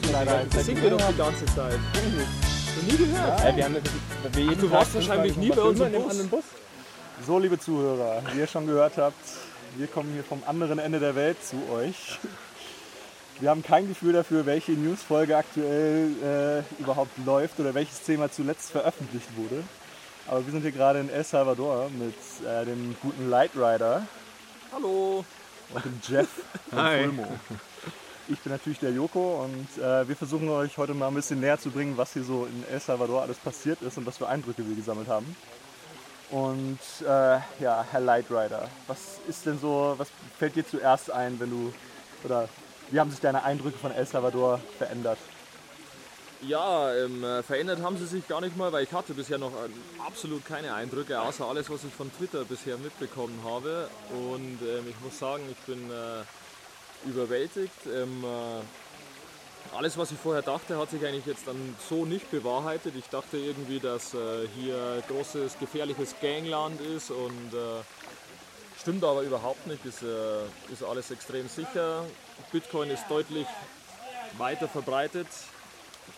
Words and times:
Das 0.00 0.12
leider 0.12 0.44
Das 0.52 0.66
singen 0.66 0.82
wir 0.82 0.90
doch 0.90 1.08
die 1.08 1.16
ganze 1.16 1.46
Zeit. 1.46 1.78
Noch 2.76 2.82
nie 2.92 2.96
gehört. 2.96 3.44
Äh, 3.44 3.56
wir 3.56 3.64
haben, 3.64 3.76
wir 4.32 4.42
jeden 4.42 4.60
du 4.60 4.70
warst 4.70 4.94
wahrscheinlich 4.94 5.36
nie 5.36 5.50
bei 5.50 5.62
uns 5.62 5.80
im 5.80 5.86
in 5.86 5.92
Bus. 5.92 6.10
anderen 6.10 6.28
Bus. 6.28 6.44
So, 7.26 7.38
liebe 7.38 7.58
Zuhörer, 7.58 8.22
wie 8.32 8.38
ihr 8.38 8.46
schon 8.46 8.66
gehört 8.66 8.96
habt, 8.96 9.16
wir 9.76 9.86
kommen 9.88 10.12
hier 10.12 10.22
vom 10.22 10.42
anderen 10.46 10.78
Ende 10.78 11.00
der 11.00 11.14
Welt 11.16 11.36
zu 11.44 11.56
euch. 11.72 12.18
Wir 13.40 13.50
haben 13.50 13.62
kein 13.62 13.88
Gefühl 13.88 14.12
dafür, 14.12 14.46
welche 14.46 14.72
Newsfolge 14.72 15.36
aktuell 15.36 16.64
äh, 16.78 16.82
überhaupt 16.82 17.12
läuft 17.24 17.58
oder 17.60 17.74
welches 17.74 18.02
Thema 18.02 18.30
zuletzt 18.30 18.70
veröffentlicht 18.70 19.28
wurde. 19.36 19.62
Aber 20.28 20.44
wir 20.44 20.52
sind 20.52 20.62
hier 20.62 20.72
gerade 20.72 21.00
in 21.00 21.08
El 21.10 21.24
Salvador 21.24 21.88
mit 21.90 22.14
äh, 22.46 22.64
dem 22.64 22.96
guten 23.02 23.30
Light 23.30 23.50
Rider 23.56 24.02
Hallo. 24.72 25.24
und 25.72 25.84
dem 25.84 26.00
Jeff 26.06 26.28
von 26.70 26.78
Hi. 26.78 27.04
Fulmo. 27.04 27.26
Ich 28.30 28.40
bin 28.40 28.52
natürlich 28.52 28.78
der 28.78 28.90
Joko 28.90 29.44
und 29.44 29.82
äh, 29.82 30.06
wir 30.06 30.14
versuchen 30.14 30.50
euch 30.50 30.76
heute 30.76 30.92
mal 30.92 31.08
ein 31.08 31.14
bisschen 31.14 31.40
näher 31.40 31.58
zu 31.58 31.70
bringen, 31.70 31.96
was 31.96 32.12
hier 32.12 32.24
so 32.24 32.44
in 32.44 32.62
El 32.70 32.78
Salvador 32.78 33.22
alles 33.22 33.38
passiert 33.38 33.80
ist 33.80 33.96
und 33.96 34.04
was 34.04 34.18
für 34.18 34.28
Eindrücke 34.28 34.68
wir 34.68 34.76
gesammelt 34.76 35.08
haben. 35.08 35.34
Und 36.30 36.78
äh, 37.00 37.38
ja, 37.58 37.86
Herr 37.90 38.00
Light 38.00 38.26
Rider, 38.30 38.68
was 38.86 38.98
ist 39.26 39.46
denn 39.46 39.58
so, 39.58 39.94
was 39.96 40.08
fällt 40.38 40.56
dir 40.56 40.66
zuerst 40.66 41.10
ein, 41.10 41.40
wenn 41.40 41.48
du, 41.48 41.72
oder 42.22 42.50
wie 42.90 43.00
haben 43.00 43.10
sich 43.10 43.20
deine 43.20 43.44
Eindrücke 43.44 43.78
von 43.78 43.92
El 43.92 44.06
Salvador 44.06 44.60
verändert? 44.76 45.18
Ja, 46.42 46.94
ähm, 46.94 47.24
äh, 47.24 47.42
verändert 47.42 47.82
haben 47.82 47.96
sie 47.96 48.06
sich 48.06 48.28
gar 48.28 48.42
nicht 48.42 48.58
mal, 48.58 48.70
weil 48.72 48.84
ich 48.84 48.92
hatte 48.92 49.14
bisher 49.14 49.38
noch 49.38 49.52
ähm, 49.64 49.72
absolut 50.06 50.44
keine 50.44 50.74
Eindrücke, 50.74 51.18
außer 51.18 51.46
alles, 51.46 51.70
was 51.70 51.82
ich 51.82 51.94
von 51.94 52.12
Twitter 52.14 52.44
bisher 52.44 52.76
mitbekommen 52.76 53.40
habe. 53.42 53.88
Und 54.10 54.58
ähm, 54.62 54.84
ich 54.86 55.00
muss 55.02 55.18
sagen, 55.18 55.42
ich 55.50 55.58
bin 55.64 55.90
äh, 55.90 56.24
überwältigt. 57.06 57.72
Ähm, 57.86 58.24
äh, 58.24 59.76
alles, 59.76 59.98
was 59.98 60.10
ich 60.12 60.18
vorher 60.18 60.42
dachte, 60.42 60.78
hat 60.78 60.90
sich 60.90 61.04
eigentlich 61.04 61.26
jetzt 61.26 61.46
dann 61.46 61.76
so 61.88 62.04
nicht 62.06 62.30
bewahrheitet. 62.30 62.94
Ich 62.96 63.08
dachte 63.08 63.36
irgendwie, 63.36 63.80
dass 63.80 64.14
äh, 64.14 64.48
hier 64.56 65.02
großes, 65.08 65.58
gefährliches 65.58 66.14
Gangland 66.22 66.80
ist 66.80 67.10
und 67.10 67.52
äh, 67.52 67.82
stimmt 68.80 69.04
aber 69.04 69.22
überhaupt 69.22 69.66
nicht. 69.66 69.84
Ist, 69.84 70.02
äh, 70.02 70.42
ist 70.72 70.82
alles 70.82 71.10
extrem 71.10 71.48
sicher. 71.48 72.04
Bitcoin 72.52 72.90
ist 72.90 73.04
deutlich 73.08 73.46
weiter 74.38 74.68
verbreitet, 74.68 75.26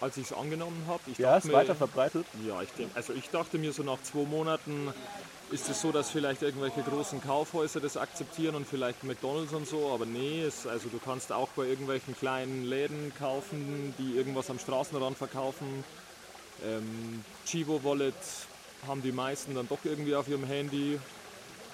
als 0.00 0.16
ich 0.16 0.27
es 0.30 0.33
angenommen 0.33 0.84
habe. 0.86 1.00
Ich 1.06 1.18
Ja, 1.18 1.36
ist 1.36 1.44
mir- 1.46 1.55
weiter 1.55 1.74
verbreitet. 1.74 2.27
ja, 2.46 2.62
ich 2.62 2.70
denke, 2.72 2.94
also 2.96 3.12
ich 3.12 3.28
dachte 3.30 3.58
mir 3.58 3.72
so 3.72 3.83
nach 3.83 4.00
zwei 4.02 4.24
Monaten 4.24 4.92
ist 5.50 5.68
es 5.68 5.80
so, 5.80 5.90
dass 5.90 6.10
vielleicht 6.10 6.42
irgendwelche 6.42 6.82
großen 6.82 7.20
Kaufhäuser 7.20 7.80
das 7.80 7.96
akzeptieren 7.96 8.54
und 8.54 8.66
vielleicht 8.66 9.02
McDonalds 9.04 9.52
und 9.52 9.66
so, 9.66 9.90
aber 9.92 10.06
nee, 10.06 10.42
es, 10.42 10.66
also 10.66 10.88
du 10.88 10.98
kannst 10.98 11.32
auch 11.32 11.48
bei 11.50 11.64
irgendwelchen 11.64 12.16
kleinen 12.16 12.64
Läden 12.64 13.12
kaufen, 13.18 13.94
die 13.98 14.16
irgendwas 14.16 14.48
am 14.50 14.58
Straßenrand 14.58 15.18
verkaufen. 15.18 15.84
Ähm, 16.64 17.24
Chivo 17.46 17.82
Wallet 17.82 18.14
haben 18.86 19.02
die 19.02 19.12
meisten 19.12 19.54
dann 19.54 19.68
doch 19.68 19.78
irgendwie 19.84 20.14
auf 20.14 20.28
ihrem 20.28 20.44
Handy. 20.44 20.98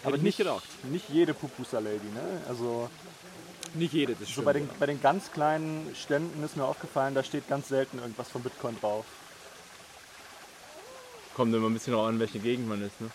Hätte 0.03 0.17
ich 0.17 0.23
nicht 0.23 0.39
gedacht. 0.39 0.65
Nicht 0.85 1.09
jede 1.11 1.35
Pupusa 1.35 1.79
Lady, 1.79 2.07
ne? 2.15 2.41
Also 2.49 2.89
Nicht 3.75 3.93
jede, 3.93 4.13
das 4.13 4.21
so 4.29 4.33
stimmt. 4.33 4.45
bei 4.47 4.53
den, 4.55 4.69
bei 4.79 4.87
den 4.87 5.03
ganz 5.03 5.33
kleinen 5.33 5.95
Ständen 5.95 6.43
ist 6.45 6.57
mir 6.57 6.65
aufgefallen, 6.65 7.15
da 7.15 7.23
steht 7.23 7.49
ganz 7.49 7.69
selten 7.69 7.99
irgendwas 7.99 8.29
von 8.29 8.43
Bitcoin 8.43 8.79
drauf. 8.81 9.05
Kommt 11.35 11.55
immer 11.55 11.69
ein 11.69 11.75
bisschen 11.75 11.93
drauf 11.93 12.07
an, 12.07 12.19
welche 12.19 12.39
Gegend 12.39 12.69
man 12.69 12.81
ist. 12.83 12.99
Ne? 13.01 13.11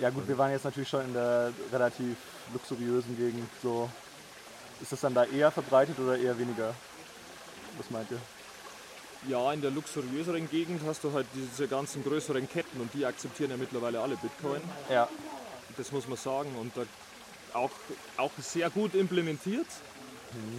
Ja 0.00 0.10
gut, 0.10 0.26
wir 0.26 0.36
waren 0.36 0.50
jetzt 0.50 0.64
natürlich 0.64 0.88
schon 0.88 1.04
in 1.04 1.14
der 1.14 1.52
relativ 1.72 2.16
luxuriösen 2.52 3.16
Gegend. 3.16 3.48
So. 3.62 3.88
Ist 4.80 4.92
das 4.92 5.00
dann 5.00 5.14
da 5.14 5.24
eher 5.24 5.50
verbreitet 5.50 5.98
oder 5.98 6.18
eher 6.18 6.36
weniger? 6.38 6.74
Was 7.78 7.90
meint 7.90 8.10
ihr? 8.10 8.18
Ja, 9.28 9.52
in 9.52 9.62
der 9.62 9.70
luxuriöseren 9.70 10.50
Gegend 10.50 10.82
hast 10.86 11.04
du 11.04 11.12
halt 11.12 11.26
diese 11.34 11.68
ganzen 11.68 12.04
größeren 12.04 12.48
Ketten 12.48 12.80
und 12.80 12.92
die 12.92 13.06
akzeptieren 13.06 13.50
ja 13.50 13.56
mittlerweile 13.56 14.00
alle 14.00 14.16
Bitcoin. 14.16 14.60
Ja. 14.90 15.08
das 15.76 15.92
muss 15.92 16.06
man 16.08 16.18
sagen. 16.18 16.54
Und 16.56 16.76
da 16.76 16.82
auch, 17.54 17.70
auch 18.16 18.32
sehr 18.38 18.68
gut 18.70 18.94
implementiert. 18.94 19.66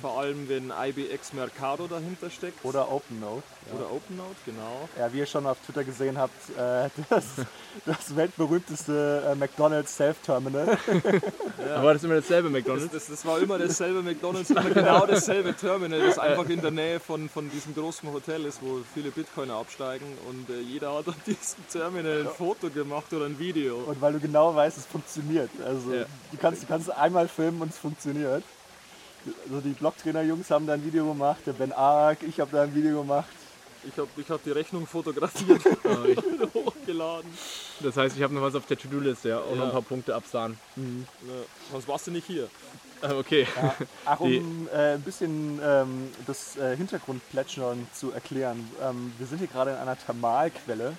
Vor 0.02 0.20
allem, 0.20 0.48
wenn 0.50 0.72
IBX 0.72 1.34
Mercado 1.34 1.88
dahinter 1.88 2.30
steckt. 2.30 2.64
Oder 2.64 2.92
OpenNote. 2.92 3.44
Oder 3.76 3.92
OpenNote, 3.92 4.36
genau. 4.46 4.88
Ja, 4.98 5.12
wie 5.12 5.20
ihr 5.20 5.26
schon 5.26 5.46
auf 5.48 5.58
Twitter 5.66 5.84
gesehen 5.84 6.18
habt, 6.18 6.34
äh, 6.58 6.90
das, 7.10 7.26
das 7.86 8.16
weltberühmteste 8.16 9.24
äh, 9.32 9.36
McDonald's 9.36 9.96
Self-Terminal. 9.96 10.78
Aber 11.76 11.94
das 11.94 12.02
ist 12.02 12.06
immer 12.06 12.16
dasselbe 12.16 12.50
Das, 12.50 12.58
McDonalds. 12.58 12.92
das, 12.94 13.08
das 13.08 13.26
war 13.26 13.40
immer 13.40 13.58
dasselbe 13.58 14.02
McDonalds, 14.02 14.50
immer 14.50 14.70
genau 14.70 15.06
dasselbe 15.06 15.56
Terminal, 15.56 16.00
das 16.00 16.20
einfach 16.20 16.48
in 16.50 16.62
der 16.62 16.72
Nähe 16.72 17.00
von, 17.00 17.28
von 17.30 17.50
diesem 17.50 17.74
großen 17.74 18.12
Hotel 18.12 18.46
ist, 18.46 18.62
wo 18.62 18.82
viele 18.94 19.12
Bitcoiner 19.12 19.56
absteigen. 19.56 20.06
Und 20.30 20.50
äh, 20.50 20.60
jeder 20.62 20.94
hat 20.96 21.08
an 21.08 21.16
diesem 21.26 21.68
Terminal 21.72 22.22
ein 22.22 22.28
Foto 22.30 22.70
gemacht 22.70 23.12
oder 23.14 23.26
ein 23.26 23.40
Video. 23.40 23.78
Und 23.86 24.02
weil 24.02 24.14
du 24.14 24.20
genau 24.20 24.56
weißt, 24.56 24.78
es 24.78 24.86
funktioniert. 24.86 25.50
Also 25.66 25.94
Ja. 25.94 26.06
du, 26.32 26.38
kannst, 26.38 26.64
du 26.64 26.68
kannst 26.68 26.90
einmal 26.92 27.28
filmen 27.28 27.62
und 27.62 27.70
es 27.72 27.78
funktioniert. 27.78 28.44
Also 29.48 29.62
die 29.62 29.70
Blocktrainer-Jungs 29.74 30.50
haben 30.52 30.68
da 30.68 30.74
ein 30.74 30.86
Video 30.86 31.06
gemacht, 31.08 31.40
der 31.46 31.54
Ben 31.54 31.72
Ark, 31.72 32.20
ich 32.28 32.40
habe 32.40 32.52
da 32.52 32.64
ein 32.64 32.76
Video 32.76 33.02
gemacht. 33.02 33.28
Ich 33.88 33.96
habe 33.98 34.08
ich 34.18 34.28
hab 34.30 34.44
die 34.44 34.50
Rechnung 34.52 34.88
fotografiert 34.88 35.62
und 35.84 36.54
hochgeladen. 36.56 37.30
Das 37.82 37.96
heißt, 37.98 38.18
ich 38.18 38.24
habe 38.24 38.34
noch 38.34 38.42
was 38.42 38.56
auf 38.56 38.66
der 38.66 38.78
To-Do-Liste, 38.78 39.30
ja. 39.30 39.40
Auch 39.40 39.52
noch 39.52 39.58
Ja. 39.58 39.64
ein 39.66 39.72
paar 39.72 39.82
Punkte 39.84 40.16
absahen. 40.16 40.58
Ja, 40.76 40.84
sonst 41.72 41.88
warst 41.88 42.08
du 42.08 42.12
nicht 42.12 42.26
hier. 42.26 42.48
Ah, 43.02 43.14
Okay. 43.14 43.46
Ach, 44.06 44.20
um 44.20 44.68
äh, 44.74 44.94
ein 44.96 45.02
bisschen 45.02 45.60
ähm, 45.64 46.10
das 46.26 46.56
äh, 46.58 46.76
Hintergrundplätschern 46.76 47.88
zu 47.94 48.12
erklären. 48.12 48.68
Ähm, 48.82 49.14
wir 49.20 49.28
sind 49.28 49.38
hier 49.38 49.48
gerade 49.48 49.72
in 49.72 49.78
einer 49.78 49.98
Thermalquelle 50.00 50.94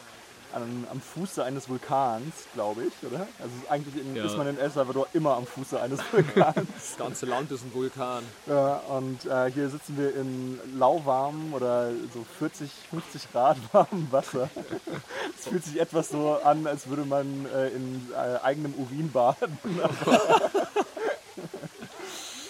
an, 0.54 0.86
am 0.90 1.00
Fuße 1.00 1.42
eines 1.44 1.68
Vulkans, 1.68 2.34
glaube 2.54 2.82
ich, 2.84 2.92
oder? 3.06 3.26
Also 3.40 3.52
eigentlich 3.68 3.96
in, 4.04 4.14
Ja. 4.16 4.24
ist 4.24 4.36
man 4.36 4.46
in 4.46 4.58
El 4.58 4.70
Salvador 4.70 5.06
immer 5.12 5.36
am 5.36 5.46
Fuße 5.46 5.80
eines 5.80 6.00
Vulkans. 6.12 6.56
Das 6.74 6.96
ganze 6.96 7.26
Land 7.26 7.50
ist 7.52 7.62
ein 7.64 7.72
Vulkan. 7.74 8.22
ja, 8.46 8.76
und 8.88 9.24
äh, 9.26 9.50
hier 9.52 9.68
sitzen 9.68 9.96
wir 9.98 10.14
in 10.16 10.58
lauwarmem 10.78 11.52
oder 11.54 11.90
so 12.14 12.24
40, 12.38 12.70
50 12.90 13.32
Grad 13.32 13.56
warmem 13.72 14.06
Wasser. 14.10 14.48
Es 15.38 15.48
fühlt 15.48 15.64
sich 15.64 15.78
etwas 15.78 16.08
so 16.08 16.38
an, 16.42 16.66
als 16.66 16.88
würde 16.88 17.04
man 17.04 17.46
äh, 17.54 17.68
in 17.68 18.08
äh, 18.12 18.38
eigenem 18.42 18.74
Urin 18.74 19.12
baden. 19.12 19.58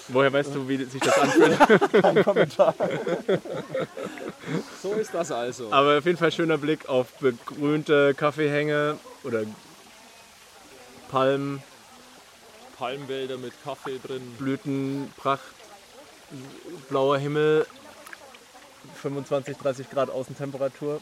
Woher 0.08 0.32
weißt 0.32 0.54
du, 0.54 0.68
wie 0.68 0.84
sich 0.84 1.00
das 1.00 1.18
anfühlt? 1.18 2.02
Kein 2.02 2.22
Kommentar. 2.22 2.74
So 4.82 4.92
ist 4.94 5.12
das 5.12 5.32
also. 5.32 5.72
Aber 5.72 5.98
auf 5.98 6.04
jeden 6.06 6.18
Fall 6.18 6.30
schöner 6.32 6.58
Blick 6.58 6.88
auf 6.88 7.12
begrünte 7.14 8.14
Kaffeehänge 8.14 8.98
oder 9.24 9.42
Palmen, 11.10 11.62
Palmwälder 12.78 13.38
mit 13.38 13.52
Kaffee 13.64 13.98
drin. 14.04 14.22
Blütenpracht, 14.38 15.42
blauer 16.88 17.18
Himmel, 17.18 17.66
25, 19.02 19.56
30 19.56 19.90
Grad 19.90 20.10
Außentemperatur. 20.10 21.00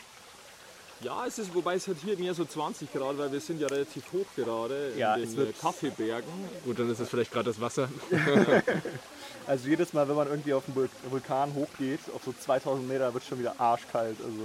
Ja, 1.01 1.27
es 1.27 1.39
ist, 1.39 1.55
wobei 1.55 1.75
es 1.75 1.87
hat 1.87 1.97
hier 2.03 2.17
mehr 2.19 2.33
so 2.35 2.45
20 2.45 2.91
Grad, 2.93 3.19
weil 3.19 3.31
wir 3.31 3.41
sind 3.41 3.61
ja 3.61 3.67
relativ 3.67 4.05
hoch 4.13 4.25
gerade 4.37 4.93
in 4.95 4.99
Ja, 4.99 5.17
es 5.17 5.31
den 5.31 5.37
wird- 5.39 5.51
äh, 5.51 5.53
Kaffeebergen. 5.61 6.31
Gut, 6.65 6.79
dann 6.79 6.91
ist 6.91 7.01
es 7.01 7.09
vielleicht 7.09 7.31
gerade 7.33 7.47
das 7.51 7.61
Wasser. 7.61 7.89
Also 9.47 9.69
jedes 9.69 9.93
Mal, 9.93 10.09
wenn 10.09 10.17
man 10.17 10.27
irgendwie 10.29 10.55
auf 10.55 10.65
den 10.65 10.75
Vul- 10.75 10.89
Vulkan 11.11 11.53
hochgeht, 11.55 12.01
auf 12.15 12.23
so 12.25 12.33
2000 12.33 12.89
Meter, 12.89 13.13
wird 13.13 13.23
es 13.25 13.29
schon 13.29 13.39
wieder 13.39 13.55
arschkalt. 13.61 14.17
Also. 14.19 14.39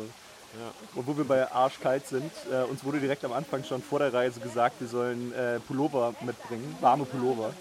Ja. 0.59 0.71
Und 0.95 1.07
wo 1.07 1.15
wir 1.15 1.23
bei 1.23 1.49
arschkalt 1.49 2.05
sind, 2.05 2.29
äh, 2.51 2.63
uns 2.69 2.83
wurde 2.83 2.99
direkt 2.99 3.23
am 3.23 3.31
Anfang 3.31 3.63
schon 3.63 3.81
vor 3.81 3.99
der 3.99 4.13
Reise 4.13 4.41
gesagt, 4.41 4.75
wir 4.81 4.89
sollen 4.89 5.31
äh, 5.33 5.61
Pullover 5.61 6.13
mitbringen, 6.19 6.75
warme 6.81 7.05
Pullover. 7.05 7.53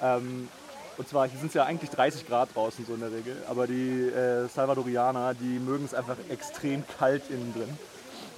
Ähm, 0.00 0.48
und 0.96 1.08
zwar, 1.08 1.26
hier 1.28 1.40
sind 1.40 1.48
es 1.48 1.54
ja 1.54 1.64
eigentlich 1.64 1.90
30 1.90 2.24
Grad 2.28 2.54
draußen 2.54 2.86
so 2.86 2.94
in 2.94 3.00
der 3.00 3.10
Regel, 3.10 3.36
aber 3.48 3.66
die 3.66 4.02
äh, 4.10 4.46
Salvadorianer, 4.46 5.34
die 5.34 5.58
mögen 5.58 5.84
es 5.86 5.92
einfach 5.92 6.16
extrem 6.28 6.84
kalt 7.00 7.22
innen 7.30 7.52
drin. 7.52 7.76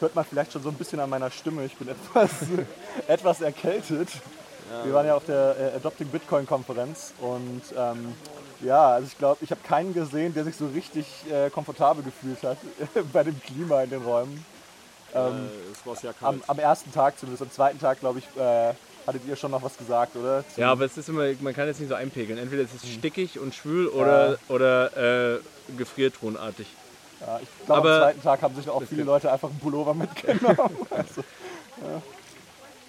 Hört 0.01 0.15
man 0.15 0.25
vielleicht 0.25 0.53
schon 0.53 0.63
so 0.63 0.69
ein 0.69 0.75
bisschen 0.75 1.01
an 1.01 1.09
meiner 1.09 1.31
Stimme, 1.31 1.65
ich 1.65 1.75
bin 1.77 1.89
etwas, 2.15 2.31
etwas 3.07 3.41
erkältet. 3.41 4.09
Wir 4.85 4.93
waren 4.93 5.07
ja 5.07 5.15
auf 5.15 5.25
der 5.25 5.57
äh, 5.59 5.77
Adopting 5.77 6.09
Bitcoin 6.09 6.45
Konferenz 6.45 7.13
und 7.21 7.63
ähm, 7.77 8.15
ja, 8.61 8.95
also 8.95 9.07
ich 9.07 9.17
glaube, 9.17 9.39
ich 9.43 9.51
habe 9.53 9.61
keinen 9.63 9.95
gesehen, 9.95 10.35
der 10.35 10.43
sich 10.45 10.57
so 10.57 10.67
richtig 10.67 11.07
äh, 11.31 11.51
komfortabel 11.51 12.03
gefühlt 12.03 12.43
hat 12.43 12.59
bei 13.13 13.23
dem 13.23 13.41
Klima 13.43 13.83
in 13.83 13.91
den 13.91 14.03
Räumen. 14.03 14.45
äh, 15.15 15.19
es 15.73 15.87
war 15.87 15.95
sehr 15.95 16.11
Am, 16.21 16.41
kalt. 16.41 16.51
am 16.51 16.59
ersten 16.59 16.93
Tag 16.93 17.17
zumindest, 17.19 17.43
am 17.43 17.51
zweiten 17.53 17.79
Tag, 17.79 18.01
glaube 18.01 18.19
ich, 18.19 18.25
äh, 18.41 18.73
hattet 19.07 19.23
ihr 19.29 19.37
schon 19.37 19.53
noch 19.53 19.63
was 19.63 19.77
gesagt, 19.79 20.17
oder? 20.17 20.43
Zu- 20.53 20.61
Ja, 20.61 20.73
aber 20.73 20.85
es 20.85 20.97
ist 20.99 21.09
immer, 21.09 21.27
man 21.41 21.55
kann 21.55 21.69
es 21.69 21.79
nicht 21.79 21.89
so 21.89 21.95
einpegeln. 21.95 22.37
Entweder 22.39 22.65
es 22.65 22.75
ist 22.75 22.87
stickig 22.93 23.39
und 23.39 23.55
schwül 23.55 23.87
oder, 23.87 24.37
oder 24.49 25.35
äh, 25.37 25.39
gefriertronartig. 25.79 26.67
Ja, 27.21 27.41
ich 27.43 27.67
glaube, 27.67 27.93
am 27.93 28.01
zweiten 28.01 28.23
Tag 28.23 28.43
haben 28.43 28.55
sich 28.57 28.69
auch 28.69 28.83
viele 28.83 29.05
Leute 29.05 29.33
einfach 29.33 29.49
einen 29.49 29.59
Pullover 29.59 29.95
mitgenommen. 29.95 30.77
Also, 30.91 31.25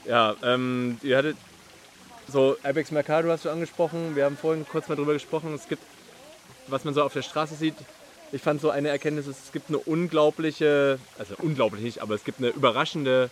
Ja, 0.05 0.35
ähm, 0.43 0.97
ihr 1.03 1.17
hattet 1.17 1.37
so 2.27 2.57
Ibex 2.63 2.91
Mercado 2.91 3.29
hast 3.29 3.45
du 3.45 3.49
angesprochen. 3.49 4.15
Wir 4.15 4.25
haben 4.25 4.37
vorhin 4.37 4.65
kurz 4.69 4.87
mal 4.87 4.95
drüber 4.95 5.13
gesprochen. 5.13 5.53
Es 5.53 5.67
gibt, 5.67 5.83
was 6.67 6.83
man 6.83 6.93
so 6.93 7.03
auf 7.03 7.13
der 7.13 7.21
Straße 7.21 7.55
sieht, 7.55 7.75
ich 8.31 8.41
fand 8.41 8.59
so 8.59 8.69
eine 8.69 8.89
Erkenntnis, 8.89 9.27
es 9.27 9.51
gibt 9.53 9.69
eine 9.69 9.77
unglaubliche, 9.77 10.99
also 11.17 11.35
unglaublich 11.37 11.83
nicht, 11.83 12.01
aber 12.01 12.15
es 12.15 12.25
gibt 12.25 12.39
eine 12.39 12.49
überraschende 12.49 13.29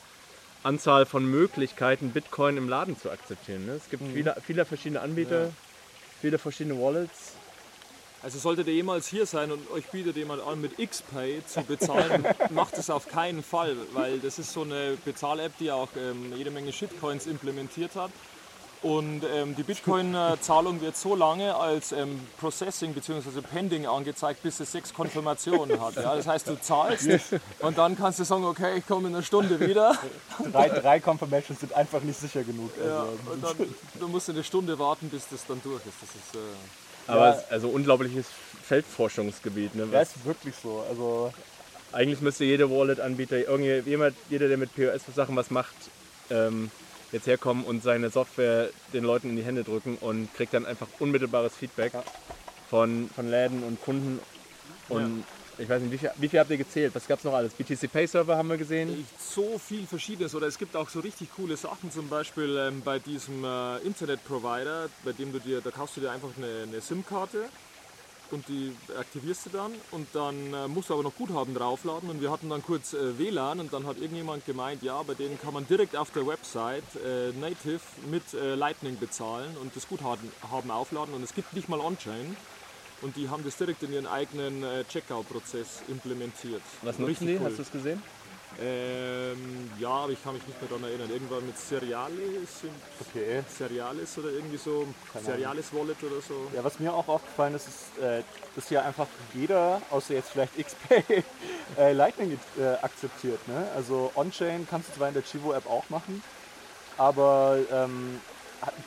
Anzahl 0.64 1.06
von 1.06 1.26
Möglichkeiten, 1.26 2.12
Bitcoin 2.12 2.58
im 2.58 2.70
Laden 2.70 2.98
zu 2.98 3.12
akzeptieren. 3.12 3.66
Ne? 3.66 3.74
Es 3.74 3.90
gibt 3.90 4.04
viele, 4.14 4.36
viele 4.46 4.66
verschiedene 4.66 5.02
Anbieter, 5.02 5.50
viele 6.22 6.38
verschiedene 6.38 6.80
Wallets. 6.80 7.34
Also 8.26 8.40
solltet 8.40 8.66
ihr 8.66 8.74
jemals 8.74 9.06
hier 9.06 9.28
sein 9.28 9.52
und 9.52 9.70
euch 9.70 9.86
bietet 9.92 10.16
jemand 10.16 10.42
an, 10.42 10.60
mit 10.60 10.80
XPay 10.80 11.44
zu 11.46 11.62
bezahlen, 11.62 12.26
macht 12.50 12.76
es 12.76 12.90
auf 12.90 13.08
keinen 13.08 13.44
Fall, 13.44 13.78
weil 13.94 14.18
das 14.18 14.40
ist 14.40 14.52
so 14.52 14.64
eine 14.64 14.98
Bezahl-App, 15.06 15.52
die 15.60 15.72
auch 15.72 15.90
ähm, 15.96 16.34
jede 16.36 16.50
Menge 16.50 16.74
Shitcoins 16.74 17.28
implementiert 17.28 17.96
hat. 17.96 18.10
Und 18.82 19.22
ähm, 19.32 19.56
die 19.56 19.62
Bitcoin-Zahlung 19.62 20.82
wird 20.82 20.98
so 20.98 21.16
lange 21.16 21.56
als 21.56 21.92
ähm, 21.92 22.20
Processing 22.40 22.96
bzw. 22.96 23.42
Pending 23.42 23.86
angezeigt, 23.86 24.42
bis 24.42 24.60
es 24.60 24.72
sechs 24.72 24.92
Konfirmationen 24.92 25.80
hat. 25.80 25.96
Ja? 25.96 26.16
Das 26.16 26.26
heißt, 26.26 26.48
du 26.48 26.60
zahlst 26.60 27.08
und 27.60 27.78
dann 27.78 27.96
kannst 27.96 28.18
du 28.18 28.24
sagen, 28.24 28.44
okay, 28.44 28.80
ich 28.80 28.88
komme 28.88 29.08
in 29.08 29.14
einer 29.14 29.24
Stunde 29.24 29.60
wieder. 29.60 29.96
Drei, 30.52 30.70
drei 30.70 31.00
Confirmations 31.00 31.60
sind 31.60 31.74
einfach 31.74 32.02
nicht 32.02 32.20
sicher 32.20 32.44
genug. 32.44 32.72
Ja, 32.84 33.02
Also, 33.02 33.12
und 33.32 33.44
dann 33.44 33.76
du 34.00 34.08
musst 34.08 34.32
eine 34.32 34.44
Stunde 34.44 34.80
warten, 34.80 35.10
bis 35.10 35.28
das 35.30 35.46
dann 35.46 35.62
durch 35.64 35.86
ist. 35.86 36.02
Das 36.02 36.10
ist 36.10 36.36
äh, 36.36 36.85
Aber 37.08 37.30
Ja. 37.36 37.44
also 37.50 37.70
unglaubliches 37.70 38.26
Feldforschungsgebiet. 38.64 39.76
Ne? 39.76 39.84
ja, 39.92 40.00
Was, 40.02 40.16
ist 40.16 40.26
wirklich 40.26 40.56
so. 40.62 40.84
Also, 40.90 41.34
eigentlich 41.92 42.22
müsste 42.22 42.46
jeder 42.46 42.70
Wallet-Anbieter, 42.70 43.38
irgendjemand, 43.48 44.16
jeder, 44.30 44.48
der 44.48 44.58
mit 44.58 44.74
POS-Sachen 44.76 45.36
was 45.36 45.52
macht, 45.52 45.76
ähm, 46.30 46.72
jetzt 47.12 47.28
herkommen 47.28 47.64
und 47.64 47.84
seine 47.84 48.10
Software 48.10 48.70
den 48.94 49.04
Leuten 49.04 49.30
in 49.30 49.36
die 49.38 49.44
Hände 49.44 49.64
drücken 49.64 49.98
und 50.02 50.34
kriegt 50.34 50.54
dann 50.54 50.66
einfach 50.66 50.88
unmittelbares 51.00 51.56
Feedback 51.56 51.94
Ja. 51.94 52.04
von, 52.70 53.10
von 53.16 53.30
Läden 53.30 53.64
und 53.64 53.82
Kunden. 53.82 54.20
Und 54.90 55.24
ich 55.58 55.70
weiß 55.70 55.82
nicht, 55.82 55.92
wie 55.92 55.98
viel, 55.98 56.12
wie 56.18 56.30
viel 56.30 56.40
habt 56.40 56.52
ihr 56.52 56.58
gezählt? 56.58 56.94
Was 56.96 57.08
gab 57.08 57.20
es 57.20 57.26
noch 57.26 57.34
alles? 57.34 57.54
BTC 57.54 57.92
Pay 57.92 58.08
Server 58.08 58.38
haben 58.38 58.50
wir 58.50 58.58
gesehen. 58.58 58.90
echt 58.90 59.22
so 59.22 59.60
viel 59.60 59.86
Verschiedenes. 59.86 60.36
Oder 60.36 60.48
es 60.48 60.58
gibt 60.58 60.76
auch 60.76 60.90
so 60.90 61.00
richtig 61.00 61.30
coole 61.36 61.58
Sachen, 61.58 61.92
zum 61.92 62.10
Beispiel 62.10 62.58
ähm, 62.58 62.82
bei 62.84 63.00
diesem 63.00 63.44
äh, 63.44 63.78
Internetprovider, 63.80 64.90
bei 65.04 65.12
dem 65.14 65.32
du 65.32 65.40
dir, 65.40 65.62
da 65.62 65.72
kaufst 65.72 65.98
du 65.98 66.02
dir 66.02 66.12
einfach 66.12 66.30
eine, 66.38 66.64
eine 66.64 66.82
SIM-Karte 66.82 67.46
und 68.32 68.48
die 68.48 68.76
aktivierst 68.98 69.46
du 69.46 69.50
dann 69.52 69.72
und 69.92 70.08
dann 70.14 70.54
äh, 70.54 70.68
musst 70.68 70.90
du 70.90 70.94
aber 70.94 71.04
noch 71.04 71.16
Guthaben 71.16 71.54
draufladen 71.54 72.10
und 72.10 72.22
wir 72.22 72.32
hatten 72.32 72.50
dann 72.50 72.64
kurz 72.64 72.94
äh, 72.94 73.18
WLAN 73.18 73.60
und 73.60 73.74
dann 73.74 73.86
hat 73.86 73.98
irgendjemand 73.98 74.46
gemeint, 74.46 74.84
ja, 74.84 75.02
bei 75.04 75.14
denen 75.14 75.40
kann 75.40 75.54
man 75.54 75.68
direkt 75.68 75.96
auf 75.96 76.12
der 76.12 76.26
Website 76.26 76.84
äh, 76.96 77.32
native 77.40 77.82
mit 78.10 78.34
äh, 78.34 78.56
Lightning 78.56 78.98
bezahlen 78.98 79.56
und 79.62 79.76
das 79.76 79.88
Guthaben 79.88 80.32
haben 80.52 80.72
aufladen 80.72 81.14
und 81.14 81.24
es 81.24 81.34
gibt 81.34 81.54
nicht 81.54 81.70
mal 81.70 81.80
On-Chain 81.80 82.36
und 83.06 83.16
die 83.16 83.30
haben 83.30 83.44
das 83.44 83.56
direkt 83.56 83.84
in 83.84 83.94
ihren 83.94 84.08
eigenen 84.08 84.64
äh, 84.64 84.84
Checkout-Prozess 84.84 85.84
implementiert. 85.88 86.64
Was 86.82 86.98
nutzen 86.98 87.06
Richtig 87.06 87.28
die? 87.28 87.36
cool. 87.36 87.46
Hast 87.46 87.60
du 87.60 87.62
es 87.62 87.72
gesehen? 87.72 88.02
Ähm, 88.60 89.70
ja, 89.78 89.90
aber 89.90 90.14
ich 90.14 90.24
kann 90.24 90.34
mich 90.34 90.48
nicht 90.48 90.60
mehr 90.60 90.70
daran 90.70 90.86
erinnern. 90.86 91.12
Irgendwann 91.12 91.46
mit 91.46 91.56
Cerealis, 91.58 92.64
okay. 93.02 93.44
Cerealis 93.48 94.18
oder 94.18 94.30
irgendwie 94.30 94.58
so, 94.58 94.88
Keine 95.14 95.26
Ahnung. 95.26 95.38
Cerealis 95.38 95.74
Wallet 95.74 96.04
oder 96.04 96.22
so. 96.22 96.48
Ja, 96.56 96.64
was 96.64 96.80
mir 96.80 96.94
auch 96.94 97.08
aufgefallen 97.08 97.54
ist, 97.54 97.68
ist, 97.68 98.02
äh, 98.02 98.24
dass 98.56 98.70
hier 98.70 98.84
einfach 98.84 99.08
jeder, 99.36 99.82
außer 99.92 100.16
jetzt 100.16 100.32
vielleicht 100.32 100.58
XPay, 100.66 101.24
äh, 101.78 101.94
Lightning 101.94 102.40
äh, 102.58 102.64
akzeptiert. 102.82 103.46
Ne? 103.48 103.68
Also 103.76 104.12
On-Chain 104.16 104.66
kannst 104.68 104.90
du 104.90 104.94
zwar 104.94 105.10
in 105.10 105.14
der 105.14 105.24
Chivo-App 105.24 105.70
auch 105.70 105.88
machen, 105.90 106.24
aber 106.98 107.60
ähm, 107.72 108.20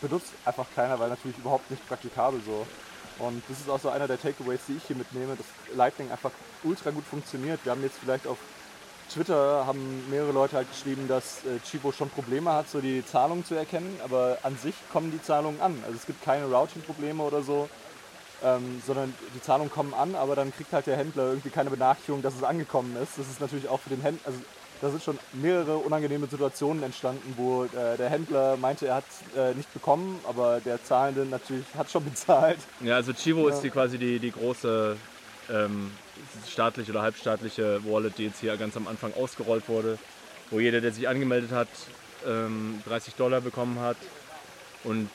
benutzt 0.01 0.33
einfach 0.45 0.67
keiner, 0.75 0.99
weil 0.99 1.11
natürlich 1.11 1.39
überhaupt 1.39 1.71
nicht 1.71 1.87
praktikabel 1.87 2.41
so. 2.45 2.67
Und 3.19 3.43
das 3.49 3.59
ist 3.59 3.69
auch 3.69 3.81
so 3.81 3.89
einer 3.89 4.07
der 4.07 4.21
Takeaways, 4.21 4.61
die 4.69 4.77
ich 4.77 4.85
hier 4.85 4.97
mitnehme, 4.97 5.37
dass 5.37 5.47
Lightning 5.77 6.11
einfach 6.11 6.31
ultra 6.63 6.91
gut 6.91 7.05
funktioniert. 7.05 7.61
Wir 7.65 7.73
haben 7.73 7.83
jetzt 7.83 7.99
vielleicht 7.99 8.27
auf 8.27 8.39
Twitter 9.13 9.67
haben 9.67 10.09
mehrere 10.11 10.33
Leute 10.33 10.57
halt 10.57 10.71
geschrieben, 10.71 11.09
dass 11.09 11.39
äh, 11.45 11.59
Chivo 11.65 11.93
schon 11.93 12.11
Probleme 12.11 12.53
hat, 12.53 12.69
so 12.69 12.81
die 12.81 13.05
Zahlungen 13.05 13.45
zu 13.45 13.55
erkennen, 13.55 13.99
aber 14.05 14.39
an 14.43 14.57
sich 14.59 14.75
kommen 14.93 15.11
die 15.11 15.23
Zahlungen 15.23 15.61
an. 15.61 15.83
Also 15.85 15.97
es 15.97 16.07
gibt 16.07 16.23
keine 16.23 16.45
Routing-Probleme 16.45 17.23
oder 17.23 17.43
so, 17.43 17.69
ähm, 18.45 18.83
sondern 18.87 19.15
die 19.35 19.41
Zahlungen 19.41 19.71
kommen 19.71 19.95
an, 19.95 20.15
aber 20.15 20.37
dann 20.37 20.55
kriegt 20.55 20.73
halt 20.73 20.87
der 20.87 20.97
Händler 20.97 21.29
irgendwie 21.29 21.51
keine 21.51 21.71
Benachrichtigung, 21.71 22.23
dass 22.23 22.35
es 22.35 22.45
angekommen 22.45 22.97
ist. 23.03 23.19
Das 23.19 23.29
ist 23.29 23.41
natürlich 23.41 23.69
auch 23.69 23.81
für 23.81 23.91
den 23.91 24.03
Händler, 24.03 24.27
also 24.27 24.41
da 24.81 24.91
sind 24.91 25.03
schon 25.03 25.19
mehrere 25.33 25.77
unangenehme 25.79 26.27
Situationen 26.27 26.83
entstanden, 26.83 27.35
wo 27.37 27.65
äh, 27.65 27.97
der 27.97 28.11
Händler 28.11 28.57
meinte, 28.57 28.87
er 28.87 28.97
hat 28.97 29.05
äh, 29.37 29.55
nicht 29.55 29.73
bekommen, 29.75 30.21
aber 30.27 30.61
der 30.61 30.83
Zahlende 30.83 31.25
natürlich 31.27 31.67
hat 31.77 31.91
schon 31.91 32.05
bezahlt. 32.11 32.59
Ja, 32.81 32.97
also 32.97 33.13
Chivo 33.13 33.49
Ja. 33.49 33.55
ist 33.55 33.63
die 33.63 33.71
quasi 33.71 33.99
die, 33.99 34.19
die 34.19 34.31
große 34.31 34.97
ähm, 35.51 35.91
staatliche 36.49 36.91
oder 36.93 37.03
halbstaatliche 37.03 37.81
Wallet, 37.85 38.19
die 38.19 38.25
jetzt 38.27 38.41
hier 38.41 38.57
ganz 38.57 38.77
am 38.77 38.87
Anfang 38.87 39.13
ausgerollt 39.15 39.69
wurde, 39.69 39.99
wo 40.51 40.61
jeder, 40.61 40.81
der 40.81 40.93
sich 40.93 41.09
angemeldet 41.09 41.51
hat, 41.51 41.69
ähm, 42.27 42.83
30 42.87 43.15
Dollar 43.15 43.41
bekommen 43.41 43.81
hat 43.81 43.97
und 44.85 45.09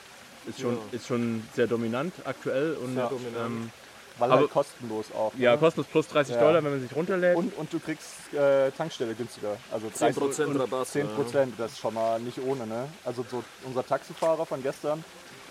ist 0.47 0.59
schon, 0.59 0.75
Ja. 0.75 0.81
ist 0.91 1.07
schon 1.07 1.43
sehr 1.53 1.67
dominant 1.67 2.13
aktuell 2.25 2.73
und 2.75 2.95
Sehr 2.95 3.07
dominant. 3.07 3.35
Ähm, 3.45 3.71
Weil 4.19 4.31
Aber- 4.31 4.41
halt 4.41 4.51
kostenlos 4.51 5.05
auch. 5.11 5.33
ja, 5.37 5.53
ne? 5.53 5.57
kostenlos 5.57 5.87
plus 5.87 6.07
30 6.07 6.35
Ja. 6.35 6.41
Dollar, 6.41 6.63
wenn 6.63 6.71
man 6.71 6.81
sich 6.81 6.95
runterlädt. 6.95 7.35
Und, 7.35 7.55
und 7.57 7.73
du 7.73 7.79
kriegst 7.79 8.31
äh, 8.33 8.69
Tankstelle 8.71 9.15
günstiger. 9.15 9.57
Also 9.71 9.87
10% 9.87 10.45
und 10.45 10.57
Rabatt, 10.57 10.87
10 10.87 11.07
Prozent, 11.09 11.53
das 11.57 11.71
ist 11.73 11.79
schon 11.79 11.93
mal 11.95 12.19
nicht 12.19 12.37
ohne. 12.39 12.67
Ne? 12.67 12.87
Also 13.03 13.25
so 13.29 13.43
unser 13.65 13.85
Taxifahrer 13.85 14.45
von 14.45 14.61
gestern, 14.61 15.03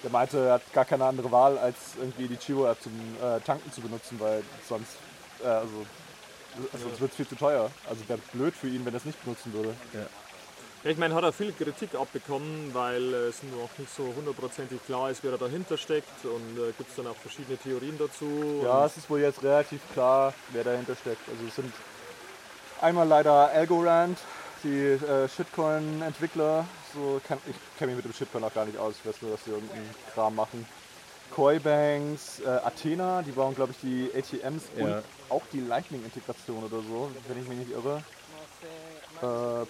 der 0.05 0.11
meinte, 0.11 0.39
er 0.39 0.53
hat 0.55 0.73
gar 0.73 0.85
keine 0.85 1.05
andere 1.07 1.31
Wahl, 1.33 1.59
als 1.59 1.77
irgendwie 1.99 2.29
die 2.29 2.37
Chivo-App 2.37 2.81
zum 2.81 2.93
äh, 3.21 3.41
Tanken 3.41 3.73
zu 3.73 3.81
benutzen, 3.81 4.19
weil 4.21 4.43
sonst, 4.69 4.97
äh, 5.43 5.47
also, 5.49 5.85
also 6.73 6.87
sonst 6.87 7.01
wird 7.01 7.11
es 7.11 7.17
viel 7.17 7.27
zu 7.29 7.35
teuer. 7.37 7.69
Also 7.89 8.09
wäre 8.09 8.21
blöd 8.33 8.55
für 8.55 8.69
ihn, 8.69 8.85
wenn 8.85 8.95
er 8.95 8.99
es 8.99 9.05
nicht 9.05 9.23
benutzen 9.25 9.53
würde. 9.53 9.75
Ja, 9.93 10.01
ich 10.85 10.97
meine, 10.99 11.15
hat 11.15 11.23
er 11.25 11.33
viel 11.33 11.53
Kritik 11.53 11.95
abbekommen, 11.95 12.71
weil 12.75 13.15
es 13.15 13.43
noch 13.45 13.71
nicht 13.79 13.95
so 13.95 14.13
hundertprozentig 14.17 14.85
klar 14.85 15.11
ist, 15.11 15.23
wer 15.23 15.33
da 15.33 15.37
dahinter 15.37 15.77
steckt 15.77 16.25
und 16.25 16.59
äh, 16.59 16.73
gibt 16.77 16.91
es 16.91 16.97
dann 16.97 17.07
auch 17.07 17.17
verschiedene 17.17 17.57
Theorien 17.57 17.97
dazu. 17.99 18.61
Ja, 18.65 18.87
es 18.87 18.97
ist 18.97 19.09
wohl 19.09 19.21
jetzt 19.21 19.43
relativ 19.43 19.81
klar, 19.93 20.35
wer 20.51 20.65
dahinter 20.65 20.97
steckt. 20.97 21.29
Also 21.29 21.45
es 21.47 21.55
sind 21.57 21.73
einmal 22.81 23.07
leider 23.07 23.33
Algorand, 23.51 24.19
die 24.65 24.77
äh, 24.93 25.29
Shitcoin-Entwickler. 25.29 26.65
So 26.95 27.21
kann, 27.27 27.39
ich 27.47 27.55
kenne 27.79 27.93
mich 27.95 28.05
mit 28.05 28.13
dem 28.13 28.17
Shitcoin 28.17 28.45
auch 28.45 28.53
gar 28.55 28.65
nicht 28.67 28.79
aus. 28.79 28.95
Ich 29.01 29.09
weiß 29.09 29.23
nur, 29.23 29.31
dass 29.33 29.45
sie 29.45 29.51
irgendeinen 29.53 29.89
Kram 30.15 30.35
machen. 30.35 30.67
Coinbanks, 31.35 32.41
äh, 32.41 32.49
Athena, 32.49 33.23
die 33.23 33.31
bauen 33.31 33.55
glaube 33.55 33.73
ich 33.73 33.79
die 33.81 34.11
ATMs 34.15 34.65
Ja. 34.77 34.85
und 34.85 35.05
auch 35.31 35.43
die 35.53 35.61
Lightning-Integration 35.61 36.65
oder 36.65 36.83
so, 36.83 37.11
wenn 37.29 37.41
ich 37.41 37.49
mich 37.49 37.59
nicht 37.61 37.71
irre. 37.71 38.03
Äh, 39.23 39.67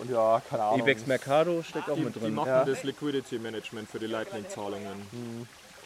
und 0.00 0.10
ja, 0.10 0.40
keine 0.48 0.62
Ahnung. 0.64 0.80
Ibex 0.80 1.06
Mercado 1.06 1.62
steckt 1.62 1.88
auch 1.90 1.94
die, 1.96 2.02
mit 2.02 2.14
die 2.16 2.20
drin. 2.20 2.34
machen 2.34 2.48
Ja. 2.48 2.64
das 2.64 2.82
Liquidity 2.84 3.38
Management 3.38 3.88
für 3.88 3.98
die 3.98 4.06
Lightning-Zahlungen. 4.06 5.06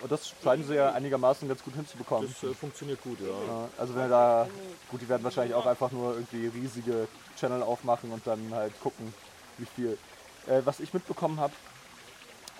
Und 0.00 0.12
das 0.12 0.32
scheinen 0.42 0.64
sie 0.64 0.74
ja 0.76 0.92
einigermaßen 0.92 1.48
ganz 1.48 1.62
gut 1.64 1.74
hinzubekommen. 1.74 2.32
Das 2.40 2.50
äh, 2.50 2.54
funktioniert 2.54 3.02
gut, 3.02 3.18
ja. 3.20 3.26
Ja, 3.26 3.68
also 3.78 3.94
wenn 3.94 4.02
er 4.02 4.08
da, 4.08 4.48
gut, 4.90 5.00
die 5.02 5.08
werden 5.08 5.24
wahrscheinlich 5.24 5.54
auch 5.54 5.66
einfach 5.66 5.90
nur 5.90 6.14
irgendwie 6.14 6.46
riesige 6.46 7.08
Channel 7.38 7.62
aufmachen 7.62 8.12
und 8.12 8.26
dann 8.26 8.52
halt 8.52 8.72
gucken, 8.80 9.12
wie 9.58 9.66
viel. 9.66 9.98
Äh, 10.46 10.62
was 10.64 10.78
ich 10.80 10.94
mitbekommen 10.94 11.40
habe, 11.40 11.52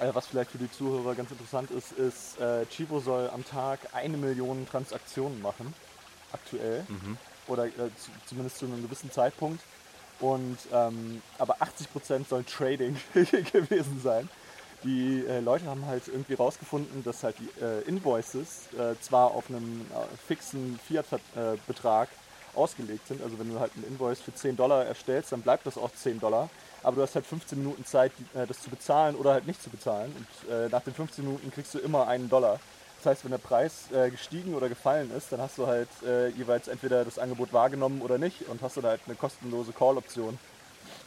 äh, 0.00 0.10
was 0.14 0.26
vielleicht 0.26 0.50
für 0.50 0.58
die 0.58 0.70
Zuhörer 0.70 1.14
ganz 1.14 1.30
interessant 1.30 1.70
ist, 1.70 1.92
ist, 1.92 2.40
äh, 2.40 2.66
Chivo 2.66 2.98
soll 3.00 3.30
am 3.30 3.44
Tag 3.44 3.80
eine 3.92 4.16
Million 4.16 4.66
Transaktionen 4.68 5.40
machen, 5.40 5.72
aktuell. 6.32 6.84
Oder 7.46 7.66
äh, 7.66 7.70
zu, 7.96 8.10
zumindest 8.26 8.58
zu 8.58 8.66
einem 8.66 8.82
gewissen 8.82 9.10
Zeitpunkt. 9.12 9.62
Und 10.20 10.58
ähm, 10.72 11.22
aber 11.38 11.56
80% 11.58 12.28
sollen 12.28 12.46
Trading 12.46 12.96
gewesen 13.14 14.00
sein. 14.02 14.28
Die 14.84 15.24
äh, 15.28 15.40
Leute 15.40 15.66
haben 15.66 15.86
halt 15.86 16.06
irgendwie 16.06 16.34
rausgefunden, 16.34 17.02
dass 17.02 17.24
halt 17.24 17.36
die 17.40 17.60
äh, 17.60 17.82
Invoices 17.88 18.68
äh, 18.78 18.94
zwar 19.00 19.32
auf 19.32 19.48
einem 19.48 19.82
äh, 19.90 20.16
fixen 20.26 20.78
Fiat-Betrag 20.86 22.08
ausgelegt 22.54 23.08
sind. 23.08 23.22
Also 23.22 23.38
wenn 23.38 23.52
du 23.52 23.58
halt 23.58 23.72
einen 23.74 23.86
Invoice 23.86 24.20
für 24.20 24.34
10 24.34 24.56
Dollar 24.56 24.84
erstellst, 24.84 25.32
dann 25.32 25.42
bleibt 25.42 25.66
das 25.66 25.76
auch 25.78 25.90
10 25.92 26.20
Dollar. 26.20 26.48
Aber 26.82 26.96
du 26.96 27.02
hast 27.02 27.14
halt 27.16 27.26
15 27.26 27.58
Minuten 27.58 27.84
Zeit, 27.84 28.12
äh, 28.34 28.46
das 28.46 28.60
zu 28.60 28.70
bezahlen 28.70 29.16
oder 29.16 29.32
halt 29.32 29.46
nicht 29.46 29.62
zu 29.62 29.70
bezahlen. 29.70 30.14
Und 30.16 30.52
äh, 30.52 30.68
nach 30.68 30.82
den 30.82 30.94
15 30.94 31.24
Minuten 31.24 31.50
kriegst 31.50 31.74
du 31.74 31.78
immer 31.78 32.06
einen 32.06 32.28
Dollar. 32.28 32.60
Das 32.98 33.06
heißt, 33.06 33.24
wenn 33.24 33.30
der 33.30 33.38
Preis 33.38 33.90
äh, 33.92 34.10
gestiegen 34.10 34.54
oder 34.54 34.68
gefallen 34.68 35.10
ist, 35.16 35.30
dann 35.30 35.40
hast 35.40 35.56
du 35.56 35.66
halt 35.66 35.88
äh, 36.04 36.28
jeweils 36.30 36.66
entweder 36.66 37.04
das 37.04 37.18
Angebot 37.18 37.52
wahrgenommen 37.52 38.02
oder 38.02 38.18
nicht 38.18 38.48
und 38.48 38.60
hast 38.60 38.76
du 38.76 38.80
da 38.80 38.88
halt 38.88 39.00
eine 39.06 39.14
kostenlose 39.14 39.72
Call-Option 39.72 40.38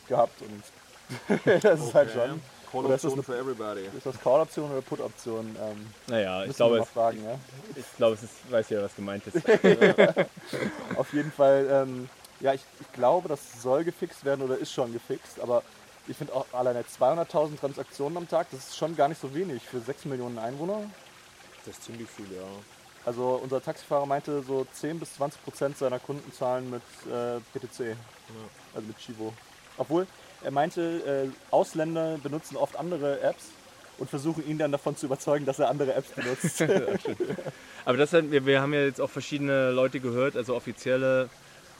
gehabt. 0.07 0.41
Und 0.41 1.43
das 1.61 1.79
ist 1.81 1.93
halt 1.93 2.11
schon. 2.11 2.41
Oder 2.73 2.95
ist 2.95 3.03
das 3.03 3.11
Call-Option 3.11 3.23
for 3.23 3.35
everybody. 3.35 3.81
Ist 3.97 4.05
das 4.05 4.21
Call-Option 4.21 4.71
oder 4.71 4.81
Put-Option? 4.81 5.55
Ähm, 5.61 5.87
Naja, 6.07 6.45
ich 6.45 6.55
glaube, 6.55 6.79
es, 6.79 6.87
fragen, 6.87 7.21
ja? 7.25 7.37
ich 7.75 7.85
glaube, 7.97 8.15
es 8.15 8.23
ist, 8.23 8.49
weiß 8.49 8.69
ja, 8.69 8.81
was 8.81 8.95
gemeint 8.95 9.23
ist. 9.27 9.35
Auf 10.95 11.11
jeden 11.11 11.33
Fall, 11.33 11.67
ähm, 11.69 12.09
ja, 12.39 12.53
ich, 12.53 12.61
ich 12.79 12.91
glaube, 12.93 13.27
das 13.27 13.61
soll 13.61 13.83
gefixt 13.83 14.23
werden 14.23 14.41
oder 14.41 14.57
ist 14.57 14.71
schon 14.71 14.93
gefixt, 14.93 15.41
aber 15.41 15.63
ich 16.07 16.15
finde 16.15 16.33
auch 16.33 16.45
alleine 16.53 16.81
200.000 16.81 17.59
Transaktionen 17.59 18.17
am 18.17 18.29
Tag, 18.29 18.47
das 18.51 18.69
ist 18.69 18.77
schon 18.77 18.95
gar 18.95 19.09
nicht 19.09 19.19
so 19.21 19.33
wenig 19.33 19.63
für 19.63 19.81
6 19.81 20.05
Millionen 20.05 20.39
Einwohner. 20.39 20.79
Das 21.65 21.77
ist 21.77 21.83
ziemlich 21.83 22.09
viel, 22.09 22.25
ja. 22.35 22.43
Also 23.05 23.39
unser 23.41 23.61
Taxifahrer 23.61 24.05
meinte, 24.05 24.43
so 24.43 24.65
10 24.73 24.99
bis 24.99 25.15
20 25.15 25.43
Prozent 25.43 25.77
seiner 25.77 25.99
Kunden 25.99 26.31
zahlen 26.33 26.69
mit 26.69 26.81
äh, 27.11 27.39
BTC, 27.53 27.95
also 28.75 28.87
mit 28.87 28.97
Chivo. 28.99 29.33
Obwohl, 29.77 30.05
er 30.43 30.51
meinte, 30.51 31.31
äh, 31.31 31.53
Ausländer 31.53 32.19
benutzen 32.21 32.57
oft 32.57 32.75
andere 32.75 33.21
Apps 33.21 33.45
und 33.97 34.09
versuchen 34.09 34.47
ihn 34.47 34.57
dann 34.57 34.71
davon 34.71 34.95
zu 34.95 35.07
überzeugen, 35.07 35.45
dass 35.45 35.59
er 35.59 35.69
andere 35.69 35.93
Apps 35.93 36.09
benutzt. 36.11 36.61
Aber 37.85 37.97
das 37.97 38.13
hat, 38.13 38.29
wir, 38.29 38.45
wir 38.45 38.61
haben 38.61 38.73
ja 38.73 38.83
jetzt 38.83 39.01
auch 39.01 39.09
verschiedene 39.09 39.71
Leute 39.71 39.99
gehört, 39.99 40.35
also 40.35 40.55
offizielle 40.55 41.29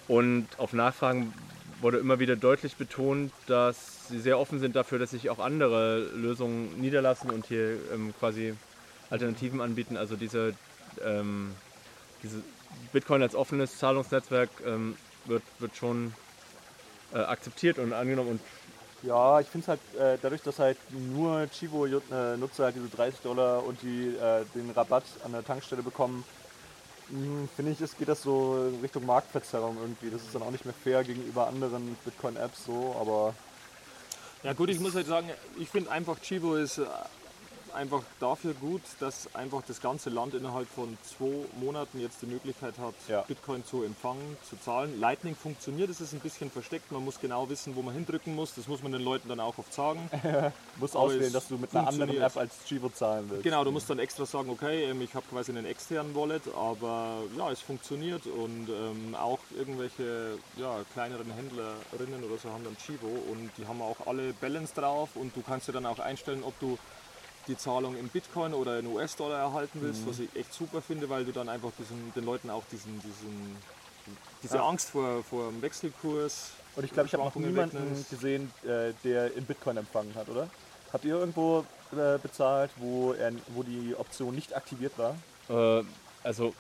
und 0.08 0.48
auf 0.58 0.74
Nachfragen 0.74 1.34
wurde 1.82 1.98
immer 1.98 2.20
wieder 2.20 2.36
deutlich 2.36 2.76
betont, 2.76 3.32
dass 3.48 4.08
sie 4.08 4.20
sehr 4.20 4.38
offen 4.38 4.60
sind 4.60 4.76
dafür, 4.76 5.00
dass 5.00 5.12
sich 5.12 5.30
auch 5.30 5.40
andere 5.40 6.00
Lösungen 6.16 6.80
niederlassen 6.80 7.32
und 7.32 7.46
hier 7.48 7.78
ähm, 7.94 8.14
quasi 8.20 8.56
Alternativen 9.12 9.62
anbieten. 9.62 9.98
Also 9.98 10.16
diese, 10.16 10.56
ähm, 11.04 11.54
diese 12.24 12.42
Bitcoin 12.92 13.22
als 13.22 13.36
offenes 13.36 13.78
Zahlungsnetzwerk 13.78 14.50
ähm, 14.66 14.96
wird, 15.26 15.44
wird 15.60 15.76
schon 15.76 16.14
äh, 17.14 17.20
akzeptiert 17.20 17.78
und 17.78 17.94
angenommen 17.94 18.32
und 18.32 18.42
ja, 19.04 19.40
ich 19.40 19.48
finde 19.48 19.64
es 19.64 19.68
halt 19.68 19.80
äh, 20.00 20.20
dadurch, 20.22 20.44
dass 20.44 20.60
halt 20.60 20.78
nur 20.92 21.48
Chivo-Nutzer 21.48 22.66
halt 22.66 22.76
diese 22.76 22.88
30 22.90 23.22
Dollar 23.22 23.66
und 23.66 23.82
die 23.82 24.10
äh, 24.10 24.46
den 24.54 24.70
Rabatt 24.70 25.04
an 25.24 25.32
der 25.32 25.44
Tankstelle 25.44 25.82
bekommen, 25.82 26.24
hm, 27.10 27.50
finde 27.56 27.72
ich, 27.72 27.82
es 27.82 27.98
geht 27.98 28.10
das 28.10 28.22
so 28.22 28.70
in 28.72 28.80
Richtung 28.82 29.06
Marktverzerrung 29.08 29.78
irgendwie. 29.82 30.12
Das 30.12 30.22
ist 30.22 30.36
dann 30.36 30.44
auch 30.44 30.52
nicht 30.52 30.66
mehr 30.66 30.74
fair 30.84 31.04
gegenüber 31.04 31.48
anderen 31.48 31.98
Bitcoin-Apps 32.06 32.66
so, 32.66 32.96
aber 33.00 33.34
Ja 34.44 34.54
gut, 34.54 34.70
ich 34.70 34.80
muss 34.80 34.94
halt 34.94 35.08
sagen, 35.08 35.30
ich 35.58 35.70
finde 35.70 35.90
einfach 35.90 36.20
Chivo 36.22 36.56
ist 36.56 36.78
äh, 36.78 36.86
einfach 37.74 38.02
dafür 38.20 38.54
gut, 38.54 38.82
dass 39.00 39.34
einfach 39.36 39.62
das 39.68 39.82
ganze 39.82 40.10
Land 40.10 40.34
innerhalb 40.34 40.68
von 40.68 40.98
zwei 41.04 41.46
Monaten 41.60 42.00
jetzt 42.00 42.22
die 42.22 42.26
Möglichkeit 42.26 42.78
hat, 42.78 42.94
Ja. 43.08 43.22
Bitcoin 43.22 43.66
zu 43.66 43.84
empfangen, 43.84 44.38
zu 44.50 44.58
zahlen. 44.58 45.00
Lightning 45.00 45.36
funktioniert, 45.36 45.90
es 45.90 46.02
ist 46.02 46.14
ein 46.14 46.20
bisschen 46.20 46.50
versteckt, 46.52 46.92
man 46.92 47.04
muss 47.04 47.20
genau 47.20 47.50
wissen, 47.50 47.76
wo 47.76 47.82
man 47.82 47.94
hindrücken 47.94 48.36
muss. 48.36 48.54
Das 48.56 48.68
muss 48.68 48.82
man 48.84 48.92
den 48.92 49.02
Leuten 49.02 49.30
dann 49.30 49.40
auch 49.40 49.58
oft 49.58 49.74
sagen. 49.74 50.10
Aber 50.80 51.00
auswählen, 51.00 51.34
dass 51.34 51.48
du 51.48 51.58
mit 51.58 51.76
einer 51.76 51.88
anderen. 51.88 52.22
App 52.22 52.38
als 52.38 52.64
Chivo 52.66 52.90
zahlen 52.90 53.26
willst. 53.30 53.44
Genau, 53.44 53.64
du 53.64 53.72
musst 53.72 53.90
dann 53.90 54.00
extra 54.00 54.26
sagen, 54.26 54.50
okay, 54.50 54.86
ähm, 54.86 55.02
ich 55.02 55.14
habe 55.16 55.26
quasi 55.30 55.52
einen 55.52 55.66
externen 55.66 56.14
Wallet, 56.16 56.44
aber 56.56 57.24
ja, 57.38 57.52
es 57.52 57.62
funktioniert 57.62 58.26
und 58.26 58.68
ähm, 58.70 59.16
auch 59.16 59.40
irgendwelche 59.58 60.38
ja, 60.58 60.80
kleineren 60.94 61.32
Händlerinnen 61.32 62.24
oder 62.24 62.38
so 62.38 62.50
haben 62.50 62.64
dann 62.64 62.76
Chivo 62.78 63.08
und 63.08 63.52
die 63.58 63.66
haben 63.68 63.82
auch 63.82 64.08
alle 64.08 64.34
Balance 64.34 64.74
drauf 64.76 65.10
und 65.16 65.36
du 65.36 65.42
kannst 65.42 65.68
dir 65.68 65.74
dann 65.74 65.86
auch 65.86 66.00
einstellen, 66.00 66.44
ob 66.44 66.58
du 66.60 66.78
die 67.48 67.58
Zahlung 67.58 67.96
in 67.98 68.08
Bitcoin 68.10 68.54
oder 68.54 68.80
in 68.80 68.88
US-Dollar 68.88 69.40
erhalten 69.40 69.80
willst, 69.82 70.08
was 70.08 70.20
ich 70.20 70.34
echt 70.36 70.54
super 70.54 70.82
finde, 70.82 71.10
weil 71.10 71.26
du 71.26 71.32
dann 71.32 71.50
einfach 71.50 71.72
diesen, 71.80 72.14
den 72.14 72.26
Leuten 72.26 72.50
auch 72.50 72.64
diesen, 72.72 73.02
diesen, 73.02 73.56
diese 74.44 74.58
Ja. 74.58 74.68
Angst 74.68 74.90
vor, 74.90 75.24
vor 75.24 75.50
dem 75.50 75.62
Wechselkurs 75.62 76.52
Und 76.76 76.84
ich 76.86 76.92
glaube, 76.94 77.08
ich 77.08 77.14
habe 77.14 77.24
noch 77.24 77.32
Schwankungen 77.32 77.50
niemanden 77.54 77.78
wegnimmst. 77.82 78.10
gesehen, 78.10 78.52
äh, 78.64 78.94
der 79.04 79.34
in 79.36 79.46
Bitcoin 79.46 79.78
empfangen 79.78 80.14
hat, 80.16 80.30
oder? 80.30 80.48
Habt 80.94 81.06
ihr 81.06 81.16
irgendwo 81.16 81.66
äh, 81.94 82.18
bezahlt, 82.18 82.72
wo, 82.78 83.14
er, 83.14 83.32
wo 83.50 83.64
die 83.64 83.96
Option 83.98 84.36
nicht 84.36 84.56
aktiviert 84.56 84.94
war? 84.98 85.16
Äh, 85.50 85.84
also, 86.24 86.54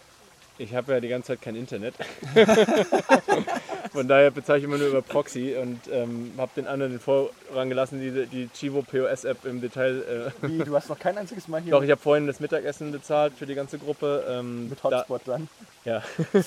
ich 0.61 0.75
habe 0.75 0.93
ja 0.93 0.99
die 0.99 1.07
ganze 1.09 1.27
Zeit 1.27 1.41
kein 1.41 1.55
Internet. 1.55 1.95
Von 3.91 4.07
daher 4.07 4.31
bezahle 4.31 4.59
ich 4.59 4.65
immer 4.65 4.77
nur 4.77 4.87
über 4.87 5.01
Proxy 5.01 5.55
und 5.61 5.79
ähm, 5.91 6.31
habe 6.37 6.51
den 6.55 6.67
anderen 6.67 6.93
den 6.93 6.99
Vorrang 7.01 7.67
gelassen, 7.67 7.99
die, 7.99 8.25
die 8.27 8.49
Chivo 8.53 8.83
POS 8.83 9.25
App 9.25 9.43
im 9.45 9.59
Detail. 9.59 10.31
Äh, 10.41 10.47
Wie, 10.47 10.59
du 10.59 10.73
hast 10.75 10.89
noch 10.89 10.99
kein 10.99 11.17
einziges 11.17 11.47
Mal 11.47 11.61
hier 11.61 11.71
doch, 11.71 11.83
ich 11.83 11.91
habe 11.91 11.99
vorhin 11.99 12.27
das 12.27 12.39
Mittagessen 12.39 12.91
bezahlt 12.91 13.33
für 13.37 13.45
die 13.45 13.55
ganze 13.55 13.79
Gruppe. 13.79 14.23
Ähm, 14.29 14.69
mit 14.69 14.79
da- 14.81 14.99
Hotspot 14.99 15.21
dann. 15.25 15.49
Ja. 15.83 16.03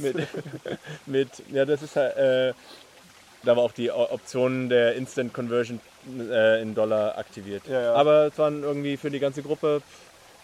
mit, 0.00 0.28
mit, 1.06 1.28
ja, 1.50 1.64
das 1.64 1.82
ist 1.82 1.96
halt, 1.96 2.16
äh, 2.16 2.52
da 3.44 3.56
war 3.56 3.62
auch 3.62 3.72
die 3.72 3.90
Option 3.90 4.68
der 4.68 4.94
Instant 4.94 5.32
Conversion 5.32 5.80
äh, 6.18 6.60
in 6.60 6.74
Dollar 6.74 7.16
aktiviert. 7.16 7.62
Ja, 7.68 7.80
ja. 7.80 7.94
Aber 7.94 8.26
es 8.26 8.38
waren 8.38 8.62
irgendwie 8.62 8.96
für 8.96 9.10
die 9.10 9.20
ganze 9.20 9.42
Gruppe 9.42 9.80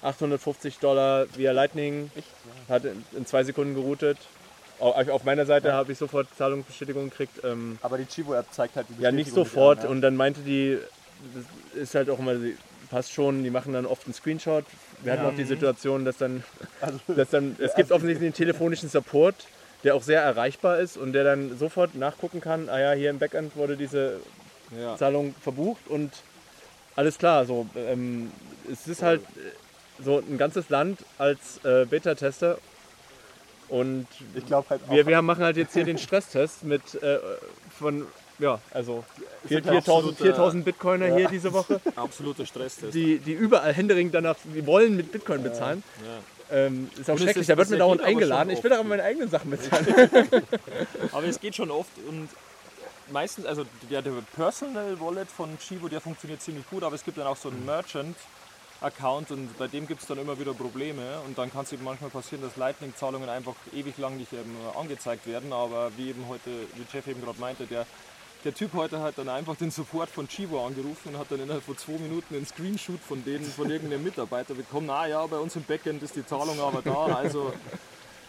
850 0.02 0.78
Dollar 0.78 1.26
via 1.36 1.52
Lightning. 1.52 2.10
Echt? 2.16 2.26
Hat 2.68 2.84
in, 2.84 3.04
in 3.16 3.26
zwei 3.26 3.44
Sekunden 3.44 3.74
geroutet. 3.74 4.18
Au- 4.78 4.92
Auf 5.12 5.24
meiner 5.24 5.44
Seite 5.46 5.72
habe 5.72 5.92
ich 5.92 5.98
sofort 5.98 6.26
Zahlungsbestätigung 6.38 7.10
gekriegt. 7.10 7.44
Ähm, 7.44 7.78
Aber 7.82 7.98
die 7.98 8.06
Chivo-App 8.06 8.46
zeigt 8.52 8.76
halt 8.76 8.86
die 8.88 9.02
ja, 9.02 9.10
nicht 9.12 9.26
Bestätigung 9.26 9.44
sofort. 9.46 9.78
an, 9.80 9.84
ja. 9.84 9.90
Und 9.90 10.00
dann 10.00 10.16
meinte 10.16 10.40
die, 10.40 10.78
das 11.74 11.82
ist 11.82 11.94
halt 11.94 12.08
auch 12.08 12.18
immer, 12.18 12.34
passt 12.90 13.12
schon, 13.12 13.44
die 13.44 13.50
machen 13.50 13.72
dann 13.74 13.84
oft 13.86 14.06
einen 14.06 14.14
Screenshot. 14.14 14.64
Wir 15.02 15.12
hatten 15.12 15.26
auch 15.26 15.34
die 15.36 15.44
Situation, 15.44 16.04
dass 16.04 16.16
dann, 16.18 16.44
Also, 16.80 16.98
dass 17.14 17.30
dann 17.30 17.56
es 17.58 17.74
gibt 17.74 17.92
offensichtlich 17.92 18.26
einen 18.28 18.34
telefonischen 18.34 18.88
Support, 18.88 19.34
der 19.84 19.94
auch 19.94 20.02
sehr 20.02 20.22
erreichbar 20.22 20.78
ist 20.78 20.96
und 20.96 21.12
der 21.12 21.24
dann 21.24 21.58
sofort 21.58 21.94
nachgucken 21.94 22.40
kann, 22.40 22.68
ah 22.68 22.78
ja, 22.80 22.92
hier 22.92 23.10
im 23.10 23.18
Backend 23.18 23.56
wurde 23.56 23.76
diese 23.76 24.20
Ja. 24.78 24.96
Zahlung 24.96 25.34
verbucht 25.42 25.88
und 25.88 26.12
alles 26.96 27.18
klar. 27.18 27.44
So, 27.44 27.66
ähm, 27.76 28.30
es 28.70 28.86
ist 28.86 29.02
halt 29.02 29.20
so 30.04 30.18
ein 30.18 30.38
ganzes 30.38 30.68
Land 30.68 31.00
als 31.18 31.60
äh, 31.64 31.84
Beta-Tester 31.86 32.58
und 33.68 34.06
ich 34.34 34.46
glaube 34.46 34.68
halt 34.70 34.80
wir, 34.90 35.06
wir 35.06 35.22
machen 35.22 35.44
halt 35.44 35.56
jetzt 35.56 35.74
hier 35.74 35.84
den 35.84 35.98
Stresstest 35.98 36.64
mit 36.64 36.94
äh, 37.02 37.18
von, 37.78 38.06
ja, 38.38 38.58
also 38.72 39.04
sind 39.48 39.64
4000, 39.64 39.78
absolute- 39.86 40.22
4000 40.24 40.64
Bitcoiner 40.64 41.14
hier 41.16 41.28
diese 41.28 41.52
Woche, 41.52 41.80
Absoluter 41.96 42.44
Stress. 42.46 42.78
die, 42.92 43.18
die 43.18 43.32
überall 43.32 43.72
händeringend 43.72 44.14
danach, 44.14 44.36
die 44.44 44.66
wollen 44.66 44.96
mit 44.96 45.12
Bitcoin 45.12 45.42
bezahlen. 45.42 45.82
Ja. 46.04 46.56
Ähm, 46.66 46.90
ist 47.00 47.08
auch 47.08 47.14
Und 47.14 47.20
schrecklich, 47.20 47.42
ist- 47.42 47.50
da 47.50 47.56
wird 47.56 47.70
mir 47.70 47.78
dauernd 47.78 48.00
eingeladen. 48.02 48.50
Ich 48.50 48.62
will 48.64 48.70
doch 48.70 48.82
meine 48.82 49.04
eigenen 49.04 49.30
Sachen 49.30 49.50
bezahlen. 49.50 49.86
Aber 51.12 51.24
es 51.26 51.38
geht 51.38 51.54
schon 51.54 51.70
oft 51.70 51.90
und 52.08 52.28
meistens, 53.12 53.46
also 53.46 53.64
der, 53.88 54.02
der 54.02 54.12
Personal 54.34 54.98
Wallet 55.00 55.28
von 55.30 55.56
Chivo, 55.60 55.86
der 55.88 56.00
funktioniert 56.00 56.42
ziemlich 56.42 56.68
gut, 56.68 56.82
aber 56.82 56.94
es 56.96 57.04
gibt 57.04 57.18
dann 57.18 57.26
auch 57.28 57.36
so 57.36 57.48
einen 57.50 57.64
Merchant 57.66 58.16
Account 58.80 59.30
und 59.30 59.58
bei 59.58 59.68
dem 59.68 59.86
gibt 59.86 60.00
es 60.00 60.06
dann 60.06 60.18
immer 60.18 60.38
wieder 60.38 60.54
Probleme 60.54 61.20
und 61.26 61.36
dann 61.36 61.52
kann 61.52 61.64
es 61.64 61.72
eben 61.72 61.84
manchmal 61.84 62.10
passieren, 62.10 62.42
dass 62.42 62.56
Lightning-Zahlungen 62.56 63.28
einfach 63.28 63.54
ewig 63.74 63.98
lang 63.98 64.16
nicht 64.16 64.32
ähm, 64.32 64.56
angezeigt 64.78 65.26
werden, 65.26 65.52
aber 65.52 65.92
wie 65.96 66.10
eben 66.10 66.26
heute, 66.28 66.50
wie 66.74 66.86
Jeff 66.92 67.06
eben 67.06 67.20
gerade 67.22 67.38
meinte, 67.40 67.66
der 67.66 67.86
der 68.44 68.54
Typ 68.54 68.72
heute 68.72 69.00
hat 69.00 69.18
dann 69.18 69.28
einfach 69.28 69.56
den 69.56 69.70
Support 69.70 70.08
von 70.08 70.26
Chivo 70.26 70.66
angerufen 70.66 71.12
und 71.12 71.18
hat 71.18 71.30
dann 71.30 71.40
innerhalb 71.40 71.62
von 71.62 71.76
zwei 71.76 71.98
Minuten 71.98 72.34
einen 72.34 72.46
Screenshot 72.46 73.00
von 73.00 73.22
denen, 73.22 73.44
von 73.44 73.70
irgendeinem 73.70 74.02
Mitarbeiter 74.02 74.54
bekommen. 74.54 74.88
Ah 74.88 75.06
ja, 75.06 75.26
bei 75.26 75.36
uns 75.36 75.56
im 75.56 75.62
Backend 75.64 76.02
ist 76.02 76.16
die 76.16 76.24
Zahlung 76.24 76.58
aber 76.58 76.80
da. 76.82 77.16
Also 77.16 77.52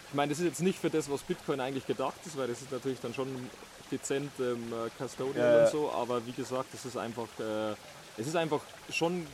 ich 0.08 0.14
meine, 0.14 0.30
das 0.30 0.40
ist 0.40 0.44
jetzt 0.44 0.60
nicht 0.60 0.78
für 0.78 0.90
das, 0.90 1.10
was 1.10 1.22
Bitcoin 1.22 1.60
eigentlich 1.60 1.86
gedacht 1.86 2.18
ist, 2.26 2.36
weil 2.36 2.46
das 2.46 2.60
ist 2.60 2.70
natürlich 2.70 3.00
dann 3.00 3.14
schon 3.14 3.48
dezent 3.90 4.30
ähm, 4.38 4.70
äh, 4.72 4.90
Custodial 5.02 5.44
Ja, 5.44 5.58
ja. 5.58 5.64
und 5.64 5.70
so, 5.70 5.90
aber 5.90 6.26
wie 6.26 6.32
gesagt, 6.32 6.66
das 6.74 6.84
ist 6.84 6.98
einfach, 6.98 7.28
äh, 7.38 7.72
es 8.18 8.26
ist 8.26 8.36
einfach 8.36 8.60
schon 8.90 9.26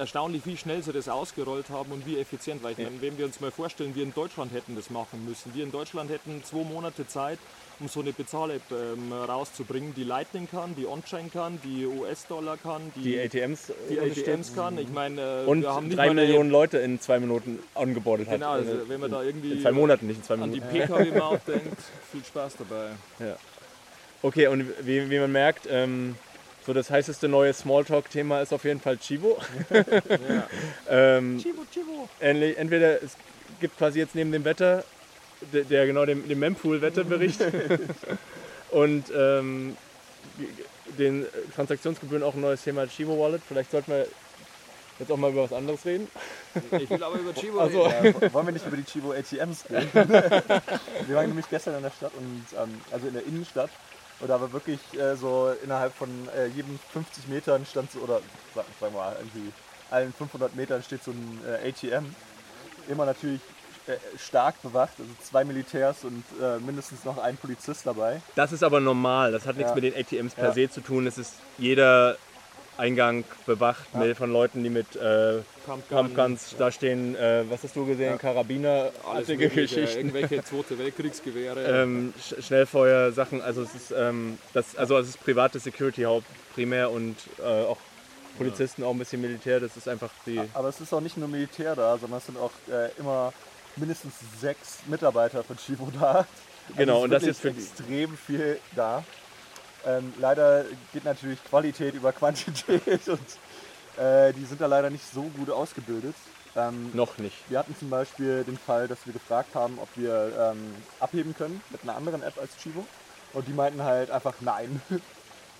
erstaunlich, 0.00 0.42
wie 0.46 0.56
schnell 0.56 0.82
sie 0.82 0.92
das 0.92 1.08
ausgerollt 1.08 1.68
haben 1.70 1.92
und 1.92 2.06
wie 2.06 2.18
effizient, 2.18 2.62
weil 2.64 2.72
ich 2.72 2.78
meine, 2.78 3.00
wenn 3.00 3.16
wir 3.18 3.26
uns 3.26 3.38
mal 3.40 3.50
vorstellen, 3.52 3.94
wir 3.94 4.02
in 4.02 4.12
Deutschland 4.14 4.52
hätten 4.52 4.74
das 4.74 4.90
machen 4.90 5.24
müssen. 5.24 5.54
Wir 5.54 5.62
in 5.62 5.70
Deutschland 5.70 6.10
hätten 6.10 6.42
zwei 6.42 6.64
Monate 6.64 7.06
Zeit, 7.06 7.38
um 7.78 7.86
so 7.88 8.00
eine 8.00 8.12
Bezahl-App 8.12 8.62
ähm, 8.72 9.12
rauszubringen, 9.12 9.94
die 9.94 10.04
Lightning 10.04 10.48
kann, 10.50 10.74
die 10.74 10.86
On-Chain 10.86 11.30
kann, 11.30 11.60
die 11.62 11.86
US-Dollar 11.86 12.56
kann, 12.56 12.80
Die 12.96 13.02
die, 13.02 13.20
ATMs 13.20 13.72
die 13.88 13.98
unterstützt. 13.98 14.28
ATMs 14.28 14.54
kann. 14.54 14.78
Ich 14.78 14.88
meine, 14.90 15.42
äh, 15.42 15.46
und 15.46 15.62
wir 15.62 15.74
haben 15.74 15.86
nicht 15.86 15.96
drei 15.98 16.12
Millionen 16.12 16.50
Leute 16.50 16.78
in 16.78 17.00
zwei 17.00 17.20
Minuten 17.20 17.58
angebordet 17.74 18.26
hat. 18.28 18.34
Genau, 18.34 18.50
also 18.52 18.72
Also 18.72 18.88
wenn 18.88 19.00
man 19.00 19.10
da 19.10 19.22
irgendwie 19.22 19.52
in 19.52 19.62
zwei 19.62 19.72
Monaten, 19.72 20.06
nicht 20.06 20.16
in 20.18 20.22
zwei 20.24 20.34
an 20.34 20.50
die 20.52 20.60
Minuten. 20.60 20.78
PKW-Maut 20.78 21.40
denkt, 21.46 21.76
viel 22.10 22.24
Spaß 22.24 22.54
dabei. 22.58 22.90
Okay, 24.22 24.46
und 24.48 24.66
wie, 24.82 25.08
wie 25.10 25.18
man 25.18 25.32
merkt, 25.32 25.66
ähm, 25.70 26.16
so 26.66 26.72
das 26.72 26.90
heißeste 26.90 27.28
neue 27.28 27.52
Smalltalk-Thema 27.52 28.40
ist 28.42 28.52
auf 28.52 28.64
jeden 28.64 28.80
Fall 28.80 28.96
Chivo. 28.98 29.38
Ja. 29.70 30.46
ähm, 30.88 31.38
Chivo, 31.38 31.62
Chivo. 31.72 32.08
ähnlich- 32.20 32.56
entweder 32.58 33.02
es 33.02 33.16
gibt 33.60 33.76
quasi 33.78 33.98
jetzt 33.98 34.14
neben 34.14 34.30
dem 34.32 34.44
Wetter, 34.44 34.84
der, 35.52 35.64
der 35.64 35.86
genau 35.86 36.04
dem, 36.04 36.26
dem 36.28 36.38
Mempool-Wetterbericht 36.38 37.40
und 38.70 39.04
ähm, 39.16 39.76
den 40.98 41.26
Transaktionsgebühren 41.54 42.22
auch 42.22 42.34
ein 42.34 42.40
neues 42.40 42.62
Thema 42.62 42.86
Chivo 42.86 43.18
Wallet. 43.18 43.42
Vielleicht 43.46 43.70
sollten 43.70 43.92
wir 43.92 44.06
jetzt 44.98 45.10
auch 45.10 45.16
mal 45.16 45.30
über 45.30 45.44
was 45.44 45.52
anderes 45.52 45.84
reden. 45.86 46.08
Ich 46.78 46.90
will 46.90 47.02
aber 47.02 47.16
über 47.18 47.32
Chivo 47.34 47.60
Ach 47.60 47.70
so. 47.70 47.82
reden. 47.84 48.14
Ja, 48.20 48.32
wollen 48.34 48.46
wir 48.46 48.52
nicht 48.52 48.66
über 48.66 48.76
die 48.76 48.84
Chivo 48.84 49.12
ATMs 49.12 49.64
reden? 49.70 49.88
wir 51.06 51.16
waren 51.16 51.26
nämlich 51.28 51.48
gestern 51.48 51.76
in 51.76 51.82
der 51.82 51.90
Stadt 51.90 52.12
und 52.18 52.44
ähm, 52.58 52.80
also 52.90 53.06
in 53.06 53.14
der 53.14 53.24
Innenstadt 53.24 53.70
und 54.20 54.28
da 54.28 54.40
war 54.40 54.52
wirklich 54.52 54.80
äh, 54.98 55.16
so 55.16 55.52
innerhalb 55.64 55.94
von 55.94 56.08
äh, 56.36 56.46
jedem 56.46 56.78
50 56.92 57.28
Metern 57.28 57.64
stand 57.66 57.90
so, 57.90 58.00
oder 58.00 58.20
sa- 58.54 58.64
sagen 58.80 58.92
wir 58.94 59.00
mal, 59.00 59.16
irgendwie 59.18 59.52
allen 59.90 60.12
500 60.12 60.54
Metern 60.54 60.82
steht 60.82 61.02
so 61.02 61.10
ein 61.10 61.40
äh, 61.46 61.68
ATM. 61.68 62.04
Immer 62.88 63.06
natürlich 63.06 63.40
äh, 63.86 63.96
stark 64.18 64.60
bewacht, 64.62 64.92
also 64.98 65.10
zwei 65.22 65.44
Militärs 65.44 66.04
und 66.04 66.22
äh, 66.40 66.58
mindestens 66.58 67.04
noch 67.04 67.18
ein 67.18 67.36
Polizist 67.36 67.86
dabei. 67.86 68.20
Das 68.36 68.52
ist 68.52 68.62
aber 68.62 68.78
normal, 68.80 69.32
das 69.32 69.46
hat 69.46 69.56
nichts 69.56 69.70
Ja. 69.70 69.74
mit 69.74 69.84
den 69.84 69.94
ATMs 69.94 70.34
per 70.34 70.46
Ja. 70.48 70.52
se 70.52 70.68
zu 70.70 70.80
tun. 70.80 71.06
Es 71.06 71.18
ist 71.18 71.34
jeder 71.58 72.16
Eingang 72.76 73.24
bewacht 73.46 73.94
mit, 73.94 74.16
von 74.16 74.32
Leuten, 74.32 74.62
die 74.62 74.70
mit 74.70 74.96
äh, 74.96 75.40
Pumpguns 75.88 76.54
da 76.58 76.70
stehen. 76.70 77.14
Äh, 77.14 77.44
was 77.50 77.62
hast 77.62 77.76
du 77.76 77.84
gesehen? 77.84 78.16
Karabiner, 78.18 78.90
Alles 79.04 79.28
artige 79.28 79.44
mögliche, 79.48 79.80
Geschichten. 79.82 79.98
irgendwelche 79.98 80.44
Zweite 80.44 80.78
Weltkriegsgewehre. 80.78 81.82
ähm, 81.82 82.14
Sch 82.18 82.42
Schnellfeuer-Sachen. 82.46 83.42
Also 83.42 83.62
es 83.62 83.74
ist 83.74 83.90
ähm, 83.90 84.38
das, 84.54 84.76
also 84.76 84.98
es 84.98 85.08
ist 85.10 85.22
private 85.22 85.58
Security 85.58 86.02
Haupt 86.02 86.26
primär 86.54 86.90
und 86.90 87.16
äh, 87.38 87.42
auch 87.42 87.76
Polizisten, 88.38 88.82
auch 88.84 88.92
ein 88.92 88.98
bisschen 88.98 89.20
Militär. 89.20 89.60
Das 89.60 89.76
ist 89.76 89.88
einfach 89.88 90.10
die. 90.24 90.40
Aber 90.54 90.68
es 90.68 90.80
ist 90.80 90.92
auch 90.94 91.00
nicht 91.00 91.16
nur 91.18 91.28
Militär 91.28 91.76
da, 91.76 91.98
sondern 91.98 92.18
es 92.18 92.26
sind 92.26 92.38
auch 92.38 92.52
äh, 92.70 92.88
immer 92.98 93.32
mindestens 93.76 94.14
sechs 94.40 94.78
Mitarbeiter 94.86 95.42
von 95.44 95.56
Chivo 95.58 95.90
da. 95.98 96.26
Genau, 96.76 96.94
Also 96.94 97.04
und 97.04 97.10
das 97.10 97.24
ist 97.24 97.40
für 97.40 97.50
extrem 97.50 98.16
viel 98.16 98.58
da. 98.74 99.04
Ähm, 99.86 100.12
leider 100.18 100.64
geht 100.92 101.04
natürlich 101.04 101.42
Qualität 101.44 101.94
über 101.94 102.12
Quantität 102.12 103.08
und 103.08 104.02
äh, 104.02 104.32
die 104.32 104.44
sind 104.44 104.60
da 104.60 104.66
leider 104.66 104.90
nicht 104.90 105.04
so 105.12 105.22
gut 105.22 105.50
ausgebildet. 105.50 106.14
Ähm, 106.56 106.90
Noch 106.94 107.18
nicht. 107.18 107.36
wir 107.48 107.58
hatten 107.58 107.76
zum 107.78 107.90
Beispiel 107.90 108.42
den 108.44 108.58
Fall, 108.58 108.88
dass 108.88 109.06
wir 109.06 109.12
gefragt 109.12 109.54
haben, 109.54 109.78
ob 109.78 109.88
wir 109.94 110.32
ähm, 110.52 110.74
abheben 110.98 111.34
können 111.34 111.62
mit 111.70 111.82
einer 111.82 111.96
anderen 111.96 112.22
App 112.22 112.38
als 112.40 112.56
Chivo. 112.56 112.84
Und 113.32 113.46
die 113.46 113.52
meinten 113.52 113.82
halt 113.82 114.10
einfach 114.10 114.34
nein. 114.40 114.82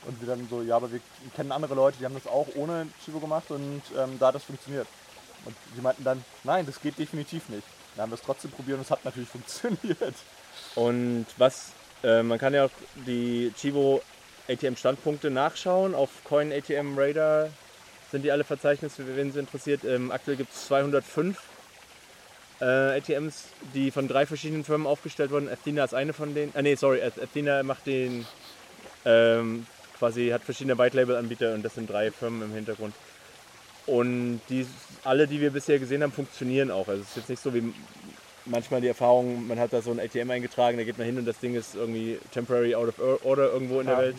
Und 0.06 0.18
wir 0.20 0.28
dann 0.28 0.48
so, 0.48 0.62
ja, 0.62 0.76
aber 0.76 0.90
wir 0.90 1.00
kennen 1.36 1.52
andere 1.52 1.74
Leute, 1.74 1.98
die 1.98 2.06
haben 2.06 2.14
das 2.14 2.26
auch 2.26 2.46
ohne 2.54 2.88
Chivo 3.04 3.18
gemacht 3.20 3.50
und 3.50 3.82
ähm, 3.98 4.18
da 4.18 4.28
hat 4.28 4.34
das 4.34 4.44
funktioniert. 4.44 4.86
Und 5.44 5.54
die 5.76 5.82
meinten 5.82 6.04
dann, 6.04 6.24
nein, 6.42 6.64
das 6.64 6.80
geht 6.80 6.98
definitiv 6.98 7.50
nicht. 7.50 7.66
Wir 7.94 8.02
haben 8.02 8.10
das 8.10 8.22
trotzdem 8.22 8.50
probiert 8.50 8.78
und 8.78 8.84
es 8.84 8.90
hat 8.90 9.04
natürlich 9.04 9.28
funktioniert. 9.30 10.14
Und 10.74 11.26
was, 11.36 11.72
äh, 12.02 12.22
man 12.22 12.38
kann 12.38 12.54
ja 12.54 12.64
auch 12.64 12.70
die 12.94 13.52
Chivo 13.58 14.00
ATM-Standpunkte 14.50 15.30
nachschauen. 15.30 15.94
Auf 15.94 16.10
Coin 16.24 16.52
ATM 16.52 16.98
Radar 16.98 17.50
sind 18.10 18.22
die 18.22 18.32
alle 18.32 18.44
verzeichnet, 18.44 18.92
für 18.92 19.16
wen 19.16 19.28
es 19.30 19.36
interessiert. 19.36 19.84
Ähm, 19.84 20.10
aktuell 20.10 20.36
gibt 20.36 20.52
es 20.52 20.66
205 20.66 21.38
äh, 22.60 22.64
ATMs, 22.64 23.44
die 23.74 23.90
von 23.90 24.08
drei 24.08 24.26
verschiedenen 24.26 24.64
Firmen 24.64 24.86
aufgestellt 24.86 25.30
wurden. 25.30 25.48
Athena 25.48 25.84
ist 25.84 25.94
eine 25.94 26.12
von 26.12 26.34
denen. 26.34 26.52
Ah, 26.54 26.62
nee, 26.62 26.74
sorry, 26.74 27.00
Ath- 27.02 27.22
Athena 27.22 27.62
macht 27.62 27.86
den, 27.86 28.26
ähm, 29.04 29.66
quasi 29.98 30.28
hat 30.30 30.42
verschiedene 30.42 30.76
White 30.76 30.96
Label 30.96 31.16
Anbieter 31.16 31.54
und 31.54 31.62
das 31.62 31.74
sind 31.76 31.88
drei 31.88 32.10
Firmen 32.10 32.42
im 32.42 32.52
Hintergrund. 32.54 32.94
Und 33.86 34.40
die, 34.50 34.66
alle, 35.04 35.26
die 35.26 35.40
wir 35.40 35.50
bisher 35.50 35.78
gesehen 35.78 36.02
haben, 36.02 36.12
funktionieren 36.12 36.70
auch. 36.70 36.86
Also 36.86 37.02
es 37.02 37.08
ist 37.10 37.16
jetzt 37.16 37.28
nicht 37.30 37.42
so 37.42 37.54
wie 37.54 37.72
manchmal 38.50 38.80
die 38.80 38.88
Erfahrung, 38.88 39.46
man 39.46 39.58
hat 39.58 39.72
da 39.72 39.80
so 39.80 39.90
ein 39.90 40.00
ATM 40.00 40.30
eingetragen, 40.30 40.76
da 40.76 40.84
geht 40.84 40.98
man 40.98 41.06
hin 41.06 41.18
und 41.18 41.24
das 41.24 41.38
Ding 41.38 41.54
ist 41.54 41.74
irgendwie 41.74 42.18
temporary 42.32 42.74
out 42.74 42.88
of 42.88 43.24
order 43.24 43.52
irgendwo 43.52 43.80
in 43.80 43.86
der 43.86 43.96
Ja. 43.96 44.02
Welt. 44.02 44.16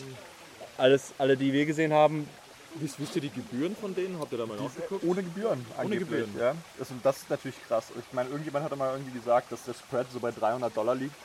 Alles, 0.78 1.14
alle, 1.18 1.38
die 1.38 1.54
wir 1.54 1.66
gesehen 1.66 1.94
haben, 1.94 2.28
Wisst, 2.76 3.00
wisst 3.02 3.16
ihr 3.18 3.22
die 3.22 3.30
Gebühren 3.30 3.76
von 3.76 3.94
denen? 3.94 4.18
Habt 4.20 4.32
ihr 4.32 4.38
da 4.38 4.46
mal 4.46 4.56
nachgeguckt? 4.58 5.04
Ohne 5.04 5.22
Gebühren. 5.24 5.66
angeblich, 5.78 6.08
Gebühren. 6.08 6.34
Ja. 6.40 6.56
Das, 6.80 6.90
und 6.90 7.06
das 7.06 7.18
ist 7.18 7.30
natürlich 7.30 7.58
krass. 7.68 7.88
Ich 8.00 8.14
meine, 8.14 8.30
irgendjemand 8.30 8.64
hat 8.64 8.78
mal 8.78 8.94
irgendwie 8.94 9.12
gesagt, 9.12 9.52
dass 9.52 9.66
der 9.66 9.74
Spread 9.74 10.08
so 10.12 10.22
bei 10.22 10.32
300 10.32 10.76
Dollar 10.76 10.96
liegt. 10.96 11.16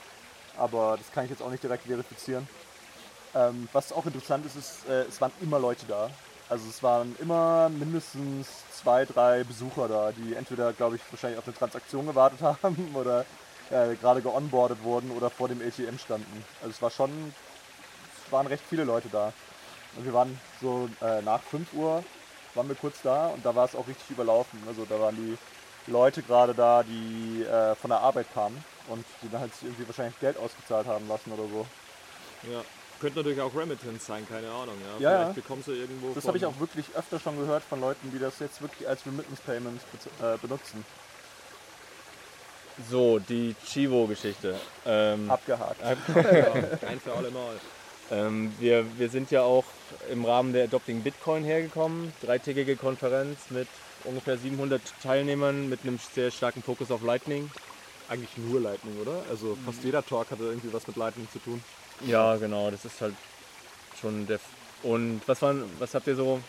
Aber 0.56 0.96
das 0.98 1.12
kann 1.12 1.24
ich 1.24 1.30
jetzt 1.30 1.42
auch 1.42 1.50
nicht 1.50 1.62
direkt 1.62 1.86
verifizieren. 1.86 2.48
Ähm, 3.34 3.68
was 3.72 3.92
auch 3.92 4.04
interessant 4.06 4.44
ist, 4.44 4.56
ist, 4.56 4.88
äh, 4.88 5.02
es 5.02 5.20
waren 5.20 5.30
immer 5.40 5.60
Leute 5.60 5.86
da. 5.86 6.10
Also 6.48 6.68
es 6.68 6.82
waren 6.82 7.16
immer 7.20 7.68
mindestens 7.68 8.48
zwei, 8.72 9.04
drei 9.04 9.42
Besucher 9.42 9.88
da, 9.88 10.12
die 10.12 10.34
entweder, 10.34 10.72
glaube 10.72 10.96
ich, 10.96 11.02
wahrscheinlich 11.10 11.38
auf 11.38 11.46
eine 11.46 11.56
Transaktion 11.56 12.06
gewartet 12.06 12.40
haben 12.62 12.94
oder 12.94 13.24
äh, 13.70 13.96
gerade 13.96 14.22
geonboardet 14.22 14.82
wurden 14.82 15.10
oder 15.10 15.28
vor 15.28 15.48
dem 15.48 15.60
ATM 15.60 15.98
standen. 15.98 16.44
Also 16.60 16.70
es 16.70 16.82
war 16.82 16.90
schon, 16.90 17.10
es 18.24 18.32
waren 18.32 18.46
recht 18.46 18.62
viele 18.68 18.84
Leute 18.84 19.08
da. 19.10 19.32
Und 19.96 20.04
wir 20.04 20.12
waren 20.12 20.38
so 20.60 20.88
äh, 21.00 21.22
nach 21.22 21.42
5 21.42 21.72
Uhr 21.72 22.04
waren 22.54 22.68
wir 22.68 22.76
kurz 22.76 23.02
da 23.02 23.28
und 23.28 23.44
da 23.44 23.54
war 23.54 23.64
es 23.64 23.74
auch 23.74 23.86
richtig 23.86 24.10
überlaufen. 24.10 24.60
Also 24.66 24.84
da 24.84 25.00
waren 25.00 25.16
die 25.16 25.36
Leute 25.90 26.22
gerade 26.22 26.54
da, 26.54 26.82
die 26.82 27.42
äh, 27.42 27.74
von 27.74 27.90
der 27.90 28.00
Arbeit 28.00 28.26
kamen 28.34 28.62
und 28.88 29.04
die 29.22 29.30
dann 29.30 29.40
halt 29.40 29.52
irgendwie 29.62 29.86
wahrscheinlich 29.86 30.18
Geld 30.20 30.36
ausgezahlt 30.36 30.86
haben 30.86 31.08
lassen 31.08 31.32
oder 31.32 31.48
so. 31.48 31.66
Ja. 32.50 32.62
Könnte 33.00 33.18
natürlich 33.18 33.40
auch 33.40 33.54
Remittance 33.54 34.06
sein, 34.06 34.26
keine 34.28 34.48
Ahnung. 34.50 34.74
Ja, 35.00 35.10
Ja, 35.10 35.18
Vielleicht 35.24 35.34
bekommst 35.36 35.68
du 35.68 35.72
irgendwo. 35.72 36.12
Das 36.14 36.26
habe 36.26 36.38
ich 36.38 36.46
auch 36.46 36.58
wirklich 36.58 36.86
öfter 36.96 37.20
schon 37.20 37.38
gehört 37.38 37.62
von 37.62 37.80
Leuten, 37.80 38.10
die 38.12 38.18
das 38.18 38.38
jetzt 38.38 38.60
wirklich 38.62 38.88
als 38.88 39.04
Remittance 39.06 39.42
Payments 39.44 39.84
bez- 39.92 40.06
äh, 40.34 40.38
benutzen. 40.38 40.84
so, 42.90 43.18
die 43.18 43.54
Chivo-Geschichte. 43.66 44.54
Ähm, 44.84 45.30
Abgehakt. 45.30 45.80
Ja, 46.14 46.52
ein 46.88 47.00
für 47.00 47.12
alle 47.12 47.30
Mal. 47.30 47.56
Ähm, 48.10 48.52
wir, 48.60 48.84
wir 48.98 49.08
sind 49.08 49.30
ja 49.30 49.42
auch 49.42 49.64
im 50.10 50.24
Rahmen 50.24 50.52
der 50.52 50.64
Adopting 50.64 51.02
Bitcoin 51.02 51.42
hergekommen. 51.44 52.12
Dreitägige 52.22 52.76
Konferenz 52.76 53.50
mit 53.50 53.66
ungefähr 54.04 54.38
700 54.38 54.80
Teilnehmern 55.02 55.68
mit 55.68 55.80
einem 55.82 55.98
sehr 56.14 56.30
starken 56.30 56.62
Fokus 56.62 56.90
auf 56.90 57.02
Lightning. 57.02 57.50
Eigentlich 58.08 58.36
nur 58.36 58.60
Lightning, 58.60 58.96
oder? 59.00 59.22
Also 59.28 59.56
fast 59.64 59.82
jeder 59.82 60.04
Talk 60.06 60.30
hatte 60.30 60.44
irgendwie 60.44 60.72
was 60.72 60.86
mit 60.86 60.96
Lightning 60.96 61.26
zu 61.32 61.40
tun. 61.40 61.60
Ja, 62.04 62.36
genau, 62.36 62.70
das 62.70 62.84
ist 62.84 63.00
halt 63.00 63.14
schon 64.00 64.26
der. 64.26 64.36
F 64.36 64.42
Und 64.82 65.20
was, 65.26 65.40
waren, 65.42 65.64
was 65.78 65.94
habt 65.94 66.06
ihr 66.06 66.16
so 66.16 66.40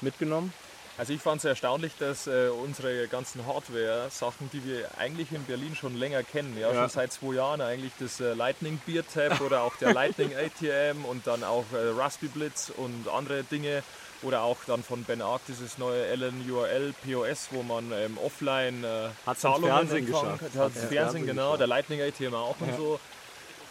mitgenommen? 0.00 0.52
Also 0.98 1.14
ich 1.14 1.20
fand 1.22 1.38
es 1.38 1.46
erstaunlich, 1.46 1.92
dass 1.98 2.26
äh, 2.26 2.48
unsere 2.50 3.08
ganzen 3.08 3.46
Hardware-Sachen, 3.46 4.50
die 4.52 4.62
wir 4.66 4.86
eigentlich 4.98 5.32
in 5.32 5.42
Berlin 5.44 5.74
schon 5.74 5.96
länger 5.96 6.22
kennen, 6.22 6.56
ja, 6.60 6.68
Ja. 6.70 6.74
schon 6.82 6.88
seit 6.90 7.12
zwei 7.12 7.34
Jahren 7.36 7.62
eigentlich 7.62 7.92
das 7.98 8.20
äh, 8.20 8.34
Lightning 8.34 8.78
Beer 8.84 9.02
Tap 9.06 9.40
oder 9.40 9.62
auch 9.62 9.74
der 9.76 9.94
Lightning 9.94 10.32
ATM 10.34 11.04
und 11.06 11.26
dann 11.26 11.42
auch 11.42 11.64
äh, 11.72 11.88
Rusty 11.88 12.26
Blitz 12.28 12.70
und 12.76 13.08
andere 13.08 13.44
Dinge 13.44 13.82
oder 14.22 14.42
auch 14.42 14.58
dann 14.66 14.82
von 14.82 15.04
Ben 15.04 15.22
Arc 15.22 15.40
dieses 15.48 15.78
neue 15.78 16.04
LNURL 16.14 16.92
POS, 17.06 17.48
wo 17.52 17.62
man 17.62 17.90
ähm, 17.92 18.18
offline 18.18 18.84
äh, 18.84 19.34
Zahlungen 19.36 19.68
Fernsehen 19.70 20.06
empfangen 20.06 20.38
geschafft. 20.38 20.52
kann. 20.54 20.66
Ins 20.66 20.76
ins 20.76 20.84
Fernsehen, 20.84 20.88
Fernsehen 20.90 21.26
genau, 21.26 21.42
geschafft. 21.44 21.60
der 21.60 21.66
Lightning 21.66 22.02
ATM 22.02 22.34
auch 22.34 22.56
und 22.60 22.76
so. 22.76 23.00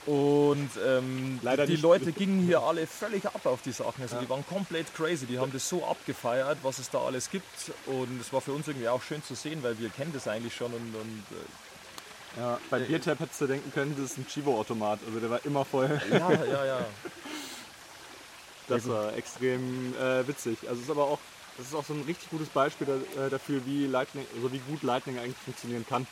Und 0.10 0.70
ähm, 0.84 1.40
Leider 1.44 1.68
die 1.68 1.74
nicht- 1.74 1.84
Leute 1.84 2.12
gingen 2.12 2.42
hier 2.44 2.62
alle 2.64 2.88
völlig 2.88 3.26
ab 3.28 3.46
auf 3.46 3.62
die 3.62 3.72
Sachen. 3.72 4.02
Also 4.02 4.18
die 4.20 4.28
waren 4.28 4.44
komplett 4.48 4.88
crazy. 4.96 5.28
Die 5.28 5.38
haben 5.38 5.52
das 5.54 5.70
so 5.70 5.86
abgefeiert, 5.86 6.58
was 6.64 6.80
es 6.80 6.90
da 6.90 7.00
alles 7.00 7.30
gibt. 7.30 7.46
Und 7.86 8.20
es 8.20 8.34
war 8.34 8.42
für 8.42 8.54
uns 8.54 8.68
irgendwie 8.68 8.88
auch 8.88 9.04
schön 9.04 9.22
zu 9.24 9.36
sehen, 9.36 9.62
weil 9.62 9.78
wir 9.78 9.90
kennen 9.90 10.12
das 10.12 10.28
eigentlich 10.28 10.56
schon. 10.56 10.74
Und, 10.74 10.96
und 10.96 11.24
äh, 11.32 12.40
Ja, 12.40 12.58
bei 12.72 12.80
Biertap 12.80 13.20
hättest 13.20 13.40
du 13.42 13.46
denken 13.48 13.72
können, 13.72 13.94
das 14.02 14.12
ist 14.14 14.18
ein 14.18 14.26
Chivo-Automat. 14.28 15.00
Also 15.06 15.20
der 15.20 15.30
war 15.30 15.46
immer 15.46 15.64
voll. 15.64 16.02
ja, 16.12 16.32
ja, 16.44 16.66
ja. 16.66 16.86
Das 18.68 18.88
war 18.88 19.16
extrem 19.16 19.94
äh, 19.96 20.28
witzig. 20.28 20.58
Also 20.64 20.76
es 20.76 20.82
ist 20.86 20.92
aber 20.92 21.06
auch, 21.06 21.20
das 21.58 21.68
ist 21.68 21.74
auch 21.76 21.84
so 21.86 21.94
ein 21.94 22.04
richtig 22.04 22.30
gutes 22.30 22.50
Beispiel 22.50 22.88
äh, 23.18 23.30
dafür, 23.30 23.62
wie 23.66 23.86
Lightning, 23.88 24.26
also 24.36 24.52
wie 24.52 24.60
gut 24.60 24.84
Lightning 24.84 25.18
eigentlich 25.18 25.38
funktionieren 25.38 25.86
kann, 25.88 26.06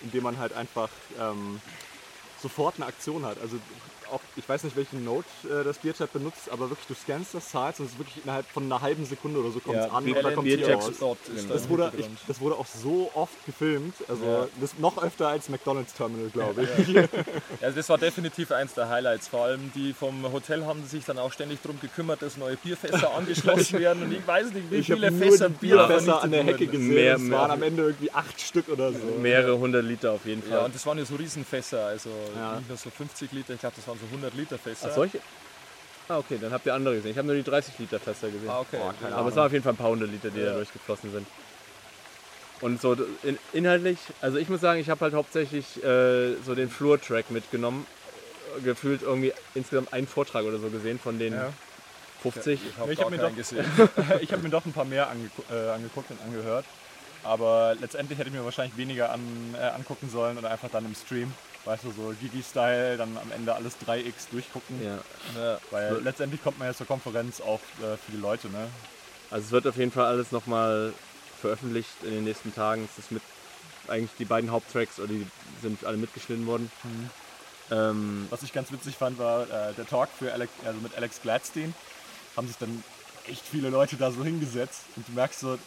indem 0.00 0.22
man 0.24 0.38
halt 0.38 0.54
einfach 0.54 0.88
ähm, 1.20 1.60
sofort 2.42 2.76
eine 2.76 2.86
Aktion 2.86 3.24
hat. 3.24 3.40
Also 3.40 3.58
auch, 4.12 4.20
ich 4.36 4.48
weiß 4.48 4.64
nicht, 4.64 4.76
welchen 4.76 5.04
Node 5.04 5.24
äh, 5.44 5.64
das 5.64 5.78
Bierchat 5.78 6.12
benutzt, 6.12 6.50
aber 6.50 6.68
wirklich, 6.70 6.86
du 6.88 6.94
scannst 6.94 7.34
das, 7.34 7.50
zahlst 7.50 7.80
und 7.80 7.86
es 7.86 7.92
ist 7.92 7.98
wirklich 7.98 8.22
innerhalb 8.24 8.46
von 8.46 8.64
einer 8.64 8.80
halben 8.80 9.04
Sekunde 9.04 9.40
oder 9.40 9.50
so 9.50 9.60
kommt 9.60 9.76
es 9.76 9.86
Ja, 9.86 9.92
an 9.92 10.04
und 10.04 10.22
da 10.22 10.30
kommt 10.32 10.46
hier 10.46 10.74
raus. 10.74 10.90
Das 11.48 11.68
wurde, 11.68 11.92
ich, 11.96 12.06
das 12.26 12.40
wurde 12.40 12.56
auch 12.56 12.66
so 12.66 13.10
oft 13.14 13.44
gefilmt, 13.46 13.94
also 14.08 14.24
Ja. 14.24 14.46
das 14.60 14.78
noch 14.78 15.02
öfter 15.02 15.28
als 15.28 15.48
McDonalds 15.48 15.94
Terminal, 15.94 16.30
glaube 16.30 16.62
ich. 16.64 16.96
Also 17.62 17.76
das 17.76 17.88
war 17.88 17.98
definitiv 17.98 18.50
eins 18.52 18.74
der 18.74 18.88
Highlights. 18.88 19.28
Vor 19.28 19.44
allem 19.44 19.70
die 19.74 19.92
vom 19.92 20.30
Hotel 20.32 20.64
haben 20.64 20.84
sich 20.86 21.04
dann 21.04 21.18
auch 21.18 21.32
ständig 21.32 21.60
darum 21.62 21.78
gekümmert, 21.80 22.22
dass 22.22 22.36
neue 22.36 22.56
Bierfässer 22.56 23.12
angeschlossen 23.16 23.78
werden. 23.78 24.02
Und 24.04 24.12
ich 24.12 24.26
weiß 24.26 24.52
nicht, 24.52 24.70
wie 24.70 24.76
Ich 24.76 24.86
viele 24.86 25.12
Fässer 25.12 25.48
Bier 25.50 25.76
Bierfässer 25.76 26.20
vernichtet 26.20 26.24
an 26.24 26.30
der 26.32 26.44
Hecke 26.44 26.66
gesehen. 26.66 26.94
Mehr- 26.94 27.14
es 27.16 27.30
waren 27.30 27.50
am 27.50 27.62
Ende 27.62 27.82
irgendwie 27.82 28.10
acht 28.12 28.40
Stück 28.40 28.68
oder 28.68 28.92
so. 28.92 28.98
Mehrere 29.20 29.58
hundert 29.58 29.84
Liter 29.84 30.12
auf 30.12 30.24
jeden 30.24 30.42
Ja, 30.48 30.56
Fall. 30.56 30.64
und 30.66 30.74
das 30.74 30.86
waren 30.86 30.98
ja 30.98 31.04
so 31.04 31.16
Riesenfässer, 31.16 31.84
also 31.86 32.08
Ja. 32.36 32.56
nicht 32.56 32.68
nur 32.68 32.78
so 32.78 32.88
50 32.90 33.30
Liter, 33.32 33.54
ich 33.54 33.60
glaube, 33.60 33.76
das 33.76 33.86
waren 33.86 33.98
so 34.00 34.06
100 34.06 34.34
Liter 34.34 34.58
Fässer. 34.58 34.88
Ach, 34.90 34.94
solche? 34.94 35.20
Ah, 36.08 36.18
okay, 36.18 36.38
dann 36.40 36.52
habt 36.52 36.66
ihr 36.66 36.74
andere 36.74 36.96
gesehen. 36.96 37.12
Ich 37.12 37.18
habe 37.18 37.26
nur 37.28 37.36
die 37.36 37.42
30 37.44 37.78
Liter 37.78 38.00
Fässer 38.00 38.30
gesehen. 38.30 38.50
Ah, 38.50 38.60
okay. 38.60 38.78
Boah, 38.78 38.94
keine 39.00 39.14
Aber 39.14 39.28
es 39.28 39.36
waren 39.36 39.46
auf 39.46 39.52
jeden 39.52 39.62
Fall 39.62 39.74
ein 39.74 39.76
paar 39.76 39.90
hundert 39.90 40.10
Liter, 40.10 40.30
die 40.30 40.40
da 40.40 40.46
Ja. 40.46 40.52
durchgeflossen 40.54 41.12
sind. 41.12 41.26
Und 42.60 42.80
so 42.80 42.94
in, 43.22 43.38
inhaltlich, 43.52 43.98
also 44.20 44.36
ich 44.38 44.48
muss 44.48 44.60
sagen, 44.60 44.80
ich 44.80 44.90
habe 44.90 45.00
halt 45.02 45.14
hauptsächlich 45.14 45.82
äh, 45.82 46.34
so 46.44 46.54
den 46.54 46.68
Flur-Track 46.68 47.30
mitgenommen. 47.30 47.86
Gefühlt 48.64 49.02
irgendwie 49.02 49.32
insgesamt 49.54 49.92
einen 49.92 50.08
Vortrag 50.08 50.44
oder 50.44 50.58
so 50.58 50.68
gesehen 50.70 50.98
von 50.98 51.18
den 51.20 51.34
Ja. 51.34 51.52
50. 52.22 52.60
Ich 52.68 52.76
habe 52.78 52.92
Ich 52.92 52.98
gar 52.98 53.04
hab 53.06 53.12
mir 53.12 53.18
doch- 53.18 53.30
ich 54.20 54.32
habe 54.32 54.42
mir 54.42 54.50
doch 54.50 54.66
ein 54.66 54.72
paar 54.72 54.84
mehr 54.84 55.08
angegu 55.08 55.42
äh, 55.50 55.70
angeguckt 55.70 56.10
und 56.10 56.20
angehört. 56.22 56.64
Aber 57.22 57.76
letztendlich 57.80 58.18
hätte 58.18 58.28
ich 58.30 58.34
mir 58.34 58.44
wahrscheinlich 58.44 58.76
weniger 58.76 59.10
an, 59.12 59.20
äh, 59.58 59.62
angucken 59.68 60.10
sollen 60.10 60.36
oder 60.36 60.50
einfach 60.50 60.68
dann 60.70 60.84
im 60.84 60.94
Stream. 60.94 61.32
Weißt 61.64 61.84
du, 61.84 61.92
so 61.92 62.14
Gigi-Style, 62.18 62.96
dann 62.96 63.16
am 63.18 63.30
Ende 63.32 63.54
alles 63.54 63.74
3x 63.86 64.30
durchgucken. 64.30 64.82
Ja. 64.82 64.98
Ja. 65.38 65.58
Weil 65.70 66.00
letztendlich 66.02 66.42
kommt 66.42 66.58
man 66.58 66.68
ja 66.68 66.74
zur 66.74 66.86
Konferenz 66.86 67.40
auch 67.40 67.60
äh, 67.80 67.96
für 67.96 68.12
die 68.12 68.16
Leute, 68.16 68.48
ne? 68.48 68.68
Also 69.30 69.46
es 69.46 69.50
wird 69.52 69.66
auf 69.66 69.76
jeden 69.76 69.92
Fall 69.92 70.06
alles 70.06 70.32
nochmal 70.32 70.92
veröffentlicht 71.40 71.90
in 72.02 72.10
den 72.10 72.24
nächsten 72.24 72.54
Tagen. 72.54 72.88
Es 72.90 72.98
ist 72.98 73.12
mit 73.12 73.22
eigentlich 73.88 74.10
die 74.18 74.24
beiden 74.24 74.50
Haupttracks 74.50 74.98
oder 74.98 75.08
die 75.08 75.26
sind 75.62 75.84
alle 75.84 75.96
mitgeschnitten 75.96 76.46
worden. 76.46 76.70
Ähm, 77.70 78.26
Was 78.30 78.42
ich 78.42 78.52
ganz 78.52 78.72
witzig 78.72 78.96
fand, 78.96 79.18
war 79.18 79.42
äh, 79.44 79.72
der 79.74 79.86
Talk 79.86 80.08
für 80.16 80.32
Alex, 80.32 80.52
also 80.64 80.80
mit 80.80 80.96
Alex 80.96 81.20
Gladstein. 81.22 81.74
Haben 82.36 82.46
sich 82.46 82.56
dann 82.56 82.82
echt 83.26 83.44
viele 83.46 83.70
Leute 83.70 83.96
da 83.96 84.10
so 84.10 84.24
hingesetzt 84.24 84.82
und 84.96 85.06
du 85.08 85.12
merkst 85.12 85.40
so, 85.40 85.58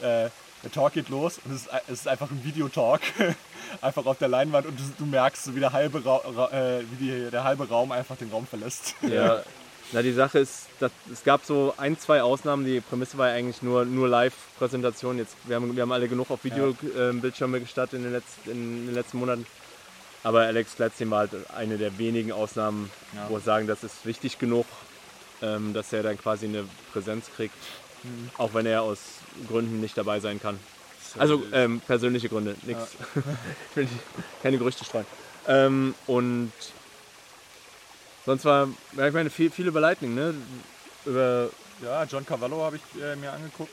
äh, 0.00 0.28
der 0.62 0.70
Talk 0.72 0.92
geht 0.94 1.08
los 1.08 1.40
und 1.44 1.54
es 1.54 1.62
ist, 1.62 1.70
es 1.88 2.00
ist 2.00 2.08
einfach 2.08 2.30
ein 2.30 2.44
Videotalk, 2.44 3.00
einfach 3.80 4.06
auf 4.06 4.18
der 4.18 4.28
Leinwand 4.28 4.66
und 4.66 4.78
du, 4.78 4.82
du 4.98 5.06
merkst 5.06 5.54
wie, 5.54 5.60
der 5.60 5.72
halbe, 5.72 6.04
Ra 6.04 6.16
Ra 6.16 6.50
äh, 6.52 6.84
wie 6.90 7.04
die, 7.04 7.30
der 7.30 7.44
halbe 7.44 7.68
Raum 7.68 7.92
einfach 7.92 8.16
den 8.16 8.30
Raum 8.30 8.46
verlässt. 8.46 8.94
Ja. 9.02 9.42
Na, 9.92 10.02
die 10.02 10.12
Sache 10.12 10.38
ist, 10.38 10.66
dass 10.78 10.92
es 11.12 11.24
gab 11.24 11.44
so 11.44 11.74
ein, 11.76 11.98
zwei 11.98 12.22
Ausnahmen. 12.22 12.64
Die 12.64 12.80
Prämisse 12.80 13.18
war 13.18 13.28
ja 13.28 13.34
eigentlich 13.34 13.60
nur, 13.60 13.84
nur 13.84 14.08
Live-Präsentation. 14.08 15.18
Jetzt, 15.18 15.34
wir 15.46 15.56
haben, 15.56 15.74
wir 15.74 15.82
haben 15.82 15.90
alle 15.90 16.06
genug 16.06 16.30
auf 16.30 16.44
Videobildschirme 16.44 17.56
äh, 17.56 17.60
gestartet 17.60 17.94
in 17.94 18.04
den, 18.04 18.12
letzten, 18.12 18.50
in 18.52 18.86
den 18.86 18.94
letzten 18.94 19.18
Monaten. 19.18 19.44
Aber 20.22 20.42
Alex 20.42 20.76
Gladstein 20.76 21.10
war 21.10 21.20
halt 21.20 21.32
eine 21.56 21.76
der 21.76 21.98
wenigen 21.98 22.30
Ausnahmen, 22.30 22.88
Ja. 23.16 23.26
wo 23.28 23.34
wir 23.34 23.40
sagen, 23.40 23.66
das 23.66 23.82
ist 23.82 24.06
wichtig 24.06 24.38
genug, 24.38 24.66
ähm, 25.42 25.72
dass 25.74 25.92
er 25.92 26.04
dann 26.04 26.16
quasi 26.18 26.46
eine 26.46 26.64
Präsenz 26.92 27.26
kriegt, 27.34 27.56
Mhm. 28.02 28.30
auch 28.38 28.54
wenn 28.54 28.66
er 28.66 28.82
aus 28.82 28.98
Gründen 29.48 29.80
nicht 29.80 29.96
dabei 29.96 30.20
sein 30.20 30.40
kann. 30.40 30.58
Also 31.18 31.42
ähm, 31.52 31.80
persönliche 31.80 32.28
Gründe, 32.28 32.54
nichts. 32.62 32.94
ich 33.70 33.76
will 33.76 33.84
nicht- 33.84 33.96
keine 34.42 34.58
Gerüchte 34.58 34.84
streuen. 34.84 35.06
Ähm, 35.48 35.94
und 36.06 36.52
sonst 38.26 38.44
war, 38.44 38.68
ja, 38.96 39.08
ich 39.08 39.14
meine, 39.14 39.30
viel, 39.30 39.50
viel 39.50 39.66
über 39.66 39.80
Lightning, 39.80 40.14
ne? 40.14 40.34
Über, 41.04 41.50
Ja, 41.82 42.04
John 42.04 42.24
Cavallo 42.24 42.62
habe 42.62 42.76
ich 42.76 43.02
äh, 43.02 43.16
mir 43.16 43.32
angeguckt. 43.32 43.72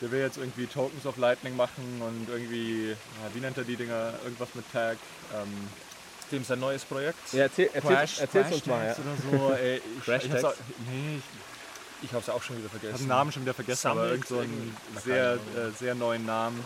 Der 0.00 0.10
will 0.10 0.20
jetzt 0.20 0.38
irgendwie 0.38 0.66
Tokens 0.66 1.06
of 1.06 1.16
Lightning 1.18 1.54
machen 1.56 2.00
und 2.00 2.28
irgendwie, 2.28 2.90
ja, 2.90 2.96
wie 3.34 3.40
nennt 3.40 3.56
er 3.58 3.64
die 3.64 3.76
Dinger? 3.76 4.14
Irgendwas 4.24 4.48
mit 4.54 4.70
Tag. 4.72 4.96
Ähm, 5.34 5.68
Dem 6.32 6.44
sein 6.44 6.60
neues 6.60 6.84
Projekt. 6.84 7.32
ja, 7.32 7.42
erzähl, 7.44 7.70
erzähl, 7.72 7.96
erzähl's 8.22 8.52
uns 8.52 8.66
mal. 8.66 8.86
Ja. 8.86 8.92
Oder 9.30 9.38
so. 9.48 9.52
Ey, 9.54 9.80
ich, 9.98 10.04
Crash 10.04 10.24
ich 10.24 10.44
auch, 10.44 10.54
nee, 10.90 11.18
ich 11.18 11.22
Ich 12.04 12.12
habe 12.12 12.22
es 12.22 12.28
auch 12.28 12.42
schon 12.42 12.56
wieder 12.58 12.68
habe 12.68 12.78
vergessen. 12.78 13.04
den 13.04 13.08
Namen 13.08 13.32
schon 13.32 13.42
wieder 13.42 13.54
vergessen, 13.54 13.88
aber 13.88 14.00
Sammelt 14.08 14.12
irgend 14.12 14.28
so 14.28 14.38
einen 14.40 14.76
sehr, 15.04 15.32
äh, 15.34 15.38
sehr 15.78 15.94
neuen 15.94 16.24
Namen. 16.26 16.64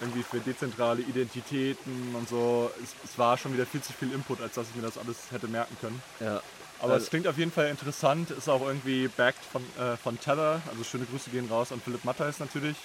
Irgendwie 0.00 0.22
für 0.22 0.38
dezentrale 0.38 1.02
Identitäten 1.02 2.14
und 2.14 2.28
so. 2.28 2.70
Es, 2.82 2.94
es 3.10 3.18
war 3.18 3.36
schon 3.36 3.52
wieder 3.52 3.66
viel 3.66 3.82
zu 3.82 3.92
viel 3.92 4.12
Input, 4.12 4.40
als 4.40 4.54
dass 4.54 4.68
ich 4.68 4.76
mir 4.76 4.82
das 4.82 4.96
alles 4.96 5.16
hätte 5.32 5.48
merken 5.48 5.76
können. 5.80 6.00
Ja. 6.20 6.40
Aber 6.80 6.92
Also- 6.92 7.04
es 7.06 7.10
klingt 7.10 7.26
auf 7.26 7.36
jeden 7.36 7.50
Fall 7.50 7.66
interessant, 7.66 8.30
ist 8.30 8.48
auch 8.48 8.60
irgendwie 8.64 9.08
backed 9.08 9.44
von, 9.44 9.62
äh, 9.76 9.96
von 9.96 10.20
Tether, 10.20 10.62
also 10.70 10.84
schöne 10.84 11.04
Grüße 11.06 11.30
gehen 11.30 11.48
raus 11.50 11.72
an 11.72 11.80
Philipp 11.80 12.04
Mattheis 12.04 12.38
natürlich. 12.38 12.76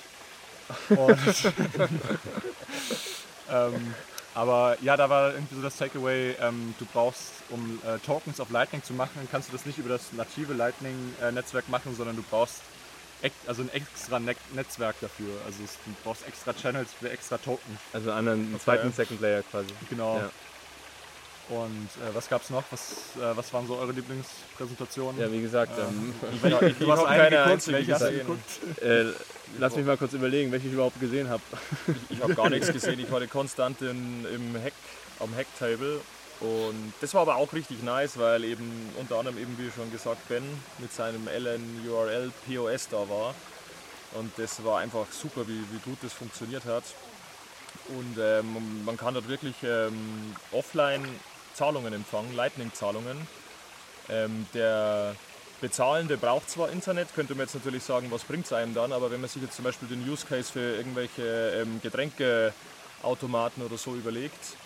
Und, 0.89 1.19
ähm, 3.51 3.93
aber 4.35 4.77
ja, 4.81 4.97
da 4.97 5.09
war 5.09 5.33
irgendwie 5.33 5.55
so 5.55 5.61
das 5.61 5.77
Takeaway, 5.77 6.35
ähm, 6.41 6.73
du 6.79 6.85
brauchst, 6.85 7.31
um 7.49 7.79
äh, 7.85 7.99
Tokens 7.99 8.39
auf 8.39 8.49
Lightning 8.49 8.83
zu 8.83 8.93
machen, 8.93 9.27
kannst 9.31 9.49
du 9.49 9.53
das 9.53 9.65
nicht 9.65 9.77
über 9.77 9.89
das 9.89 10.11
native 10.13 10.53
Lightning-Netzwerk 10.53 11.69
machen, 11.69 11.95
sondern 11.95 12.15
du 12.15 12.23
brauchst 12.29 12.61
also 13.47 13.61
ein 13.61 13.69
extra 13.71 14.19
Ne- 14.19 14.35
Netzwerk 14.53 14.95
dafür. 14.99 15.29
Also 15.45 15.63
es, 15.63 15.77
du 15.85 15.91
brauchst 16.03 16.27
extra 16.27 16.51
Channels 16.53 16.89
für 16.99 17.09
extra 17.09 17.37
Token. 17.37 17.77
Also 17.93 18.09
einen 18.09 18.19
anderen, 18.19 18.39
einen 18.47 18.59
zweiten 18.59 18.91
Second 18.91 19.21
Layer 19.21 19.43
quasi. 19.43 19.69
Genau. 19.89 20.17
Ja. 20.17 20.29
Und 21.49 21.89
äh, 22.01 22.13
was 22.15 22.27
gab's 22.29 22.49
noch? 22.49 22.63
Was, 22.71 22.91
äh, 23.17 23.35
was 23.37 23.53
waren 23.53 23.67
so 23.67 23.77
eure 23.77 23.91
Lieblingspräsentationen? 23.93 25.21
Ja, 25.21 25.31
wie 25.31 25.41
gesagt, 25.41 25.71
ähm, 25.77 26.13
Ich, 26.35 26.43
ich, 26.43 26.61
ich 26.61 26.77
Du 26.79 26.91
hast 26.91 26.99
habe 26.99 27.09
eine 27.09 27.23
keine 27.23 27.45
welche 27.67 27.93
hast 27.93 28.01
du 28.01 28.07
gesehen. 28.11 28.19
geguckt? 28.27 28.81
Lass 29.59 29.75
mich 29.75 29.85
mal 29.85 29.97
kurz 29.97 30.13
überlegen, 30.13 30.51
welche 30.51 30.67
ich 30.67 30.73
überhaupt 30.73 30.99
gesehen 30.99 31.29
habe. 31.29 31.41
Ich 32.09 32.21
habe 32.21 32.35
gar 32.35 32.49
nichts 32.49 32.67
gesehen. 32.73 32.99
Ich 32.99 33.11
war 33.11 33.25
konstant 33.27 33.81
in, 33.81 34.25
im 34.25 34.55
Heck, 34.61 34.73
am 35.19 35.33
Hecktable. 35.33 36.01
Und 36.39 36.93
das 36.99 37.13
war 37.13 37.21
aber 37.21 37.37
auch 37.37 37.53
richtig 37.53 37.83
nice, 37.83 38.17
weil 38.17 38.43
eben 38.43 38.89
unter 38.99 39.17
anderem 39.17 39.37
eben 39.37 39.57
wie 39.57 39.71
schon 39.71 39.91
gesagt 39.91 40.27
Ben 40.27 40.43
mit 40.79 40.91
seinem 40.91 41.27
LN-URL 41.27 42.31
POS 42.47 42.89
da 42.89 43.07
war. 43.09 43.33
Und 44.13 44.31
das 44.37 44.63
war 44.63 44.79
einfach 44.79 45.05
super, 45.11 45.47
wie, 45.47 45.59
wie 45.71 45.79
gut 45.85 45.97
das 46.01 46.13
funktioniert 46.13 46.65
hat. 46.65 46.83
Und 47.89 48.17
ähm, 48.19 48.83
man 48.85 48.97
kann 48.97 49.13
dort 49.13 49.27
wirklich 49.27 49.55
ähm, 49.63 50.35
offline 50.51 51.03
Zahlungen 51.53 51.93
empfangen, 51.93 52.35
Lightning-Zahlungen. 52.35 53.27
Ähm, 54.09 54.45
der 54.53 55.15
Bezahlende 55.63 56.17
braucht 56.17 56.49
zwar 56.49 56.69
Internet, 56.71 57.15
könnte 57.15 57.35
man 57.35 57.45
jetzt 57.45 57.55
natürlich 57.55 57.83
sagen, 57.83 58.07
was 58.11 58.25
bringt 58.25 58.45
es 58.45 58.51
einem 58.51 58.73
dann, 58.73 58.91
aber 58.91 59.09
wenn 59.11 59.21
man 59.21 59.29
sich 59.29 59.41
jetzt 59.41 59.55
zum 59.55 59.63
Beispiel 59.63 59.87
den 59.87 60.07
Use 60.09 60.25
Case 60.25 60.51
für 60.51 60.75
irgendwelche 60.75 61.23
ähm, 61.61 61.79
Getränkeautomaten 61.81 63.63
oder 63.63 63.77
so 63.77 63.95
überlegt, 63.95 64.57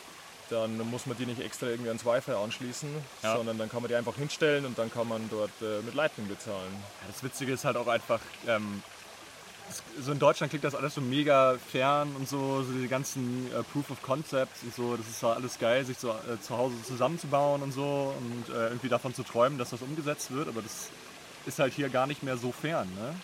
dann 0.50 0.78
muss 0.90 1.06
man 1.06 1.16
die 1.16 1.28
nicht 1.28 1.40
extra 1.42 1.68
irgendwie 1.68 1.90
ans 1.90 2.04
Wi-Fi 2.04 2.32
anschließen, 2.32 2.90
Ja. 3.22 3.36
sondern 3.36 3.60
dann 3.60 3.70
kann 3.70 3.82
man 3.84 3.90
die 3.90 3.96
einfach 3.96 4.16
hinstellen 4.16 4.66
und 4.66 4.78
dann 4.80 4.92
kann 4.92 5.08
man 5.08 5.30
dort 5.30 5.52
äh, 5.62 5.82
mit 5.86 5.94
Lightning 5.94 6.28
bezahlen. 6.28 6.74
Ja, 7.02 7.08
Das 7.14 7.22
Witzige 7.24 7.54
ist 7.54 7.64
halt 7.64 7.78
auch 7.78 7.88
einfach, 7.88 8.22
ähm, 8.48 8.82
so 10.02 10.12
in 10.12 10.20
Deutschland 10.20 10.52
klingt 10.52 10.64
das 10.64 10.76
alles 10.76 10.96
so 10.96 11.02
mega 11.02 11.56
fern 11.72 12.16
und 12.18 12.28
so, 12.28 12.64
so 12.64 12.72
die 12.72 12.88
ganzen 12.88 13.48
äh, 13.52 13.64
Proof 13.64 13.92
of 13.92 14.02
Concepts 14.02 14.64
und 14.64 14.76
so, 14.76 14.96
das 14.96 15.08
ist 15.08 15.24
alles 15.24 15.60
geil, 15.60 15.86
sich 15.86 15.98
so 15.98 16.10
äh, 16.10 16.40
zu 16.42 16.58
Hause 16.58 16.76
zusammenzubauen 16.84 17.62
und 17.62 17.72
so 17.72 18.14
und 18.18 18.54
äh, 18.54 18.68
irgendwie 18.68 18.90
davon 18.90 19.14
zu 19.14 19.24
träumen, 19.24 19.58
dass 19.58 19.72
das 19.72 19.82
umgesetzt 19.82 20.32
wird, 20.32 20.48
aber 20.48 20.62
das 20.62 20.90
ist 21.46 21.60
halt 21.60 21.74
hier 21.74 21.90
gar 21.90 22.08
nicht 22.08 22.24
mehr 22.24 22.38
so 22.38 22.52
fern, 22.52 22.88
ne? 22.96 23.16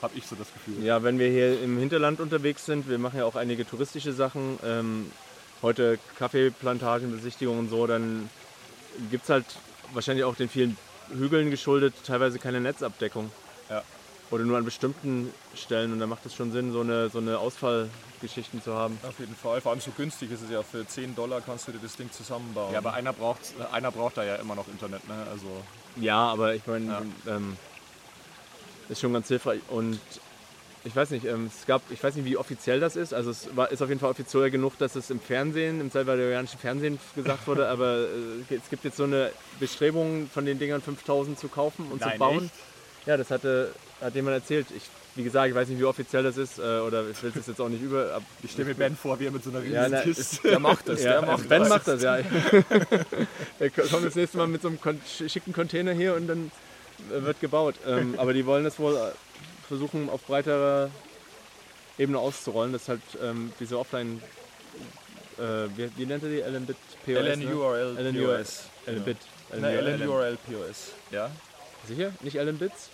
Hab 0.00 0.16
ich 0.16 0.26
so 0.26 0.36
das 0.36 0.52
Gefühl. 0.52 0.84
Ja, 0.84 1.02
wenn 1.02 1.18
wir 1.18 1.28
hier 1.28 1.60
im 1.60 1.76
Hinterland 1.76 2.20
unterwegs 2.20 2.64
sind, 2.64 2.88
wir 2.88 2.98
machen 2.98 3.18
ja 3.18 3.24
auch 3.24 3.34
einige 3.34 3.66
touristische 3.66 4.12
Sachen, 4.12 4.58
ähm, 4.64 5.10
heute 5.60 5.98
Kaffeeplantagenbesichtigungen 6.18 7.62
und 7.62 7.68
so, 7.68 7.86
dann 7.86 8.30
gibt 9.10 9.24
es 9.24 9.30
halt 9.30 9.44
wahrscheinlich 9.92 10.24
auch 10.24 10.36
den 10.36 10.48
vielen 10.48 10.76
Hügeln 11.10 11.50
geschuldet 11.50 11.94
teilweise 12.06 12.38
keine 12.38 12.60
Netzabdeckung. 12.60 13.30
Ja. 13.68 13.82
Oder 14.30 14.44
nur 14.44 14.58
an 14.58 14.64
bestimmten 14.64 15.32
Stellen 15.54 15.92
und 15.92 16.00
da 16.00 16.06
macht 16.06 16.26
es 16.26 16.34
schon 16.34 16.52
Sinn, 16.52 16.72
so 16.72 16.80
eine, 16.80 17.08
so 17.08 17.18
eine 17.18 17.38
Ausfallgeschichten 17.38 18.62
zu 18.62 18.74
haben. 18.74 18.98
Auf 19.02 19.18
jeden 19.18 19.34
Fall, 19.34 19.60
vor 19.62 19.72
allem 19.72 19.80
so 19.80 19.90
günstig 19.96 20.30
ist 20.30 20.42
es 20.42 20.50
ja, 20.50 20.62
für 20.62 20.86
10 20.86 21.14
Dollar 21.14 21.40
kannst 21.40 21.66
du 21.68 21.72
dir 21.72 21.78
das 21.82 21.96
Ding 21.96 22.10
zusammenbauen. 22.12 22.72
Ja, 22.72 22.78
aber 22.78 22.92
einer 22.92 23.12
braucht, 23.14 23.40
äh, 23.58 23.74
einer 23.74 23.90
braucht 23.90 24.18
da 24.18 24.24
ja 24.24 24.34
immer 24.36 24.54
noch 24.54 24.68
Internet, 24.68 25.06
ne? 25.08 25.14
Also, 25.30 25.46
Ja, 25.96 26.28
aber 26.30 26.54
ich 26.54 26.66
meine, 26.66 26.86
Ja. 26.86 27.02
ähm, 27.36 27.56
ist 28.90 29.00
schon 29.00 29.12
ganz 29.14 29.28
hilfreich. 29.28 29.60
Und 29.68 29.98
ich 30.84 30.94
weiß 30.94 31.10
nicht, 31.10 31.24
ähm, 31.24 31.46
es 31.46 31.66
gab, 31.66 31.82
ich 31.90 32.02
weiß 32.02 32.14
nicht, 32.14 32.24
wie 32.26 32.36
offiziell 32.36 32.80
das 32.80 32.96
ist. 32.96 33.12
Also 33.14 33.30
es 33.30 33.54
war, 33.56 33.70
ist 33.70 33.82
auf 33.82 33.88
jeden 33.88 34.00
Fall 34.00 34.10
offiziell 34.10 34.50
genug, 34.50 34.76
dass 34.78 34.94
es 34.94 35.08
im 35.10 35.20
Fernsehen, 35.20 35.80
im 35.80 35.90
salvadorianischen 35.90 36.58
Fernsehen 36.58 36.98
gesagt 37.14 37.46
wurde, 37.46 37.68
aber 37.70 38.06
äh, 38.50 38.54
es 38.54 38.68
gibt 38.68 38.84
jetzt 38.84 38.98
so 38.98 39.04
eine 39.04 39.32
Bestrebung, 39.58 40.28
von 40.32 40.44
den 40.44 40.58
Dingern 40.58 40.82
5000 40.82 41.38
zu 41.38 41.48
kaufen 41.48 41.86
und 41.90 42.02
zu 42.02 42.08
Nein, 42.08 42.18
bauen. 42.18 42.44
echt? 42.44 42.52
Ja, 43.08 43.16
das 43.16 43.30
hatte, 43.30 43.72
hat 44.02 44.14
jemand 44.14 44.36
erzählt. 44.36 44.66
Ich, 44.76 44.82
wie 45.14 45.22
gesagt, 45.22 45.48
ich 45.48 45.54
weiß 45.54 45.66
nicht, 45.68 45.80
wie 45.80 45.84
offiziell 45.86 46.22
das 46.22 46.36
ist 46.36 46.58
äh, 46.58 46.80
oder 46.80 47.08
ich 47.08 47.22
will 47.22 47.32
es 47.34 47.46
jetzt 47.46 47.58
auch 47.58 47.70
nicht 47.70 47.82
über. 47.82 48.12
Ab, 48.16 48.22
ich 48.42 48.50
stelle 48.50 48.68
mir 48.68 48.74
Ben 48.74 48.94
vor, 48.94 49.18
wie 49.18 49.24
er 49.24 49.30
mit 49.30 49.42
so 49.42 49.48
einer 49.48 49.60
riesigen 49.60 49.76
Ja, 49.76 49.88
na, 49.88 50.02
Kiste. 50.02 50.46
der 50.46 50.58
macht 50.58 50.86
das, 50.90 51.02
ja, 51.02 51.12
der 51.12 51.22
macht 51.22 51.48
Ben 51.48 51.60
das. 51.60 51.68
macht 51.70 51.88
das, 51.88 52.02
ja. 52.02 52.18
er 53.60 53.70
kommt 53.70 54.04
das 54.04 54.14
nächste 54.14 54.36
Mal 54.36 54.46
mit 54.46 54.60
so 54.60 54.68
einem 54.68 54.78
kon 54.78 55.00
schicken 55.26 55.54
Container 55.54 55.92
hier 55.92 56.16
und 56.16 56.26
dann 56.26 56.50
äh, 57.10 57.24
wird 57.24 57.40
gebaut. 57.40 57.76
Ähm, 57.86 58.14
aber 58.18 58.34
die 58.34 58.44
wollen 58.44 58.64
das 58.64 58.78
wohl 58.78 58.94
äh, 58.94 59.12
versuchen, 59.66 60.10
auf 60.10 60.26
breiterer 60.26 60.90
Ebene 61.96 62.18
auszurollen. 62.18 62.74
Das 62.74 62.82
ist 62.82 62.88
halt 62.90 63.00
ähm, 63.22 63.54
diese 63.58 63.78
Offline. 63.78 64.20
Äh, 65.38 65.42
wie, 65.76 65.90
wie 65.96 66.04
nennt 66.04 66.24
er 66.24 66.28
die? 66.28 66.40
LNBit 66.40 66.76
POS? 67.06 67.14
Ne? 67.14 67.34
LNURL 67.36 67.96
LNURL. 67.98 68.38
POS. 68.38 68.64
LNBit. 68.84 69.16
Nein, 69.58 69.62
LNURL. 69.62 69.98
LNURL 70.02 70.38
POS. 70.46 70.92
Ja? 71.10 71.30
Sicher? 71.86 72.12
Nicht 72.20 72.34
LNBits? 72.36 72.90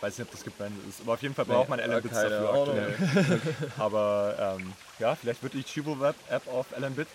Weiß 0.00 0.16
nicht, 0.16 0.28
ob 0.28 0.32
das 0.32 0.44
gebrandet 0.44 0.80
ist. 0.88 1.00
Aber 1.00 1.14
auf 1.14 1.22
jeden 1.22 1.34
Fall 1.34 1.44
braucht 1.44 1.68
man 1.68 1.80
Nee, 1.80 1.86
LN-Bits 1.86 2.14
keine 2.14 2.30
dafür 2.30 2.50
Ahnung. 2.50 2.78
aktuell. 2.78 3.40
Aber 3.78 4.56
ähm, 4.60 4.72
ja, 5.00 5.14
vielleicht 5.16 5.42
wird 5.42 5.54
die 5.54 5.64
Chivo 5.64 5.98
Web 5.98 6.14
App 6.30 6.46
auf 6.46 6.66
LN-Bits 6.78 7.10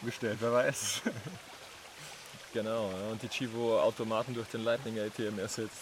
umgestellt, 0.00 0.38
wer 0.40 0.52
weiß. 0.52 1.02
Genau, 2.54 2.88
ja, 2.88 3.10
und 3.10 3.20
die 3.20 3.28
Chivo 3.28 3.80
Automaten 3.80 4.32
durch 4.32 4.46
den 4.48 4.62
Lightning 4.64 4.98
ATM 4.98 5.38
ersetzt. 5.40 5.76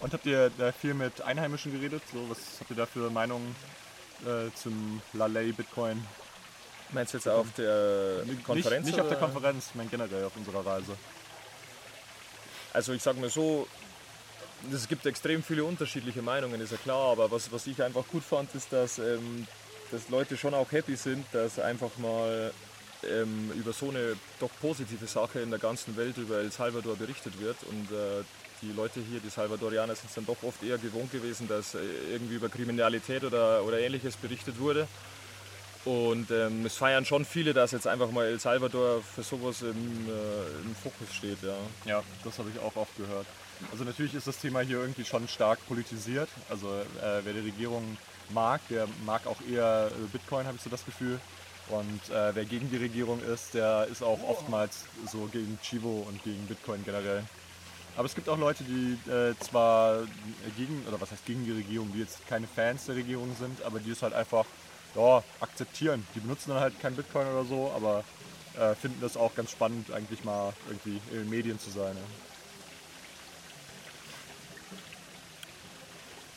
Und 0.00 0.12
habt 0.12 0.24
ihr 0.26 0.50
da 0.56 0.72
viel 0.72 0.94
mit 0.94 1.20
Einheimischen 1.20 1.72
geredet? 1.72 2.02
So, 2.12 2.28
was 2.30 2.38
habt 2.58 2.70
ihr 2.70 2.76
da 2.76 2.86
für 2.86 3.10
Meinungen 3.10 3.54
äh, 4.24 4.50
zum 4.56 5.02
Lalei 5.12 5.52
Bitcoin? 5.52 6.02
Meinst 6.90 7.12
du 7.12 7.18
jetzt 7.18 7.28
auf 7.28 7.46
der 7.58 8.22
Konferenz? 8.44 8.86
Nicht, 8.86 8.96
nicht 8.96 9.00
auf 9.02 9.08
der? 9.08 9.18
Konferenz, 9.18 9.66
ich 9.68 9.74
meine 9.74 9.90
generell 9.90 10.24
auf 10.24 10.36
unserer 10.36 10.64
Reise. 10.64 10.96
Also 12.76 12.92
ich 12.92 13.02
sage 13.02 13.18
mal 13.18 13.30
so, 13.30 13.66
es 14.70 14.86
gibt 14.86 15.06
extrem 15.06 15.42
viele 15.42 15.64
unterschiedliche 15.64 16.20
Meinungen, 16.20 16.60
ist 16.60 16.72
ja 16.72 16.76
klar, 16.76 17.12
aber 17.12 17.30
was, 17.30 17.50
was 17.50 17.66
ich 17.66 17.82
einfach 17.82 18.06
gut 18.06 18.22
fand, 18.22 18.54
ist, 18.54 18.70
dass, 18.70 18.98
ähm, 18.98 19.46
dass 19.90 20.10
Leute 20.10 20.36
schon 20.36 20.52
auch 20.52 20.70
happy 20.70 20.94
sind, 20.94 21.24
dass 21.32 21.58
einfach 21.58 21.96
mal 21.96 22.52
ähm, 23.02 23.50
über 23.56 23.72
so 23.72 23.88
eine 23.88 24.12
doch 24.40 24.50
positive 24.60 25.06
Sache 25.06 25.40
in 25.40 25.48
der 25.48 25.58
ganzen 25.58 25.96
Welt 25.96 26.18
über 26.18 26.36
El 26.36 26.52
Salvador 26.52 26.96
berichtet 26.96 27.40
wird 27.40 27.56
und 27.62 27.90
äh, 27.90 28.22
die 28.60 28.72
Leute 28.72 29.00
hier, 29.00 29.20
die 29.20 29.30
Salvadorianer, 29.30 29.94
sind 29.94 30.10
es 30.10 30.14
dann 30.14 30.26
doch 30.26 30.42
oft 30.42 30.62
eher 30.62 30.76
gewohnt 30.76 31.10
gewesen, 31.10 31.48
dass 31.48 31.74
äh, 31.74 31.78
irgendwie 32.12 32.34
über 32.34 32.50
Kriminalität 32.50 33.24
oder, 33.24 33.64
oder 33.64 33.78
ähnliches 33.80 34.18
berichtet 34.18 34.58
wurde. 34.60 34.86
Und 35.86 36.32
ähm, 36.32 36.66
es 36.66 36.74
feiern 36.74 37.04
schon 37.04 37.24
viele, 37.24 37.54
dass 37.54 37.70
jetzt 37.70 37.86
einfach 37.86 38.10
mal 38.10 38.26
El 38.26 38.40
Salvador 38.40 39.02
für 39.02 39.22
sowas 39.22 39.62
im, 39.62 39.68
äh, 39.70 40.64
im 40.64 40.74
Fokus 40.74 41.14
steht. 41.14 41.38
Ja. 41.42 41.54
Ja, 41.84 42.02
das 42.24 42.40
habe 42.40 42.50
ich 42.52 42.60
auch 42.60 42.74
oft 42.74 42.96
gehört. 42.96 43.26
Also 43.70 43.84
natürlich 43.84 44.12
ist 44.14 44.26
das 44.26 44.38
Thema 44.38 44.60
hier 44.62 44.80
irgendwie 44.80 45.04
schon 45.04 45.28
stark 45.28 45.64
politisiert. 45.68 46.28
Also 46.50 46.66
äh, 46.66 47.20
wer 47.22 47.32
die 47.32 47.38
Regierung 47.38 47.96
mag, 48.30 48.60
der 48.68 48.88
mag 49.04 49.28
auch 49.28 49.38
eher 49.48 49.92
äh, 49.92 50.06
Bitcoin, 50.10 50.44
habe 50.46 50.56
ich 50.56 50.62
so 50.62 50.70
das 50.70 50.84
Gefühl. 50.84 51.20
Und 51.68 52.10
äh, 52.10 52.34
wer 52.34 52.44
gegen 52.44 52.68
die 52.68 52.78
Regierung 52.78 53.22
ist, 53.22 53.54
der 53.54 53.86
ist 53.88 54.02
auch 54.02 54.18
oftmals 54.28 54.86
so 55.10 55.28
gegen 55.30 55.56
Chivo 55.62 56.04
und 56.08 56.20
gegen 56.24 56.44
Bitcoin 56.48 56.84
generell. 56.84 57.22
Aber 57.96 58.06
es 58.06 58.14
gibt 58.16 58.28
auch 58.28 58.38
Leute, 58.38 58.64
die 58.64 58.98
äh, 59.08 59.34
zwar 59.38 60.00
gegen, 60.56 60.84
oder 60.88 61.00
was 61.00 61.12
heißt 61.12 61.24
gegen 61.24 61.44
die 61.44 61.52
Regierung, 61.52 61.92
die 61.94 62.00
jetzt 62.00 62.26
keine 62.26 62.48
Fans 62.48 62.86
der 62.86 62.96
Regierung 62.96 63.34
sind, 63.38 63.62
aber 63.62 63.78
die 63.78 63.92
es 63.92 64.02
halt 64.02 64.14
einfach 64.14 64.44
ja, 64.96 65.22
akzeptieren. 65.40 66.06
Die 66.14 66.20
benutzen 66.20 66.50
dann 66.50 66.60
halt 66.60 66.80
kein 66.80 66.96
Bitcoin 66.96 67.26
oder 67.26 67.44
so, 67.44 67.72
aber 67.74 68.04
äh, 68.58 68.74
finden 68.74 69.00
das 69.00 69.16
auch 69.16 69.34
ganz 69.34 69.50
spannend, 69.50 69.90
eigentlich 69.92 70.24
mal 70.24 70.52
irgendwie 70.68 71.00
in 71.10 71.18
den 71.18 71.30
Medien 71.30 71.60
zu 71.60 71.70
sein. 71.70 71.96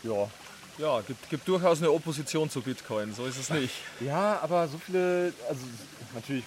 Ja. 0.03 0.11
ja. 0.11 0.29
Ja, 0.77 1.01
gibt, 1.01 1.29
gibt 1.29 1.45
durchaus 1.45 1.79
eine 1.79 1.91
Opposition 1.91 2.49
zu 2.49 2.61
Bitcoin, 2.61 3.13
so 3.13 3.25
ist 3.25 3.37
es 3.37 3.49
nicht. 3.49 3.73
Ja, 3.99 4.39
aber 4.41 4.65
so 4.69 4.77
viele, 4.77 5.33
also 5.49 5.61
natürlich 6.13 6.45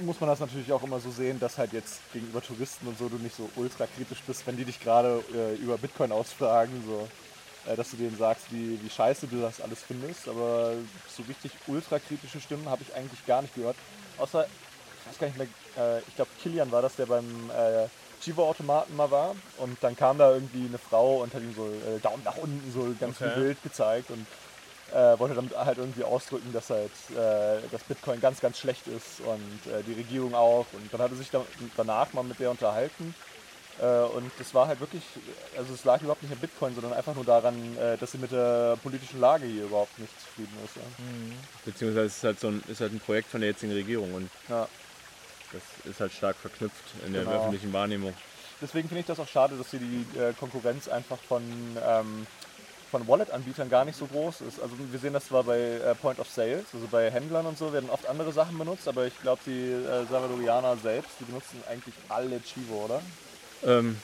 muss 0.00 0.20
man 0.20 0.28
das 0.28 0.40
natürlich 0.40 0.70
auch 0.70 0.82
immer 0.82 1.00
so 1.00 1.10
sehen, 1.10 1.40
dass 1.40 1.56
halt 1.56 1.72
jetzt 1.72 2.00
gegenüber 2.12 2.42
Touristen 2.42 2.86
und 2.86 2.98
so 2.98 3.08
du 3.08 3.16
nicht 3.16 3.34
so 3.34 3.48
ultra 3.56 3.86
kritisch 3.86 4.20
bist, 4.26 4.46
wenn 4.46 4.58
die 4.58 4.66
dich 4.66 4.80
gerade 4.80 5.24
äh, 5.34 5.54
über 5.62 5.78
Bitcoin 5.78 6.12
ausfragen, 6.12 6.82
so, 6.86 7.08
dass 7.76 7.90
du 7.90 7.96
denen 7.96 8.16
sagst, 8.16 8.46
wie, 8.50 8.78
wie 8.82 8.90
scheiße 8.90 9.26
du 9.26 9.40
das 9.40 9.60
alles 9.60 9.82
findest. 9.82 10.28
Aber 10.28 10.72
so 11.08 11.22
richtig 11.28 11.52
ultra 11.66 11.98
kritische 11.98 12.40
Stimmen 12.40 12.68
habe 12.68 12.82
ich 12.82 12.94
eigentlich 12.94 13.24
gar 13.26 13.42
nicht 13.42 13.54
gehört. 13.54 13.76
Außer, 14.18 14.44
ich 14.44 15.08
weiß 15.08 15.18
gar 15.18 15.26
nicht 15.26 15.38
mehr, 15.38 15.46
äh, 15.76 16.00
ich 16.00 16.16
glaube 16.16 16.30
Kilian 16.42 16.70
war 16.70 16.82
das, 16.82 16.96
der 16.96 17.06
beim 17.06 17.50
äh, 17.50 17.86
Chivo-Automaten 18.22 18.96
mal 18.96 19.10
war 19.10 19.34
und 19.58 19.76
dann 19.82 19.96
kam 19.96 20.18
da 20.18 20.32
irgendwie 20.32 20.66
eine 20.66 20.78
Frau 20.78 21.22
und 21.22 21.34
hat 21.34 21.42
ihm 21.42 21.54
so 21.54 21.66
äh, 21.66 21.98
Daumen 22.00 22.22
nach 22.24 22.36
unten 22.36 22.72
so 22.72 22.94
ganz 22.98 23.20
okay. 23.20 23.32
Bild 23.34 23.62
gezeigt 23.62 24.10
und 24.10 24.26
äh, 24.92 25.18
wollte 25.18 25.34
damit 25.34 25.56
halt 25.56 25.78
irgendwie 25.78 26.04
ausdrücken, 26.04 26.52
dass 26.52 26.70
halt 26.70 26.90
äh, 27.10 27.60
das 27.70 27.82
Bitcoin 27.84 28.20
ganz, 28.20 28.40
ganz 28.40 28.58
schlecht 28.58 28.86
ist 28.86 29.20
und 29.20 29.72
äh, 29.72 29.82
die 29.82 29.94
Regierung 29.94 30.34
auch. 30.34 30.66
Und 30.72 30.92
dann 30.92 31.00
hat 31.00 31.10
er 31.10 31.16
sich 31.16 31.30
da, 31.30 31.44
danach 31.76 32.12
mal 32.12 32.22
mit 32.22 32.38
der 32.38 32.50
unterhalten. 32.50 33.14
Äh, 33.80 33.86
und 34.16 34.30
das 34.38 34.54
war 34.54 34.68
halt 34.68 34.80
wirklich, 34.80 35.02
also 35.56 35.74
es 35.74 35.84
lag 35.84 36.00
überhaupt 36.00 36.22
nicht 36.22 36.32
an 36.32 36.38
Bitcoin, 36.38 36.74
sondern 36.74 36.92
einfach 36.92 37.14
nur 37.14 37.24
daran, 37.24 37.76
äh, 37.76 37.96
dass 37.98 38.12
sie 38.12 38.18
mit 38.18 38.30
der 38.30 38.78
politischen 38.82 39.20
Lage 39.20 39.46
hier 39.46 39.64
überhaupt 39.64 39.98
nicht 39.98 40.12
zufrieden 40.20 40.56
ist. 40.64 40.76
Ja. 40.76 40.82
Mhm. 40.98 41.32
Beziehungsweise 41.64 42.06
es 42.06 42.16
ist 42.16 42.24
halt 42.24 42.40
so 42.40 42.48
ein, 42.48 42.62
ist 42.68 42.80
halt 42.80 42.92
ein 42.92 43.00
Projekt 43.00 43.30
von 43.30 43.40
der 43.40 43.50
jetzigen 43.50 43.72
Regierung 43.72 44.14
und 44.14 44.30
ja. 44.48 44.68
das 45.52 45.62
ist 45.90 46.00
halt 46.00 46.12
stark 46.12 46.36
verknüpft 46.36 46.84
in 47.04 47.12
der 47.12 47.24
genau. 47.24 47.36
öffentlichen 47.36 47.72
Wahrnehmung. 47.72 48.14
Deswegen 48.62 48.88
finde 48.88 49.00
ich 49.00 49.06
das 49.06 49.18
auch 49.18 49.28
schade, 49.28 49.56
dass 49.56 49.70
sie 49.72 49.78
die 49.78 50.18
äh, 50.18 50.32
Konkurrenz 50.34 50.88
einfach 50.88 51.18
von 51.18 51.42
ähm, 51.84 52.26
von 52.94 53.08
Wallet-Anbietern 53.08 53.68
gar 53.68 53.84
nicht 53.84 53.98
so 53.98 54.06
groß 54.06 54.42
ist. 54.42 54.60
Also 54.60 54.76
wir 54.78 55.00
sehen 55.00 55.14
das 55.14 55.26
zwar 55.26 55.42
bei 55.42 55.80
Point 56.00 56.20
of 56.20 56.30
Sales, 56.30 56.64
also 56.72 56.86
bei 56.88 57.10
Händlern 57.10 57.44
und 57.44 57.58
so 57.58 57.72
werden 57.72 57.90
oft 57.90 58.06
andere 58.06 58.30
Sachen 58.30 58.56
benutzt, 58.56 58.86
aber 58.86 59.04
ich 59.04 59.20
glaube 59.20 59.40
die 59.44 59.72
äh, 59.72 60.06
Salvadorianer 60.08 60.76
selbst, 60.76 61.10
die 61.18 61.24
benutzen 61.24 61.60
eigentlich 61.68 61.94
alle 62.08 62.40
Chivo, 62.40 62.84
oder? 62.84 63.02
Ähm, 63.64 63.96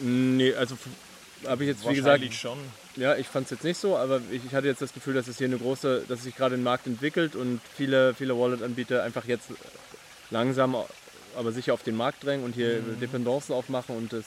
nee, 0.00 0.54
also 0.54 0.76
habe 1.46 1.64
ich 1.64 1.68
jetzt 1.68 1.88
wie 1.88 1.94
gesagt 1.94 2.34
schon. 2.34 2.58
Ja, 2.96 3.16
ich 3.16 3.26
fand 3.26 3.46
es 3.46 3.50
jetzt 3.50 3.64
nicht 3.64 3.78
so, 3.78 3.96
aber 3.96 4.20
ich, 4.30 4.44
ich, 4.44 4.54
hatte 4.54 4.68
jetzt 4.68 4.80
das 4.80 4.92
Gefühl, 4.92 5.14
dass 5.14 5.26
es 5.26 5.38
hier 5.38 5.48
eine 5.48 5.58
große, 5.58 6.04
dass 6.08 6.22
sich 6.22 6.36
gerade 6.36 6.54
ein 6.54 6.62
Markt 6.62 6.86
entwickelt 6.86 7.34
und 7.34 7.60
viele, 7.76 8.14
viele 8.14 8.38
Wallet-Anbieter 8.38 9.02
einfach 9.02 9.24
jetzt 9.24 9.48
langsam, 10.30 10.76
aber 11.36 11.52
sicher 11.52 11.74
auf 11.74 11.82
den 11.82 11.96
Markt 11.96 12.22
drängen 12.22 12.44
und 12.44 12.54
hier 12.54 12.80
mhm. 12.80 13.00
Dependancen 13.00 13.54
aufmachen 13.54 13.96
und 13.96 14.12
das 14.12 14.24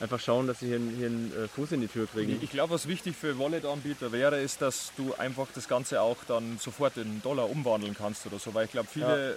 einfach 0.00 0.18
schauen, 0.18 0.48
dass 0.48 0.60
sie 0.60 0.66
hier, 0.66 0.80
hier 0.96 1.06
einen 1.06 1.32
äh, 1.44 1.48
Fuß 1.48 1.72
in 1.72 1.80
die 1.80 1.86
Tür 1.86 2.06
kriegen. 2.06 2.38
Ich 2.42 2.50
glaube, 2.50 2.74
was 2.74 2.88
wichtig 2.88 3.16
für 3.16 3.38
Wallet-Anbieter 3.38 4.10
wäre, 4.10 4.40
ist, 4.40 4.60
dass 4.60 4.92
du 4.96 5.14
einfach 5.14 5.46
das 5.54 5.68
Ganze 5.68 6.00
auch 6.00 6.18
dann 6.26 6.58
sofort 6.58 6.96
in 6.96 7.22
Dollar 7.22 7.48
umwandeln 7.48 7.94
kannst 7.96 8.26
oder 8.26 8.38
so, 8.38 8.54
weil 8.54 8.66
ich 8.66 8.72
glaube, 8.72 8.88
viele, 8.92 9.30
ja. 9.30 9.36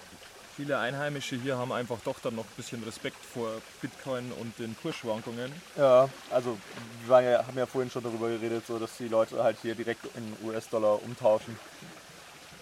Viele 0.57 0.79
Einheimische 0.79 1.35
hier 1.35 1.55
haben 1.55 1.71
einfach 1.71 1.99
doch 2.03 2.19
dann 2.19 2.35
noch 2.35 2.43
ein 2.43 2.55
bisschen 2.57 2.83
Respekt 2.83 3.23
vor 3.33 3.49
Bitcoin 3.79 4.31
und 4.39 4.57
den 4.57 4.75
Kursschwankungen. 4.81 5.51
Ja, 5.77 6.09
also 6.31 6.57
wir 7.05 7.21
ja, 7.21 7.45
haben 7.45 7.57
ja 7.57 7.67
vorhin 7.67 7.91
schon 7.91 8.03
darüber 8.03 8.27
geredet, 8.27 8.65
so, 8.65 8.79
dass 8.79 8.97
die 8.97 9.07
Leute 9.07 9.41
halt 9.43 9.57
hier 9.61 9.75
direkt 9.75 10.05
in 10.15 10.47
US-Dollar 10.47 11.01
umtauschen. 11.03 11.57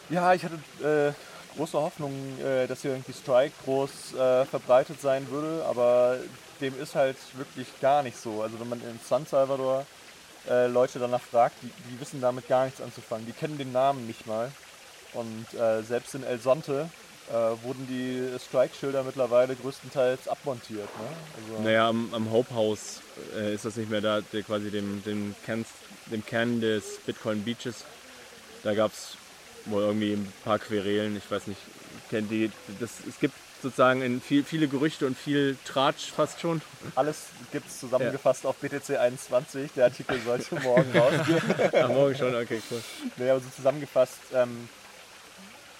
Ja, 0.09 0.33
ich 0.33 0.43
hatte 0.43 1.15
äh, 1.15 1.57
große 1.57 1.77
Hoffnung, 1.77 2.11
äh, 2.41 2.67
dass 2.67 2.81
hier 2.81 2.91
irgendwie 2.91 3.13
Strike 3.13 3.53
groß 3.63 4.13
äh, 4.13 4.45
verbreitet 4.45 4.99
sein 4.99 5.29
würde, 5.29 5.65
aber 5.65 6.17
dem 6.59 6.77
ist 6.79 6.95
halt 6.95 7.17
wirklich 7.37 7.67
gar 7.79 8.03
nicht 8.03 8.17
so. 8.17 8.41
Also 8.41 8.59
wenn 8.59 8.67
man 8.67 8.81
in 8.81 8.99
San 9.07 9.25
Salvador 9.25 9.85
äh, 10.49 10.67
Leute 10.67 10.99
danach 10.99 11.21
fragt, 11.21 11.55
die, 11.61 11.71
die, 11.89 11.99
wissen 12.01 12.19
damit 12.19 12.49
gar 12.49 12.65
nichts 12.65 12.81
anzufangen. 12.81 13.25
Die 13.25 13.31
kennen 13.31 13.57
den 13.57 13.71
Namen 13.71 14.05
nicht 14.05 14.27
mal. 14.27 14.51
Und 15.13 15.53
äh, 15.57 15.81
selbst 15.81 16.13
in 16.13 16.23
El 16.23 16.39
Sonte 16.39 16.89
äh, 17.29 17.33
wurden 17.63 17.87
die 17.87 18.39
Strike-Schilder 18.39 19.03
mittlerweile 19.03 19.55
größtenteils 19.55 20.27
abmontiert. 20.27 20.89
Ne? 20.99 21.07
Also 21.37 21.63
naja, 21.63 21.89
am, 21.89 22.13
am 22.13 22.31
Hope 22.31 22.53
House 22.53 23.01
äh, 23.35 23.53
ist 23.53 23.65
das 23.65 23.75
nicht 23.77 23.89
mehr 23.89 24.01
da, 24.01 24.21
der 24.21 24.43
quasi 24.43 24.69
dem, 24.69 25.03
dem, 25.03 25.35
Kern, 25.43 25.65
dem 26.07 26.25
Kern 26.25 26.61
des 26.61 26.99
Bitcoin 27.05 27.43
Beaches. 27.43 27.83
Da 28.63 28.73
gab 28.73 28.91
es 28.91 29.17
wohl 29.65 29.83
irgendwie 29.83 30.13
ein 30.13 30.33
paar 30.43 30.59
Querelen, 30.59 31.17
ich 31.17 31.29
weiß 31.29 31.47
nicht, 31.47 31.59
kennt 32.09 32.29
die, 32.29 32.51
das, 32.79 32.91
es 33.07 33.19
gibt 33.19 33.33
sozusagen 33.61 34.03
in 34.03 34.21
viel, 34.21 34.43
viele 34.43 34.67
Gerüchte 34.67 35.07
und 35.07 35.17
viel 35.17 35.57
Tratsch 35.65 36.11
fast 36.11 36.39
schon. 36.39 36.61
Alles 36.93 37.27
gibt 37.51 37.67
es 37.67 37.79
zusammengefasst 37.79 38.43
ja. 38.43 38.51
auf 38.51 38.57
BTC 38.57 38.97
21. 38.97 39.71
Der 39.75 39.85
Artikel 39.85 40.19
sollte 40.23 40.55
morgen 40.59 40.95
rausgehen. 40.95 41.41
Ach, 41.73 41.89
morgen 41.89 42.15
schon, 42.15 42.35
okay, 42.35 42.61
cool. 42.69 42.83
Nee, 43.17 43.29
aber 43.29 43.39
so 43.39 43.47
zusammengefasst. 43.55 44.19
Ähm, 44.33 44.69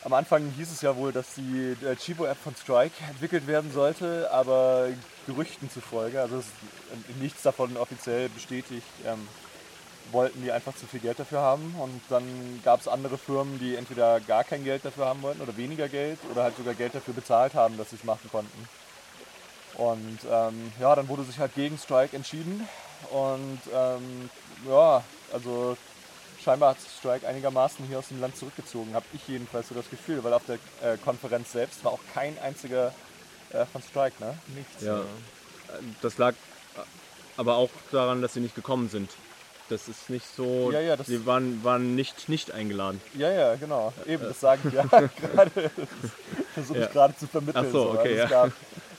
am 0.05 0.13
Anfang 0.13 0.51
hieß 0.55 0.71
es 0.71 0.81
ja 0.81 0.95
wohl, 0.95 1.11
dass 1.11 1.33
die 1.33 1.75
äh, 1.83 1.95
Chivo-App 1.95 2.37
von 2.37 2.55
Strike 2.55 2.93
entwickelt 3.09 3.47
werden 3.47 3.71
sollte, 3.73 4.29
aber 4.31 4.89
Gerüchten 5.25 5.69
zufolge, 5.69 6.21
also 6.21 6.43
nichts 7.19 7.41
davon 7.41 7.75
offiziell 7.75 8.29
bestätigt, 8.29 8.85
ähm, 9.03 9.27
wollten 10.11 10.43
die 10.43 10.51
einfach 10.51 10.75
zu 10.75 10.85
viel 10.85 10.99
Geld 10.99 11.17
dafür 11.17 11.39
haben. 11.39 11.75
Und 11.79 11.99
dann 12.09 12.23
gab 12.63 12.81
es 12.81 12.87
andere 12.87 13.17
Firmen, 13.17 13.57
die 13.57 13.75
entweder 13.75 14.19
gar 14.19 14.43
kein 14.43 14.63
Geld 14.63 14.85
dafür 14.85 15.07
haben 15.07 15.23
wollten 15.23 15.41
oder 15.41 15.57
weniger 15.57 15.89
Geld 15.89 16.19
oder 16.31 16.43
halt 16.43 16.55
sogar 16.55 16.75
Geld 16.75 16.93
dafür 16.93 17.15
bezahlt 17.15 17.55
haben, 17.55 17.75
dass 17.77 17.89
sie 17.89 17.95
es 17.95 18.03
machen 18.03 18.29
konnten. 18.31 18.69
Und 19.73 20.19
ähm, 20.31 20.71
ja, 20.79 20.95
dann 20.95 21.07
wurde 21.07 21.23
sich 21.23 21.39
halt 21.39 21.55
gegen 21.55 21.79
Strike 21.79 22.15
entschieden. 22.15 22.69
Und 23.09 23.59
ähm, 23.73 24.29
ja, 24.69 25.03
also 25.33 25.75
scheinbar 26.45 26.71
hat 26.71 26.77
Strike 26.99 27.27
einigermaßen 27.27 27.85
hier 27.87 27.99
aus 27.99 28.09
dem 28.09 28.21
Land 28.21 28.37
zurückgezogen, 28.37 28.93
habe 28.93 29.05
ich 29.13 29.27
jedenfalls 29.27 29.67
so 29.67 29.75
das 29.75 29.89
Gefühl, 29.89 30.23
weil 30.23 30.33
auf 30.33 30.43
der 30.45 30.55
äh, 30.83 30.97
Konferenz 30.97 31.51
selbst 31.51 31.83
war 31.83 31.91
auch 31.91 31.99
kein 32.13 32.37
einziger 32.39 32.93
äh, 33.51 33.65
von 33.65 33.81
Strike, 33.81 34.15
ne? 34.23 34.37
Nichts. 34.55 34.83
Ja. 34.83 35.01
Das 36.01 36.17
lag 36.17 36.35
aber 37.37 37.55
auch 37.55 37.71
daran, 37.91 38.21
dass 38.21 38.33
sie 38.33 38.39
nicht 38.39 38.55
gekommen 38.55 38.89
sind. 38.89 39.09
Das 39.67 39.87
ist 39.87 40.11
nicht 40.11 40.27
so. 40.35 40.71
Ja, 40.71 40.79
ja, 40.79 41.03
sie 41.03 41.25
waren, 41.25 41.63
waren 41.63 41.95
nicht, 41.95 42.29
nicht 42.29 42.51
eingeladen. 42.51 43.01
Ja, 43.15 43.31
ja, 43.31 43.55
genau. 43.55 43.91
Eben, 44.05 44.23
das 44.23 44.39
sagen 44.39 44.71
wir 44.71 44.83
gerade. 45.33 45.71
versuche 46.53 46.79
ich 46.83 46.91
gerade 46.91 47.17
zu 47.17 47.25
vermitteln. 47.25 47.65
Ach 47.67 47.71
so, 47.71 47.89
okay. 47.89 48.27
Gab, 48.29 48.49
äh, 48.49 48.51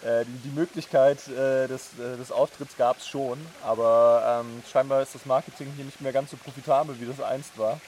die, 0.02 0.48
die, 0.48 0.54
Möglichkeit 0.54 1.26
äh, 1.28 1.66
des, 1.68 1.98
äh, 1.98 2.16
des 2.16 2.30
Auftritts 2.30 2.76
gab 2.76 2.98
es 2.98 3.08
schon, 3.08 3.38
aber 3.64 4.42
ähm, 4.44 4.62
scheinbar 4.70 5.02
ist 5.02 5.14
das 5.14 5.26
Marketing 5.26 5.72
hier 5.74 5.84
nicht 5.84 6.00
mehr 6.00 6.12
ganz 6.12 6.30
so 6.30 6.36
profitabel, 6.36 7.00
wie 7.00 7.06
das 7.06 7.20
einst 7.20 7.58
war. 7.58 7.80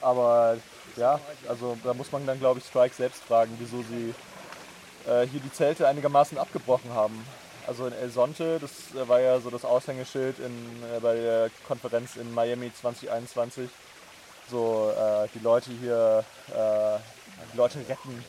Aber 0.00 0.58
ja, 0.96 1.20
also 1.48 1.76
da 1.82 1.94
muss 1.94 2.12
man 2.12 2.26
dann, 2.26 2.38
glaube 2.38 2.60
ich, 2.60 2.66
Strike 2.66 2.94
selbst 2.94 3.22
fragen, 3.24 3.56
wieso 3.58 3.82
sie 3.82 4.14
äh, 5.10 5.26
hier 5.26 5.40
die 5.40 5.52
Zelte 5.52 5.86
einigermaßen 5.86 6.38
abgebrochen 6.38 6.92
haben. 6.94 7.24
Also 7.66 7.86
in 7.86 7.92
El 7.94 8.10
Sonte, 8.10 8.58
das 8.60 8.70
äh, 8.94 9.08
war 9.08 9.20
ja 9.20 9.40
so 9.40 9.50
das 9.50 9.64
Aushängeschild 9.64 10.38
in, 10.38 10.82
äh, 10.94 11.00
bei 11.00 11.14
der 11.14 11.50
Konferenz 11.66 12.16
in 12.16 12.32
Miami 12.32 12.72
2021. 12.72 13.68
So 14.48 14.92
äh, 14.96 15.28
die 15.34 15.40
Leute 15.40 15.70
hier, 15.72 16.24
äh, 16.50 16.98
die 17.52 17.56
Leute 17.56 17.78
retten 17.88 18.24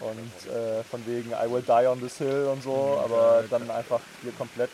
und 0.00 0.52
äh, 0.52 0.82
von 0.84 1.04
wegen 1.06 1.30
I 1.32 1.50
will 1.50 1.62
die 1.62 1.86
on 1.86 2.00
this 2.00 2.18
hill 2.18 2.48
und 2.52 2.62
so, 2.62 2.72
mhm. 2.72 3.04
aber 3.04 3.44
dann 3.50 3.70
einfach 3.70 4.00
hier 4.22 4.32
komplett. 4.32 4.70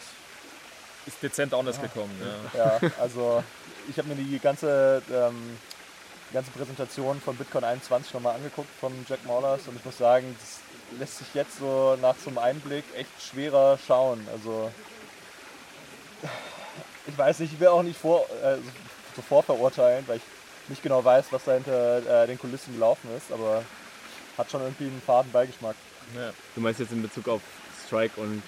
Ist 1.06 1.22
dezent 1.22 1.52
anders 1.52 1.80
gekommen, 1.80 2.18
ja. 2.54 2.80
Ja, 2.82 2.90
also 3.00 3.42
ich 3.88 3.98
habe 3.98 4.08
mir 4.08 4.14
die 4.14 4.38
ganze, 4.38 5.02
ähm, 5.12 5.58
die 6.30 6.34
ganze 6.34 6.50
Präsentation 6.50 7.20
von 7.20 7.37
Bitcoin 7.37 7.64
21 7.64 8.14
nochmal 8.14 8.37
angeguckt 8.37 8.70
von 8.80 8.92
Jack 9.06 9.24
Maulers 9.26 9.68
und 9.68 9.76
ich 9.76 9.84
muss 9.84 9.98
sagen, 9.98 10.34
das 10.40 10.98
lässt 10.98 11.18
sich 11.18 11.34
jetzt 11.34 11.58
so 11.58 11.98
nach 12.00 12.16
so 12.16 12.30
einem 12.30 12.38
Einblick 12.38 12.84
echt 12.96 13.10
schwerer 13.22 13.78
schauen. 13.87 14.26
Also 14.32 14.70
ich 17.06 17.18
weiß 17.18 17.40
nicht, 17.40 17.52
ich 17.52 17.60
will 17.60 17.68
auch 17.68 17.82
nicht 17.82 17.98
vor, 17.98 18.26
äh, 18.42 18.56
so 19.14 19.22
vorverurteilen, 19.22 20.06
weil 20.08 20.16
ich 20.16 20.22
nicht 20.68 20.82
genau 20.82 21.04
weiß, 21.04 21.26
was 21.30 21.44
da 21.44 21.52
hinter 21.52 22.22
äh, 22.22 22.26
den 22.26 22.38
Kulissen 22.38 22.74
gelaufen 22.74 23.08
ist, 23.16 23.30
aber 23.32 23.62
hat 24.36 24.50
schon 24.50 24.60
irgendwie 24.62 24.84
einen 24.84 25.02
faden 25.04 25.30
Beigeschmack. 25.32 25.76
Ja. 26.14 26.32
Du 26.54 26.60
meinst 26.60 26.80
jetzt 26.80 26.92
in 26.92 27.02
Bezug 27.02 27.28
auf 27.28 27.42
Strike 27.86 28.20
und 28.20 28.42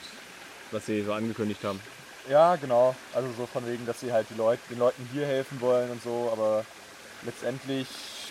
was 0.70 0.87
sie 0.87 1.03
so 1.03 1.12
angekündigt 1.12 1.62
haben? 1.64 1.81
Ja, 2.29 2.57
genau. 2.57 2.94
Also 3.14 3.29
so 3.37 3.46
von 3.46 3.66
wegen, 3.66 3.87
dass 3.87 4.01
sie 4.01 4.12
halt 4.12 4.27
die 4.31 4.35
Leute, 4.37 4.61
den 4.70 4.79
Leuten 4.79 5.09
hier 5.12 5.27
helfen 5.27 5.61
wollen 5.61 5.90
und 5.90 6.03
so, 6.03 6.31
aber 6.33 6.64
letztendlich 7.22 7.87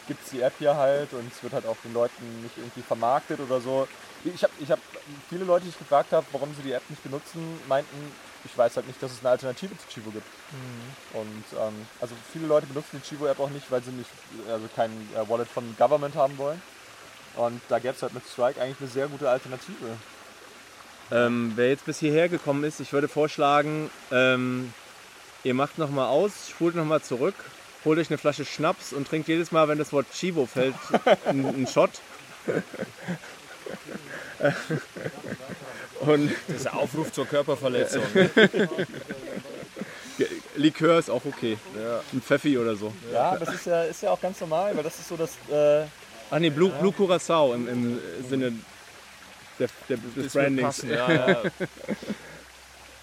gibt 0.08 0.24
es 0.24 0.32
die 0.32 0.42
App 0.42 0.54
hier 0.60 0.76
halt 0.76 1.14
und 1.14 1.32
es 1.32 1.42
wird 1.42 1.54
halt 1.54 1.66
auch 1.66 1.78
den 1.84 1.94
Leuten 1.94 2.42
nicht 2.44 2.58
irgendwie 2.58 2.82
vermarktet 2.82 3.40
oder 3.40 3.62
so. 3.62 3.88
Ich 4.24 4.44
habe 4.44 4.54
ich 4.60 4.70
hab 4.72 4.80
viele 5.30 5.46
Leute, 5.46 5.66
die 5.66 5.70
ich 5.70 5.78
gefragt 5.78 6.12
habe, 6.12 6.26
warum 6.32 6.54
sie 6.56 6.64
die 6.64 6.74
App 6.74 6.88
nicht 6.90 7.04
benutzen, 7.04 7.60
meinten, 7.68 8.12
ich 8.44 8.58
weiß 8.58 8.76
halt 8.76 8.88
nicht, 8.88 9.02
dass 9.02 9.12
es 9.12 9.20
eine 9.20 9.30
Alternative 9.30 9.76
zu 9.78 9.88
Chivo 9.88 10.12
gibt. 10.12 10.28
Und 11.14 11.44
ähm, 11.60 11.88
also 12.02 12.16
viele 12.32 12.48
Leute 12.48 12.68
benutzen 12.68 13.02
die 13.02 13.08
Chivo-App 13.08 13.40
auch 13.40 13.50
nicht, 13.50 13.70
weil 13.72 13.82
sie 13.82 13.92
nicht, 13.92 14.10
also 14.50 14.68
kein 14.76 14.92
äh, 15.16 15.28
Wallet 15.30 15.48
von 15.48 15.76
Government 15.78 16.16
haben 16.16 16.38
wollen. 16.38 16.62
Und 17.36 17.62
da 17.70 17.80
gäbe 17.80 17.94
es 17.94 18.02
halt 18.02 18.14
mit 18.14 18.24
Strike 18.26 18.62
eigentlich 18.62 18.80
eine 18.80 18.90
sehr 18.90 19.08
gute 19.08 19.30
Alternative. 19.30 19.98
Ähm, 21.12 21.54
wer 21.56 21.70
jetzt 21.70 21.86
bis 21.86 22.00
hierher 22.00 22.30
gekommen 22.30 22.64
ist, 22.64 22.80
ich 22.80 22.92
würde 22.94 23.08
vorschlagen, 23.08 23.92
ähm, 24.12 24.74
ihr 25.44 25.54
macht 25.54 25.78
nochmal 25.78 26.08
aus, 26.08 26.50
spult 26.50 26.74
nochmal 26.76 27.02
zurück, 27.02 27.36
holt 27.84 28.00
euch 28.00 28.10
eine 28.10 28.18
Flasche 28.18 28.44
Schnaps 28.46 28.92
und 28.92 29.08
trinkt 29.08 29.28
jedes 29.28 29.52
Mal, 29.52 29.68
wenn 29.68 29.78
das 29.78 29.94
Wort 29.94 30.08
Chivo 30.12 30.48
fällt, 30.48 30.74
einen, 31.26 31.46
einen 31.46 31.68
Shot. 31.68 31.92
und 36.00 36.32
Das 36.48 36.56
ist 36.58 36.68
ein 36.68 36.74
Aufruf 36.74 37.12
zur 37.12 37.28
Körperverletzung. 37.28 38.04
Likör 40.56 41.00
ist 41.00 41.10
auch 41.10 41.26
okay. 41.26 41.58
Ein 42.14 42.22
Pfeffi 42.22 42.58
oder 42.58 42.76
so. 42.76 42.94
Ja, 43.12 43.38
das 43.38 43.54
ist 43.54 43.66
ja, 43.66 43.84
ist 43.84 44.02
ja 44.02 44.12
auch 44.12 44.22
ganz 44.22 44.40
normal, 44.40 44.76
weil 44.76 44.84
das 44.84 44.98
ist 45.00 45.10
so 45.10 45.18
das. 45.18 45.32
Äh, 45.52 45.86
Ach 46.32 46.40
nee, 46.40 46.50
Blue, 46.50 46.70
Blue 46.80 46.92
Curacao 46.92 47.54
im, 47.54 47.68
im 47.68 48.00
Sinne 48.30 48.54
der, 49.60 49.70
der, 49.90 49.98
des 50.16 50.34
Brandings. 50.34 50.82
ja, 50.84 51.12
ja. 51.12 51.42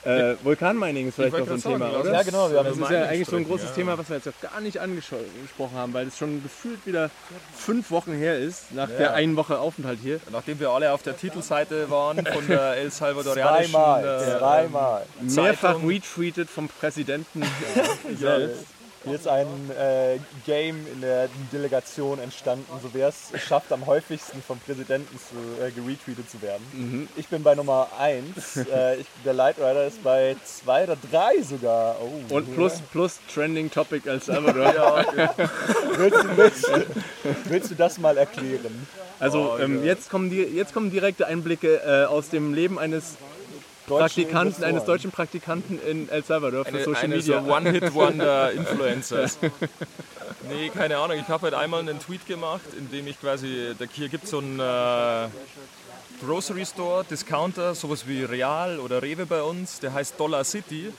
Äh, 0.04 0.35
Vulkanmining 0.42 1.08
ist 1.08 1.14
vielleicht 1.14 1.32
Ich 1.32 1.38
noch 1.38 1.46
so 1.46 1.54
ein 1.54 1.62
Thema, 1.62 1.90
sagen, 1.92 2.00
oder? 2.00 2.12
ja, 2.12 2.22
genau, 2.24 2.50
wir 2.50 2.58
haben 2.58 2.68
Das 2.68 2.76
ist 2.76 2.90
ja 2.90 3.04
eigentlich 3.04 3.28
so 3.28 3.37
ein 3.37 3.46
großes 3.46 3.68
ja. 3.68 3.74
Thema, 3.74 3.98
was 3.98 4.08
wir 4.08 4.16
jetzt 4.16 4.26
noch 4.26 4.40
gar 4.40 4.61
nicht 4.61 4.78
angesprochen 4.78 5.76
haben, 5.76 5.94
weil 5.94 6.08
es 6.08 6.18
schon 6.18 6.42
gefühlt 6.42 6.85
wieder 6.87 7.08
fünf 7.54 7.92
Wochen 7.92 8.12
her 8.12 8.37
ist, 8.37 8.72
nach 8.72 8.88
der 8.88 9.14
einen 9.14 9.37
Woche 9.37 9.61
Aufenthalt 9.61 10.00
hier. 10.02 10.18
Nachdem 10.32 10.58
wir 10.58 10.70
alle 10.70 10.90
auf 10.90 11.02
der 11.02 11.16
Titelseite 11.16 11.88
waren 11.88 12.26
von 12.26 12.48
der 12.48 12.72
El 12.78 12.90
Salvadorianischen 12.90 13.70
zweimal, 13.70 14.04
äh, 14.04 14.38
zweimal. 14.38 15.06
Mehrfach 15.20 15.80
retweetet 15.85 16.50
vom 16.50 16.66
Präsidenten 16.66 17.44
selbst. 18.18 18.64
Hier 19.04 19.14
ist 19.14 19.26
ein 19.26 19.46
äh, 19.76 20.18
Game 20.46 20.86
in 20.92 21.00
der 21.00 21.28
Delegation 21.52 22.20
entstanden, 22.20 22.66
so 22.82 22.88
wer 22.92 23.08
es 23.08 23.30
schafft, 23.46 23.72
am 23.72 23.86
häufigsten 23.86 24.40
vom 24.42 24.60
Präsidenten 24.60 25.18
zu, 25.18 25.34
äh, 25.64 25.70
geretweetet 25.72 26.30
zu 26.30 26.40
werden. 26.40 27.08
Ich 27.16 27.26
bin 27.28 27.42
bei 27.42 27.54
Nummer 27.56 27.88
1, 27.98 28.56
äh, 28.72 28.96
ich, 29.00 29.06
der 29.24 29.32
Light 29.32 29.56
Rider 29.58 29.86
ist 29.86 30.02
bei 30.04 30.36
2 30.44 30.84
oder 30.84 30.96
3 31.10 31.42
sogar. 31.42 31.96
Oh, 32.00 32.34
Und 32.36 32.54
plus, 32.54 32.74
plus 32.92 33.18
Trending 33.32 33.70
Topic 33.70 34.08
El 34.08 34.22
Salvador. 34.22 35.04
willst, 35.96 36.16
du, 36.24 36.36
willst, 36.36 36.68
du- 36.68 36.86
willst 37.46 37.70
du 37.72 37.74
das 37.74 37.98
mal 37.98 38.16
erklären? 38.16 38.86
Also 39.18 39.58
ähm, 39.58 39.84
jetzt, 39.84 40.10
kommen 40.10 40.30
die, 40.30 40.42
jetzt 40.42 40.72
kommen 40.74 40.90
direkte 40.90 41.26
Einblicke 41.26 41.80
äh, 41.84 42.04
aus 42.06 42.28
dem 42.28 42.54
Leben 42.54 42.78
eines 42.78 43.14
Praktikanten, 43.87 44.64
eines 44.64 44.85
deutschen 44.85 45.11
Praktikanten 45.11 45.81
in 45.85 46.09
El 46.09 46.25
Salvador 46.25 46.64
für 46.64 46.71
eine, 46.71 46.85
Social 46.85 47.05
eine 47.05 47.16
Media. 47.16 47.42
so 47.42 47.53
One-Hit-Wonder-Influencers. 47.53 49.38
nee, 50.49 50.68
keine 50.71 50.99
Ahnung. 50.99 51.18
Ich 51.18 51.29
habe 51.29 51.45
halt 51.45 51.55
einmal 51.55 51.81
einen 51.81 51.99
Tweet 51.99 52.27
gemacht, 52.27 52.62
in 52.79 52.90
dem 52.90 53.07
ich 53.07 53.21
quasi, 53.21 53.75
da 53.79 53.85
hier 53.92 54.09
gibt 54.09 54.25
es 54.25 54.31
so 54.31 54.38
einen 54.38 54.61
äh, 54.61 55.29
Grocery 56.25 56.64
Store, 56.64 57.05
Discounter, 57.05 57.75
sowas 57.75 58.07
wie 58.07 58.23
Real 58.23 58.79
oder 58.79 59.03
Rewe 59.03 59.27
bei 59.27 59.42
uns, 59.42 59.81
der 59.81 59.92
heißt 59.92 60.18
Dollar 60.18 60.45
City. 60.45 60.92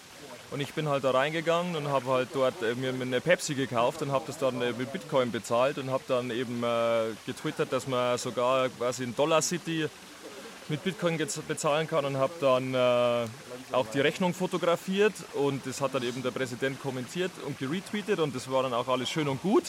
Und 0.51 0.59
ich 0.59 0.73
bin 0.73 0.87
halt 0.87 1.03
da 1.03 1.09
reingegangen 1.09 1.75
und 1.75 1.87
habe 1.87 2.11
halt 2.11 2.29
dort 2.33 2.61
äh, 2.61 2.75
mir 2.75 2.89
eine 2.89 3.21
Pepsi 3.21 3.55
gekauft 3.55 4.03
und 4.03 4.11
habe 4.11 4.25
das 4.27 4.37
dann 4.37 4.61
äh, 4.61 4.71
mit 4.77 4.91
Bitcoin 4.91 5.31
bezahlt 5.31 5.79
und 5.79 5.89
habe 5.89 6.03
dann 6.07 6.29
eben 6.29 6.63
äh, 6.63 7.05
getwittert, 7.25 7.73
dass 7.73 7.87
man 7.87 8.19
sogar 8.19 8.69
quasi 8.69 9.03
in 9.03 9.15
Dollar 9.15 9.41
City 9.41 9.89
mit 10.69 10.83
Bitcoin 10.83 11.19
bezahlen 11.47 11.87
kann 11.87 12.05
und 12.05 12.17
habe 12.17 12.33
dann 12.39 12.73
äh, 12.73 13.27
auch 13.73 13.87
die 13.93 13.99
Rechnung 13.99 14.33
fotografiert 14.33 15.13
und 15.33 15.65
das 15.65 15.81
hat 15.81 15.93
dann 15.93 16.03
eben 16.03 16.23
der 16.23 16.31
Präsident 16.31 16.81
kommentiert 16.81 17.31
und 17.45 17.59
geretweetet 17.59 18.19
und 18.19 18.35
das 18.35 18.49
war 18.49 18.63
dann 18.63 18.73
auch 18.73 18.87
alles 18.87 19.09
schön 19.09 19.27
und 19.27 19.41
gut. 19.41 19.65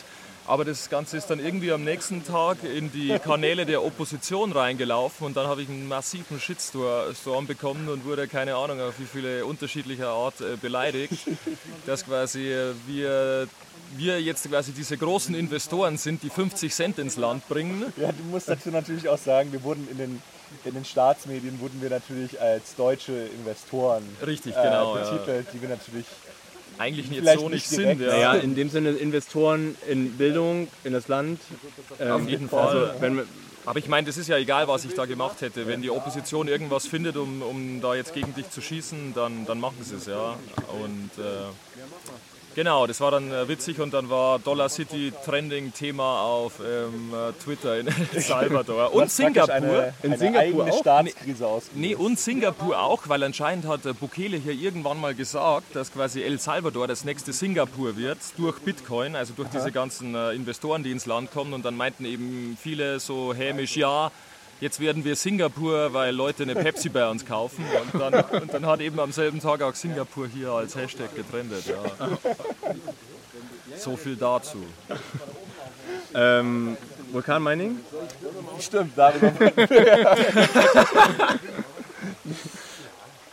Aber 0.46 0.66
das 0.66 0.90
Ganze 0.90 1.16
ist 1.16 1.28
dann 1.28 1.38
irgendwie 1.38 1.72
am 1.72 1.85
nächsten 1.85 2.22
Tag 2.22 2.59
in 2.64 2.92
die 2.92 3.18
Kanäle 3.18 3.64
der 3.64 3.83
Opposition 3.83 4.52
reingelaufen 4.52 5.26
und 5.26 5.37
dann 5.37 5.46
habe 5.46 5.62
ich 5.62 5.70
einen 5.70 5.88
massiven 5.88 6.38
Shitstorm 6.38 7.46
bekommen 7.46 7.88
und 7.88 8.04
wurde 8.04 8.28
keine 8.28 8.57
Ahnung 8.57 8.78
auf 8.80 8.98
wie 8.98 9.07
viele 9.07 9.46
unterschiedlicher 9.46 10.11
Art 10.11 10.42
äh, 10.42 10.57
beleidigt, 10.61 11.26
dass 11.87 12.04
quasi 12.04 12.52
äh, 12.52 12.74
wir, 12.87 13.48
wir 13.96 14.20
jetzt 14.20 14.46
quasi 14.50 14.72
diese 14.72 14.98
großen 14.98 15.35
Investoren 15.35 15.96
sind, 15.96 16.22
die 16.22 16.30
50 16.30 16.74
Cent 16.74 16.98
ins 16.98 17.16
Land 17.16 17.48
bringen. 17.48 17.90
Ja, 17.96 18.12
du 18.12 18.22
musst 18.24 18.48
dazu 18.48 18.68
natürlich 18.68 19.09
auch 19.09 19.18
sagen, 19.18 19.50
wir 19.50 19.62
wurden 19.62 19.88
in 19.90 19.96
den, 19.96 20.22
in 20.64 20.74
den 20.74 20.84
Staatsmedien 20.84 21.60
wurden 21.60 21.80
wir 21.82 21.90
natürlich 21.90 22.40
als 22.40 22.74
deutsche 22.76 23.12
Investoren 23.12 24.02
Richtig, 24.24 24.56
äh, 24.56 24.62
genau, 24.62 24.96
ja. 24.96 25.10
betitelt, 25.10 25.46
die 25.52 25.60
wir 25.60 25.68
natürlich 25.68 26.06
Eigentlich 26.78 27.06
jetzt 27.08 27.18
Vielleicht 27.20 27.40
so 27.40 27.48
nicht 27.48 27.70
nicht 27.70 27.78
direkt. 27.78 27.98
sind. 28.00 28.08
Ja. 28.08 28.12
Naja, 28.14 28.34
in 28.34 28.54
dem 28.54 28.68
Sinne 28.68 28.90
Investoren 28.90 29.76
in 29.88 30.16
Bildung, 30.16 30.68
in 30.82 30.92
das 30.92 31.08
Land. 31.08 31.40
Ähm, 32.00 32.10
Auf 32.10 32.28
jeden 32.28 32.48
Fall. 32.48 32.66
Also, 32.66 33.00
wenn 33.00 33.22
Aber 33.64 33.78
ich 33.78 33.88
meine, 33.88 34.06
das 34.06 34.16
ist 34.16 34.28
ja 34.28 34.36
egal, 34.38 34.66
was 34.66 34.84
ich 34.84 34.94
da 34.94 35.04
gemacht 35.04 35.40
hätte. 35.40 35.66
Wenn 35.66 35.82
die 35.82 35.90
Opposition 35.90 36.48
irgendwas 36.48 36.86
findet, 36.86 37.16
um, 37.16 37.42
um 37.42 37.80
da 37.80 37.94
jetzt 37.94 38.12
gegen 38.12 38.34
dich 38.34 38.50
zu 38.50 38.60
schießen, 38.60 39.14
dann, 39.14 39.46
dann 39.46 39.60
machen 39.60 39.78
sie 39.82 39.94
es, 39.94 40.06
ja. 40.06 40.36
Und 40.82 41.10
äh, 41.16 41.22
genau, 42.54 42.86
das 42.86 43.00
war 43.00 43.10
dann 43.10 43.30
äh, 43.30 43.48
witzig 43.48 43.80
und 43.80 43.94
dann 43.94 44.10
war 44.10 44.38
Dollar 44.38 44.68
City 44.68 45.12
Trending 45.24 45.72
Thema 45.72 46.22
auf 46.22 46.54
ähm, 46.60 47.12
äh, 47.12 47.32
Twitter 47.42 47.78
in 47.78 47.88
El 47.88 48.20
Salvador 48.20 48.94
und 48.94 49.10
Singapur. 49.10 49.54
Eine, 49.54 49.94
In 50.02 50.12
eine 50.12 50.18
Singapur 50.18 50.68
auch? 50.68 50.78
Staatskrise 50.80 51.46
ausgelöst. 51.46 51.76
Nee, 51.76 51.94
und 51.94 52.18
Singapur 52.18 52.80
auch, 52.80 53.08
weil 53.08 53.22
anscheinend 53.22 53.66
hat 53.66 53.84
der 53.84 53.92
Bukele 53.92 54.36
hier 54.36 54.52
irgendwann 54.52 55.00
mal 55.00 55.14
gesagt, 55.14 55.74
dass 55.74 55.92
quasi 55.92 56.22
El 56.22 56.38
Salvador 56.38 56.86
das 56.86 57.04
nächste 57.04 57.32
Singapur 57.32 57.96
wird 57.96 58.18
durch 58.36 58.58
Bitcoin, 58.60 59.16
also 59.16 59.32
durch 59.34 59.48
diese 59.50 59.72
ganzen 59.72 60.14
äh, 60.14 60.32
Investoren, 60.32 60.82
die 60.82 60.90
ins 60.90 61.06
Land 61.06 61.30
kommen. 61.32 61.52
Und 61.52 61.64
dann 61.64 61.76
meinten 61.76 62.04
eben 62.04 62.56
viele 62.60 63.00
so 63.00 63.34
hämisch, 63.34 63.76
ja, 63.76 64.10
jetzt 64.60 64.80
werden 64.80 65.04
wir 65.04 65.16
Singapur, 65.16 65.92
weil 65.92 66.14
Leute 66.14 66.44
eine 66.44 66.54
Pepsi 66.54 66.88
bei 66.88 67.08
uns 67.08 67.24
kaufen. 67.24 67.64
Und 67.92 68.00
dann, 68.00 68.14
und 68.42 68.52
dann 68.52 68.66
hat 68.66 68.80
eben 68.80 68.98
am 69.00 69.12
selben 69.12 69.40
Tag 69.40 69.62
auch 69.62 69.74
Singapur 69.74 70.28
hier 70.28 70.50
als 70.50 70.76
Hashtag 70.76 71.14
getrennt. 71.14 71.52
Ja. 71.66 72.08
So 73.76 73.96
viel 73.96 74.16
dazu. 74.16 74.64
ähm, 76.14 76.76
Vulkanmining? 77.12 77.80
Stimmt, 78.60 78.96
darüber. 78.96 79.32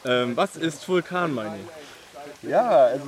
Ähm, 0.03 0.35
was 0.35 0.55
ist 0.55 0.87
Vulkanmining? 0.87 1.67
ja, 2.41 2.69
also 2.69 3.05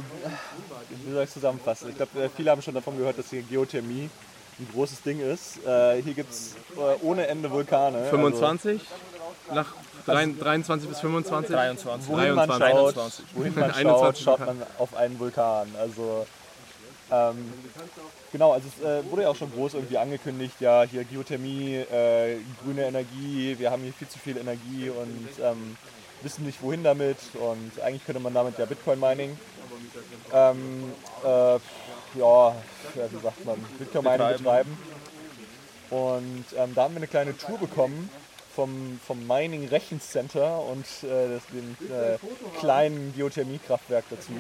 wie 0.89 1.12
soll 1.12 1.23
ich 1.23 1.28
es 1.28 1.34
zusammenfassen? 1.34 1.89
Ich 1.89 1.95
glaube, 1.95 2.30
viele 2.36 2.52
haben 2.52 2.62
schon 2.62 2.76
davon 2.76 2.97
gehört, 2.97 3.17
dass 3.17 3.30
hier 3.30 3.41
Geothermie 3.41 4.10
ein 4.60 4.68
großes 4.74 5.02
Ding 5.02 5.20
ist. 5.20 5.58
Äh, 5.66 6.02
hier 6.02 6.13
gibt 6.13 6.32
es 6.32 6.56
äh, 6.78 7.04
ohne 7.06 7.28
Ende 7.28 7.50
Vulkane. 7.52 8.06
25? 8.10 8.82
Nach 9.54 9.74
drei- 10.06 10.26
23 10.28 10.89
bis 10.89 11.00
25? 11.00 11.54
23. 11.54 11.92
Also, 11.92 12.08
wohin 12.10 12.34
man 12.36 12.48
23. 12.50 12.72
schaut, 12.72 12.98
21. 12.98 13.26
wohin 13.36 13.56
man 13.60 13.70
schaut, 13.70 13.78
21 13.78 14.24
schaut 14.24 14.39
man 14.39 14.63
auf 14.80 14.96
einen 14.96 15.20
Vulkan. 15.20 15.68
Also 15.80 16.26
ähm, 17.12 17.54
genau, 18.32 18.54
also 18.54 18.68
es 18.68 18.84
äh, 18.86 19.04
wurde 19.12 19.24
ja 19.24 19.30
auch 19.30 19.36
schon 19.36 19.52
groß 19.52 19.76
irgendwie 19.76 19.98
angekündigt, 19.98 20.56
ja 20.62 20.84
hier 20.84 21.04
Geothermie, 21.04 21.76
äh, 21.76 22.38
grüne 22.63 22.86
Energie, 22.86 23.56
wir 23.60 23.70
haben 23.70 23.84
hier 23.84 23.94
viel 23.94 24.08
zu 24.08 24.18
viel 24.18 24.38
Energie 24.38 24.89
und 24.89 25.28
ähm, 25.44 25.78
wissen 26.22 26.46
nicht 26.46 26.62
wohin 26.63 26.84
damit 26.84 27.18
und 27.34 27.72
eigentlich 27.84 28.06
könnte 28.06 28.22
man 28.22 28.34
damit 28.34 28.58
ja 28.58 28.66
Bitcoin-Mining, 28.66 29.38
ähm, 30.34 30.92
äh, 31.24 31.60
ja, 32.16 32.50
ja, 32.96 33.12
wie 33.12 33.20
sagt 33.22 33.46
man, 33.46 33.56
Bitcoin-Mining 33.80 34.18
Betreiben. 34.38 34.44
betreiben. 34.44 34.78
Und 35.90 36.46
ähm, 36.58 36.74
da 36.76 36.84
haben 36.84 36.94
wir 36.96 36.98
eine 36.98 37.08
kleine 37.08 37.38
Tour 37.38 37.58
bekommen 37.60 38.10
vom, 38.56 39.00
vom 39.06 39.26
Mining 39.28 39.68
Rechencenter 39.68 40.60
und 40.64 40.86
äh, 41.04 41.40
dem 41.54 41.76
äh, 41.90 42.18
kleinen 42.60 43.14
Geothermiekraftwerk 43.16 44.06
dazu. 44.10 44.32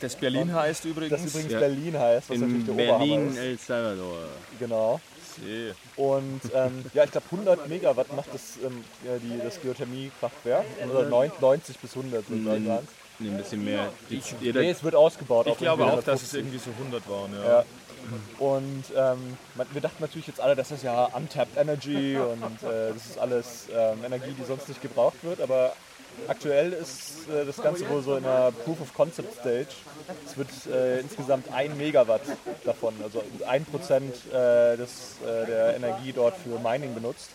Das 0.00 0.16
Berlin 0.16 0.52
heißt 0.54 0.84
Das 0.84 0.90
übrigens. 0.90 1.24
übrigens 1.26 1.52
Ja. 1.52 1.60
Berlin 1.60 1.98
heißt, 1.98 2.30
was 2.30 2.38
natürlich 2.38 2.68
In 2.68 2.76
der 2.76 2.84
Oberhammer 2.86 2.98
Berlin, 2.98 3.28
ist. 3.30 3.38
El 3.38 3.58
Salvador. 3.58 4.18
Genau. 4.58 5.00
See. 5.38 5.72
Und 5.96 6.40
ähm, 6.54 6.84
ja, 6.94 7.04
ich 7.04 7.10
glaube 7.10 7.26
100 7.30 7.68
Megawatt 7.68 8.10
macht 8.16 8.32
das, 8.32 8.56
ähm, 8.64 8.82
ja, 9.04 9.18
die, 9.18 9.38
das 9.42 9.60
Geothermiekraftwerk. 9.60 10.64
Oder 10.90 11.08
neun- 11.10 11.30
90 11.40 11.78
bis 11.78 11.94
100 11.94 12.26
sind 12.26 12.42
Mhm. 12.44 12.64
mhm. 12.64 12.78
Nee, 13.18 13.28
ein 13.30 13.36
bisschen 13.38 13.64
mehr. 13.64 13.88
Die, 14.10 14.20
jeder, 14.40 14.60
Nee, 14.60 14.70
es 14.70 14.84
wird 14.84 14.94
ausgebaut. 14.94 15.46
Ich 15.46 15.58
glaube 15.58 15.84
auch, 15.84 16.02
dass 16.02 16.22
es 16.22 16.34
150. 16.34 16.38
irgendwie 16.38 16.58
so 16.58 16.70
100 16.70 17.08
waren. 17.08 17.32
Ja. 17.34 17.58
Ja. 17.58 17.64
Und 18.38 18.84
ähm, 18.94 19.36
wir 19.72 19.80
dachten 19.80 19.96
natürlich 20.00 20.26
jetzt 20.28 20.40
alle, 20.40 20.54
das 20.54 20.70
ist 20.70 20.84
ja 20.84 21.06
untapped 21.06 21.56
Energy 21.56 22.16
und 22.16 22.62
äh, 22.62 22.92
das 22.92 23.06
ist 23.06 23.18
alles 23.18 23.68
ähm, 23.74 24.04
Energie, 24.04 24.34
die 24.38 24.44
sonst 24.44 24.68
nicht 24.68 24.80
gebraucht 24.80 25.16
wird. 25.22 25.40
Aber 25.40 25.72
aktuell 26.28 26.72
ist 26.72 27.28
äh, 27.28 27.44
das 27.44 27.56
Ganze 27.56 27.88
wohl 27.88 28.02
so 28.02 28.16
in 28.16 28.24
einer 28.24 28.52
Proof 28.52 28.80
of 28.80 28.94
Concept 28.94 29.32
Stage. 29.34 29.68
Es 30.26 30.36
wird 30.36 30.48
äh, 30.72 31.00
insgesamt 31.00 31.52
ein 31.52 31.76
Megawatt 31.76 32.22
davon, 32.64 32.94
also 33.02 33.22
ein 33.46 33.64
Prozent 33.64 34.14
äh, 34.28 34.76
des, 34.76 35.16
äh, 35.24 35.46
der 35.46 35.76
Energie 35.76 36.12
dort 36.12 36.34
für 36.36 36.58
Mining 36.58 36.94
benutzt. 36.94 37.30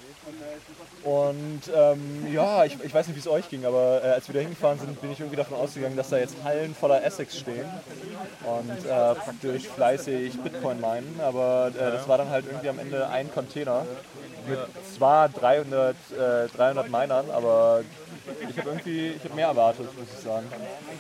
Und 1.04 1.62
ähm, 1.76 2.28
ja, 2.32 2.64
ich, 2.66 2.78
ich 2.84 2.94
weiß 2.94 3.08
nicht, 3.08 3.16
wie 3.16 3.20
es 3.20 3.28
euch 3.28 3.50
ging, 3.50 3.66
aber 3.66 4.02
äh, 4.04 4.08
als 4.10 4.28
wir 4.28 4.36
da 4.36 4.42
hingefahren 4.42 4.80
sind, 4.80 5.02
bin 5.02 5.12
ich 5.12 5.20
irgendwie 5.20 5.38
davon 5.38 5.58
ausgegangen, 5.58 5.98
dass 5.98 6.10
da 6.10 6.18
jetzt 6.18 6.36
Hallen 6.44 6.76
voller 6.76 7.04
Essex 7.04 7.38
stehen 7.38 7.66
und 8.46 8.86
äh, 8.86 9.16
praktisch 9.16 9.68
fleißig 9.68 10.40
Bitcoin 10.42 10.80
meinen. 10.80 11.20
Aber 11.22 11.72
das 11.76 12.08
war 12.08 12.18
dann 12.18 12.30
halt 12.30 12.46
irgendwie 12.46 12.70
am 12.70 12.80
Ende 12.80 13.08
ein 13.08 13.32
Container 13.32 13.86
mit 14.48 14.60
zwar 14.96 15.30
300, 15.30 15.96
äh, 16.12 16.48
300 16.56 16.90
Minern, 16.90 17.30
aber 17.32 17.82
ich 18.50 18.58
habe 18.58 18.70
irgendwie 18.70 19.08
ich 19.18 19.24
hab 19.24 19.36
mehr 19.36 19.48
erwartet, 19.48 19.86
muss 19.98 20.08
ich 20.16 20.24
sagen. 20.24 20.46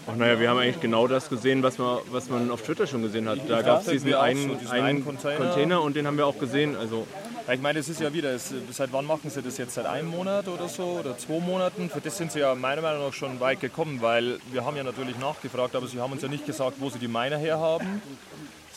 Ach 0.07 0.15
naja, 0.15 0.39
wir 0.39 0.49
haben 0.49 0.59
eigentlich 0.59 0.79
genau 0.79 1.07
das 1.07 1.29
gesehen, 1.29 1.63
was 1.63 1.77
man, 1.77 1.99
was 2.11 2.29
man 2.29 2.51
auf 2.51 2.61
Twitter 2.61 2.87
schon 2.87 3.01
gesehen 3.01 3.27
hat. 3.29 3.39
Da 3.47 3.61
gab 3.61 3.81
es 3.81 3.87
diesen, 3.87 4.13
einen, 4.13 4.49
so, 4.49 4.55
diesen 4.55 4.71
einen 4.71 4.85
einen 4.85 5.05
Container. 5.05 5.37
Container. 5.37 5.81
und 5.81 5.95
den 5.95 6.07
haben 6.07 6.17
wir 6.17 6.25
auch 6.25 6.37
gesehen. 6.37 6.75
Also 6.75 7.05
Ja, 7.47 7.53
Ich 7.53 7.61
meine, 7.61 7.79
es 7.79 7.89
ist 7.89 7.99
ja 7.99 8.13
wieder, 8.13 8.31
es, 8.31 8.53
seit 8.71 8.93
wann 8.93 9.05
machen 9.05 9.29
sie 9.29 9.41
das 9.41 9.57
jetzt? 9.57 9.73
Seit 9.73 9.85
einem 9.85 10.09
Monat 10.09 10.47
oder 10.47 10.67
so 10.67 10.99
oder 10.99 11.17
zwei 11.17 11.39
Monaten? 11.39 11.89
Für 11.89 12.01
das 12.01 12.17
sind 12.17 12.31
sie 12.31 12.39
ja 12.39 12.55
meiner 12.55 12.81
Meinung 12.81 13.05
nach 13.05 13.13
schon 13.13 13.39
weit 13.39 13.59
gekommen, 13.59 14.01
weil 14.01 14.39
wir 14.51 14.63
haben 14.63 14.77
ja 14.77 14.83
natürlich 14.83 15.17
nachgefragt, 15.17 15.75
aber 15.75 15.87
sie 15.87 15.99
haben 15.99 16.11
uns 16.11 16.21
ja 16.21 16.27
nicht 16.27 16.45
gesagt, 16.45 16.77
wo 16.79 16.89
sie 16.89 16.99
die 16.99 17.07
Miner 17.07 17.37
herhaben. 17.37 18.01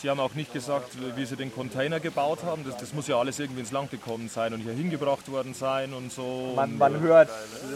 Sie 0.04 0.10
haben 0.10 0.20
auch 0.20 0.34
nicht 0.34 0.52
gesagt, 0.52 0.98
wie 1.16 1.24
sie 1.24 1.34
den 1.34 1.50
Container 1.50 1.98
gebaut 1.98 2.40
haben. 2.44 2.62
Das, 2.62 2.76
das 2.76 2.92
muss 2.92 3.08
ja 3.08 3.18
alles 3.18 3.38
irgendwie 3.38 3.60
ins 3.60 3.72
Land 3.72 3.90
gekommen 3.90 4.28
sein 4.28 4.52
und 4.52 4.60
hier 4.60 4.74
hingebracht 4.74 5.32
worden 5.32 5.54
sein 5.54 5.94
und 5.94 6.12
so. 6.12 6.52
Man, 6.54 6.76
man, 6.76 7.00
hört, 7.00 7.30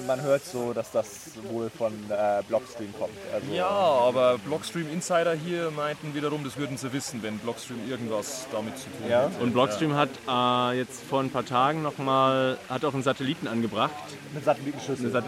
man 0.07 0.21
hört 0.21 0.45
so, 0.45 0.75
dass 0.75 0.91
das 0.91 1.31
wohl 1.51 1.71
von 1.71 1.95
äh, 2.11 2.43
Blockstream 2.47 2.93
kommt. 2.99 3.17
Also, 3.33 3.51
ja, 3.51 3.67
aber 3.67 4.37
Blockstream 4.45 4.93
Insider 4.93 5.33
hier 5.33 5.71
meinten 5.71 6.15
wiederum, 6.15 6.45
das 6.45 6.59
würden 6.59 6.77
sie 6.77 6.93
wissen, 6.93 7.23
wenn 7.23 7.39
Blockstream 7.39 7.89
irgendwas 7.89 8.47
damit 8.53 8.77
zu 8.77 8.91
tun 8.91 9.09
Ja. 9.09 9.23
hätte. 9.23 9.43
und 9.43 9.53
Blockstream 9.55 9.95
hat 9.95 10.11
äh, 10.29 10.77
jetzt 10.77 11.01
vor 11.09 11.21
ein 11.21 11.31
paar 11.31 11.47
Tagen 11.47 11.81
nochmal, 11.81 12.59
hat 12.69 12.85
auch 12.85 12.93
einen 12.93 13.03
Satelliten 13.05 13.49
angebracht. 13.49 13.95
Mit 14.35 14.45
Satellitenschüssel. 14.45 15.07
Eine 15.07 15.11
Sat 15.13 15.25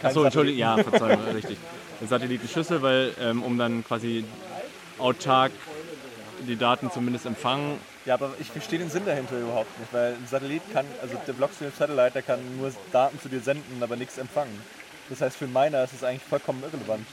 Achso, 0.00 0.22
Entschuldigung, 0.22 0.60
ja, 0.60 0.76
Verzeihung, 0.76 1.24
richtig. 1.34 1.58
Eine 1.98 2.08
Satellitenschüssel, 2.08 2.82
weil 2.82 3.14
ähm, 3.20 3.42
um 3.42 3.58
dann 3.58 3.84
quasi 3.84 4.24
autark 4.98 5.50
die 6.46 6.56
Daten 6.56 6.90
zumindest 6.90 7.26
empfangen. 7.26 7.78
Ja, 8.04 8.14
aber 8.14 8.34
ich 8.38 8.50
verstehe 8.50 8.78
den 8.78 8.90
Sinn 8.90 9.04
dahinter 9.04 9.38
überhaupt 9.38 9.78
nicht, 9.78 9.92
weil 9.92 10.12
ein 10.12 10.26
Satellit 10.28 10.62
kann, 10.72 10.86
also 11.02 11.16
der 11.26 11.32
Blockstream 11.32 11.72
Satellite, 11.76 12.12
der 12.12 12.22
kann 12.22 12.40
nur 12.58 12.72
Daten 12.92 13.20
zu 13.20 13.28
dir 13.28 13.40
senden, 13.40 13.82
aber 13.82 13.96
nichts 13.96 14.18
empfangen. 14.18 14.60
Das 15.08 15.20
heißt, 15.20 15.36
für 15.36 15.44
einen 15.44 15.54
Miner 15.54 15.84
ist 15.84 15.94
es 15.94 16.02
eigentlich 16.02 16.22
vollkommen 16.22 16.62
irrelevant. 16.62 17.06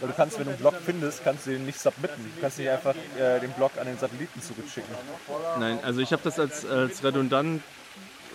Weil 0.00 0.08
du 0.08 0.14
kannst, 0.14 0.38
wenn 0.38 0.44
du 0.44 0.50
einen 0.50 0.60
Block 0.60 0.74
findest, 0.84 1.24
kannst 1.24 1.46
du 1.46 1.50
den 1.50 1.66
nicht 1.66 1.80
submitten. 1.80 2.32
Du 2.34 2.40
kannst 2.40 2.58
nicht 2.58 2.68
einfach 2.68 2.94
äh, 3.18 3.40
den 3.40 3.52
Block 3.52 3.72
an 3.78 3.86
den 3.86 3.98
Satelliten 3.98 4.40
zurückschicken. 4.40 4.94
Nein, 5.58 5.78
also 5.82 6.00
ich 6.00 6.12
habe 6.12 6.22
das 6.22 6.38
als, 6.38 6.66
als, 6.66 7.02
redundant, 7.02 7.62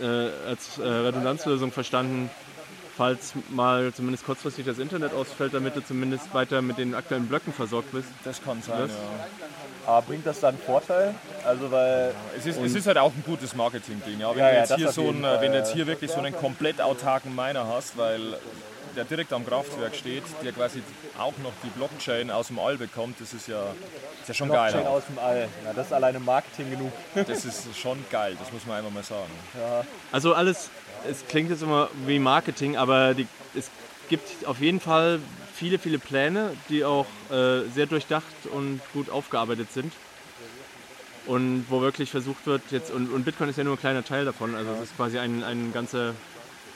äh, 0.01 0.05
als 0.05 0.77
äh, 0.77 0.83
Redundanzlösung 0.83 1.71
verstanden, 1.71 2.29
falls 2.99 3.31
mal 3.49 3.93
zumindest 3.93 4.25
kurzfristig 4.25 4.65
das 4.65 4.77
Internet 4.77 5.13
ausfällt, 5.13 5.53
damit 5.53 5.73
du 5.73 5.81
zumindest 5.81 6.33
weiter 6.33 6.61
mit 6.61 6.77
den 6.77 6.93
aktuellen 6.93 7.27
Blöcken 7.27 7.53
versorgt 7.53 7.93
bist. 7.93 8.09
Das 8.25 8.43
kann 8.43 8.61
sein, 8.61 8.83
Was? 8.83 8.89
ja. 8.91 9.87
Aber 9.87 10.01
bringt 10.01 10.25
das 10.27 10.41
dann 10.41 10.55
einen 10.55 10.63
Vorteil? 10.63 11.15
Also, 11.45 11.71
weil 11.71 12.13
Es 12.37 12.45
ist, 12.45 12.59
es 12.59 12.75
ist 12.75 12.87
halt 12.87 12.97
auch 12.97 13.13
ein 13.13 13.23
gutes 13.25 13.55
Marketing-Ding. 13.55 14.19
Ja? 14.19 14.31
Wenn, 14.31 14.39
Ja, 14.39 14.47
du 14.49 14.53
ja, 14.53 14.59
jetzt 14.59 14.71
das 14.71 14.77
hier 14.77 14.89
auf 14.89 14.93
so 14.95 15.13
Fall, 15.13 15.41
wenn 15.41 15.53
du 15.53 15.57
jetzt 15.57 15.69
ja. 15.69 15.75
hier 15.75 15.87
wirklich 15.87 16.11
so 16.11 16.19
einen 16.19 16.35
komplett 16.35 16.81
autarken 16.81 17.33
Miner 17.33 17.65
hast, 17.67 17.97
weil 17.97 18.19
der 18.97 19.05
direkt 19.05 19.31
am 19.31 19.45
Kraftwerk 19.45 19.95
steht, 19.95 20.23
der 20.43 20.51
quasi 20.51 20.83
auch 21.17 21.37
noch 21.41 21.53
die 21.63 21.69
Blockchain 21.69 22.31
aus 22.31 22.47
dem 22.47 22.59
All 22.59 22.77
bekommt, 22.77 23.21
das 23.21 23.33
ist 23.33 23.47
ja, 23.47 23.61
ist 24.21 24.27
ja 24.27 24.33
schon 24.33 24.49
Blockchain 24.49 24.83
geil. 24.83 24.87
aus 24.87 25.03
dem 25.07 25.19
All, 25.19 25.47
ja, 25.63 25.73
das 25.73 25.87
ist 25.87 25.93
alleine 25.93 26.19
Marketing 26.19 26.71
genug. 26.71 26.91
Das 27.15 27.45
ist 27.45 27.77
schon 27.77 28.03
geil, 28.11 28.35
das 28.39 28.51
muss 28.51 28.65
man 28.65 28.77
einfach 28.77 28.91
mal 28.91 29.03
sagen. 29.03 29.31
Also 30.11 30.33
alles, 30.33 30.69
es 31.07 31.25
klingt 31.27 31.49
jetzt 31.49 31.61
immer 31.61 31.89
wie 32.05 32.19
Marketing, 32.19 32.77
aber 32.77 33.13
die, 33.13 33.27
es 33.55 33.69
gibt 34.09 34.45
auf 34.45 34.59
jeden 34.59 34.79
Fall 34.79 35.19
viele, 35.53 35.77
viele 35.77 35.99
Pläne, 35.99 36.55
die 36.69 36.85
auch 36.85 37.07
äh, 37.29 37.63
sehr 37.73 37.85
durchdacht 37.85 38.47
und 38.51 38.79
gut 38.93 39.09
aufgearbeitet 39.09 39.73
sind. 39.73 39.91
Und 41.25 41.65
wo 41.69 41.81
wirklich 41.81 42.09
versucht 42.09 42.47
wird, 42.47 42.61
jetzt, 42.71 42.91
und, 42.91 43.11
und 43.13 43.25
Bitcoin 43.25 43.49
ist 43.49 43.57
ja 43.57 43.63
nur 43.63 43.75
ein 43.75 43.79
kleiner 43.79 44.03
Teil 44.03 44.25
davon, 44.25 44.55
also 44.55 44.71
es 44.71 44.81
ist 44.83 44.95
quasi 44.95 45.19
ein, 45.19 45.43
eine 45.43 45.69
ganze 45.69 46.15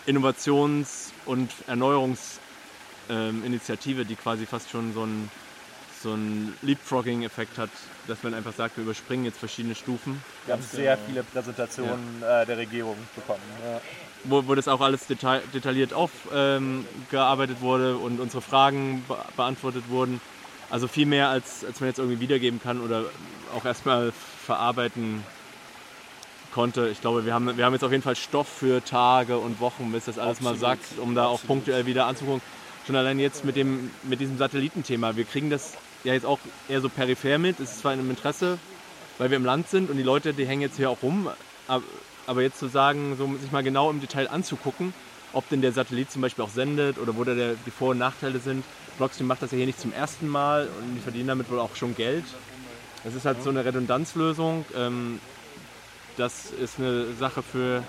Innovations- 0.05 1.11
und 1.25 1.51
Erneuerungsinitiative, 1.65 4.05
die 4.05 4.15
quasi 4.15 4.45
fast 4.45 4.69
schon 4.69 4.93
so 4.93 5.05
ein, 5.05 5.31
so 6.03 6.13
ein 6.13 6.53
Leapfrogging-Effekt 6.61 7.57
hat, 7.57 7.71
dass 8.07 8.21
man 8.21 8.35
einfach 8.35 8.53
sagt, 8.53 8.77
wir 8.77 8.83
überspringen 8.83 9.25
jetzt 9.25 9.39
verschiedene 9.39 9.75
Stufen. 9.75 10.21
Wir 10.45 10.53
haben 10.53 10.61
sehr 10.61 10.97
viele 10.97 11.23
Präsentationen 11.23 12.21
äh, 12.21 12.45
der 12.45 12.57
Regierung 12.57 12.97
bekommen. 13.15 13.41
Ja. 13.65 13.81
Wo, 14.25 14.47
wo 14.47 14.55
das 14.55 14.67
auch 14.67 14.81
alles 14.81 15.07
detail, 15.07 15.41
detailliert 15.53 15.93
aufgearbeitet 15.93 17.57
ähm, 17.59 17.61
wurde 17.61 17.97
und 17.97 18.19
unsere 18.19 18.41
Fragen 18.41 19.03
be 19.07 19.17
beantwortet 19.35 19.85
wurden. 19.89 20.21
Also 20.69 20.87
viel 20.87 21.05
mehr, 21.05 21.29
als, 21.29 21.63
als 21.65 21.79
man 21.79 21.89
jetzt 21.89 21.99
irgendwie 21.99 22.19
wiedergeben 22.19 22.61
kann 22.61 22.81
oder 22.81 23.05
auch 23.55 23.65
erstmal 23.65 24.11
verarbeiten 24.45 25.23
konnte. 26.53 26.87
Ich 26.89 27.01
glaube, 27.01 27.25
wir 27.25 27.33
haben, 27.33 27.57
wir 27.57 27.65
haben 27.65 27.73
jetzt 27.73 27.83
auf 27.83 27.91
jeden 27.91 28.03
Fall 28.03 28.15
Stoff 28.15 28.47
für 28.47 28.83
Tage 28.83 29.37
und 29.37 29.59
Wochen, 29.59 29.91
bis 29.91 30.05
das 30.05 30.17
alles 30.17 30.41
mal 30.41 30.51
Absolut, 30.51 30.79
sagt, 30.79 30.99
um 30.99 31.15
da 31.15 31.25
auch 31.25 31.41
punktuell 31.45 31.85
wieder 31.85 32.05
anzugucken. 32.05 32.41
Schon 32.85 32.95
allein 32.95 33.19
jetzt 33.19 33.45
mit, 33.45 33.55
dem, 33.55 33.91
mit 34.03 34.19
diesem 34.19 34.37
Satellitenthema. 34.37 35.15
Wir 35.15 35.25
kriegen 35.25 35.49
das 35.49 35.73
ja 36.03 36.13
jetzt 36.13 36.25
auch 36.25 36.39
eher 36.67 36.81
so 36.81 36.89
peripher 36.89 37.37
mit. 37.37 37.59
Es 37.59 37.71
ist 37.71 37.79
zwar 37.79 37.93
in 37.93 37.99
einem 37.99 38.09
Interesse, 38.09 38.57
weil 39.17 39.29
wir 39.29 39.37
im 39.37 39.45
Land 39.45 39.69
sind 39.69 39.89
und 39.89 39.97
die 39.97 40.03
Leute, 40.03 40.33
die 40.33 40.45
hängen 40.45 40.61
jetzt 40.61 40.77
hier 40.77 40.89
auch 40.89 41.01
rum. 41.01 41.29
Aber, 41.67 41.83
aber 42.27 42.41
jetzt 42.41 42.59
zu 42.59 42.67
sagen, 42.67 43.15
so 43.17 43.35
sich 43.37 43.51
mal 43.51 43.63
genau 43.63 43.89
im 43.89 44.01
Detail 44.01 44.29
anzugucken, 44.29 44.93
ob 45.33 45.47
denn 45.49 45.61
der 45.61 45.71
Satellit 45.71 46.11
zum 46.11 46.21
Beispiel 46.21 46.43
auch 46.43 46.49
sendet 46.49 46.97
oder 46.97 47.15
wo 47.15 47.23
da 47.23 47.33
der, 47.33 47.55
die 47.65 47.71
Vor- 47.71 47.91
und 47.91 47.97
Nachteile 47.97 48.39
sind. 48.39 48.63
Blockstream 48.97 49.27
macht 49.27 49.41
das 49.41 49.51
ja 49.51 49.57
hier 49.57 49.65
nicht 49.65 49.79
zum 49.79 49.91
ersten 49.91 50.27
Mal 50.27 50.69
und 50.79 50.95
die 50.95 51.01
verdienen 51.01 51.27
damit 51.27 51.49
wohl 51.49 51.59
auch 51.59 51.75
schon 51.75 51.95
Geld. 51.95 52.25
Das 53.03 53.15
ist 53.15 53.25
halt 53.25 53.43
so 53.43 53.49
eine 53.49 53.65
Redundanzlösung. 53.65 54.65
Ähm, 54.75 55.19
das 56.15 56.51
ist 56.51 56.79
eine 56.79 57.13
Sache 57.13 57.41
für, 57.41 57.83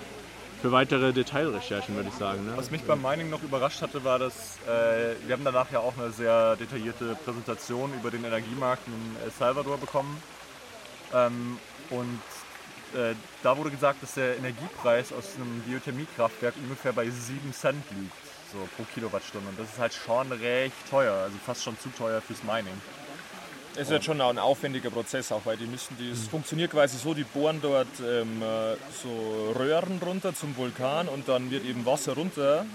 für 0.61 0.71
weitere 0.71 1.13
Detailrecherchen, 1.13 1.95
würde 1.95 2.09
ich 2.09 2.15
sagen. 2.15 2.45
Ne? 2.45 2.53
Was 2.55 2.71
mich 2.71 2.83
beim 2.83 3.01
Mining 3.01 3.29
noch 3.29 3.43
überrascht 3.43 3.81
hatte, 3.81 4.03
war, 4.03 4.17
dass 4.19 4.57
äh, 4.67 5.15
wir 5.27 5.33
haben 5.33 5.45
danach 5.45 5.71
ja 5.71 5.79
auch 5.79 5.93
eine 5.97 6.11
sehr 6.11 6.55
detaillierte 6.55 7.15
Präsentation 7.23 7.93
über 7.93 8.09
den 8.09 8.25
Energiemarkt 8.25 8.87
in 8.87 9.23
El 9.23 9.31
Salvador 9.31 9.77
bekommen. 9.77 10.21
Ähm, 11.13 11.59
und 11.91 12.19
äh, 12.95 13.15
da 13.43 13.57
wurde 13.57 13.69
gesagt, 13.69 14.01
dass 14.01 14.13
der 14.13 14.37
Energiepreis 14.37 15.11
aus 15.11 15.35
einem 15.35 15.63
Geothermiekraftwerk 15.67 16.55
ungefähr 16.63 16.93
bei 16.93 17.09
7 17.09 17.53
Cent 17.53 17.83
liegt, 17.91 18.13
so 18.51 18.57
pro 18.75 18.83
Kilowattstunde. 18.93 19.49
Und 19.49 19.59
das 19.59 19.69
ist 19.69 19.79
halt 19.79 19.93
schon 19.93 20.31
recht 20.31 20.75
teuer, 20.89 21.13
also 21.13 21.35
fast 21.45 21.63
schon 21.63 21.77
zu 21.79 21.89
teuer 21.89 22.21
fürs 22.21 22.43
Mining. 22.43 22.73
Es 23.75 23.87
ist 23.87 23.91
jetzt 23.91 24.05
schon 24.05 24.21
ein 24.21 24.39
aufwendiger 24.39 24.89
Prozess 24.89 25.33
auch, 25.33 25.41
weil 25.43 25.57
die 25.57 25.65
müssen, 25.65 25.97
die, 25.99 26.09
es 26.09 26.27
funktioniert 26.29 26.71
quasi 26.71 26.97
so, 26.97 27.13
die 27.13 27.25
bohren 27.25 27.59
dort 27.61 27.87
ähm, 27.99 28.41
äh, 28.41 28.75
so 29.03 29.53
Röhren 29.59 29.99
runter 30.01 30.33
zum 30.33 30.55
Vulkan 30.55 31.09
und 31.09 31.27
dann 31.27 31.51
wird 31.51 31.65
eben 31.65 31.85
Wasser 31.85 32.13
runter 32.13 32.65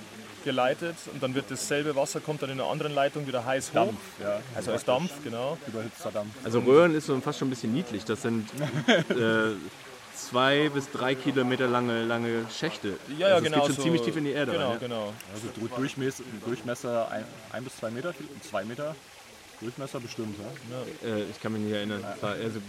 geleitet 0.45 0.97
und 1.13 1.23
dann 1.23 1.35
wird 1.35 1.51
dasselbe 1.51 1.97
Wasser 1.97 2.21
kommt 2.21 2.43
dann 2.43 2.51
in 2.51 2.61
einer 2.61 2.71
anderen 2.71 2.95
Leitung 2.95 3.27
wieder 3.27 3.45
heiß 3.45 3.71
hoch. 3.71 3.75
Dampf, 3.75 4.01
ja. 4.23 4.41
Also 4.55 4.73
als 4.73 4.85
Dampf, 4.85 5.11
genau. 5.25 5.57
Überhitzter 5.67 6.11
Dampf. 6.11 6.35
Also 6.45 6.61
Röhren 6.61 6.95
ist 6.95 7.07
so 7.07 7.19
fast 7.21 7.39
schon 7.39 7.49
ein 7.49 7.51
bisschen 7.51 7.73
niedlich. 7.73 8.05
Das 8.05 8.23
sind 8.23 8.49
äh, 9.09 9.53
zwei 10.31 10.69
bis 10.69 10.91
drei 10.91 11.15
Kilometer 11.15 11.67
lange, 11.67 12.05
lange 12.05 12.47
Schächte. 12.57 12.97
Ja, 13.19 13.29
ja, 13.29 13.35
also 13.35 13.45
genau. 13.45 13.57
Es 13.59 13.63
geht 13.63 13.67
schon 13.67 13.77
so, 13.77 13.83
ziemlich 13.83 14.03
tief 14.03 14.17
in 14.17 14.25
die 14.25 14.31
Erde. 14.33 14.53
Genau, 14.53 14.65
rein, 14.65 14.73
ja. 14.75 14.79
genau. 14.79 15.15
Also 15.35 15.49
Du- 15.55 15.69
Durchmesser, 15.69 16.23
Durchmesser 16.47 17.11
ein, 17.11 17.25
ein 17.53 17.65
bis 17.65 17.77
zwei 17.77 17.91
Meter, 17.91 18.15
zwei 18.49 18.65
Meter 18.65 18.95
Durchmesser 19.61 20.01
bestimmt. 20.01 20.37
Ja? 20.41 21.09
Äh, 21.09 21.25
ich 21.25 21.41
kann 21.41 21.53
mich 21.53 21.63
nicht 21.63 21.75
erinnern. 21.75 22.03
Es 22.17 22.23
war 22.23 22.37
eher 22.37 22.51
so 22.51 22.61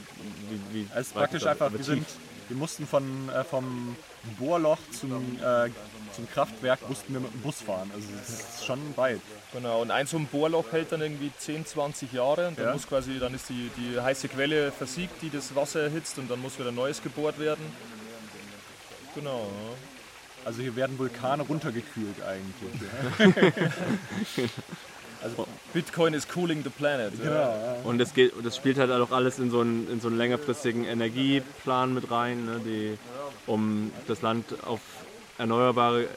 wie, 0.49 0.76
wie 0.82 0.88
Es 0.93 1.07
ist 1.07 1.14
praktisch 1.14 1.45
einfach, 1.45 1.72
wir, 1.72 1.84
sind, 1.84 2.05
wir 2.49 2.57
mussten 2.57 2.86
von, 2.86 3.30
äh, 3.30 3.43
vom 3.45 3.95
Bohrloch 4.38 4.80
zum, 4.99 5.38
äh, 5.41 5.70
zum 6.14 6.30
Kraftwerk 6.30 6.88
mussten 6.89 7.14
wir 7.14 7.20
mit 7.22 7.34
dem 7.34 7.41
Bus 7.41 7.62
fahren. 7.62 7.89
Also 7.93 8.07
es 8.22 8.30
ist 8.59 8.66
schon 8.66 8.80
weit. 8.97 9.22
Genau, 9.53 9.82
und 9.82 9.91
ein 9.91 10.07
so 10.07 10.18
ein 10.18 10.28
Bohrloch 10.28 10.72
hält 10.72 10.91
dann 10.91 11.01
irgendwie 11.01 11.32
10, 11.38 11.66
20 11.66 12.14
Jahre 12.14 12.47
und 12.47 12.57
dann 12.57 12.68
Ja. 12.68 12.74
muss 12.74 12.88
quasi, 12.88 13.20
dann 13.20 13.34
ist 13.34 13.49
die, 13.49 13.70
die 13.78 13.99
heiße 13.99 14.28
Quelle 14.30 14.72
versiegt, 14.72 15.22
die 15.22 15.30
das 15.30 15.55
Wasser 15.55 15.82
erhitzt 15.82 16.18
und 16.18 16.30
dann 16.32 16.41
muss 16.41 16.57
wieder 16.59 16.72
neues 16.72 17.01
gebohrt 17.01 17.38
werden. 17.39 17.66
Genau. 19.16 19.49
Also 20.45 20.62
hier 20.62 20.76
werden 20.76 20.97
Vulkane 20.97 21.43
runtergekühlt 21.43 22.16
eigentlich. 22.24 22.82
Ja. 24.38 24.47
Bitcoin 25.74 26.14
is 26.16 26.28
cooling 26.28 26.64
the 26.64 26.70
planet. 26.70 27.14
Genau, 27.22 27.32
ja. 27.34 27.76
Und 27.84 27.99
das, 27.99 28.14
geht, 28.14 28.34
das 28.43 28.55
spielt 28.55 28.78
halt 28.80 28.89
auch 28.91 29.12
alles 29.12 29.38
in 29.38 29.51
so 29.51 29.59
einen, 29.62 29.88
in 29.91 30.01
so 30.01 30.07
einen 30.07 30.18
längerfristigen 30.18 30.84
Energieplan 30.86 31.93
mit 31.93 32.09
rein, 32.09 32.45
ne, 32.45 32.59
die, 32.66 32.97
um 33.45 33.91
das 34.07 34.22
Land 34.24 34.45
auf 34.66 34.80
erneuerbare 35.42 36.08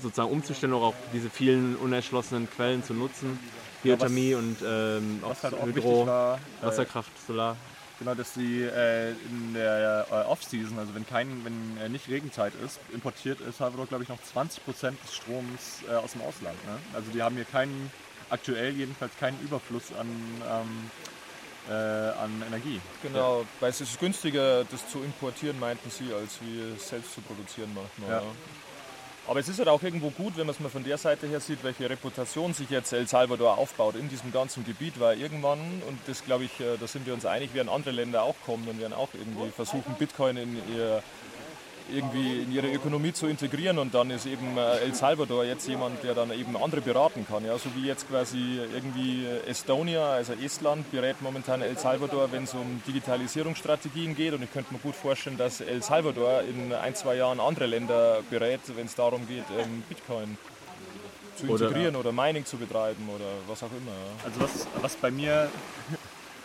sozusagen 0.00 0.30
umzustellen, 0.30 0.72
auch 0.72 0.94
diese 1.12 1.28
vielen 1.28 1.76
unerschlossenen 1.76 2.48
Quellen 2.50 2.82
zu 2.84 2.94
nutzen. 2.94 3.38
Geothermie 3.82 4.34
und 4.34 4.58
ähm, 4.64 5.20
auch 5.22 5.30
Was 5.30 5.42
halt 5.42 5.54
auch 5.54 5.66
Hydro, 5.66 6.06
war, 6.06 6.38
äh, 6.62 6.66
Wasserkraft, 6.66 7.10
Solar. 7.26 7.56
Genau, 7.98 8.14
dass 8.14 8.34
sie 8.34 8.62
äh, 8.62 9.10
in 9.10 9.54
der 9.54 10.06
äh, 10.10 10.14
Off-Season, 10.30 10.78
also 10.78 10.94
wenn, 10.94 11.06
kein, 11.06 11.44
wenn 11.44 11.76
äh, 11.84 11.88
nicht 11.88 12.08
Regenzeit 12.08 12.52
ist, 12.64 12.80
importiert 12.92 13.40
El 13.40 13.52
Salvador, 13.52 13.86
glaube 13.86 14.04
ich, 14.04 14.08
noch 14.08 14.18
20% 14.18 14.60
des 15.02 15.14
Stroms 15.14 15.82
äh, 15.88 15.94
aus 15.94 16.12
dem 16.12 16.22
Ausland. 16.22 16.56
Ne? 16.64 16.78
Also 16.94 17.10
die 17.12 17.22
haben 17.22 17.34
hier 17.34 17.44
keinen, 17.44 17.90
aktuell 18.30 18.72
jedenfalls 18.72 19.12
keinen 19.18 19.38
Überfluss 19.40 19.92
an, 19.98 20.06
ähm, 20.08 20.90
äh, 21.68 21.72
an 21.72 22.42
Energie. 22.46 22.80
Genau, 23.02 23.44
weil 23.60 23.70
es 23.70 23.80
ist 23.80 23.98
günstiger, 24.00 24.64
das 24.64 24.88
zu 24.88 24.98
importieren, 24.98 25.58
meinten 25.58 25.90
sie, 25.90 26.12
als 26.12 26.38
wie 26.40 26.74
es 26.76 26.88
selbst 26.88 27.14
zu 27.14 27.20
produzieren 27.20 27.70
manchmal. 27.74 28.10
Ja. 28.10 28.26
Ja. 28.26 28.32
Aber 29.28 29.38
es 29.38 29.48
ist 29.48 29.58
halt 29.58 29.68
auch 29.68 29.82
irgendwo 29.82 30.10
gut, 30.10 30.36
wenn 30.36 30.46
man 30.46 30.54
es 30.54 30.60
mal 30.60 30.68
von 30.68 30.82
der 30.82 30.98
Seite 30.98 31.28
her 31.28 31.38
sieht, 31.38 31.62
welche 31.62 31.88
Reputation 31.88 32.54
sich 32.54 32.70
jetzt 32.70 32.92
El 32.92 33.06
Salvador 33.06 33.56
aufbaut 33.56 33.94
in 33.94 34.08
diesem 34.08 34.32
ganzen 34.32 34.64
Gebiet, 34.64 34.98
weil 34.98 35.20
irgendwann, 35.20 35.60
und 35.86 36.00
das 36.06 36.24
glaube 36.24 36.44
ich, 36.44 36.58
äh, 36.58 36.76
da 36.78 36.88
sind 36.88 37.06
wir 37.06 37.14
uns 37.14 37.24
einig, 37.24 37.54
werden 37.54 37.68
andere 37.68 37.92
Länder 37.92 38.24
auch 38.24 38.34
kommen 38.44 38.66
und 38.66 38.80
werden 38.80 38.92
auch 38.92 39.10
irgendwie 39.14 39.50
versuchen, 39.52 39.94
Bitcoin 39.96 40.36
in 40.36 40.56
ihr 40.74 41.02
irgendwie 41.92 42.42
in 42.42 42.52
ihre 42.52 42.72
Ökonomie 42.72 43.12
zu 43.12 43.26
integrieren 43.26 43.78
und 43.78 43.94
dann 43.94 44.10
ist 44.10 44.26
eben 44.26 44.56
äh, 44.56 44.78
El 44.78 44.94
Salvador 44.94 45.44
jetzt 45.44 45.68
jemand, 45.68 46.02
der 46.02 46.14
dann 46.14 46.30
eben 46.32 46.56
andere 46.56 46.80
beraten 46.80 47.26
kann. 47.28 47.44
Ja? 47.44 47.58
So 47.58 47.70
wie 47.76 47.86
jetzt 47.86 48.08
quasi 48.08 48.60
irgendwie 48.74 49.26
Estonia, 49.46 50.12
also 50.12 50.32
Estland, 50.34 50.90
berät 50.90 51.20
momentan 51.20 51.62
El 51.62 51.78
Salvador, 51.78 52.32
wenn 52.32 52.44
es 52.44 52.54
um 52.54 52.82
Digitalisierungsstrategien 52.86 54.14
geht 54.16 54.32
und 54.32 54.42
ich 54.42 54.52
könnte 54.52 54.72
mir 54.72 54.80
gut 54.80 54.94
vorstellen, 54.94 55.36
dass 55.36 55.60
El 55.60 55.82
Salvador 55.82 56.42
in 56.42 56.72
ein, 56.72 56.94
zwei 56.94 57.16
Jahren 57.16 57.40
andere 57.40 57.66
Länder 57.66 58.20
berät, 58.30 58.60
wenn 58.74 58.86
es 58.86 58.94
darum 58.94 59.26
geht, 59.28 59.44
ähm, 59.58 59.82
Bitcoin 59.88 60.36
zu 61.36 61.46
Oder- 61.46 61.66
integrieren 61.66 61.96
oder 61.96 62.12
Mining 62.12 62.44
zu 62.44 62.56
betreiben 62.56 63.08
oder 63.08 63.24
was 63.46 63.62
auch 63.62 63.70
immer. 63.70 63.90
Ja. 63.90 64.24
Also 64.24 64.40
was, 64.40 64.82
was 64.82 64.96
bei 64.96 65.10
mir, 65.10 65.50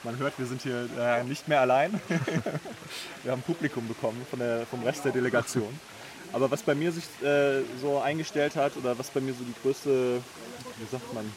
man 0.08 0.18
hört, 0.20 0.40
wir 0.40 0.46
sind 0.46 0.62
hier 0.62 0.88
äh, 0.98 1.24
nicht 1.26 1.50
mehr 1.50 1.60
allein. 1.60 2.00
wir 3.24 3.32
haben 3.34 3.42
Publikum 3.42 3.86
bekommen 3.90 4.26
von 4.30 4.40
der, 4.40 4.66
vom 4.66 4.82
Rest 4.84 5.04
der 5.04 5.12
Delegation. 5.12 5.68
Aber 6.32 6.50
was 6.50 6.64
bei 6.64 6.76
mir 6.76 6.94
sich 6.94 7.04
äh, 7.22 7.62
so 7.82 8.00
eingestellt 8.00 8.56
hat 8.56 8.78
oder 8.78 8.98
was 8.98 9.10
bei 9.10 9.20
mir 9.20 9.34
so 9.34 9.44
die 9.44 9.54
größte, 9.62 10.22
wie 10.78 10.86
sagt 10.90 11.14
man, 11.14 11.30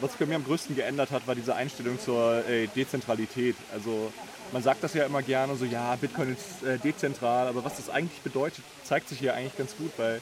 was 0.00 0.12
bei 0.12 0.26
mir 0.26 0.36
am 0.36 0.44
größten 0.44 0.76
geändert 0.76 1.10
hat, 1.10 1.26
war 1.26 1.34
diese 1.34 1.56
Einstellung 1.56 1.98
zur 1.98 2.46
äh, 2.48 2.68
Dezentralität. 2.68 3.56
Also 3.72 4.12
man 4.52 4.62
sagt 4.62 4.84
das 4.84 4.94
ja 4.94 5.04
immer 5.04 5.22
gerne 5.22 5.56
so, 5.56 5.64
ja, 5.64 5.96
Bitcoin 5.96 6.36
ist 6.36 6.62
äh, 6.64 6.78
dezentral, 6.78 7.48
aber 7.48 7.64
was 7.64 7.78
das 7.78 7.90
eigentlich 7.90 8.20
bedeutet, 8.20 8.64
zeigt 8.84 9.08
sich 9.08 9.18
hier 9.18 9.34
eigentlich 9.34 9.56
ganz 9.56 9.76
gut, 9.76 9.90
weil 9.96 10.20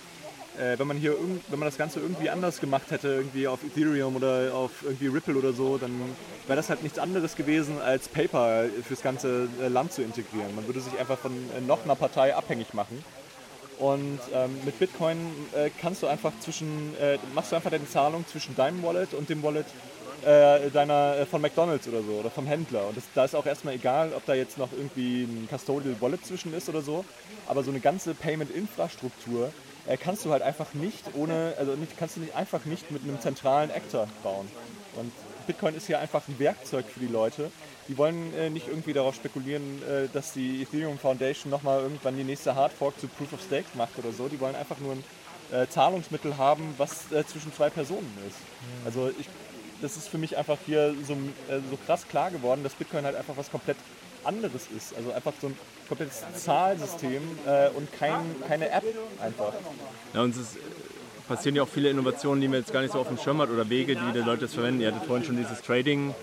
äh, 0.59 0.79
wenn 0.79 0.87
man 0.87 0.97
hier 0.97 1.17
wenn 1.49 1.59
man 1.59 1.69
das 1.69 1.77
Ganze 1.79 2.01
irgendwie 2.01 2.31
anders 2.31 2.61
gemacht 2.61 2.91
hätte, 2.91 3.09
irgendwie 3.09 3.47
auf 3.47 3.63
Ethereum 3.65 4.17
oder 4.17 4.55
auf 4.55 4.71
irgendwie 4.83 5.09
Ripple 5.09 5.37
oder 5.37 5.53
so, 5.53 5.79
dann 5.79 5.93
wäre 6.47 6.57
das 6.57 6.69
halt 6.71 6.83
nichts 6.83 6.99
anderes 6.99 7.37
gewesen, 7.37 7.81
als 7.81 8.09
Paper 8.09 8.67
fürs 8.87 9.03
ganze 9.03 9.49
äh, 9.61 9.69
Land 9.69 9.93
zu 9.93 10.03
integrieren. 10.03 10.55
Man 10.55 10.67
würde 10.67 10.81
sich 10.81 10.99
einfach 10.99 11.19
von 11.19 11.33
äh, 11.33 11.61
noch 11.61 11.85
einer 11.85 11.97
Partei 11.97 12.35
abhängig 12.35 12.75
machen. 12.75 13.05
Und 13.79 14.21
ähm, 14.33 14.57
mit 14.65 14.79
Bitcoin 14.79 15.19
äh, 15.53 15.71
kannst 15.81 16.03
du 16.03 16.07
einfach 16.07 16.33
zwischen, 16.41 16.95
äh, 17.01 17.19
machst 17.35 17.51
du 17.51 17.57
einfach 17.57 17.71
deine 17.71 17.89
Zahlung 17.89 18.25
zwischen 18.27 18.55
deinem 18.55 18.83
Wallet 18.85 19.15
und 19.15 19.29
dem 19.29 19.43
Wallet 19.43 19.67
äh, 20.25 20.71
deiner, 20.71 21.27
von 21.29 21.43
McDonalds 21.43 21.89
oder 21.89 22.03
so 22.03 22.13
oder 22.13 22.31
vom 22.31 22.47
Händler. 22.47 22.87
Und 22.87 22.97
das, 22.97 23.05
da 23.15 23.25
ist 23.25 23.35
auch 23.35 23.47
erstmal 23.47 23.75
egal, 23.75 24.13
ob 24.17 24.25
da 24.27 24.35
jetzt 24.35 24.59
noch 24.59 24.71
irgendwie 24.73 25.25
ein 25.25 25.49
Custodial 25.51 25.97
Wallet 26.01 26.25
zwischen 26.25 26.55
ist 26.55 26.69
oder 26.69 26.83
so. 26.83 27.05
Aber 27.47 27.63
so 27.65 27.71
eine 27.71 27.81
ganze 27.81 28.15
Payment-Infrastruktur 28.15 29.53
kannst 30.03 30.25
du 30.25 30.33
halt 30.33 30.43
einfach 30.43 30.73
nicht 30.75 31.05
ohne, 31.15 31.55
also 31.59 31.75
nicht, 31.75 31.97
kannst 31.99 32.17
du 32.17 32.21
nicht 32.21 32.35
einfach 32.35 32.65
nicht 32.65 32.91
mit 32.91 33.03
einem 33.03 33.21
zentralen 33.21 33.71
Actor 33.71 34.09
bauen. 34.23 34.49
Und 34.97 35.13
Bitcoin 35.47 35.75
ist 35.75 35.89
ja 35.89 35.99
einfach 35.99 36.27
ein 36.29 36.39
Werkzeug 36.39 36.87
für 36.87 37.01
die 37.01 37.07
Leute. 37.07 37.51
Die 37.89 37.99
wollen 37.99 38.35
äh, 38.35 38.49
nicht 38.49 38.69
irgendwie 38.69 38.95
darauf 38.95 39.15
spekulieren, 39.15 39.83
äh, 39.83 40.09
dass 40.13 40.33
die 40.33 40.63
Ethereum 40.63 40.99
Foundation 40.99 41.51
nochmal 41.51 41.83
irgendwann 41.83 42.17
die 42.17 42.25
nächste 42.25 42.55
Hardfork 42.55 42.99
zu 42.99 43.09
Proof 43.09 43.35
of 43.35 43.43
Stake 43.43 43.67
macht 43.75 43.99
oder 43.99 44.13
so. 44.13 44.29
Die 44.29 44.41
wollen 44.41 44.55
einfach 44.55 44.79
nur 44.79 44.93
ein 44.93 45.05
äh, 45.53 45.67
Zahlungsmittel 45.69 46.39
haben, 46.39 46.75
was 46.79 47.13
äh, 47.13 47.27
zwischen 47.27 47.53
zwei 47.53 47.69
Personen 47.69 48.11
ist. 48.27 48.39
Also 48.87 49.11
ich, 49.19 49.29
das 49.83 49.97
ist 49.97 50.09
für 50.09 50.19
mich 50.19 50.37
einfach 50.37 50.57
hier 50.65 50.95
so, 51.07 51.13
äh, 51.13 51.61
so 51.71 51.77
krass 51.85 52.09
klar 52.09 52.31
geworden, 52.31 52.63
dass 52.63 52.75
Bitcoin 52.75 53.05
halt 53.05 53.17
einfach 53.17 53.37
was 53.37 53.51
komplett 53.51 53.77
anderes 54.25 54.69
ist. 54.77 54.95
Also 54.97 55.13
einfach 55.13 55.33
so 55.41 55.49
ein 55.49 55.57
komplettes 55.89 56.23
Zahlsystem 56.37 57.23
äh, 57.47 57.69
und 57.71 57.93
kein, 57.93 58.21
keine 58.49 58.71
App 58.71 58.85
einfach. 59.21 59.53
Ja, 60.13 60.23
und 60.23 60.31
es 60.35 60.41
ist, 60.41 60.57
passieren 61.29 61.57
ja 61.57 61.63
auch 61.63 61.69
viele 61.69 61.91
Innovationen, 61.91 62.41
die 62.41 62.49
man 62.49 62.59
jetzt 62.59 62.73
gar 62.73 62.83
nicht 62.83 62.93
so 62.93 62.99
auf 62.99 63.09
dem 63.09 63.19
Schirm 63.19 63.41
hat 63.41 63.51
oder 63.51 63.69
Wege, 63.69 63.95
die 63.95 64.13
die 64.13 64.21
Leute 64.21 64.43
jetzt 64.43 64.55
verwenden. 64.55 64.81
Ihr 64.81 64.89
hattet 64.93 65.07
vorhin 65.07 65.25
schon 65.25 65.37
dieses 65.37 65.63
Trading 65.63 66.15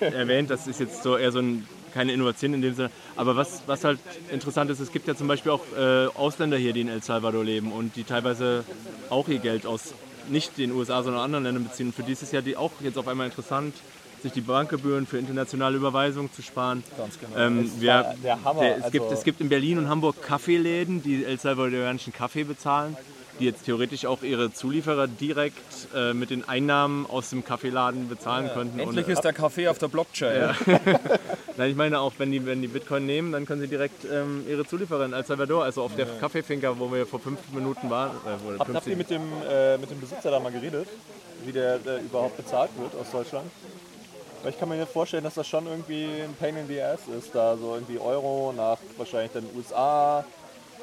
erwähnt, 0.00 0.50
das 0.50 0.66
ist 0.66 0.80
jetzt 0.80 1.02
so 1.02 1.16
eher 1.16 1.32
so 1.32 1.40
ein, 1.40 1.66
keine 1.94 2.12
Innovation 2.12 2.54
in 2.54 2.62
dem 2.62 2.74
Sinne. 2.74 2.90
Aber 3.16 3.36
was, 3.36 3.62
was 3.66 3.84
halt 3.84 3.98
interessant 4.30 4.70
ist, 4.70 4.80
es 4.80 4.92
gibt 4.92 5.08
ja 5.08 5.14
zum 5.14 5.28
Beispiel 5.28 5.52
auch 5.52 5.64
äh, 5.76 6.06
Ausländer 6.06 6.56
hier, 6.56 6.72
die 6.72 6.82
in 6.82 6.88
El 6.88 7.02
Salvador 7.02 7.44
leben 7.44 7.72
und 7.72 7.96
die 7.96 8.04
teilweise 8.04 8.64
auch 9.10 9.28
ihr 9.28 9.38
Geld 9.38 9.66
aus 9.66 9.94
nicht 10.28 10.58
den 10.58 10.72
USA, 10.72 11.02
sondern 11.02 11.22
anderen 11.22 11.44
Ländern 11.44 11.64
beziehen. 11.64 11.88
Und 11.88 11.94
für 11.94 12.02
die 12.02 12.12
ist 12.12 12.22
es 12.22 12.32
ja 12.32 12.40
die 12.40 12.56
auch 12.56 12.72
jetzt 12.80 12.98
auf 12.98 13.08
einmal 13.08 13.26
interessant, 13.26 13.74
sich 14.22 14.32
die 14.32 14.40
Bankgebühren 14.40 15.06
für 15.06 15.18
internationale 15.18 15.76
Überweisungen 15.76 16.32
zu 16.32 16.42
sparen. 16.42 16.82
Ganz 16.96 17.18
genau. 17.18 17.36
Ähm, 17.36 17.70
wir, 17.80 18.14
der 18.22 18.42
Hammer. 18.44 18.60
der, 18.60 18.76
es, 18.78 18.82
Also- 18.84 18.92
gibt, 18.92 19.12
es 19.12 19.24
gibt 19.24 19.40
in 19.40 19.48
Berlin 19.48 19.78
und 19.78 19.88
Hamburg 19.88 20.22
Kaffeeläden, 20.22 21.02
die 21.02 21.24
El 21.24 21.38
Salvadorianischen 21.38 22.12
Kaffee 22.12 22.44
bezahlen, 22.44 22.96
die 23.40 23.44
jetzt 23.44 23.64
theoretisch 23.66 24.04
auch 24.04 24.22
ihre 24.22 24.52
Zulieferer 24.52 25.06
direkt 25.06 25.62
äh, 25.94 26.12
mit 26.12 26.30
den 26.30 26.48
Einnahmen 26.48 27.06
aus 27.06 27.30
dem 27.30 27.44
Kaffeeladen 27.44 28.08
bezahlen 28.08 28.50
könnten. 28.52 28.80
Endlich 28.80 29.06
Und, 29.06 29.12
ist 29.12 29.22
der 29.22 29.32
Kaffee 29.32 29.68
auf 29.68 29.78
der 29.78 29.86
Blockchain. 29.86 30.56
nein, 31.56 31.70
ich 31.70 31.76
meine 31.76 32.00
auch, 32.00 32.12
wenn 32.18 32.32
die, 32.32 32.44
wenn 32.44 32.62
die 32.62 32.66
Bitcoin 32.68 33.06
nehmen, 33.06 33.30
dann 33.30 33.46
können 33.46 33.60
sie 33.60 33.68
direkt 33.68 34.04
ähm, 34.10 34.44
ihre 34.48 34.66
Zulieferer 34.66 35.04
in 35.04 35.12
El 35.12 35.24
Salvador, 35.24 35.62
also 35.62 35.82
auf 35.82 35.94
der 35.94 36.06
Kaffeefinker, 36.06 36.78
wo 36.80 36.92
wir 36.92 37.06
vor 37.06 37.20
fünf 37.20 37.38
Minuten 37.52 37.88
waren, 37.90 38.10
äh, 38.26 38.58
Habt, 38.58 38.74
habt 38.74 38.86
ihr 38.88 38.96
15 38.96 38.98
mit 38.98 39.10
dem, 39.10 39.22
äh, 39.48 39.78
mit 39.78 39.88
dem 39.90 40.00
Besitzer 40.00 40.32
da 40.32 40.40
mal 40.40 40.50
geredet, 40.50 40.88
wie 41.44 41.52
der 41.52 41.74
äh, 41.86 42.00
überhaupt 42.00 42.36
bezahlt 42.36 42.70
wird 42.76 42.92
aus 43.00 43.08
Deutschland? 43.12 43.46
Weil 44.42 44.52
ich 44.52 44.58
kann 44.58 44.68
mir 44.68 44.86
vorstellen, 44.86 45.24
dass 45.24 45.34
das 45.34 45.46
schon 45.46 45.66
irgendwie 45.66 46.04
ein 46.22 46.34
Pain 46.38 46.56
in 46.56 46.68
the 46.68 46.80
Ass 46.80 47.00
ist, 47.18 47.34
da 47.34 47.56
so 47.56 47.74
irgendwie 47.74 47.98
Euro 47.98 48.52
nach 48.56 48.78
wahrscheinlich 48.96 49.32
den 49.32 49.44
USA, 49.56 50.24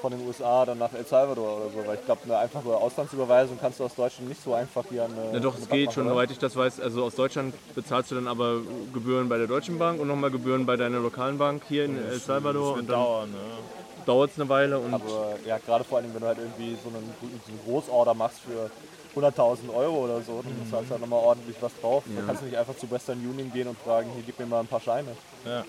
von 0.01 0.11
den 0.11 0.27
USA 0.27 0.65
dann 0.65 0.77
nach 0.77 0.93
El 0.93 1.05
Salvador 1.05 1.57
oder 1.57 1.69
so. 1.69 1.87
Weil 1.87 1.95
ich 1.95 2.05
glaube, 2.05 2.21
eine 2.25 2.37
einfache 2.37 2.75
Auslandsüberweisung 2.75 3.57
kannst 3.59 3.79
du 3.79 3.85
aus 3.85 3.95
Deutschland 3.95 4.29
nicht 4.29 4.43
so 4.43 4.53
einfach 4.53 4.83
hier 4.89 5.05
an 5.05 5.11
eine 5.13 5.33
Ja, 5.33 5.39
doch, 5.39 5.57
es 5.57 5.69
geht 5.69 5.93
schon, 5.93 6.07
soweit 6.07 6.31
ich 6.31 6.37
das 6.37 6.55
weiß. 6.55 6.81
Also 6.81 7.03
aus 7.03 7.15
Deutschland 7.15 7.55
bezahlst 7.73 8.11
du 8.11 8.15
dann 8.15 8.27
aber 8.27 8.59
Gebühren 8.93 9.29
bei 9.29 9.37
der 9.37 9.47
Deutschen 9.47 9.79
Bank 9.79 10.01
und 10.01 10.07
nochmal 10.07 10.31
Gebühren 10.31 10.65
bei 10.65 10.75
deiner 10.75 10.99
lokalen 10.99 11.37
Bank 11.37 11.63
hier 11.67 11.85
in 11.85 11.97
El 11.97 12.19
Salvador. 12.19 12.73
Das 12.73 12.81
Und 12.81 12.89
dann 12.89 12.99
dauern. 12.99 13.29
Ja. 13.33 14.03
dauert 14.05 14.31
es 14.31 14.39
eine 14.39 14.49
Weile. 14.49 14.79
Und 14.79 14.93
Aber 14.93 15.35
ja, 15.45 15.57
gerade 15.59 15.85
vor 15.85 15.99
allem, 15.99 16.13
wenn 16.13 16.21
du 16.21 16.27
halt 16.27 16.39
irgendwie 16.39 16.77
so 16.83 16.89
einen, 16.89 17.13
so 17.21 17.51
einen 17.51 17.59
Großorder 17.65 18.13
machst 18.13 18.39
für 18.41 18.69
100.000 19.15 19.73
Euro 19.73 20.03
oder 20.05 20.21
so, 20.21 20.41
dann 20.43 20.51
Mhm. 20.53 20.69
zahlst 20.69 20.89
du 20.89 20.91
halt 20.93 21.01
nochmal 21.01 21.19
ordentlich 21.19 21.55
was 21.61 21.71
drauf. 21.81 22.03
Dann 22.13 22.25
kannst 22.27 22.41
du 22.41 22.45
nicht 22.47 22.57
einfach 22.57 22.75
zu 22.75 22.89
Western 22.91 23.17
Union 23.19 23.51
gehen 23.53 23.67
und 23.67 23.77
fragen, 23.79 24.09
hier 24.13 24.23
gib 24.25 24.37
mir 24.39 24.45
mal 24.45 24.59
ein 24.59 24.67
paar 24.67 24.81
Scheine. 24.81 25.15
Ja. 25.45 25.59
Ja, 25.59 25.63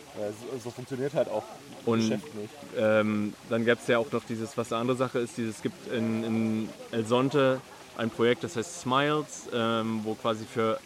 so, 0.53 0.59
so 0.65 0.71
funktioniert 0.71 1.15
halt 1.15 1.29
auch 1.29 1.45
Und- 1.85 2.01
Geschäft 2.01 2.35
nicht. 2.35 2.53
Ähm, 2.77 3.35
dann 3.49 3.65
gab 3.65 3.79
es 3.79 3.87
ja 3.87 3.99
auch 3.99 4.11
noch 4.11 4.25
dieses, 4.25 4.57
was 4.57 4.73
eine 4.73 4.81
andere 4.81 4.97
Sache 4.97 5.19
ist, 5.21 5.37
dieses, 5.37 5.57
es 5.57 5.63
gibt 5.63 5.93
in, 5.93 6.25
in 6.25 6.69
El 6.91 7.07
Sonte 7.07 7.61
ein 7.97 8.11
Projekt, 8.11 8.43
das 8.45 8.57
heißt 8.57 8.81
Smiles, 8.81 9.49
ähm, 9.55 10.01
wo 10.03 10.15
quasi 10.15 10.45
für 10.45 10.79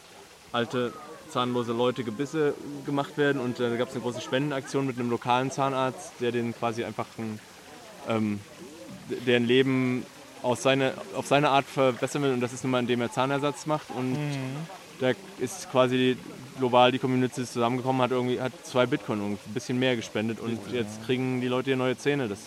alte 0.52 0.92
zahnlose 1.30 1.72
Leute 1.72 2.02
Gebisse 2.04 2.54
gemacht 2.84 3.16
werden 3.16 3.40
und 3.40 3.58
äh, 3.60 3.70
da 3.70 3.76
gab 3.76 3.88
es 3.88 3.94
eine 3.94 4.02
große 4.02 4.20
Spendenaktion 4.20 4.86
mit 4.86 4.98
einem 4.98 5.10
lokalen 5.10 5.50
Zahnarzt, 5.50 6.12
der 6.20 6.32
den 6.32 6.54
quasi 6.54 6.82
einfach 6.84 7.06
ein, 7.18 7.38
ähm, 8.08 8.40
deren 9.26 9.44
Leben 9.44 10.04
aus 10.42 10.62
seine, 10.62 10.94
auf 11.16 11.26
seine 11.26 11.50
Art 11.50 11.66
verbessern 11.66 12.22
will. 12.22 12.32
Und 12.32 12.40
das 12.40 12.52
ist 12.52 12.64
nun 12.64 12.70
mal, 12.72 12.80
indem 12.80 13.00
er 13.00 13.12
Zahnersatz 13.12 13.66
macht. 13.66 13.90
Und 13.90 14.16
da 15.00 15.12
ist 15.38 15.70
quasi 15.70 16.16
global 16.58 16.92
die 16.92 16.98
Community 16.98 17.44
zusammengekommen, 17.44 18.02
hat 18.02 18.10
irgendwie 18.10 18.40
hat 18.40 18.52
zwei 18.64 18.86
Bitcoin 18.86 19.20
ein 19.32 19.38
bisschen 19.54 19.78
mehr 19.78 19.96
gespendet. 19.96 20.40
Und 20.40 20.58
jetzt 20.72 21.04
kriegen 21.04 21.40
die 21.40 21.48
Leute 21.48 21.70
hier 21.70 21.76
neue 21.76 21.96
Zähne. 21.96 22.28
Das 22.28 22.38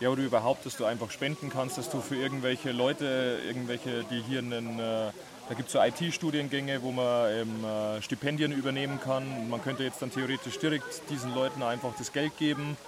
Ja, 0.00 0.08
oder 0.08 0.22
überhaupt, 0.22 0.66
dass 0.66 0.76
du 0.76 0.84
einfach 0.84 1.10
spenden 1.10 1.50
kannst, 1.50 1.78
dass 1.78 1.90
du 1.90 2.00
für 2.00 2.16
irgendwelche 2.16 2.72
Leute, 2.72 3.38
irgendwelche, 3.46 4.04
die 4.10 4.22
hier 4.22 4.38
einen, 4.38 4.78
äh, 4.78 5.10
da 5.48 5.54
gibt 5.54 5.68
es 5.68 5.72
so 5.72 5.80
IT-Studiengänge, 5.80 6.82
wo 6.82 6.90
man 6.90 7.30
ähm, 7.30 7.64
äh, 7.64 8.02
Stipendien 8.02 8.50
übernehmen 8.50 8.98
kann. 8.98 9.50
Man 9.50 9.62
könnte 9.62 9.84
jetzt 9.84 10.00
dann 10.00 10.10
theoretisch 10.10 10.58
direkt 10.58 11.02
diesen 11.10 11.34
Leuten 11.34 11.62
einfach 11.62 11.92
das 11.98 12.12
Geld 12.12 12.36
geben 12.38 12.78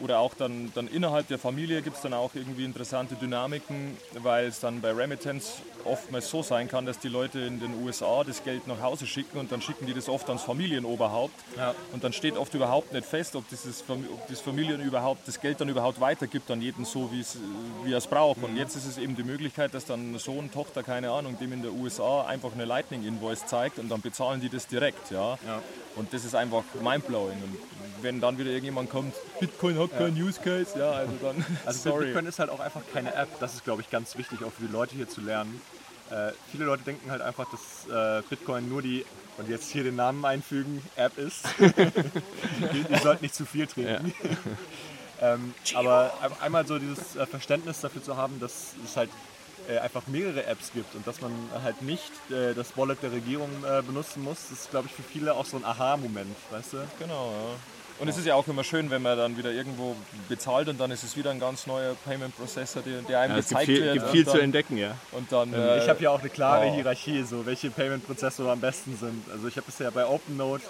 Oder 0.00 0.18
auch 0.18 0.34
dann, 0.34 0.72
dann 0.74 0.88
innerhalb 0.88 1.28
der 1.28 1.38
Familie 1.38 1.82
gibt 1.82 1.96
es 1.96 2.02
dann 2.02 2.14
auch 2.14 2.34
irgendwie 2.34 2.64
interessante 2.64 3.14
Dynamiken, 3.14 3.96
weil 4.22 4.46
es 4.46 4.60
dann 4.60 4.80
bei 4.80 4.92
Remittance 4.92 5.62
oftmals 5.84 6.28
so 6.28 6.42
sein 6.42 6.68
kann, 6.68 6.86
dass 6.86 6.98
die 6.98 7.08
Leute 7.08 7.40
in 7.40 7.60
den 7.60 7.82
USA 7.84 8.24
das 8.24 8.42
Geld 8.42 8.66
nach 8.66 8.80
Hause 8.80 9.06
schicken 9.06 9.38
und 9.38 9.52
dann 9.52 9.60
schicken 9.60 9.86
die 9.86 9.94
das 9.94 10.08
oft 10.08 10.28
ans 10.28 10.42
Familienoberhaupt. 10.42 11.34
Ja. 11.56 11.74
Und 11.92 12.04
dann 12.04 12.12
steht 12.12 12.36
oft 12.36 12.54
überhaupt 12.54 12.92
nicht 12.92 13.04
fest, 13.04 13.36
ob, 13.36 13.48
dieses, 13.48 13.84
ob 13.88 14.28
das 14.28 14.40
Familien 14.40 14.80
überhaupt 14.80 15.28
das 15.28 15.40
Geld 15.40 15.60
dann 15.60 15.68
überhaupt 15.68 16.00
weitergibt 16.00 16.50
an 16.50 16.60
jeden 16.60 16.84
so, 16.84 17.10
wie 17.12 17.92
er 17.92 17.98
es 17.98 18.06
braucht. 18.06 18.42
Und 18.42 18.56
jetzt 18.56 18.76
ist 18.76 18.86
es 18.86 18.98
eben 18.98 19.16
die 19.16 19.24
Möglichkeit, 19.24 19.74
dass 19.74 19.84
dann 19.84 20.18
Sohn, 20.18 20.50
Tochter, 20.50 20.82
keine 20.82 21.10
Ahnung, 21.10 21.38
dem 21.38 21.52
in 21.52 21.62
der 21.62 21.72
USA 21.72 22.24
einfach 22.26 22.52
eine 22.52 22.64
Lightning-Invoice 22.64 23.46
zeigt 23.46 23.78
und 23.78 23.88
dann 23.88 24.00
bezahlen 24.00 24.40
die 24.40 24.48
das 24.48 24.66
direkt. 24.66 25.10
Ja? 25.10 25.38
Und 25.96 26.12
das 26.12 26.24
ist 26.24 26.34
einfach 26.34 26.64
mindblowing. 26.82 27.36
Und 27.42 27.58
wenn 28.02 28.20
dann 28.20 28.38
wieder 28.38 28.50
irgendjemand 28.50 28.90
kommt, 28.90 29.14
Bitcoin 29.40 29.78
hat 29.84 29.98
keinen 29.98 30.22
Use 30.22 30.40
Case, 30.40 30.78
ja, 30.78 30.90
also 30.90 31.12
dann 31.22 31.44
Also 31.64 31.78
sorry. 31.90 32.06
Bitcoin 32.06 32.26
ist 32.26 32.38
halt 32.38 32.50
auch 32.50 32.60
einfach 32.60 32.82
keine 32.92 33.14
App. 33.14 33.28
Das 33.40 33.54
ist, 33.54 33.64
glaube 33.64 33.82
ich, 33.82 33.90
ganz 33.90 34.16
wichtig, 34.18 34.42
auch 34.44 34.52
für 34.52 34.66
die 34.66 34.72
Leute 34.72 34.94
hier 34.94 35.08
zu 35.08 35.20
lernen. 35.20 35.60
Äh, 36.10 36.32
viele 36.50 36.64
Leute 36.66 36.82
denken 36.84 37.10
halt 37.10 37.22
einfach, 37.22 37.46
dass 37.50 37.88
äh, 37.90 38.22
Bitcoin 38.28 38.68
nur 38.68 38.82
die, 38.82 39.04
und 39.38 39.48
jetzt 39.48 39.70
hier 39.70 39.84
den 39.84 39.96
Namen 39.96 40.24
einfügen, 40.24 40.82
App 40.96 41.16
ist. 41.18 41.44
die, 41.58 42.84
die 42.84 42.98
sollten 43.02 43.24
nicht 43.24 43.34
zu 43.34 43.46
viel 43.46 43.66
trinken. 43.66 44.12
ähm, 45.22 45.54
aber 45.74 46.12
ein- 46.20 46.32
einmal 46.42 46.66
so 46.66 46.78
dieses 46.78 47.16
äh, 47.16 47.26
Verständnis 47.26 47.80
dafür 47.80 48.02
zu 48.02 48.16
haben, 48.16 48.38
dass 48.40 48.74
es 48.84 48.96
halt 48.96 49.10
äh, 49.68 49.78
einfach 49.78 50.06
mehrere 50.06 50.44
Apps 50.44 50.72
gibt 50.74 50.94
und 50.94 51.06
dass 51.06 51.22
man 51.22 51.32
halt 51.62 51.80
nicht 51.82 52.12
äh, 52.30 52.52
das 52.54 52.76
Wallet 52.76 53.02
der 53.02 53.12
Regierung 53.12 53.48
äh, 53.64 53.80
benutzen 53.82 54.22
muss, 54.22 54.36
das 54.50 54.60
ist, 54.60 54.70
glaube 54.70 54.88
ich, 54.88 54.94
für 54.94 55.02
viele 55.02 55.34
auch 55.34 55.46
so 55.46 55.56
ein 55.56 55.64
Aha-Moment, 55.64 56.36
weißt 56.50 56.74
du? 56.74 56.76
Genau, 56.98 57.30
ja. 57.32 57.56
Und 58.00 58.08
es 58.08 58.18
ist 58.18 58.26
ja 58.26 58.34
auch 58.34 58.46
immer 58.48 58.64
schön, 58.64 58.90
wenn 58.90 59.02
man 59.02 59.16
dann 59.16 59.36
wieder 59.36 59.52
irgendwo 59.52 59.94
bezahlt 60.28 60.68
und 60.68 60.80
dann 60.80 60.90
ist 60.90 61.04
es 61.04 61.16
wieder 61.16 61.30
ein 61.30 61.38
ganz 61.38 61.66
neuer 61.66 61.94
Payment 62.04 62.36
Processor, 62.36 62.82
der, 62.82 63.02
der 63.02 63.20
einem 63.20 63.34
Ja, 63.34 63.38
es 63.38 63.48
gibt 63.48 63.60
gezeigt 63.60 63.66
viel, 63.66 63.82
wird. 63.82 63.92
gibt 63.94 64.04
und 64.06 64.12
viel 64.12 64.24
dann, 64.24 64.34
zu 64.34 64.40
entdecken, 64.40 64.76
ja. 64.76 64.96
Und 65.12 65.30
dann, 65.30 65.54
Ähm, 65.54 65.78
Ich 65.78 65.84
äh, 65.84 65.88
habe 65.88 66.02
ja 66.02 66.10
auch 66.10 66.20
eine 66.20 66.28
klare 66.28 66.66
wow. 66.66 66.74
Hierarchie, 66.74 67.22
so 67.22 67.46
welche 67.46 67.70
Payment-Prozessore 67.70 68.50
am 68.50 68.60
besten 68.60 68.96
sind. 68.96 69.24
Also 69.32 69.46
ich 69.46 69.56
habe 69.56 69.66
bisher 69.66 69.90
bei 69.90 70.04
OpenNote 70.06 70.64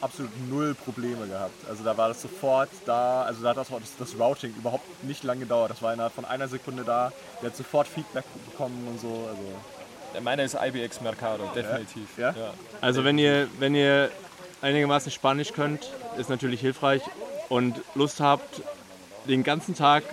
absolut 0.00 0.30
null 0.48 0.74
Probleme 0.74 1.26
gehabt. 1.26 1.54
Also 1.68 1.84
da 1.84 1.96
war 1.96 2.08
das 2.08 2.20
sofort 2.20 2.68
da, 2.84 3.22
also 3.22 3.42
da 3.42 3.50
hat 3.50 3.56
das, 3.56 3.68
das, 3.68 3.96
das 3.98 4.18
Routing 4.18 4.54
überhaupt 4.56 5.04
nicht 5.04 5.24
lange 5.24 5.40
gedauert. 5.40 5.70
Das 5.70 5.82
war 5.82 5.92
innerhalb 5.92 6.12
von 6.12 6.24
einer 6.24 6.48
Sekunde 6.48 6.84
da. 6.84 7.12
Der 7.40 7.50
hat 7.50 7.56
sofort 7.56 7.88
Feedback 7.88 8.24
bekommen 8.50 8.86
und 8.88 9.00
so. 9.00 9.28
Also 9.28 10.22
meiner 10.22 10.44
ist 10.44 10.56
IBX 10.60 11.00
Mercado, 11.00 11.50
definitiv. 11.54 12.18
Ja? 12.18 12.34
Also 12.80 13.04
wenn 13.04 13.18
ihr, 13.18 13.48
wenn 13.58 13.74
ihr 13.74 14.10
einigermaßen 14.62 15.12
Spanisch 15.12 15.52
könnt, 15.52 15.90
ist 16.18 16.30
natürlich 16.30 16.60
hilfreich 16.60 17.02
und 17.48 17.80
Lust 17.94 18.20
habt, 18.20 18.62
den 19.28 19.42
ganzen 19.42 19.74
Tag 19.74 20.04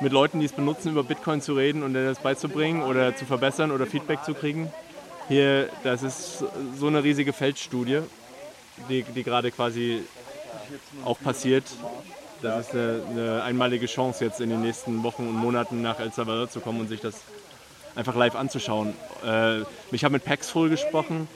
mit 0.00 0.12
Leuten, 0.12 0.40
die 0.40 0.46
es 0.46 0.52
benutzen, 0.52 0.90
über 0.90 1.04
Bitcoin 1.04 1.40
zu 1.40 1.54
reden 1.54 1.82
und 1.82 1.94
das 1.94 2.18
beizubringen 2.18 2.82
oder 2.82 3.14
zu 3.14 3.24
verbessern 3.24 3.70
oder 3.70 3.86
Feedback 3.86 4.24
zu 4.24 4.34
kriegen. 4.34 4.72
Hier, 5.28 5.68
das 5.84 6.02
ist 6.02 6.44
so 6.76 6.88
eine 6.88 7.04
riesige 7.04 7.32
Feldstudie, 7.32 8.00
die, 8.88 9.04
die 9.04 9.22
gerade 9.22 9.50
quasi 9.50 10.02
auch 11.04 11.20
passiert. 11.20 11.64
Das 12.42 12.66
ist 12.66 12.74
eine, 12.74 13.02
eine 13.08 13.42
einmalige 13.44 13.86
Chance, 13.86 14.24
jetzt 14.24 14.40
in 14.40 14.50
den 14.50 14.62
nächsten 14.62 15.04
Wochen 15.04 15.28
und 15.28 15.36
Monaten 15.36 15.80
nach 15.80 16.00
El 16.00 16.12
Salvador 16.12 16.50
zu 16.50 16.60
kommen 16.60 16.80
und 16.80 16.88
sich 16.88 17.00
das 17.00 17.14
einfach 17.94 18.16
live 18.16 18.34
anzuschauen. 18.34 18.94
Äh, 19.24 19.60
ich 19.92 20.04
habe 20.04 20.12
mit 20.12 20.24
Paxful 20.24 20.68
gesprochen. 20.68 21.28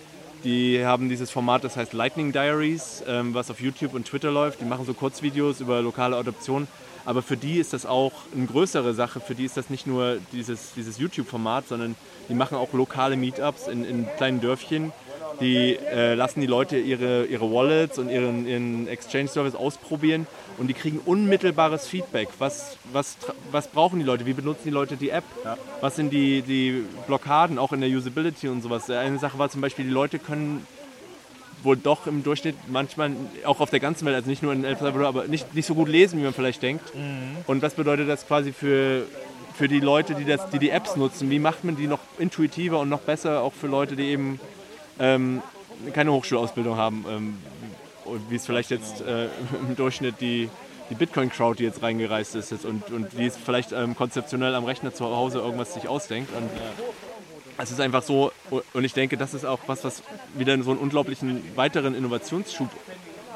Die 0.44 0.84
haben 0.84 1.08
dieses 1.08 1.30
Format, 1.30 1.64
das 1.64 1.76
heißt 1.76 1.92
Lightning 1.92 2.32
Diaries, 2.32 3.02
ähm, 3.06 3.34
was 3.34 3.50
auf 3.50 3.60
YouTube 3.60 3.94
und 3.94 4.06
Twitter 4.06 4.30
läuft. 4.30 4.60
Die 4.60 4.64
machen 4.64 4.86
so 4.86 4.94
Kurzvideos 4.94 5.60
über 5.60 5.80
lokale 5.82 6.16
Adoption. 6.16 6.68
Aber 7.04 7.22
für 7.22 7.36
die 7.36 7.58
ist 7.58 7.72
das 7.72 7.86
auch 7.86 8.12
eine 8.34 8.46
größere 8.46 8.92
Sache. 8.92 9.20
Für 9.20 9.34
die 9.34 9.44
ist 9.44 9.56
das 9.56 9.70
nicht 9.70 9.86
nur 9.86 10.18
dieses, 10.32 10.72
dieses 10.74 10.98
YouTube-Format, 10.98 11.68
sondern 11.68 11.94
die 12.28 12.34
machen 12.34 12.58
auch 12.58 12.72
lokale 12.72 13.16
Meetups 13.16 13.68
in, 13.68 13.84
in 13.84 14.06
kleinen 14.16 14.40
Dörfchen. 14.40 14.92
Die 15.40 15.76
äh, 15.76 16.14
lassen 16.14 16.40
die 16.40 16.46
Leute 16.46 16.78
ihre, 16.78 17.26
ihre 17.26 17.52
Wallets 17.52 17.98
und 17.98 18.08
ihren, 18.08 18.46
ihren 18.46 18.88
Exchange-Service 18.88 19.54
ausprobieren 19.54 20.26
und 20.58 20.68
die 20.68 20.74
kriegen 20.74 21.00
unmittelbares 21.04 21.86
Feedback. 21.86 22.28
Was, 22.38 22.78
was, 22.92 23.18
was 23.50 23.68
brauchen 23.68 23.98
die 23.98 24.04
Leute? 24.04 24.24
Wie 24.24 24.32
benutzen 24.32 24.62
die 24.64 24.70
Leute 24.70 24.96
die 24.96 25.10
App? 25.10 25.24
Was 25.80 25.96
sind 25.96 26.10
die, 26.10 26.42
die 26.42 26.84
Blockaden, 27.06 27.58
auch 27.58 27.72
in 27.72 27.80
der 27.80 27.90
Usability 27.90 28.48
und 28.48 28.62
sowas? 28.62 28.88
Eine 28.88 29.18
Sache 29.18 29.38
war 29.38 29.50
zum 29.50 29.60
Beispiel, 29.60 29.84
die 29.84 29.90
Leute 29.90 30.18
können 30.18 30.66
wohl 31.62 31.76
doch 31.76 32.06
im 32.06 32.22
Durchschnitt 32.22 32.56
manchmal 32.68 33.12
auch 33.44 33.60
auf 33.60 33.70
der 33.70 33.80
ganzen 33.80 34.06
Welt, 34.06 34.14
also 34.14 34.30
nicht 34.30 34.42
nur 34.42 34.52
in 34.52 34.64
El 34.64 34.76
Salvador, 34.76 35.08
aber 35.08 35.26
nicht, 35.26 35.54
nicht 35.54 35.66
so 35.66 35.74
gut 35.74 35.88
lesen, 35.88 36.18
wie 36.18 36.24
man 36.24 36.32
vielleicht 36.32 36.62
denkt. 36.62 36.92
Und 37.46 37.62
was 37.62 37.74
bedeutet 37.74 38.08
das 38.08 38.26
quasi 38.26 38.52
für, 38.52 39.02
für 39.54 39.68
die 39.68 39.80
Leute, 39.80 40.14
die, 40.14 40.24
das, 40.24 40.48
die 40.50 40.58
die 40.58 40.70
Apps 40.70 40.96
nutzen? 40.96 41.28
Wie 41.28 41.38
macht 41.38 41.64
man 41.64 41.76
die 41.76 41.86
noch 41.86 42.00
intuitiver 42.18 42.78
und 42.78 42.88
noch 42.88 43.00
besser, 43.00 43.42
auch 43.42 43.52
für 43.52 43.66
Leute, 43.66 43.96
die 43.96 44.04
eben 44.04 44.38
ähm, 44.98 45.42
keine 45.92 46.12
Hochschulausbildung 46.12 46.76
haben, 46.76 47.04
ähm, 47.08 47.38
wie 48.28 48.36
es 48.36 48.46
vielleicht 48.46 48.70
jetzt 48.70 49.00
äh, 49.00 49.26
im 49.68 49.76
Durchschnitt 49.76 50.20
die, 50.20 50.48
die 50.90 50.94
Bitcoin-Crowd, 50.94 51.58
die 51.58 51.64
jetzt 51.64 51.82
reingereist 51.82 52.34
ist 52.34 52.50
jetzt 52.50 52.64
und, 52.64 52.90
und 52.90 53.12
die 53.12 53.26
es 53.26 53.36
vielleicht 53.36 53.72
ähm, 53.72 53.96
konzeptionell 53.96 54.54
am 54.54 54.64
Rechner 54.64 54.94
zu 54.94 55.04
Hause 55.04 55.38
irgendwas 55.38 55.74
sich 55.74 55.88
ausdenkt. 55.88 56.30
Und 56.36 56.48
es 57.58 57.70
ist 57.70 57.80
einfach 57.80 58.02
so, 58.02 58.32
und 58.72 58.84
ich 58.84 58.92
denke, 58.92 59.16
das 59.16 59.34
ist 59.34 59.44
auch 59.44 59.60
was, 59.66 59.82
was 59.84 60.02
wieder 60.34 60.60
so 60.62 60.70
einen 60.70 60.80
unglaublichen 60.80 61.42
weiteren 61.56 61.94
Innovationsschub 61.94 62.68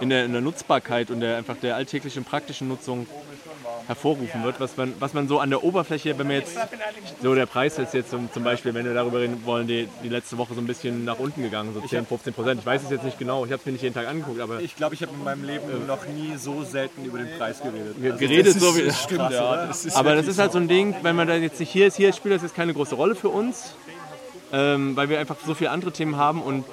in 0.00 0.10
der, 0.10 0.24
in 0.24 0.32
der 0.32 0.40
Nutzbarkeit 0.40 1.10
und 1.10 1.20
der, 1.20 1.36
einfach 1.36 1.56
der 1.56 1.76
alltäglichen 1.76 2.24
praktischen 2.24 2.68
Nutzung 2.68 3.06
hervorrufen 3.86 4.42
wird, 4.44 4.60
was 4.60 4.76
man, 4.76 4.94
was 5.00 5.14
man 5.14 5.28
so 5.28 5.38
an 5.40 5.50
der 5.50 5.62
Oberfläche, 5.64 6.18
wenn 6.18 6.28
wir 6.28 6.36
jetzt, 6.38 6.56
so 7.22 7.34
der 7.34 7.46
Preis 7.46 7.78
ist 7.78 7.94
jetzt 7.94 8.10
zum, 8.10 8.32
zum 8.32 8.44
Beispiel, 8.44 8.72
wenn 8.74 8.84
wir 8.84 8.94
darüber 8.94 9.20
reden 9.20 9.40
wollen, 9.44 9.66
die, 9.66 9.88
die 10.02 10.08
letzte 10.08 10.38
Woche 10.38 10.54
so 10.54 10.60
ein 10.60 10.66
bisschen 10.66 11.04
nach 11.04 11.18
unten 11.18 11.42
gegangen, 11.42 11.74
so 11.74 11.80
10, 11.80 12.06
15 12.06 12.32
Prozent. 12.34 12.60
Ich 12.60 12.66
weiß 12.66 12.82
es 12.84 12.90
jetzt 12.90 13.04
nicht 13.04 13.18
genau, 13.18 13.44
ich 13.44 13.52
habe 13.52 13.60
es 13.60 13.66
mir 13.66 13.72
nicht 13.72 13.82
jeden 13.82 13.94
Tag 13.94 14.06
angeguckt, 14.08 14.40
aber 14.40 14.60
Ich 14.60 14.76
glaube, 14.76 14.94
ich 14.94 15.02
habe 15.02 15.12
in 15.12 15.24
meinem 15.24 15.44
Leben 15.44 15.86
noch 15.86 16.06
nie 16.06 16.36
so 16.36 16.62
selten 16.64 17.04
über 17.04 17.18
den 17.18 17.36
Preis 17.38 17.60
geredet. 17.62 17.94
Also 17.96 18.00
Ge- 18.00 18.16
geredet 18.28 18.54
das 18.56 18.62
so 18.62 18.76
wie- 18.76 18.80
ist 18.82 19.08
krass, 19.08 19.32
ja, 19.32 19.66
das 19.66 19.84
ist 19.84 19.96
Aber 19.96 20.14
das 20.14 20.26
ist 20.26 20.38
halt 20.38 20.52
so. 20.52 20.58
ein 20.58 20.68
Ding, 20.68 20.94
wenn 21.02 21.16
man 21.16 21.26
da 21.28 21.34
jetzt 21.36 21.58
nicht 21.60 21.70
hier 21.70 21.86
ist, 21.86 21.96
hier 21.96 22.12
spielt 22.12 22.34
das 22.34 22.42
jetzt 22.42 22.54
keine 22.54 22.74
große 22.74 22.94
Rolle 22.94 23.14
für 23.14 23.28
uns, 23.28 23.74
ähm, 24.52 24.96
weil 24.96 25.08
wir 25.08 25.18
einfach 25.20 25.36
so 25.46 25.54
viele 25.54 25.70
andere 25.70 25.92
Themen 25.92 26.16
haben 26.16 26.42
und 26.42 26.64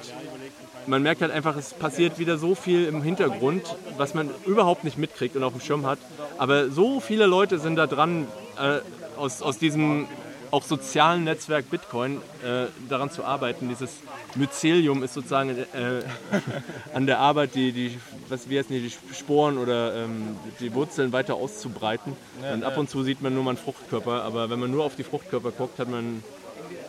man 0.87 1.03
merkt 1.03 1.21
halt 1.21 1.31
einfach, 1.31 1.55
es 1.57 1.73
passiert 1.73 2.19
wieder 2.19 2.37
so 2.37 2.55
viel 2.55 2.85
im 2.85 3.01
Hintergrund, 3.01 3.75
was 3.97 4.13
man 4.13 4.29
überhaupt 4.45 4.83
nicht 4.83 4.97
mitkriegt 4.97 5.35
und 5.35 5.43
auf 5.43 5.53
dem 5.53 5.61
Schirm 5.61 5.85
hat. 5.85 5.99
Aber 6.37 6.69
so 6.69 6.99
viele 6.99 7.25
Leute 7.25 7.59
sind 7.59 7.75
da 7.75 7.87
dran, 7.87 8.27
äh, 8.59 8.79
aus, 9.17 9.41
aus 9.41 9.57
diesem 9.57 10.07
auch 10.49 10.63
sozialen 10.63 11.25
Netzwerk 11.25 11.69
Bitcoin 11.69 12.21
äh, 12.41 12.67
daran 12.87 13.11
zu 13.11 13.25
arbeiten. 13.25 13.67
Dieses 13.67 13.97
Mycelium 14.35 15.03
ist 15.03 15.13
sozusagen 15.13 15.49
äh, 15.49 15.65
an 16.93 17.05
der 17.05 17.19
Arbeit, 17.19 17.55
die, 17.55 17.73
die, 17.73 17.99
was, 18.29 18.49
wie 18.49 18.57
heißen 18.57 18.73
die, 18.73 18.81
die 18.81 19.13
Sporen 19.13 19.57
oder 19.57 19.95
ähm, 19.95 20.37
die 20.61 20.73
Wurzeln 20.73 21.11
weiter 21.11 21.35
auszubreiten. 21.35 22.13
und 22.53 22.63
ab 22.63 22.77
und 22.77 22.89
zu 22.89 23.03
sieht 23.03 23.21
man 23.21 23.33
nur 23.33 23.43
mal 23.43 23.51
einen 23.51 23.57
Fruchtkörper, 23.57 24.23
aber 24.23 24.49
wenn 24.49 24.59
man 24.59 24.71
nur 24.71 24.85
auf 24.85 24.95
die 24.95 25.03
Fruchtkörper 25.03 25.51
guckt, 25.51 25.79
hat 25.79 25.89
man 25.89 26.23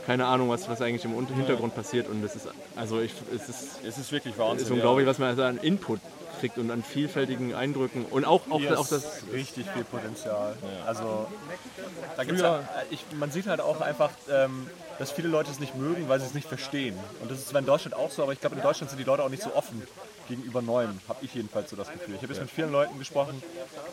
keine 0.08 0.24
Ahnung, 0.24 0.48
was, 0.48 0.66
was 0.70 0.80
eigentlich 0.80 1.04
im 1.04 1.12
Hintergrund 1.36 1.74
passiert. 1.74 2.08
Und 2.08 2.22
das 2.22 2.34
ist, 2.34 2.48
also 2.76 2.98
ich, 2.98 3.12
es 3.36 3.50
ist, 3.50 3.84
Es 3.84 3.98
ist 3.98 4.10
wirklich 4.10 4.32
es 4.32 4.40
Wahnsinn. 4.40 4.64
ist 4.64 4.72
unglaublich, 4.72 5.06
was 5.06 5.18
man 5.18 5.28
also 5.28 5.42
an 5.42 5.58
Input 5.58 6.00
kriegt 6.40 6.56
und 6.56 6.70
an 6.70 6.82
vielfältigen 6.82 7.54
Eindrücken. 7.54 8.06
Und 8.06 8.24
auch, 8.24 8.40
auch, 8.48 8.58
Hier 8.58 8.80
auch 8.80 8.84
ist 8.84 8.92
das 8.92 9.24
richtig 9.34 9.66
viel 9.68 9.84
Potenzial. 9.84 10.56
Also 10.86 11.26
da 12.16 12.24
gibt's 12.24 12.40
ja, 12.40 12.66
ich, 12.90 13.04
man 13.18 13.30
sieht 13.30 13.48
halt 13.48 13.60
auch 13.60 13.82
einfach, 13.82 14.10
ähm, 14.30 14.70
dass 14.98 15.10
viele 15.10 15.28
Leute 15.28 15.50
es 15.50 15.60
nicht 15.60 15.74
mögen, 15.74 16.08
weil 16.08 16.20
sie 16.20 16.26
es 16.26 16.32
nicht 16.32 16.48
verstehen. 16.48 16.96
Und 17.20 17.30
das 17.30 17.40
ist 17.40 17.50
zwar 17.50 17.60
in 17.60 17.66
Deutschland 17.66 17.94
auch 17.94 18.10
so, 18.10 18.22
aber 18.22 18.32
ich 18.32 18.40
glaube 18.40 18.56
in 18.56 18.62
Deutschland 18.62 18.88
sind 18.88 18.98
die 18.98 19.04
Leute 19.04 19.22
auch 19.22 19.28
nicht 19.28 19.42
so 19.42 19.54
offen 19.54 19.82
gegenüber 20.28 20.62
Neuem, 20.62 21.00
habe 21.08 21.24
ich 21.24 21.34
jedenfalls 21.34 21.70
so 21.70 21.76
das 21.76 21.90
Gefühl. 21.90 22.14
Ich 22.16 22.22
habe 22.22 22.32
jetzt 22.32 22.40
mit 22.42 22.50
vielen 22.50 22.70
Leuten 22.70 22.98
gesprochen, 22.98 23.42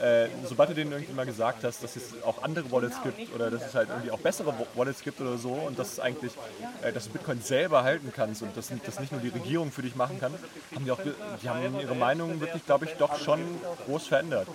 äh, 0.01 0.27
sobald 0.47 0.69
du 0.69 0.73
denen 0.75 0.91
irgendwie 0.91 1.13
mal 1.13 1.25
gesagt 1.25 1.63
hast, 1.63 1.83
dass 1.83 1.95
es 1.95 2.13
auch 2.25 2.43
andere 2.43 2.71
Wallets 2.71 2.97
gibt 3.03 3.33
oder 3.33 3.49
dass 3.49 3.65
es 3.65 3.73
halt 3.75 3.89
irgendwie 3.89 4.11
auch 4.11 4.19
bessere 4.19 4.47
Wa- 4.49 4.67
Wallets 4.75 5.01
gibt 5.01 5.19
oder 5.21 5.37
so 5.37 5.49
und 5.53 5.79
dass 5.79 5.93
es 5.93 5.99
eigentlich, 5.99 6.33
äh, 6.81 6.91
dass 6.91 7.05
du 7.05 7.11
Bitcoin 7.11 7.41
selber 7.41 7.83
halten 7.83 8.11
kannst 8.15 8.41
und 8.41 8.55
dass 8.57 8.69
das 8.85 8.99
nicht 8.99 9.11
nur 9.11 9.21
die 9.21 9.29
Regierung 9.29 9.71
für 9.71 9.81
dich 9.81 9.95
machen 9.95 10.19
kann, 10.19 10.33
haben 10.73 10.85
die 10.85 10.91
auch, 10.91 10.99
die 11.41 11.49
haben 11.49 11.79
ihre 11.79 11.95
Meinung 11.95 12.39
wirklich, 12.39 12.65
glaube 12.65 12.85
ich, 12.85 12.91
doch 12.93 13.17
schon 13.19 13.39
groß 13.85 14.07
verändert. 14.07 14.47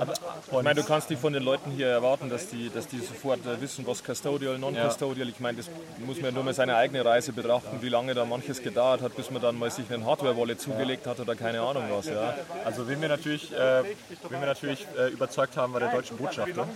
Aber, 0.00 0.12
Ich 0.12 0.52
meine, 0.62 0.80
du 0.80 0.86
kannst 0.86 1.10
nicht 1.10 1.20
von 1.20 1.32
den 1.32 1.42
Leuten 1.42 1.70
hier 1.70 1.88
erwarten, 1.88 2.28
dass 2.28 2.48
die, 2.48 2.70
dass 2.70 2.86
die 2.88 2.98
sofort 3.00 3.44
äh, 3.46 3.60
wissen, 3.60 3.86
was 3.86 4.02
Custodial, 4.02 4.58
Non-Custodial, 4.58 5.28
ich 5.28 5.40
meine, 5.40 5.58
das 5.58 5.70
muss 5.98 6.20
man 6.20 6.32
nur 6.34 6.44
mal 6.44 6.54
seine 6.54 6.76
eigene 6.76 7.04
Reise 7.04 7.32
betrachten, 7.32 7.78
wie 7.82 7.88
lange 7.88 8.14
da 8.14 8.24
manches 8.24 8.62
gedauert 8.62 9.02
hat, 9.02 9.14
bis 9.16 9.30
man 9.30 9.42
dann 9.42 9.58
mal 9.58 9.70
sich 9.70 9.90
einen 9.92 10.06
Hardware-Wallet 10.06 10.60
zugelegt 10.60 11.06
hat 11.06 11.18
oder 11.26 11.36
keine 11.36 11.60
Ahnung 11.60 11.84
was. 11.90 12.06
Ja. 12.06 12.34
Also 12.64 12.88
wen 12.88 13.00
wir 13.00 13.08
natürlich, 13.08 13.52
äh, 13.52 13.82
wen 14.28 14.40
wir 14.40 14.46
natürlich 14.46 14.86
äh, 14.96 15.08
überzeugt 15.08 15.56
haben, 15.56 15.72
war 15.72 15.80
der 15.80 15.90
deutsche 15.90 16.14
Botschafter. 16.14 16.68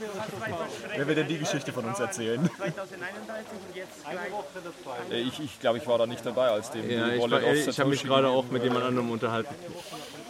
Wer 0.96 1.06
wird 1.06 1.18
denn 1.18 1.28
die 1.28 1.38
Geschichte 1.38 1.72
von 1.72 1.84
uns 1.84 2.00
erzählen? 2.00 2.48
Äh, 5.10 5.20
Ich, 5.20 5.40
ich 5.40 5.60
glaube, 5.60 5.78
ich 5.78 5.86
war 5.86 5.98
da 5.98 6.06
nicht 6.06 6.24
dabei, 6.24 6.48
als 6.48 6.70
dem 6.70 6.88
Ja, 6.90 7.08
die 7.08 7.16
ich, 7.16 7.22
Wallet 7.22 7.42
war, 7.44 7.52
ich 7.52 7.80
habe 7.80 7.90
mich 7.90 8.02
gerade 8.02 8.28
auch 8.28 8.44
mit 8.50 8.62
jemand 8.62 8.84
anderem 8.84 9.10
unterhalten. 9.10 9.54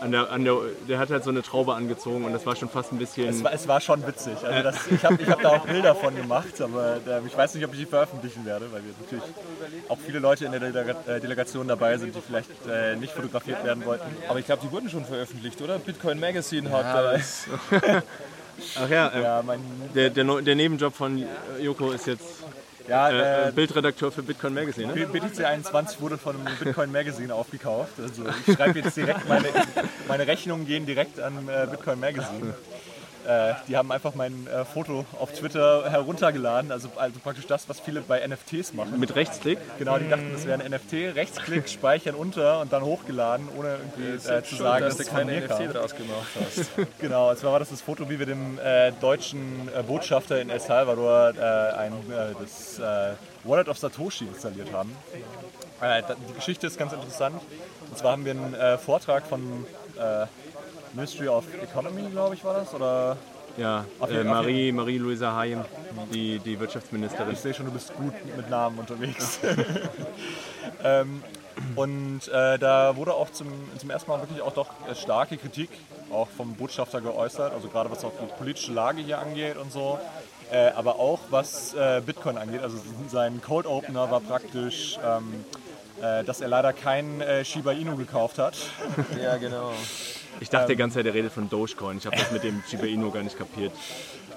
An 0.00 0.12
der, 0.12 0.30
an 0.30 0.44
der, 0.44 0.56
der 0.88 0.98
hat 0.98 1.10
halt 1.10 1.24
so 1.24 1.30
eine 1.30 1.42
Traube 1.42 1.74
angezogen 1.74 2.24
und 2.24 2.32
das 2.32 2.46
war 2.46 2.56
schon 2.56 2.70
fast 2.70 2.90
ein 2.92 2.98
bisschen. 2.98 3.28
Es 3.28 3.44
war, 3.44 3.52
es 3.52 3.68
war 3.68 3.80
schon 3.80 4.06
witzig. 4.06 4.34
Also 4.42 4.62
das, 4.62 4.86
ich 4.90 5.04
habe 5.04 5.22
ich 5.22 5.28
hab 5.28 5.42
da 5.42 5.50
auch 5.50 5.66
Bilder 5.66 5.94
von 5.94 6.16
gemacht, 6.16 6.60
aber 6.60 6.96
äh, 7.06 7.20
ich 7.26 7.36
weiß 7.36 7.54
nicht, 7.54 7.64
ob 7.66 7.72
ich 7.74 7.80
die 7.80 7.86
veröffentlichen 7.86 8.44
werde, 8.46 8.72
weil 8.72 8.82
wir 8.82 8.92
natürlich 9.00 9.24
auch 9.88 9.98
viele 10.04 10.18
Leute 10.18 10.46
in 10.46 10.52
der 10.52 10.60
Delega 10.60 10.94
äh, 11.06 11.20
Delegation 11.20 11.68
dabei 11.68 11.98
sind, 11.98 12.14
die 12.14 12.20
vielleicht 12.20 12.50
äh, 12.66 12.96
nicht 12.96 13.12
fotografiert 13.12 13.62
werden 13.64 13.84
wollten. 13.84 14.06
Aber 14.28 14.38
ich 14.38 14.46
glaube, 14.46 14.62
die 14.66 14.72
wurden 14.72 14.88
schon 14.88 15.04
veröffentlicht, 15.04 15.60
oder? 15.60 15.78
Bitcoin 15.78 16.18
Magazine 16.18 16.70
hat 16.70 16.84
aber- 16.86 17.12
das. 17.12 17.44
Ach 18.78 18.88
ja, 18.90 19.08
äh, 19.08 19.22
Ja, 19.22 19.42
mein, 19.44 19.60
der, 19.94 20.10
der, 20.10 20.24
der 20.42 20.54
Nebenjob 20.54 20.94
von 20.94 21.18
äh, 21.18 21.26
Joko 21.62 21.92
ist 21.92 22.06
jetzt 22.06 22.24
ja 22.88 23.10
äh, 23.10 23.48
äh, 23.48 23.52
Bildredakteur 23.52 24.12
für 24.12 24.22
Bitcoin 24.22 24.54
Magazine. 24.54 24.94
Ne? 24.94 25.06
BTC 25.06 25.44
21 25.44 26.00
wurde 26.00 26.18
von 26.18 26.36
einem 26.36 26.56
Bitcoin 26.58 26.92
Magazine 26.92 27.34
aufgekauft. 27.34 27.92
Also 28.00 28.24
ich 28.46 28.54
schreibe 28.54 28.78
jetzt 28.80 28.96
direkt 28.96 29.28
meine, 29.28 29.48
meine 30.08 30.26
Rechnungen 30.26 30.66
gehen 30.66 30.86
direkt 30.86 31.20
an 31.20 31.48
äh, 31.48 31.66
Bitcoin 31.70 32.00
Magazine. 32.00 32.54
Äh, 33.30 33.54
die 33.68 33.76
haben 33.76 33.92
einfach 33.92 34.16
mein 34.16 34.48
äh, 34.48 34.64
Foto 34.64 35.04
auf 35.20 35.32
Twitter 35.32 35.88
heruntergeladen, 35.88 36.72
also, 36.72 36.88
also 36.96 37.20
praktisch 37.20 37.46
das, 37.46 37.68
was 37.68 37.78
viele 37.78 38.00
bei 38.00 38.26
NFTs 38.26 38.72
machen. 38.72 38.98
Mit 38.98 39.14
Rechtsklick. 39.14 39.58
Genau, 39.78 39.98
die 39.98 40.08
dachten, 40.08 40.30
das 40.32 40.46
wäre 40.46 40.60
ein 40.60 40.68
NFT, 40.68 41.14
Rechtsklick, 41.14 41.68
speichern 41.68 42.16
unter 42.16 42.60
und 42.60 42.72
dann 42.72 42.82
hochgeladen, 42.82 43.48
ohne 43.56 43.76
irgendwie 43.76 44.28
äh, 44.28 44.42
zu 44.42 44.56
Schön, 44.56 44.58
sagen, 44.58 44.84
dass 44.84 44.96
dass 44.96 45.06
du 45.06 45.12
keine 45.12 45.32
mir 45.32 45.46
kam. 45.46 45.62
NFT 45.62 45.74
draus 45.74 45.94
gemacht 45.94 46.28
hast. 46.44 46.70
Genau, 46.98 47.30
und 47.30 47.38
zwar 47.38 47.52
war 47.52 47.60
das 47.60 47.70
das 47.70 47.80
Foto, 47.80 48.10
wie 48.10 48.18
wir 48.18 48.26
dem 48.26 48.58
äh, 48.58 48.90
deutschen 49.00 49.68
äh, 49.76 49.82
Botschafter 49.82 50.40
in 50.40 50.50
El 50.50 50.58
Salvador 50.60 51.32
äh, 51.36 51.76
ein, 51.76 51.92
äh, 51.92 52.34
das 52.40 52.78
äh, 52.80 53.14
Wallet 53.44 53.68
of 53.68 53.78
Satoshi 53.78 54.24
installiert 54.24 54.72
haben. 54.72 54.96
Äh, 55.80 56.02
die 56.28 56.34
Geschichte 56.34 56.66
ist 56.66 56.78
ganz 56.78 56.92
interessant. 56.92 57.40
Und 57.88 57.96
zwar 57.96 58.12
haben 58.12 58.24
wir 58.24 58.32
einen 58.32 58.54
äh, 58.54 58.76
Vortrag 58.76 59.26
von 59.26 59.66
äh, 59.96 60.26
Ministry 60.92 61.28
of 61.28 61.44
Economy, 61.62 62.08
glaube 62.10 62.34
ich, 62.34 62.44
war 62.44 62.54
das? 62.54 62.74
Oder 62.74 63.16
Ja, 63.56 63.84
äh, 64.08 64.24
Marie, 64.24 64.72
Marie-Louise 64.72 65.32
Haim, 65.32 65.64
die, 66.12 66.38
die 66.38 66.58
Wirtschaftsministerin. 66.58 67.32
Ich 67.32 67.40
sehe 67.40 67.54
schon, 67.54 67.66
du 67.66 67.72
bist 67.72 67.94
gut 67.94 68.14
mit 68.36 68.50
Namen 68.50 68.78
unterwegs. 68.78 69.40
ähm, 70.84 71.22
und 71.76 72.28
äh, 72.28 72.58
da 72.58 72.96
wurde 72.96 73.14
auch 73.14 73.30
zum, 73.30 73.48
zum 73.78 73.90
ersten 73.90 74.10
Mal 74.10 74.20
wirklich 74.20 74.40
auch 74.40 74.52
doch 74.52 74.68
äh, 74.88 74.94
starke 74.94 75.36
Kritik 75.36 75.70
auch 76.10 76.28
vom 76.28 76.54
Botschafter 76.54 77.00
geäußert, 77.00 77.52
also 77.52 77.68
gerade 77.68 77.90
was 77.90 78.04
auch 78.04 78.12
die 78.20 78.26
politische 78.38 78.72
Lage 78.72 79.02
hier 79.02 79.18
angeht 79.18 79.56
und 79.56 79.72
so. 79.72 79.98
Äh, 80.50 80.70
aber 80.70 80.96
auch 80.96 81.20
was 81.30 81.74
äh, 81.74 82.02
Bitcoin 82.04 82.36
angeht. 82.36 82.62
Also 82.62 82.78
sein 83.08 83.40
Cold 83.40 83.66
Opener 83.66 84.10
war 84.10 84.20
praktisch, 84.20 84.98
ähm, 85.04 85.44
äh, 86.02 86.24
dass 86.24 86.40
er 86.40 86.48
leider 86.48 86.72
kein 86.72 87.20
äh, 87.20 87.44
Shiba 87.44 87.70
Inu 87.70 87.96
gekauft 87.96 88.38
hat. 88.38 88.56
ja, 89.22 89.36
genau. 89.36 89.72
Ich 90.38 90.48
dachte 90.48 90.68
die 90.68 90.76
ganze 90.76 90.98
Zeit, 90.98 91.06
er 91.06 91.14
redet 91.14 91.32
von 91.32 91.48
Dogecoin. 91.48 91.98
Ich 91.98 92.06
habe 92.06 92.16
das 92.16 92.30
mit 92.30 92.42
dem 92.42 92.62
Shiba 92.68 92.84
Inu 92.84 93.10
gar 93.10 93.22
nicht 93.22 93.36
kapiert. 93.36 93.72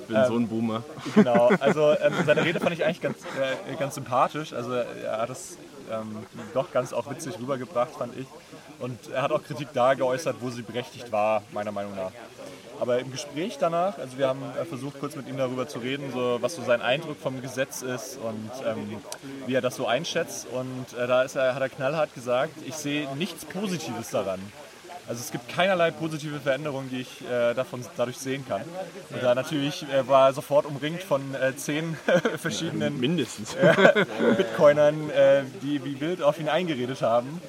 Ich 0.01 0.07
bin 0.07 0.25
so 0.25 0.35
ein 0.35 0.47
Boomer. 0.47 0.83
Genau, 1.15 1.49
also 1.59 1.91
ähm, 1.91 2.13
seine 2.25 2.43
Rede 2.43 2.59
fand 2.59 2.73
ich 2.73 2.83
eigentlich 2.83 3.01
ganz, 3.01 3.19
äh, 3.19 3.75
ganz 3.75 3.95
sympathisch. 3.95 4.51
Also 4.51 4.73
er 4.73 5.21
hat 5.21 5.29
das 5.29 5.57
ähm, 5.91 6.25
doch 6.53 6.71
ganz 6.71 6.93
auch 6.93 7.09
witzig 7.09 7.39
rübergebracht, 7.39 7.91
fand 7.91 8.17
ich. 8.17 8.27
Und 8.79 8.97
er 9.13 9.21
hat 9.21 9.31
auch 9.31 9.43
Kritik 9.43 9.69
da 9.73 9.93
geäußert, 9.93 10.37
wo 10.41 10.49
sie 10.49 10.61
berechtigt 10.61 11.11
war, 11.11 11.43
meiner 11.53 11.71
Meinung 11.71 11.95
nach. 11.95 12.11
Aber 12.79 12.99
im 12.99 13.11
Gespräch 13.11 13.57
danach, 13.59 13.97
also 13.97 14.17
wir 14.17 14.27
haben 14.27 14.41
äh, 14.59 14.65
versucht, 14.65 14.99
kurz 14.99 15.15
mit 15.15 15.27
ihm 15.29 15.37
darüber 15.37 15.67
zu 15.67 15.79
reden, 15.79 16.11
so, 16.11 16.39
was 16.41 16.55
so 16.55 16.63
sein 16.63 16.81
Eindruck 16.81 17.17
vom 17.17 17.41
Gesetz 17.41 17.81
ist 17.81 18.17
und 18.17 18.51
ähm, 18.65 18.97
wie 19.45 19.53
er 19.53 19.61
das 19.61 19.75
so 19.75 19.87
einschätzt. 19.87 20.47
Und 20.47 20.97
äh, 20.97 21.07
da 21.07 21.23
ist 21.23 21.35
er, 21.35 21.55
hat 21.55 21.61
er 21.61 21.69
knallhart 21.69 22.13
gesagt, 22.13 22.53
ich 22.65 22.75
sehe 22.75 23.07
nichts 23.15 23.45
Positives 23.45 24.09
daran. 24.09 24.39
Also 25.07 25.19
es 25.19 25.31
gibt 25.31 25.49
keinerlei 25.49 25.91
positive 25.91 26.39
Veränderungen, 26.39 26.89
die 26.89 27.01
ich 27.01 27.21
äh, 27.29 27.53
davon 27.53 27.81
dadurch 27.97 28.17
sehen 28.17 28.45
kann. 28.47 28.61
Und 29.09 29.21
da 29.21 29.35
natürlich 29.35 29.83
äh, 29.91 30.07
war 30.07 30.29
er 30.29 30.33
sofort 30.33 30.65
umringt 30.65 31.03
von 31.03 31.35
äh, 31.35 31.55
zehn 31.55 31.97
verschiedenen 32.37 32.99
Mindestens. 32.99 33.55
Bitcoinern, 34.37 35.09
äh, 35.09 35.43
die 35.61 35.83
wie 35.83 35.99
wild 35.99 36.21
auf 36.21 36.39
ihn 36.39 36.47
eingeredet 36.47 37.01
haben. 37.01 37.41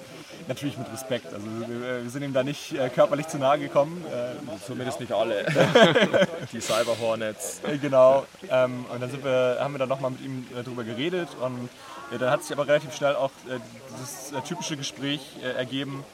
Natürlich 0.47 0.77
mit 0.77 0.93
Respekt. 0.93 1.33
Also 1.33 1.47
wir, 1.47 2.03
wir 2.03 2.11
sind 2.11 2.23
ihm 2.23 2.35
da 2.35 2.43
nicht 2.43 2.75
äh, 2.75 2.91
körperlich 2.91 3.29
zu 3.29 3.39
nahe 3.39 3.59
gekommen. 3.59 4.05
Äh, 4.11 4.35
Zumindest 4.67 5.01
nicht 5.01 5.13
alle. 5.13 5.47
Die 6.53 6.61
Cyber 6.61 6.99
Hornets. 7.01 7.61
äh, 7.67 7.79
genau. 7.79 8.27
Ähm, 8.51 8.85
und 8.93 9.01
dann 9.01 9.11
sind 9.11 9.25
wir, 9.25 9.57
haben 9.61 9.73
wir 9.73 9.79
dann 9.79 9.89
nochmal 9.89 10.11
mit 10.11 10.21
ihm 10.21 10.47
äh, 10.59 10.63
drüber 10.63 10.85
geredet. 10.85 11.29
Und 11.41 11.71
äh, 12.13 12.19
dann 12.19 12.31
hat 12.31 12.43
sich 12.43 12.53
aber 12.53 12.67
relativ 12.67 12.95
schnell 12.95 13.15
auch 13.17 13.31
äh, 13.49 13.59
dieses 13.97 14.33
äh, 14.33 14.43
typische 14.43 14.77
Gespräch 14.77 15.21
äh, 15.43 15.53
ergeben, 15.57 16.05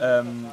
ähm, 0.00 0.46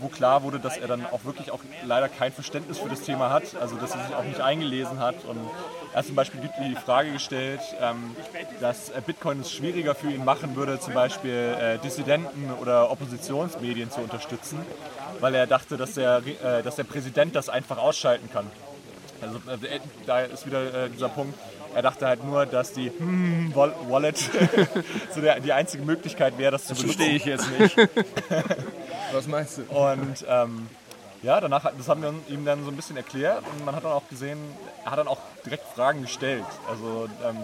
wo 0.00 0.08
klar 0.08 0.42
wurde, 0.42 0.58
dass 0.60 0.76
er 0.76 0.88
dann 0.88 1.06
auch 1.06 1.24
wirklich 1.24 1.50
auch 1.50 1.60
leider 1.84 2.08
kein 2.08 2.32
Verständnis 2.32 2.78
für 2.78 2.88
das 2.88 3.02
Thema 3.02 3.30
hat, 3.30 3.54
also 3.60 3.76
dass 3.76 3.94
er 3.94 4.06
sich 4.06 4.14
auch 4.14 4.24
nicht 4.24 4.40
eingelesen 4.40 4.98
hat 4.98 5.24
und 5.24 5.38
er 5.92 5.98
hat 5.98 6.06
zum 6.06 6.14
Beispiel 6.14 6.40
die 6.40 6.74
Frage 6.74 7.12
gestellt, 7.12 7.60
ähm, 7.80 8.14
dass 8.60 8.90
äh, 8.90 9.00
Bitcoin 9.04 9.40
es 9.40 9.52
schwieriger 9.52 9.94
für 9.94 10.10
ihn 10.10 10.24
machen 10.24 10.54
würde, 10.54 10.78
zum 10.80 10.94
Beispiel 10.94 11.56
äh, 11.58 11.78
Dissidenten 11.78 12.52
oder 12.60 12.90
Oppositionsmedien 12.90 13.90
zu 13.90 14.00
unterstützen, 14.00 14.58
weil 15.20 15.34
er 15.34 15.46
dachte, 15.46 15.76
dass 15.76 15.94
der, 15.94 16.18
äh, 16.18 16.62
dass 16.62 16.76
der 16.76 16.84
Präsident 16.84 17.34
das 17.34 17.48
einfach 17.48 17.78
ausschalten 17.78 18.28
kann. 18.30 18.50
Also 19.20 19.38
äh, 19.66 19.80
da 20.06 20.20
ist 20.20 20.46
wieder 20.46 20.84
äh, 20.84 20.90
dieser 20.90 21.08
Punkt. 21.08 21.38
Er 21.78 21.82
dachte 21.82 22.08
halt 22.08 22.24
nur, 22.24 22.44
dass 22.44 22.72
die 22.72 22.90
hm, 22.90 23.54
Wall- 23.54 23.72
Wallet 23.88 24.18
so 25.14 25.20
der, 25.20 25.38
die 25.38 25.52
einzige 25.52 25.84
Möglichkeit 25.84 26.36
wäre, 26.36 26.50
das 26.50 26.64
zu 26.66 26.74
benutzen. 26.74 26.96
Verstehe 26.96 27.14
ich 27.14 27.24
jetzt 27.24 27.48
nicht. 27.56 27.76
Was 29.12 29.28
meinst 29.28 29.58
du? 29.58 29.62
Und 29.72 30.24
ähm, 30.28 30.68
ja, 31.22 31.40
danach, 31.40 31.62
hat- 31.62 31.74
das 31.78 31.88
haben 31.88 32.02
wir 32.02 32.12
ihm 32.30 32.44
dann 32.44 32.64
so 32.64 32.70
ein 32.72 32.74
bisschen 32.76 32.96
erklärt 32.96 33.44
und 33.54 33.64
man 33.64 33.76
hat 33.76 33.84
dann 33.84 33.92
auch 33.92 34.02
gesehen, 34.08 34.38
er 34.84 34.90
hat 34.90 34.98
dann 34.98 35.06
auch 35.06 35.18
direkt 35.46 35.62
Fragen 35.76 36.02
gestellt. 36.02 36.42
Also 36.68 37.08
ähm, 37.24 37.36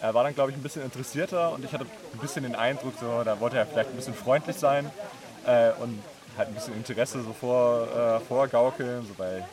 er 0.00 0.14
war 0.14 0.24
dann, 0.24 0.34
glaube 0.34 0.52
ich, 0.52 0.56
ein 0.56 0.62
bisschen 0.62 0.80
interessierter 0.82 1.52
und 1.52 1.62
ich 1.62 1.74
hatte 1.74 1.84
ein 1.84 2.18
bisschen 2.20 2.44
den 2.44 2.54
Eindruck, 2.54 2.94
so, 2.98 3.24
da 3.26 3.38
wollte 3.40 3.58
er 3.58 3.66
vielleicht 3.66 3.90
ein 3.90 3.96
bisschen 3.96 4.14
freundlich 4.14 4.56
sein 4.56 4.90
äh, 5.46 5.72
und 5.82 6.02
halt 6.38 6.48
ein 6.48 6.54
bisschen 6.54 6.74
Interesse 6.76 7.20
so 7.22 7.34
vor, 7.38 7.88
äh, 7.94 8.20
vorgaukeln, 8.20 9.06
so 9.06 9.12
bei, 9.18 9.44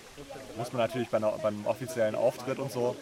muss 0.55 0.71
man 0.71 0.81
natürlich 0.81 1.09
bei 1.09 1.17
einer, 1.17 1.33
beim 1.43 1.65
offiziellen 1.65 2.15
Auftritt 2.15 2.59
und 2.59 2.71
so. 2.71 2.95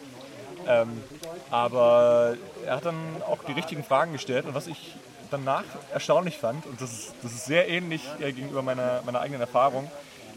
Ähm, 0.66 1.02
aber 1.50 2.36
er 2.64 2.76
hat 2.76 2.84
dann 2.84 3.22
auch 3.26 3.38
die 3.44 3.52
richtigen 3.52 3.84
Fragen 3.84 4.12
gestellt 4.12 4.46
und 4.46 4.54
was 4.54 4.66
ich 4.66 4.94
danach 5.30 5.64
erstaunlich 5.92 6.38
fand, 6.38 6.66
und 6.66 6.80
das 6.80 6.92
ist, 6.92 7.14
das 7.22 7.32
ist 7.32 7.46
sehr 7.46 7.68
ähnlich 7.68 8.02
äh, 8.20 8.32
gegenüber 8.32 8.62
meiner, 8.62 9.02
meiner 9.04 9.20
eigenen 9.20 9.40
Erfahrung, 9.40 9.90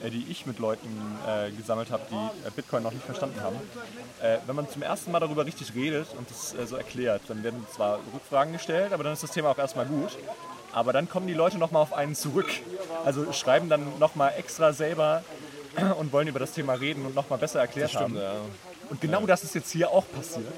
äh, 0.04 0.10
die 0.10 0.26
ich 0.30 0.46
mit 0.46 0.60
Leuten 0.60 1.18
äh, 1.28 1.52
gesammelt 1.52 1.92
habe, 1.92 2.04
die 2.10 2.48
äh, 2.48 2.52
Bitcoin 2.56 2.84
noch 2.84 2.92
nicht 2.92 3.06
verstanden 3.06 3.42
haben. 3.42 3.58
Äh, 4.22 4.38
wenn 4.46 4.56
man 4.56 4.70
zum 4.70 4.82
ersten 4.82 5.12
Mal 5.12 5.20
darüber 5.20 5.46
richtig 5.46 5.76
redet 5.76 6.08
und 6.18 6.30
das 6.30 6.54
äh, 6.56 6.66
so 6.66 6.76
erklärt, 6.76 7.22
dann 7.28 7.44
werden 7.44 7.66
zwar 7.74 8.00
Rückfragen 8.14 8.54
gestellt, 8.54 8.94
aber 8.94 9.04
dann 9.04 9.14
ist 9.14 9.24
das 9.24 9.32
Thema 9.32 9.50
auch 9.50 9.58
erstmal 9.58 9.86
gut. 9.86 10.18
Aber 10.72 10.92
dann 10.92 11.08
kommen 11.08 11.28
die 11.28 11.34
Leute 11.34 11.58
nochmal 11.58 11.82
auf 11.82 11.94
einen 11.94 12.16
zurück. 12.16 12.50
Also 13.06 13.32
schreiben 13.32 13.70
dann 13.70 13.98
nochmal 14.00 14.34
extra 14.38 14.74
selber 14.74 15.24
und 16.00 16.12
wollen 16.12 16.28
über 16.28 16.40
das 16.40 16.52
Thema 16.52 16.74
reden 16.74 17.06
und 17.06 17.16
nochmal 17.16 17.40
besser 17.40 17.62
erklärt 17.62 17.96
haben. 17.96 18.18
Ja. 18.18 18.34
Und 18.90 19.02
genau 19.02 19.26
das 19.26 19.44
ist 19.44 19.56
jetzt 19.56 19.72
hier 19.72 19.90
auch 19.90 20.06
passiert. 20.12 20.52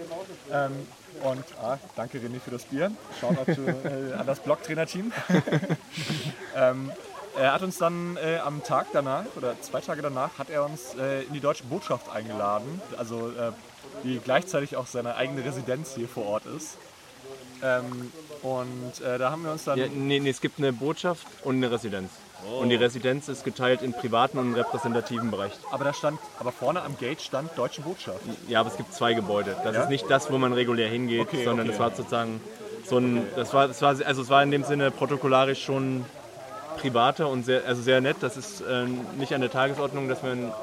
Ähm, 0.52 0.88
und 1.24 1.44
ah, 1.62 1.78
danke 1.96 2.20
René 2.20 2.40
für 2.40 2.52
das 2.52 2.66
Bier. 2.66 2.92
Schauen 3.20 3.38
äh, 3.38 4.14
an 4.14 4.28
das 4.28 4.40
Blocktrainer-Team. 4.40 5.12
ähm, 6.56 6.92
er 7.38 7.54
hat 7.54 7.62
uns 7.62 7.78
dann 7.78 8.18
äh, 8.18 8.38
am 8.38 8.64
Tag 8.64 8.88
danach 8.94 9.26
oder 9.36 9.60
zwei 9.62 9.82
Tage 9.82 10.02
danach 10.02 10.40
hat 10.40 10.50
er 10.50 10.66
uns 10.66 10.96
äh, 10.96 11.24
in 11.24 11.34
die 11.34 11.40
deutsche 11.40 11.64
Botschaft 11.64 12.10
eingeladen, 12.10 12.82
also 12.98 13.30
äh, 13.30 13.52
die 14.04 14.20
gleichzeitig 14.24 14.76
auch 14.76 14.88
seine 14.88 15.16
eigene 15.16 15.46
Residenz 15.46 15.94
hier 15.96 16.08
vor 16.08 16.26
Ort 16.26 16.46
ist. 16.46 16.78
Ähm, 17.64 18.12
und 18.42 19.02
äh, 19.02 19.18
da 19.18 19.32
haben 19.32 19.44
wir 19.44 19.52
uns 19.52 19.64
dann 19.64 19.78
Ja, 19.78 19.88
nee, 19.88 20.20
nee, 20.20 20.30
es 20.30 20.42
gibt 20.42 20.60
eine 20.60 20.74
Botschaft 20.74 21.26
und 21.44 21.56
eine 21.56 21.72
Residenz. 21.72 22.12
Und 22.60 22.70
die 22.70 22.76
Residenz 22.76 23.28
ist 23.28 23.44
geteilt 23.44 23.82
in 23.82 23.94
privaten 23.94 24.38
und 24.38 24.54
repräsentativen 24.56 25.32
Bereich. 25.32 25.52
aber 25.72 25.84
da 25.84 25.94
stand, 25.94 26.20
aber 26.40 26.52
vorne 26.52 26.82
am 26.82 26.98
Gate 26.98 27.22
stand 27.22 27.50
Deutsche 27.58 27.82
Botschaft. 27.82 28.20
Ja, 28.48 28.60
aber 28.62 28.70
es 28.70 28.78
gibt 28.78 28.94
zwei 28.94 29.14
Gebäude. 29.14 29.56
Das 29.64 29.76
Ja? 29.76 29.84
ist 29.84 29.90
nicht 29.90 30.10
das, 30.10 30.32
wo 30.32 30.38
man 30.38 30.54
regulär 30.54 30.88
hingeht, 30.90 31.22
Okay, 31.22 31.44
sondern 31.44 31.68
okay. 31.68 31.74
es 31.76 31.80
war 31.80 31.92
sozusagen 31.96 32.40
so 32.86 32.98
ein, 33.00 33.28
das 33.36 33.54
war, 33.54 33.68
das 33.68 33.82
war, 33.82 33.90
also 34.06 34.22
es 34.22 34.30
war 34.30 34.42
in 34.44 34.52
dem 34.52 34.64
Sinne 34.64 34.92
protokollarisch 34.92 35.64
schon 35.64 36.06
privater 36.78 37.28
und 37.28 37.44
sehr, 37.44 37.66
also 37.66 37.82
sehr 37.82 38.02
nett. 38.02 38.18
Das 38.22 38.38
ist 38.38 38.64
ähm, 38.70 39.02
nicht 39.18 39.34
an 39.34 39.42
der 39.42 39.52
Tagesordnung, 39.52 40.08
dass 40.08 40.22
man 40.24 40.54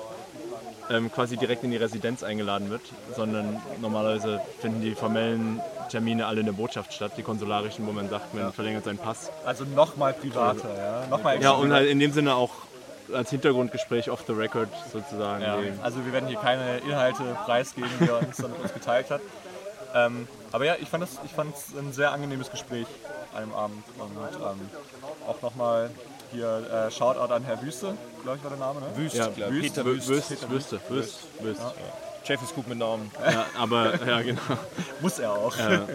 ähm, 0.90 1.10
quasi 1.12 1.36
direkt 1.36 1.64
in 1.64 1.70
die 1.70 1.76
Residenz 1.76 2.22
eingeladen 2.22 2.70
wird, 2.70 2.82
sondern 3.16 3.60
normalerweise 3.80 4.40
finden 4.60 4.80
die 4.80 4.94
formellen 4.94 5.60
Termine 5.88 6.26
alle 6.26 6.40
in 6.40 6.46
der 6.46 6.52
Botschaft 6.52 6.92
statt, 6.92 7.12
die 7.16 7.22
konsularischen, 7.22 7.86
wo 7.86 7.92
man 7.92 8.08
sagt, 8.08 8.34
man 8.34 8.52
verlängert 8.52 8.84
seinen 8.84 8.98
Pass. 8.98 9.30
Also 9.44 9.64
nochmal 9.64 10.12
privater, 10.14 10.68
ja. 10.76 11.06
Nochmal 11.08 11.40
Ja, 11.42 11.52
und 11.52 11.72
halt 11.72 11.88
in 11.88 11.98
dem 11.98 12.12
Sinne 12.12 12.34
auch 12.34 12.50
als 13.12 13.30
Hintergrundgespräch 13.30 14.10
off 14.10 14.24
the 14.26 14.32
record 14.32 14.68
sozusagen. 14.92 15.42
Ja, 15.42 15.58
also 15.82 16.04
wir 16.04 16.12
werden 16.12 16.28
hier 16.28 16.38
keine 16.38 16.78
Inhalte 16.78 17.22
preisgeben, 17.44 17.90
die 18.00 18.08
er 18.08 18.18
uns 18.18 18.36
dann 18.38 18.50
mit 18.52 18.60
uns 18.60 18.72
geteilt 18.72 19.10
hat. 19.10 19.20
Ähm, 19.94 20.26
aber 20.52 20.64
ja, 20.64 20.74
ich 20.80 20.88
fand 20.88 21.04
es 21.04 21.18
ich 21.24 21.32
fand's 21.32 21.66
ein 21.78 21.92
sehr 21.92 22.10
angenehmes 22.12 22.50
Gespräch 22.50 22.86
an 23.36 23.42
dem 23.44 23.54
Abend. 23.54 23.84
Und 23.98 24.10
ähm, 24.40 24.70
auch 25.28 25.40
nochmal 25.42 25.90
hier 26.32 26.86
äh, 26.88 26.90
Shoutout 26.90 27.32
an 27.32 27.44
Herr 27.44 27.60
Wüste, 27.62 27.94
glaube 28.22 28.38
ich 28.38 28.42
war 28.42 28.50
der 28.50 28.58
Name, 28.58 28.80
ne? 28.80 28.86
Wüst, 28.96 29.14
Ja, 29.14 29.28
Wüst, 29.36 29.60
Peter 29.74 29.82
Wü- 29.82 29.94
Wüst. 30.08 30.08
Wüst, 30.08 30.50
Wüste, 30.50 30.80
Wüst, 30.88 31.18
Wüst. 31.40 31.60
Chef 32.24 32.42
ist 32.42 32.54
gut 32.54 32.66
mit 32.66 32.78
Namen. 32.78 33.10
Ja, 33.22 33.46
aber 33.58 34.04
ja, 34.06 34.22
genau. 34.22 34.40
Muss 35.00 35.18
er 35.18 35.32
auch. 35.32 35.56
Ja. 35.56 35.86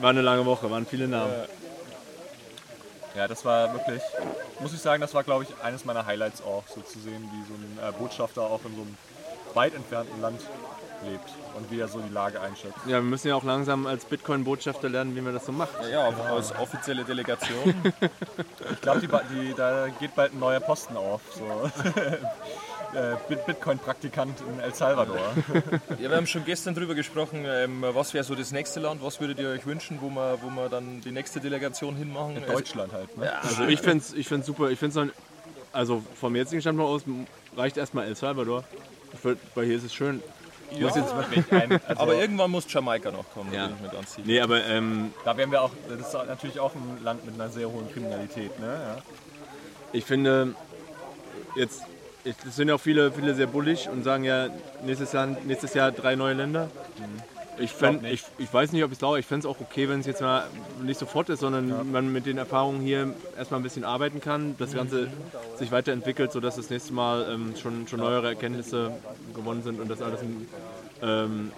War 0.00 0.10
eine 0.10 0.20
lange 0.20 0.44
Woche, 0.44 0.70
waren 0.70 0.86
viele 0.86 1.08
Namen. 1.08 1.32
Ja, 3.16 3.26
das 3.26 3.44
war 3.44 3.72
wirklich, 3.72 4.02
muss 4.60 4.72
ich 4.72 4.80
sagen, 4.80 5.00
das 5.00 5.14
war 5.14 5.24
glaube 5.24 5.44
ich 5.44 5.64
eines 5.64 5.84
meiner 5.84 6.06
Highlights 6.06 6.42
auch, 6.42 6.62
so 6.68 6.80
zu 6.80 7.00
sehen, 7.00 7.28
wie 7.32 7.44
so 7.48 7.54
ein 7.54 7.88
äh, 7.88 7.92
Botschafter 7.98 8.42
auch 8.42 8.60
in 8.64 8.74
so 8.76 8.82
einem 8.82 8.96
weit 9.54 9.74
entfernten 9.74 10.20
Land 10.20 10.40
lebt 11.04 11.28
und 11.56 11.70
wie 11.70 11.80
er 11.80 11.88
so 11.88 11.98
die 12.00 12.12
Lage 12.12 12.40
einschätzt. 12.40 12.76
Ja, 12.86 12.92
wir 12.92 13.02
müssen 13.02 13.28
ja 13.28 13.34
auch 13.34 13.42
langsam 13.42 13.86
als 13.86 14.04
Bitcoin-Botschafter 14.04 14.88
lernen, 14.88 15.16
wie 15.16 15.22
man 15.22 15.34
das 15.34 15.46
so 15.46 15.52
macht. 15.52 15.72
Ja, 15.90 16.08
als 16.08 16.54
offizielle 16.56 17.04
Delegation. 17.04 17.74
Ich 18.72 18.80
glaube, 18.82 19.06
da 19.56 19.88
geht 19.98 20.14
bald 20.14 20.32
ein 20.32 20.38
neuer 20.38 20.60
Posten 20.60 20.96
auf. 20.96 21.20
So. 21.34 21.70
Äh, 22.94 23.16
Bit- 23.28 23.46
Bitcoin-Praktikant 23.46 24.40
in 24.52 24.58
El 24.60 24.74
Salvador. 24.74 25.18
Ja, 26.00 26.10
wir 26.10 26.16
haben 26.16 26.26
schon 26.26 26.44
gestern 26.44 26.74
drüber 26.74 26.94
gesprochen, 26.96 27.44
ähm, 27.46 27.82
was 27.92 28.12
wäre 28.14 28.24
so 28.24 28.34
das 28.34 28.50
nächste 28.50 28.80
Land, 28.80 29.02
was 29.02 29.20
würdet 29.20 29.38
ihr 29.38 29.48
euch 29.50 29.64
wünschen, 29.64 29.98
wo 30.00 30.08
wir, 30.10 30.38
wo 30.42 30.50
wir 30.50 30.68
dann 30.68 31.00
die 31.00 31.12
nächste 31.12 31.38
Delegation 31.40 31.94
hinmachen? 31.94 32.38
Also, 32.42 32.52
Deutschland 32.52 32.92
halt. 32.92 33.16
Ne? 33.16 33.32
Also 33.42 33.64
ich 33.66 33.80
finde 33.80 33.98
es 34.04 34.12
ich 34.12 34.26
find's 34.26 34.46
super. 34.46 34.70
Ich 34.70 34.78
finde 34.78 35.00
es 35.02 35.12
also 35.72 36.02
vom 36.20 36.34
jetzigen 36.34 36.60
Standpunkt 36.60 36.90
aus 36.90 37.02
reicht 37.56 37.76
erstmal 37.76 38.06
El 38.06 38.16
Salvador. 38.16 38.64
Ich 39.12 39.22
würd, 39.24 39.38
weil 39.54 39.66
hier 39.66 39.76
ist 39.76 39.84
es 39.84 39.94
schön. 39.94 40.20
ja, 40.76 40.88
Ein, 41.50 41.80
also, 41.86 42.02
aber 42.02 42.14
irgendwann 42.14 42.50
muss 42.50 42.64
Jamaika 42.72 43.10
noch 43.12 43.24
kommen, 43.34 43.52
Ja. 43.52 43.66
bin 43.66 43.76
ich 43.76 43.82
mir 43.82 43.88
ganz 43.88 44.14
sicher. 44.14 44.26
Nee, 44.26 44.40
aber 44.40 44.64
ähm, 44.66 45.12
da 45.24 45.36
wären 45.36 45.50
wir 45.52 45.62
auch, 45.62 45.70
das 45.88 46.08
ist 46.08 46.12
natürlich 46.26 46.58
auch 46.60 46.74
ein 46.74 46.98
Land 47.04 47.24
mit 47.24 47.34
einer 47.34 47.50
sehr 47.50 47.68
hohen 47.70 47.88
Kriminalität. 47.92 48.58
Ne? 48.58 48.66
Ja. 48.66 48.98
ich 49.92 50.04
finde 50.04 50.54
jetzt, 51.56 51.82
es 52.24 52.56
sind 52.56 52.68
ja 52.68 52.74
auch 52.74 52.80
viele, 52.80 53.12
viele 53.12 53.34
sehr 53.34 53.46
bullig 53.46 53.88
und 53.88 54.02
sagen 54.02 54.24
ja, 54.24 54.48
nächstes 54.84 55.12
Jahr, 55.12 55.26
nächstes 55.26 55.74
Jahr 55.74 55.90
drei 55.92 56.16
neue 56.16 56.34
Länder. 56.34 56.68
Ich, 57.58 57.72
fänd, 57.72 58.04
ich, 58.06 58.22
ich 58.38 58.52
weiß 58.52 58.72
nicht, 58.72 58.82
ob 58.84 58.90
ich 58.90 58.94
es 58.94 58.98
glaube, 59.00 59.20
ich 59.20 59.26
fände 59.26 59.46
es 59.46 59.54
auch 59.54 59.60
okay, 59.60 59.88
wenn 59.88 60.00
es 60.00 60.06
jetzt 60.06 60.22
mal 60.22 60.46
nicht 60.82 60.98
sofort 60.98 61.28
ist, 61.28 61.40
sondern 61.40 61.92
man 61.92 62.10
mit 62.10 62.24
den 62.24 62.38
Erfahrungen 62.38 62.80
hier 62.80 63.14
erstmal 63.36 63.60
ein 63.60 63.62
bisschen 63.62 63.84
arbeiten 63.84 64.20
kann, 64.20 64.54
das 64.58 64.72
Ganze 64.72 65.08
sich 65.56 65.70
weiterentwickelt, 65.70 66.32
sodass 66.32 66.56
das 66.56 66.70
nächste 66.70 66.94
Mal 66.94 67.26
ähm, 67.30 67.54
schon, 67.60 67.86
schon 67.86 68.00
neuere 68.00 68.28
Erkenntnisse 68.28 68.92
gewonnen 69.34 69.62
sind 69.62 69.78
und 69.78 69.90
das 69.90 70.00
alles 70.00 70.20
ähm, 71.02 71.52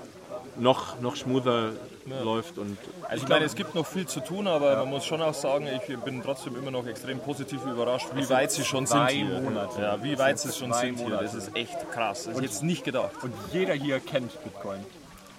noch, 0.59 1.01
noch 1.01 1.15
smoother 1.15 1.73
läuft. 2.07 2.59
Und 2.59 2.79
Also 3.09 3.25
ich 3.25 3.29
meine, 3.29 3.45
es 3.45 3.55
gibt 3.55 3.75
noch 3.75 3.87
viel 3.87 4.07
zu 4.07 4.21
tun, 4.21 4.47
aber 4.47 4.77
man 4.77 4.91
muss 4.91 5.05
schon 5.05 5.23
auch 5.23 5.35
sagen, 5.35 5.67
ich 5.67 5.97
bin 5.99 6.23
trotzdem 6.23 6.57
immer 6.57 6.71
noch 6.71 6.87
extrem 6.87 7.19
positiv 7.21 7.65
überrascht, 7.65 8.07
wie 8.15 8.29
weit 8.29 8.51
sie 8.53 8.65
schon 8.65 8.87
sind 8.87 9.09
hier. 9.09 9.41
Monate. 9.41 9.81
Ja, 9.81 10.03
wie 10.03 10.19
weit 10.19 10.39
sind 10.39 10.53
sie 10.53 10.59
schon 10.59 10.73
sind 10.73 10.97
hier. 10.99 11.09
Monate. 11.09 11.25
Das 11.25 11.35
ist 11.35 11.55
echt 11.57 11.91
krass. 11.93 12.25
Das 12.25 12.35
hätte 12.35 12.45
ich 12.45 12.51
jetzt 12.51 12.63
nicht 12.63 12.85
gedacht. 12.85 13.13
Und 13.23 13.35
jeder 13.53 13.75
hier 13.75 14.01
kennt 14.01 14.33
Bitcoin. 14.45 14.81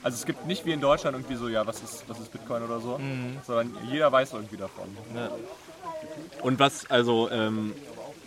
Also 0.04 0.16
es 0.16 0.26
gibt 0.26 0.46
nicht 0.48 0.66
wie 0.66 0.72
in 0.74 0.82
Deutschland 0.82 1.16
irgendwie 1.16 1.36
so, 1.36 1.48
ja, 1.48 1.66
was 1.66 1.82
ist, 1.82 2.04
was 2.10 2.20
ist 2.20 2.32
Bitcoin 2.32 2.62
oder 2.64 2.82
so, 2.82 3.00
sondern 3.48 3.76
jeder 3.90 4.12
weiß 4.12 4.34
irgendwie 4.34 4.58
davon. 4.58 4.86
Und 6.42 6.60
was, 6.60 6.90
also, 6.92 7.30
ähm, 7.32 7.74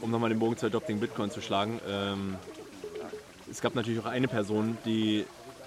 um 0.00 0.10
nochmal 0.10 0.30
den 0.30 0.38
Bogen 0.38 0.56
zu 0.56 0.66
Adopting 0.66 0.98
Bitcoin 1.00 1.30
zu 1.30 1.42
schlagen, 1.42 1.80
ähm, 1.86 2.36
es 3.50 3.60
gab 3.60 3.74
natürlich 3.74 4.00
auch 4.00 4.06
eine 4.06 4.26
Person, 4.26 4.78
die 4.86 5.26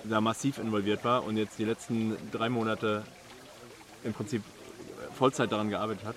da 0.09 0.21
massiv 0.21 0.57
involviert 0.57 1.03
war 1.05 1.23
und 1.23 1.37
jetzt 1.37 1.57
die 1.59 1.65
letzten 1.65 2.17
drei 2.31 2.49
Monate 2.49 3.03
im 4.03 4.13
Prinzip 4.13 4.43
Vollzeit 5.17 5.51
daran 5.51 5.69
gearbeitet 5.69 6.05
hat. 6.05 6.15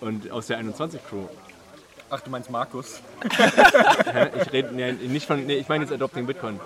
Und 0.00 0.30
aus 0.30 0.46
der 0.46 0.58
21-Crew. 0.60 1.26
Ach, 2.10 2.20
du 2.20 2.30
meinst 2.30 2.50
Markus? 2.50 3.00
Ich 4.42 4.52
rede 4.52 4.74
nee, 4.74 4.92
nicht 4.92 5.26
von, 5.26 5.44
nee, 5.46 5.56
ich 5.56 5.68
meine 5.68 5.84
jetzt 5.84 5.92
Adopting 5.92 6.26
Bitcoin. 6.26 6.60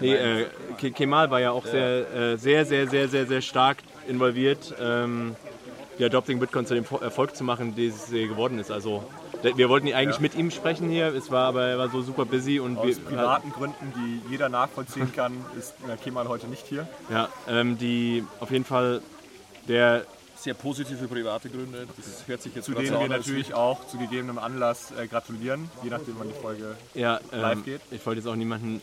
Nee, 0.00 0.14
äh, 0.14 0.46
Ke- 0.78 0.90
Kemal 0.90 1.30
war 1.30 1.40
ja 1.40 1.50
auch 1.52 1.64
Sehr, 1.66 2.12
äh, 2.14 2.36
sehr, 2.36 2.64
sehr, 2.64 2.88
sehr, 2.88 3.08
sehr, 3.08 3.26
sehr 3.26 3.40
stark 3.42 3.78
involviert, 4.08 4.74
ähm, 4.80 5.36
die 5.98 6.04
Adopting 6.04 6.38
Bitcoin 6.40 6.64
zu 6.66 6.74
dem 6.74 6.84
Fo- 6.84 6.98
Erfolg 7.02 7.36
zu 7.36 7.44
machen, 7.44 7.74
die 7.74 7.86
es 7.88 8.10
äh, 8.12 8.26
geworden 8.26 8.58
ist. 8.58 8.70
Also 8.70 9.04
wir 9.42 9.68
wollten 9.68 9.92
eigentlich 9.92 10.20
mit 10.20 10.34
ihm 10.34 10.50
sprechen 10.50 10.88
hier, 10.88 11.14
es 11.14 11.30
war 11.30 11.46
aber 11.48 11.64
er 11.66 11.78
war 11.78 11.88
so 11.88 12.02
super 12.02 12.24
busy 12.24 12.60
und 12.60 12.76
Aus 12.78 12.86
wir, 12.86 12.96
privaten 12.96 13.50
Gründen, 13.52 13.92
die 13.96 14.30
jeder 14.30 14.48
nachvollziehen 14.48 15.12
kann, 15.16 15.32
ist 15.58 15.74
Kemal 16.02 16.28
heute 16.28 16.46
nicht 16.46 16.66
hier. 16.66 16.86
ja, 17.10 17.28
ähm, 17.48 17.78
die 17.78 18.24
auf 18.40 18.50
jeden 18.50 18.64
Fall 18.64 19.00
der 19.68 20.04
Sehr 20.36 20.54
positive 20.54 21.06
private 21.06 21.48
Gründe. 21.50 21.86
Das 21.96 22.26
hört 22.26 22.42
sich 22.42 22.54
jetzt 22.54 22.64
Zu 22.64 22.72
denen 22.72 22.98
wir 22.98 23.08
natürlich 23.08 23.52
auch 23.54 23.86
zu 23.86 23.98
gegebenem 23.98 24.38
Anlass 24.38 24.90
äh, 24.92 25.06
gratulieren, 25.06 25.70
je 25.82 25.90
nachdem 25.90 26.14
wann 26.18 26.28
die 26.28 26.40
Folge. 26.40 26.76
ja, 26.94 27.20
live 27.30 27.58
ähm, 27.58 27.64
geht. 27.64 27.80
ich 27.90 28.04
wollte 28.06 28.20
jetzt 28.20 28.26
auch 28.28 28.36
niemanden 28.36 28.80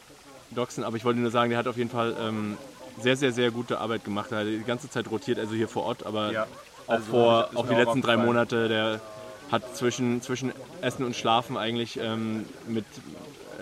doxen, 0.51 0.83
aber 0.83 0.97
ich 0.97 1.03
wollte 1.03 1.19
nur 1.19 1.31
sagen, 1.31 1.49
der 1.49 1.59
hat 1.59 1.67
auf 1.67 1.77
jeden 1.77 1.89
Fall 1.89 2.15
ähm, 2.21 2.57
sehr, 3.01 3.17
sehr, 3.17 3.31
sehr 3.31 3.51
gute 3.51 3.79
Arbeit 3.79 4.03
gemacht. 4.05 4.31
Er 4.31 4.39
hat 4.39 4.47
die 4.47 4.63
ganze 4.65 4.89
Zeit 4.89 5.09
rotiert, 5.11 5.39
also 5.39 5.53
hier 5.55 5.67
vor 5.67 5.83
Ort, 5.83 6.05
aber 6.05 6.31
Ja, 6.31 6.43
auch 6.87 6.93
also 6.93 7.11
vor, 7.11 7.43
ist 7.45 7.53
mir 7.53 7.59
auch 7.59 7.67
die 7.67 7.73
auch 7.73 7.77
letzten 7.79 8.01
drei. 8.01 8.17
Monate, 8.17 8.67
der 8.67 9.01
hat 9.51 9.75
zwischen, 9.75 10.21
zwischen 10.21 10.51
Essen 10.81 11.05
und 11.05 11.15
Schlafen 11.15 11.57
eigentlich 11.57 11.99
ähm, 12.01 12.45
mit 12.67 12.85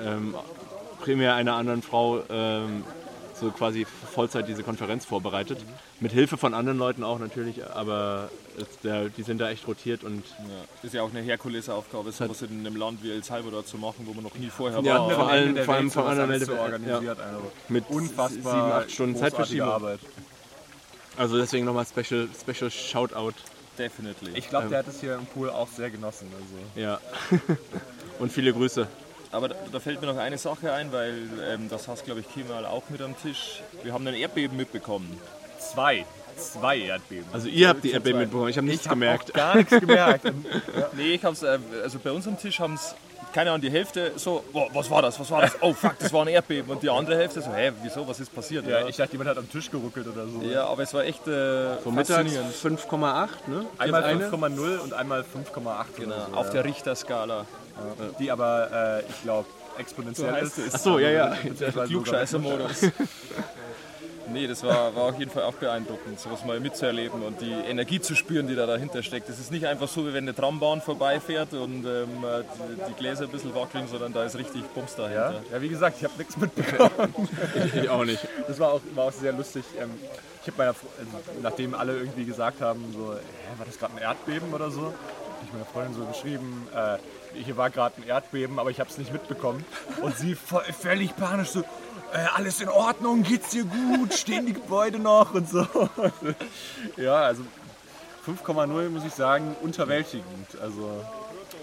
ähm, 0.03 0.35
primär 1.01 1.35
einer 1.35 1.53
anderen 1.55 1.81
Frau 1.81 2.21
ähm, 2.29 2.83
so 3.39 3.51
quasi 3.51 3.85
Vollzeit 4.13 4.47
diese 4.47 4.63
Konferenz 4.63 5.03
vorbereitet. 5.05 5.59
Mit 5.99 6.11
Hilfe 6.13 6.37
von 6.37 6.53
anderen 6.53 6.77
Leuten 6.77 7.03
auch 7.03 7.19
natürlich, 7.19 7.65
aber 7.69 8.29
es, 8.57 8.79
der, 8.79 9.09
die 9.09 9.23
sind 9.23 9.39
da 9.39 9.49
echt 9.49 9.67
rotiert 9.67 10.03
und 10.05 10.23
Ja, 10.39 10.45
das 10.75 10.85
ist 10.85 10.93
ja 10.93 11.01
auch 11.01 11.09
eine 11.09 11.21
Herkulesaufgabe, 11.21 12.11
sowas 12.13 12.41
in 12.43 12.65
einem 12.65 12.77
Land 12.77 13.03
wie 13.03 13.11
El 13.11 13.23
Salvador 13.23 13.65
zu 13.65 13.77
machen, 13.77 14.03
wo 14.07 14.13
man 14.13 14.23
noch 14.23 14.35
nie 14.35 14.49
vorher 14.49 14.79
Ja, 14.81 14.99
war. 14.99 15.11
vor 15.11 15.29
allem- 15.29 15.57
vor 15.57 15.75
allem 15.75 15.91
von 15.91 16.05
anderen 16.05 16.31
Ende- 16.31 16.59
organisiert. 16.59 17.19
Also 17.19 17.51
mit 17.67 17.89
unfassbar 17.89 18.53
sieben, 18.53 18.71
acht 18.71 18.91
Stunden 18.91 19.15
Zeitverschiebung. 19.17 19.67
Arbeit. 19.69 19.99
Also 21.17 21.37
deswegen 21.37 21.65
nochmal 21.65 21.85
Special, 21.85 22.27
Special 22.39 22.71
Shoutout. 22.71 23.33
Definitely. 23.77 24.31
Ich 24.35 24.49
glaube, 24.49 24.69
der 24.69 24.79
hat 24.79 24.87
es 24.87 24.99
hier 25.01 25.15
im 25.15 25.25
Pool 25.25 25.49
auch 25.49 25.67
sehr 25.67 25.89
genossen. 25.89 26.31
Also. 26.33 26.81
Ja. 26.81 26.99
und 28.19 28.31
viele 28.31 28.53
Grüße. 28.53 28.87
Aber 29.31 29.49
da, 29.49 29.55
da 29.71 29.79
fällt 29.79 29.99
mir 30.01 30.07
noch 30.07 30.17
eine 30.17 30.37
Sache 30.37 30.71
ein, 30.71 30.91
weil 30.91 31.13
ähm, 31.49 31.67
das 31.69 31.87
hast, 31.87 32.05
glaube 32.05 32.21
ich, 32.21 32.33
Kemal 32.33 32.65
auch 32.65 32.83
mit 32.89 33.01
am 33.01 33.17
Tisch. 33.21 33.61
Wir 33.83 33.93
haben 33.93 34.07
ein 34.07 34.13
Erdbeben 34.13 34.55
mitbekommen. 34.55 35.19
Zwei. 35.59 36.05
Zwei 36.37 36.79
Erdbeben. 36.79 37.25
Also 37.31 37.47
ihr 37.47 37.69
habt 37.69 37.83
die 37.83 37.91
Erdbeben 37.91 38.19
mitbekommen, 38.19 38.49
ich 38.49 38.57
habe 38.57 38.67
nichts 38.67 38.83
ich 38.85 38.89
habe 38.89 38.99
gemerkt. 38.99 39.31
auch 39.31 39.35
gar 39.35 39.55
nichts 39.55 39.79
gemerkt. 39.79 40.25
Nee, 40.97 41.13
ich 41.15 41.23
hab's, 41.23 41.43
äh, 41.43 41.59
also 41.83 41.99
bei 41.99 42.11
uns 42.11 42.27
am 42.27 42.37
Tisch 42.37 42.59
haben 42.59 42.73
es, 42.73 42.95
keine 43.35 43.49
Ahnung, 43.49 43.61
die 43.61 43.69
Hälfte 43.69 44.13
so, 44.15 44.45
boah, 44.53 44.69
was 44.73 44.89
war 44.89 45.01
das, 45.01 45.19
was 45.19 45.29
war 45.29 45.41
das? 45.41 45.57
Oh 45.59 45.73
fuck, 45.73 45.99
das 45.99 46.13
war 46.13 46.21
ein 46.21 46.29
Erdbeben. 46.29 46.71
Und 46.71 46.81
die 46.81 46.89
andere 46.89 47.17
Hälfte 47.17 47.41
so, 47.41 47.53
hä, 47.53 47.73
wieso, 47.83 48.07
was 48.07 48.21
ist 48.21 48.33
passiert? 48.33 48.65
ja, 48.65 48.87
ich 48.87 48.95
dachte, 48.95 49.11
jemand 49.11 49.29
hat 49.29 49.37
am 49.37 49.49
Tisch 49.51 49.69
geruckelt 49.69 50.07
oder 50.07 50.25
so. 50.25 50.41
ja 50.41 50.65
aber 50.65 50.83
es 50.83 50.93
war 50.93 51.03
echt 51.03 51.27
äh, 51.27 51.75
So 51.83 51.91
mittags 51.91 52.31
faszinierend. 52.31 52.55
5,8, 52.55 53.27
ne? 53.47 53.65
Einmal 53.77 54.03
eine. 54.05 54.29
5,0 54.29 54.77
und 54.77 54.93
einmal 54.93 55.21
5,8. 55.21 55.25
Genau, 55.97 56.15
oder 56.15 56.27
so, 56.31 56.37
auf 56.37 56.45
ja. 56.47 56.53
der 56.53 56.63
Richterskala. 56.63 57.45
Die 58.19 58.31
aber, 58.31 59.03
äh, 59.03 59.09
ich 59.09 59.21
glaube, 59.23 59.49
exponentiell 59.77 60.39
So 60.39 60.45
ist. 60.45 60.57
es. 60.57 60.75
Ach 60.75 60.79
so, 60.79 60.99
ja, 60.99 61.09
ja. 61.09 61.35
Klugscheißer-Modus. 61.87 62.83
Nee, 64.31 64.47
das 64.47 64.63
war, 64.63 64.95
war 64.95 65.03
auf 65.09 65.19
jeden 65.19 65.31
Fall 65.31 65.43
auch 65.43 65.53
beeindruckend, 65.53 66.19
sowas 66.19 66.43
mal 66.45 66.59
mitzuerleben 66.59 67.21
und 67.21 67.41
die 67.41 67.51
Energie 67.51 67.99
zu 68.01 68.15
spüren, 68.15 68.47
die 68.47 68.55
da 68.55 68.65
dahinter 68.65 69.03
steckt. 69.03 69.29
Es 69.29 69.39
ist 69.39 69.51
nicht 69.51 69.65
einfach 69.67 69.87
so, 69.87 70.05
wie 70.07 70.13
wenn 70.13 70.23
eine 70.25 70.33
Trambahn 70.35 70.81
vorbeifährt 70.81 71.53
und 71.53 71.85
ähm, 71.85 72.07
die, 72.67 72.89
die 72.89 72.93
Gläser 72.97 73.25
ein 73.25 73.29
bisschen 73.31 73.53
wackeln, 73.55 73.87
sondern 73.87 74.13
da 74.13 74.23
ist 74.23 74.35
richtig 74.37 74.63
Bums 74.73 74.95
Ja, 74.97 75.03
dahinter. 75.07 75.41
ja, 75.51 75.61
wie 75.61 75.69
gesagt, 75.69 75.97
ich 75.99 76.03
habe 76.03 76.13
nichts 76.17 76.37
mitbekommen. 76.37 77.13
Ich 77.75 77.89
auch 77.89 78.03
nicht. 78.05 78.27
Das 78.47 78.59
war 78.59 78.73
auch, 78.73 78.81
war 78.95 79.05
auch 79.05 79.11
sehr 79.11 79.33
lustig. 79.33 79.63
Ähm, 79.79 79.91
Ich 80.41 80.47
habe 80.47 80.57
meiner, 80.57 80.69
also, 80.69 81.39
nachdem 81.41 81.73
alle 81.73 81.97
irgendwie 81.97 82.25
gesagt 82.25 82.61
haben, 82.61 82.83
so, 82.93 83.13
hä, 83.13 83.19
war 83.57 83.65
das 83.65 83.77
gerade 83.79 83.93
ein 83.95 84.01
Erdbeben 84.01 84.53
oder 84.53 84.69
so, 84.71 84.81
habe 84.83 84.93
ich 85.45 85.53
meiner 85.53 85.65
Freundin 85.65 85.93
so 85.95 86.05
geschrieben, 86.05 86.67
äh, 86.75 86.97
hier 87.43 87.57
war 87.57 87.69
gerade 87.69 87.95
ein 88.01 88.07
Erdbeben, 88.07 88.59
aber 88.59 88.69
ich 88.69 88.79
habe 88.79 88.89
es 88.89 88.97
nicht 88.97 89.11
mitbekommen. 89.11 89.65
Und 90.01 90.15
sie 90.17 90.35
voll, 90.35 90.63
völlig 90.79 91.15
panisch 91.15 91.49
so, 91.49 91.63
äh, 92.15 92.25
alles 92.35 92.61
in 92.61 92.69
Ordnung, 92.69 93.23
geht's 93.23 93.49
dir 93.49 93.65
gut, 93.65 94.13
stehen 94.13 94.45
die 94.45 94.53
Gebäude 94.53 94.99
noch 94.99 95.33
und 95.33 95.49
so. 95.49 95.67
ja, 96.97 97.15
also 97.15 97.43
5,0 98.25 98.89
muss 98.89 99.03
ich 99.05 99.13
sagen, 99.13 99.55
unterwältigend. 99.61 100.59
Also 100.61 101.03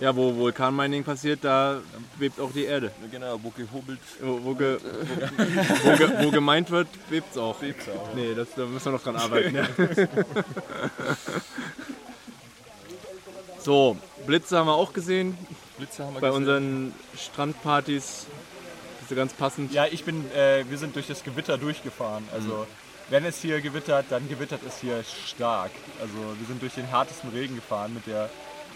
Ja, 0.00 0.14
wo 0.14 0.34
Vulkanmining 0.36 1.04
passiert, 1.04 1.40
da 1.42 1.80
bebt 2.18 2.38
auch 2.38 2.52
die 2.52 2.64
Erde. 2.64 2.92
Genau, 3.10 3.38
wo 3.42 3.50
gehobelt. 3.50 3.98
Wo, 4.20 4.44
wo, 4.44 4.54
ge, 4.54 4.78
wo, 5.84 5.96
ge, 5.96 6.10
wo 6.24 6.30
gemeint 6.30 6.70
wird, 6.70 6.88
bebt 7.08 7.32
es 7.32 7.38
auch. 7.38 7.56
Bebt's 7.56 7.88
auch. 7.88 8.14
Nee, 8.14 8.34
das, 8.34 8.48
da 8.54 8.66
müssen 8.66 8.84
wir 8.86 8.92
noch 8.92 9.02
dran 9.02 9.16
arbeiten. 9.16 9.56
Ja. 9.56 9.66
so, 13.58 13.96
Blitze 14.26 14.58
haben 14.58 14.66
wir 14.66 14.74
auch 14.74 14.92
gesehen 14.92 15.36
Blitze 15.78 16.04
haben 16.04 16.14
wir 16.14 16.20
bei 16.20 16.28
gesehen. 16.28 16.42
unseren 16.42 16.94
Strandpartys. 17.16 18.26
Ist 19.12 19.16
ganz 19.18 19.34
passend. 19.34 19.74
Ja, 19.74 19.84
ich 19.84 20.04
bin, 20.04 20.24
äh, 20.32 20.64
wir 20.70 20.78
sind 20.78 20.96
durch 20.96 21.06
das 21.06 21.22
Gewitter 21.22 21.58
durchgefahren. 21.58 22.26
Also 22.32 22.66
wenn 23.10 23.26
es 23.26 23.42
hier 23.42 23.60
gewittert, 23.60 24.06
dann 24.08 24.26
gewittert 24.26 24.60
es 24.66 24.80
hier 24.80 25.04
stark. 25.04 25.70
Also 26.00 26.14
wir 26.14 26.46
sind 26.46 26.62
durch 26.62 26.72
den 26.72 26.86
härtesten 26.86 27.28
Regen 27.28 27.54
gefahren 27.54 27.92
mit 27.92 28.06
der 28.06 28.30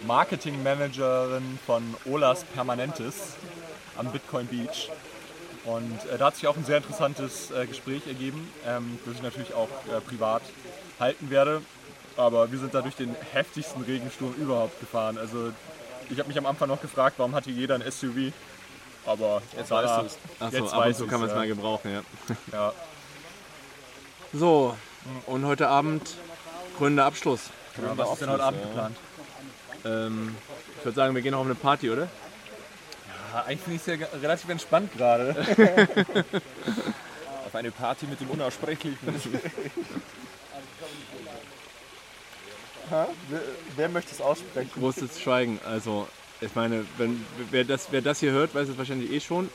Marketingmanagerin 0.07 1.59
von 1.65 1.83
Olas 2.05 2.45
Permanentes 2.45 3.33
am 3.97 4.13
Bitcoin 4.13 4.47
Beach. 4.47 4.91
Und 5.65 6.05
äh, 6.13 6.19
da 6.19 6.27
hat 6.27 6.37
sich 6.37 6.47
auch 6.47 6.57
ein 6.59 6.67
sehr 6.67 6.77
interessantes 6.77 7.51
äh, 7.51 7.67
Gespräch 7.67 8.07
ergeben, 8.07 8.47
ähm, 8.67 8.99
das 9.07 9.15
ich 9.15 9.23
natürlich 9.23 9.55
auch 9.55 9.71
äh, 9.91 10.03
privat 10.03 10.43
halten 11.01 11.31
werde. 11.31 11.63
Aber 12.19 12.53
wir 12.53 12.59
sind 12.59 12.75
da 12.75 12.83
durch 12.83 12.97
den 12.97 13.17
heftigsten 13.33 13.81
Regensturm 13.85 14.35
überhaupt 14.35 14.81
gefahren. 14.81 15.17
Also 15.17 15.53
ich 16.11 16.19
habe 16.19 16.29
mich 16.29 16.37
am 16.37 16.45
Anfang 16.45 16.69
noch 16.69 16.83
gefragt, 16.83 17.15
warum 17.17 17.35
hat 17.35 17.45
hier 17.45 17.55
jeder 17.55 17.77
ein 17.77 17.91
SUV? 17.91 18.35
Aber 19.07 19.41
jetzt 19.57 19.71
weißt 19.71 19.89
war- 19.89 20.03
du's. 20.03 20.19
Achso, 20.41 20.69
ab 20.69 20.87
und 20.87 20.97
zu 20.97 21.07
kann 21.07 21.21
man 21.21 21.29
es 21.29 21.33
ja. 21.35 21.39
mal 21.39 21.47
gebrauchen, 21.47 21.93
ja. 21.93 22.03
Ja, 22.53 22.73
So, 24.33 24.77
und 25.27 25.45
heute 25.47 25.69
Abend 25.69 26.15
krönender 26.77 27.05
Abschluss. 27.05 27.51
Ja, 27.81 27.97
was 27.97 28.13
ist 28.13 28.23
denn 28.23 28.31
heute 28.31 28.43
Abend 28.43 28.63
geplant? 28.63 28.97
Ähm, 29.85 30.37
ich 30.79 30.85
würde 30.85 30.97
sagen, 30.97 31.15
wir 31.15 31.23
gehen 31.23 31.33
noch 31.33 31.41
auf 31.41 31.47
eine 31.47 31.55
Party, 31.55 31.91
oder? 31.91 32.09
Ja, 33.33 33.45
eigentlich 33.45 33.61
finde 33.61 33.77
ich 33.77 33.87
es 33.87 34.13
ja 34.13 34.19
relativ 34.21 34.49
entspannt 34.49 34.93
gerade. 34.97 35.37
Auf 37.47 37.55
eine 37.55 37.71
Party 37.71 38.07
mit 38.07 38.21
dem 38.21 38.31
Unaussprechlichen. 38.31 38.99
Wer, 42.89 43.09
wer 43.75 43.89
möchte 43.89 44.13
es 44.13 44.21
aussprechen? 44.21 44.71
Großes 44.79 45.21
Schweigen. 45.21 45.59
Also, 45.65 46.07
ich 46.41 46.55
meine, 46.55 46.85
wenn, 46.99 47.25
wer, 47.51 47.65
das, 47.65 47.89
wer 47.91 48.03
das 48.03 48.21
hier 48.21 48.33
hört, 48.33 48.55
weiß 48.55 48.69
es 48.69 48.79
wahrscheinlich 48.79 49.11
eh 49.13 49.21
schon. 49.21 49.49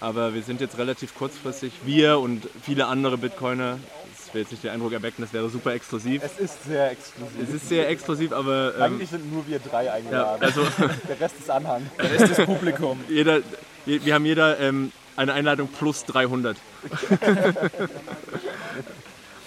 Aber 0.00 0.34
wir 0.34 0.42
sind 0.42 0.60
jetzt 0.60 0.78
relativ 0.78 1.14
kurzfristig. 1.14 1.72
Wir 1.84 2.18
und 2.18 2.48
viele 2.62 2.86
andere 2.86 3.18
Bitcoiner. 3.18 3.78
Das 4.16 4.34
will 4.34 4.42
jetzt 4.42 4.50
nicht 4.50 4.64
den 4.64 4.70
Eindruck 4.70 4.92
erwecken, 4.92 5.22
das 5.22 5.32
wäre 5.32 5.48
super 5.50 5.74
exklusiv. 5.74 6.22
Es 6.24 6.38
ist 6.38 6.64
sehr 6.64 6.90
exklusiv. 6.90 7.36
Es 7.42 7.50
ist 7.54 7.68
sehr 7.68 7.88
exklusiv, 7.88 8.32
aber 8.32 8.74
ähm, 8.76 8.82
Eigentlich 8.82 9.10
sind 9.10 9.30
nur 9.32 9.46
wir 9.46 9.58
drei 9.58 9.84
ja, 9.84 9.92
eingeladen. 9.92 10.42
also 10.42 10.62
Der 11.08 11.20
Rest 11.20 11.34
ist 11.38 11.50
Anhang. 11.50 11.88
Der 11.98 12.10
Rest 12.10 12.38
ist 12.38 12.46
Publikum. 12.46 12.98
jeder, 13.08 13.40
wir 13.84 14.04
wir 14.04 14.14
haben 14.14 14.24
jeder 14.24 14.58
ähm, 14.58 14.90
eine 15.16 15.34
Einladung 15.34 15.68
plus 15.68 16.04
300. 16.06 16.56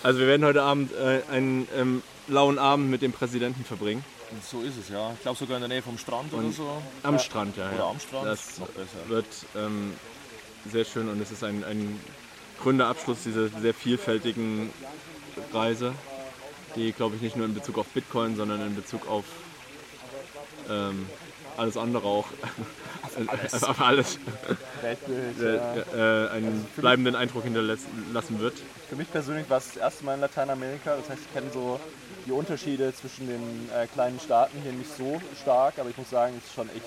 also 0.03 0.19
wir 0.19 0.27
werden 0.27 0.45
heute 0.45 0.61
Abend 0.61 0.91
äh, 0.93 1.21
einen 1.31 1.67
ähm, 1.75 2.03
lauen 2.27 2.59
Abend 2.59 2.89
mit 2.89 3.01
dem 3.01 3.11
Präsidenten 3.11 3.65
verbringen. 3.65 4.05
So 4.49 4.61
ist 4.61 4.77
es, 4.77 4.89
ja. 4.89 5.11
Ich 5.13 5.21
glaube 5.21 5.37
sogar 5.37 5.57
in 5.57 5.61
der 5.61 5.69
Nähe 5.69 5.81
vom 5.81 5.97
Strand 5.97 6.33
oder 6.33 6.51
so. 6.51 6.81
Am 7.03 7.19
Strand, 7.19 7.57
ja. 7.57 7.67
Oder 7.69 7.77
ja. 7.77 7.89
am 7.89 7.99
Strand. 7.99 8.25
Das 8.27 8.59
Noch 8.59 8.67
besser. 8.69 9.07
wird 9.09 9.25
ähm, 9.55 9.93
sehr 10.71 10.85
schön 10.85 11.09
und 11.09 11.21
es 11.21 11.31
ist 11.31 11.43
ein, 11.43 11.63
ein 11.63 11.99
gründer 12.61 12.87
Abschluss 12.87 13.23
dieser 13.23 13.49
sehr 13.49 13.73
vielfältigen 13.73 14.71
Reise, 15.53 15.93
die, 16.75 16.91
glaube 16.91 17.15
ich, 17.15 17.21
nicht 17.21 17.35
nur 17.35 17.45
in 17.45 17.53
Bezug 17.53 17.77
auf 17.77 17.87
Bitcoin, 17.87 18.35
sondern 18.35 18.61
in 18.61 18.75
Bezug 18.75 19.07
auf 19.07 19.25
ähm, 20.69 21.07
alles 21.57 21.77
andere 21.77 22.05
auch, 22.07 22.25
alles, 23.27 23.63
auf 23.63 23.79
alles 23.81 24.19
Weltbild. 24.81 25.39
äh, 25.41 25.55
Ja. 25.97 26.25
äh, 26.25 26.29
einen 26.31 26.65
bleibenden 26.75 27.15
Eindruck 27.15 27.43
hinterlassen 27.43 28.39
wird. 28.39 28.55
Für 28.89 28.95
mich 28.95 29.09
persönlich 29.11 29.49
war 29.49 29.59
es 29.59 29.67
das 29.67 29.77
erste 29.77 30.03
Mal 30.05 30.15
in 30.15 30.21
Lateinamerika. 30.21 30.95
Das 30.97 31.09
heißt, 31.09 31.21
ich 31.25 31.33
kenne 31.33 31.49
so 31.53 31.79
die 32.25 32.31
Unterschiede 32.31 32.93
zwischen 32.93 33.27
den 33.27 33.69
äh, 33.75 33.87
kleinen 33.87 34.19
Staaten 34.19 34.59
hier 34.61 34.71
nicht 34.73 34.95
so 34.97 35.21
stark, 35.41 35.77
aber 35.79 35.89
ich 35.89 35.97
muss 35.97 36.09
sagen, 36.09 36.35
es 36.37 36.45
ist 36.45 36.53
schon 36.55 36.69
echt 36.69 36.85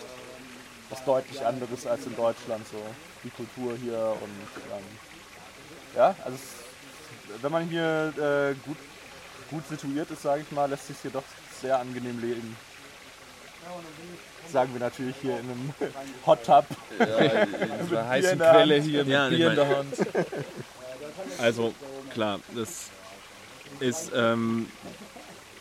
was 0.90 1.04
deutlich 1.04 1.44
anderes 1.44 1.86
als 1.86 2.06
in 2.06 2.16
Deutschland. 2.16 2.66
So 2.68 2.78
die 3.24 3.30
Kultur 3.30 3.76
hier 3.82 3.98
und 3.98 4.76
ähm, 4.76 4.84
ja, 5.96 6.14
also 6.24 6.36
es, 6.36 7.42
wenn 7.42 7.52
man 7.52 7.68
hier 7.68 8.12
äh, 8.16 8.54
gut, 8.66 8.76
gut 9.50 9.68
situiert 9.68 10.10
ist, 10.10 10.22
sage 10.22 10.42
ich 10.42 10.52
mal, 10.52 10.68
lässt 10.68 10.86
sich 10.86 10.96
hier 11.02 11.10
doch 11.10 11.24
sehr 11.60 11.78
angenehm 11.78 12.20
leben. 12.20 12.56
Sagen 14.50 14.72
wir 14.72 14.80
natürlich 14.80 15.16
hier 15.20 15.32
in 15.38 15.50
einem 15.50 15.74
Hot 16.26 16.42
Tub. 16.44 16.64
Ja, 16.98 17.04
in 17.18 17.70
unserer 17.80 18.08
heißen 18.08 18.32
in 18.32 18.38
Quelle 18.38 18.80
hier 18.80 19.04
mit 19.04 19.12
Ja, 19.12 19.28
Bier 19.28 19.50
in 19.50 19.56
mein- 19.56 19.68
der 19.68 19.76
Hand. 19.78 19.94
Also 21.38 21.74
klar, 22.12 22.40
das 22.54 22.86
ist, 23.80 24.10
ähm, 24.14 24.68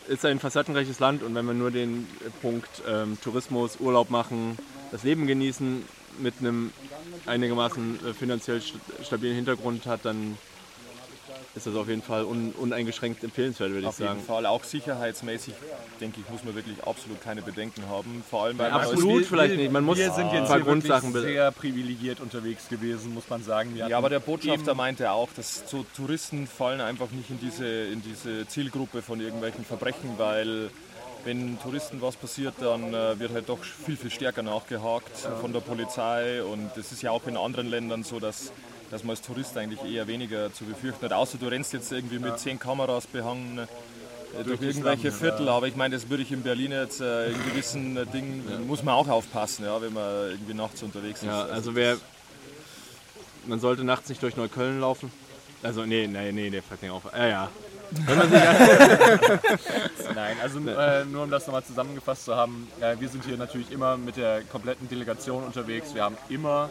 ist 0.08 0.24
ein 0.24 0.40
facettenreiches 0.40 1.00
Land 1.00 1.22
und 1.22 1.34
wenn 1.34 1.44
man 1.44 1.58
nur 1.58 1.70
den 1.70 2.06
Punkt 2.40 2.82
ähm, 2.88 3.18
Tourismus, 3.22 3.78
Urlaub 3.78 4.10
machen, 4.10 4.58
das 4.90 5.02
Leben 5.04 5.26
genießen 5.26 5.84
mit 6.18 6.34
einem 6.40 6.72
einigermaßen 7.26 7.98
äh, 8.06 8.14
finanziell 8.14 8.60
st 8.60 8.74
stabilen 9.02 9.36
Hintergrund 9.36 9.86
hat, 9.86 10.04
dann 10.04 10.38
ist 11.58 11.66
das 11.66 11.76
auf 11.76 11.88
jeden 11.88 12.02
Fall 12.02 12.24
un 12.24 12.52
uneingeschränkt 12.52 13.22
empfehlenswert, 13.22 13.70
würde 13.70 13.82
ich 13.82 13.86
Auf 13.86 13.98
jeden 13.98 14.10
sagen. 14.12 14.22
Fall. 14.22 14.46
Auch 14.46 14.64
sicherheitsmäßig, 14.64 15.54
denke 16.00 16.20
ich, 16.20 16.30
muss 16.30 16.44
man 16.44 16.54
wirklich 16.54 16.82
absolut 16.84 17.20
keine 17.22 17.42
Bedenken 17.42 17.88
haben. 17.88 18.24
Vor 18.28 18.44
allem, 18.44 18.58
weil 18.58 18.70
man 18.70 18.80
Absolut 18.80 19.26
vielleicht 19.26 19.56
nicht, 19.56 19.70
man 19.70 19.84
muss 19.84 19.98
wir 19.98 20.10
sind 20.12 20.32
jetzt 20.32 20.50
hier 20.50 20.60
Grundsachen 20.60 21.12
sehr 21.12 21.50
privilegiert 21.52 22.20
unterwegs 22.20 22.68
gewesen, 22.68 23.12
muss 23.14 23.28
man 23.28 23.42
sagen. 23.42 23.74
Wir 23.74 23.88
Ja, 23.88 23.98
aber 23.98 24.08
der 24.08 24.20
Botschafter 24.20 24.74
meinte 24.74 25.10
auch, 25.10 25.28
dass 25.36 25.64
so 25.66 25.84
Touristen 25.96 26.46
fallen 26.46 26.80
einfach 26.80 27.10
nicht 27.10 27.30
in 27.30 27.38
diese, 27.40 27.66
in 27.66 28.02
diese 28.02 28.46
Zielgruppe 28.48 29.02
von 29.02 29.20
irgendwelchen 29.20 29.64
Verbrechen, 29.64 30.14
weil 30.16 30.70
wenn 31.24 31.58
Touristen 31.60 32.00
was 32.00 32.16
passiert, 32.16 32.54
dann 32.60 32.94
äh, 32.94 33.18
wird 33.18 33.32
halt 33.32 33.48
doch 33.48 33.58
viel, 33.62 33.96
viel 33.96 34.10
stärker 34.10 34.42
nachgehakt 34.42 35.16
von 35.40 35.52
der 35.52 35.60
Polizei 35.60 36.42
und 36.42 36.70
das 36.76 36.92
ist 36.92 37.02
ja 37.02 37.10
auch 37.10 37.26
in 37.26 37.36
anderen 37.36 37.68
Ländern 37.68 38.04
so, 38.04 38.20
dass, 38.20 38.52
dass 38.90 39.02
man 39.02 39.10
als 39.10 39.22
Tourist 39.22 39.56
eigentlich 39.56 39.82
eher 39.84 40.06
weniger 40.06 40.52
zu 40.52 40.64
befürchten 40.64 41.04
hat, 41.04 41.12
außer 41.12 41.38
du 41.38 41.46
rennst 41.46 41.72
jetzt 41.72 41.92
irgendwie 41.92 42.18
mit 42.18 42.38
zehn 42.38 42.58
Kameras 42.58 43.06
behangen 43.06 43.58
äh, 43.58 44.44
durch 44.44 44.60
irgendwelche 44.60 45.12
Viertel, 45.12 45.48
aber 45.48 45.66
ich 45.66 45.76
meine, 45.76 45.94
das 45.94 46.10
würde 46.10 46.22
ich 46.22 46.32
in 46.32 46.42
Berlin 46.42 46.72
jetzt 46.72 47.00
äh, 47.00 47.30
in 47.30 47.44
gewissen 47.44 47.96
äh, 47.96 48.06
Dingen, 48.06 48.66
muss 48.66 48.82
man 48.82 48.94
auch 48.94 49.08
aufpassen, 49.08 49.64
ja, 49.64 49.80
wenn 49.80 49.92
man 49.92 50.30
irgendwie 50.30 50.54
nachts 50.54 50.82
unterwegs 50.82 51.20
ist. 51.20 51.28
Ja, 51.28 51.44
also 51.44 51.74
wer. 51.74 51.96
Man 53.46 53.60
sollte 53.60 53.84
nachts 53.84 54.08
nicht 54.10 54.22
durch 54.22 54.36
Neukölln 54.36 54.80
laufen. 54.80 55.10
Also, 55.62 55.86
nee, 55.86 56.06
nee, 56.06 56.32
nee, 56.32 56.50
der 56.50 56.62
fällt 56.62 56.82
nicht 56.82 56.90
auf. 56.90 57.04
Ja, 57.16 57.26
ja. 57.26 57.48
Nein, 60.14 60.36
also 60.42 60.58
äh, 60.58 61.06
nur 61.06 61.22
um 61.24 61.30
das 61.30 61.46
nochmal 61.46 61.64
zusammengefasst 61.64 62.26
zu 62.26 62.36
haben, 62.36 62.68
äh, 62.80 62.96
wir 62.98 63.08
sind 63.08 63.24
hier 63.24 63.38
natürlich 63.38 63.72
immer 63.72 63.96
mit 63.96 64.18
der 64.18 64.42
kompletten 64.42 64.88
Delegation 64.88 65.42
unterwegs. 65.44 65.94
Wir 65.94 66.02
haben 66.04 66.18
immer 66.28 66.68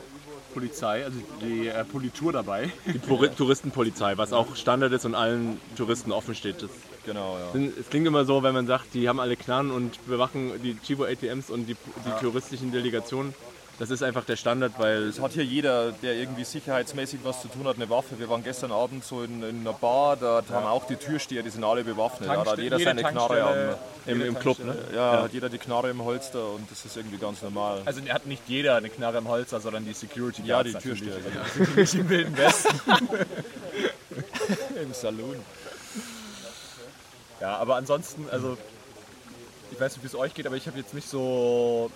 Polizei, 0.54 1.04
also 1.04 1.20
die 1.42 1.68
äh, 1.68 1.84
Politur 1.84 2.32
dabei. 2.34 2.70
Die 2.86 3.00
Touri- 3.00 3.30
Touristenpolizei, 3.36 4.18
was 4.18 4.34
auch 4.34 4.56
Standard 4.56 4.92
ist 4.94 5.06
und 5.06 5.16
allen 5.16 5.60
Touristen 5.76 6.12
offen 6.12 6.36
steht. 6.36 6.62
Das, 6.62 6.72
Genau, 7.06 7.38
ja. 7.38 7.52
sind- 7.54 7.78
es 7.78 7.90
klingt 7.90 8.06
immer 8.06 8.26
so, 8.26 8.44
wenn 8.44 8.54
man 8.54 8.68
sagt, 8.68 8.94
die 8.94 9.08
haben 9.08 9.22
alle 9.22 9.38
Knarren 9.38 9.72
und 9.72 10.06
bewachen 10.08 10.52
die 10.62 10.76
Chivo 10.86 11.06
ATMs 11.06 11.50
und 11.50 11.66
die, 11.68 11.76
die 11.76 12.20
touristischen 12.22 12.72
Delegationen. 12.74 13.34
Das 13.80 13.92
ist 13.92 14.02
einfach 14.02 14.26
der 14.26 14.38
Standard, 14.38 14.74
weil 14.80 15.04
Es 15.04 15.20
hat 15.22 15.34
hier 15.34 15.46
jeder, 15.46 15.92
der 15.92 16.16
irgendwie 16.16 16.44
sicherheitsmäßig 16.44 17.20
was 17.24 17.44
zu 17.44 17.48
tun 17.48 17.68
hat, 17.68 17.76
eine 17.76 17.88
Waffe. 17.92 18.18
Wir 18.18 18.28
waren 18.28 18.44
gestern 18.44 18.72
Abend 18.72 19.04
so 19.04 19.22
in, 19.22 19.44
in 19.44 19.60
einer 19.60 19.74
Bar, 19.74 20.16
da 20.18 20.42
haben 20.52 20.66
auch 20.66 20.88
die 20.88 20.96
Türsteher, 20.96 21.44
die 21.44 21.52
sind 21.52 21.64
alle 21.64 21.84
bewaffnet. 21.84 22.28
Ja, 22.28 22.44
da 22.44 22.52
hat 22.52 22.58
jeder 22.58 22.78
jede 22.80 22.90
seine 22.90 23.04
Knarre 23.04 23.44
am. 23.44 24.12
im, 24.12 24.22
im 24.24 24.40
Club, 24.40 24.58
ne? 24.60 24.74
Tankstelle- 24.74 24.96
Ja, 24.96 25.22
hat 25.22 25.34
jeder 25.34 25.50
die 25.50 25.60
Knarre 25.60 25.92
im 25.92 26.04
Holster 26.04 26.54
und 26.54 26.72
das 26.72 26.84
ist 26.86 26.98
irgendwie 26.98 27.18
ganz 27.20 27.44
normal. 27.44 27.84
Also 27.86 28.02
hat 28.10 28.26
nicht 28.26 28.42
jeder 28.48 28.78
eine 28.78 28.90
Knarre 28.90 29.20
im 29.20 29.28
Holster, 29.28 29.60
sondern 29.60 29.86
die 29.86 29.94
Security 29.94 30.42
Ja, 30.44 30.64
Guards 30.64 30.70
die 30.70 30.74
natürlich. 30.90 31.02
Türsteher. 31.04 31.44
Also, 31.44 31.60
die 31.60 31.66
sind 31.66 31.78
nicht 31.78 31.94
im 31.96 32.10
Wilden 32.10 32.38
Westen. 32.38 32.80
Im 34.82 34.94
Saloon. 34.94 35.36
Ja, 37.42 37.58
aber 37.58 37.76
ansonsten, 37.76 38.26
also 38.32 38.58
ich 39.72 39.80
weiß 39.80 39.94
nicht, 39.94 40.04
wie 40.04 40.08
es 40.08 40.16
euch 40.16 40.34
geht, 40.34 40.48
aber 40.48 40.56
ich 40.56 40.66
habe 40.66 40.80
jetzt 40.80 40.96
nicht 40.96 41.08
so 41.08 41.92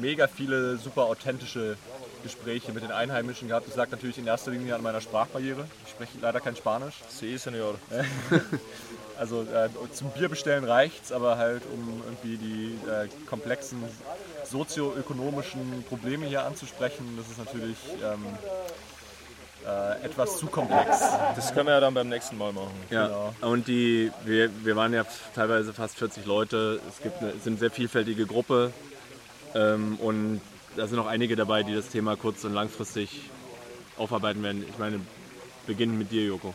mega 0.00 0.26
viele 0.26 0.76
super 0.76 1.04
authentische 1.04 1.76
Gespräche 2.22 2.72
mit 2.72 2.82
den 2.82 2.90
Einheimischen 2.92 3.48
gehabt. 3.48 3.68
Das 3.68 3.76
lag 3.76 3.90
natürlich 3.90 4.18
in 4.18 4.26
erster 4.26 4.50
Linie 4.50 4.74
an 4.74 4.82
meiner 4.82 5.00
Sprachbarriere. 5.00 5.66
Ich 5.84 5.92
spreche 5.92 6.18
leider 6.20 6.40
kein 6.40 6.56
Spanisch. 6.56 6.94
Sí, 7.08 7.36
Senor. 7.36 7.76
Also 9.18 9.42
äh, 9.42 9.70
zum 9.92 10.10
Bier 10.10 10.28
bestellen 10.28 10.64
reicht's, 10.64 11.10
aber 11.10 11.38
halt 11.38 11.62
um 11.72 12.02
irgendwie 12.04 12.36
die 12.36 12.78
äh, 12.86 13.08
komplexen 13.26 13.82
sozioökonomischen 14.44 15.84
Probleme 15.88 16.26
hier 16.26 16.44
anzusprechen, 16.44 17.16
das 17.16 17.28
ist 17.28 17.38
natürlich 17.38 17.78
ähm, 18.04 18.26
äh, 19.66 20.04
etwas 20.04 20.38
zu 20.38 20.46
komplex. 20.46 21.00
Das 21.34 21.52
können 21.52 21.66
wir 21.66 21.74
ja 21.74 21.80
dann 21.80 21.94
beim 21.94 22.08
nächsten 22.08 22.36
Mal 22.38 22.52
machen. 22.52 22.74
Ja, 22.90 23.32
und 23.40 23.66
die, 23.66 24.12
wir, 24.24 24.50
wir 24.64 24.76
waren 24.76 24.92
ja 24.92 25.04
teilweise 25.34 25.72
fast 25.72 25.96
40 25.96 26.26
Leute. 26.26 26.80
Es 26.88 27.02
gibt 27.02 27.18
eine, 27.20 27.30
es 27.30 27.44
sind 27.44 27.54
eine 27.54 27.60
sehr 27.60 27.70
vielfältige 27.70 28.26
Gruppe. 28.26 28.72
Ähm, 29.56 29.96
und 29.96 30.40
da 30.76 30.86
sind 30.86 30.96
noch 30.96 31.06
einige 31.06 31.34
dabei, 31.36 31.62
die 31.62 31.74
das 31.74 31.88
Thema 31.88 32.16
kurz- 32.16 32.44
und 32.44 32.52
langfristig 32.52 33.22
aufarbeiten 33.96 34.42
werden. 34.42 34.64
Ich 34.68 34.78
meine, 34.78 35.00
beginnen 35.66 35.98
mit 35.98 36.10
dir, 36.12 36.24
Joko. 36.26 36.54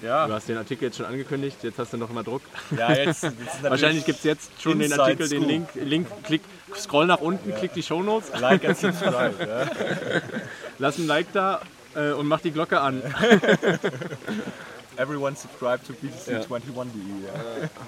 Du 0.00 0.06
Ja, 0.06 0.28
hast 0.28 0.48
den 0.48 0.56
Artikel 0.56 0.84
jetzt 0.84 0.96
schon 0.96 1.06
angekündigt, 1.06 1.56
jetzt 1.62 1.78
hast 1.78 1.92
du 1.92 1.96
noch 1.96 2.10
mal 2.12 2.22
Druck. 2.24 2.42
ja 2.76 2.92
jetzt, 2.92 3.22
jetzt 3.24 3.34
Wahrscheinlich 3.62 4.04
gibt 4.04 4.18
es 4.18 4.24
jetzt 4.24 4.50
schon 4.62 4.72
den 4.78 4.82
Inside 4.82 5.02
Artikel, 5.02 5.28
den 5.28 5.38
Scoop. 5.40 5.50
Link, 5.50 5.68
Link, 5.74 6.06
klick, 6.24 6.42
scroll 6.76 7.06
nach 7.06 7.20
unten, 7.20 7.54
klick 7.54 7.72
die 7.74 7.82
Shownotes, 7.82 8.30
Like 8.40 8.64
and 8.64 8.76
subscribe. 8.76 9.34
ja. 9.40 9.70
lass 10.78 10.98
ein 10.98 11.06
Like 11.06 11.32
da 11.32 11.60
äh, 11.96 12.12
und 12.12 12.26
mach 12.26 12.40
die 12.40 12.50
Glocke 12.52 12.80
an. 12.80 13.02
Everyone 14.98 15.36
subscribe 15.36 15.78
to 15.86 15.92
Ja. 15.92 16.40
btc21.de. 16.40 17.26
Ja. 17.26 17.68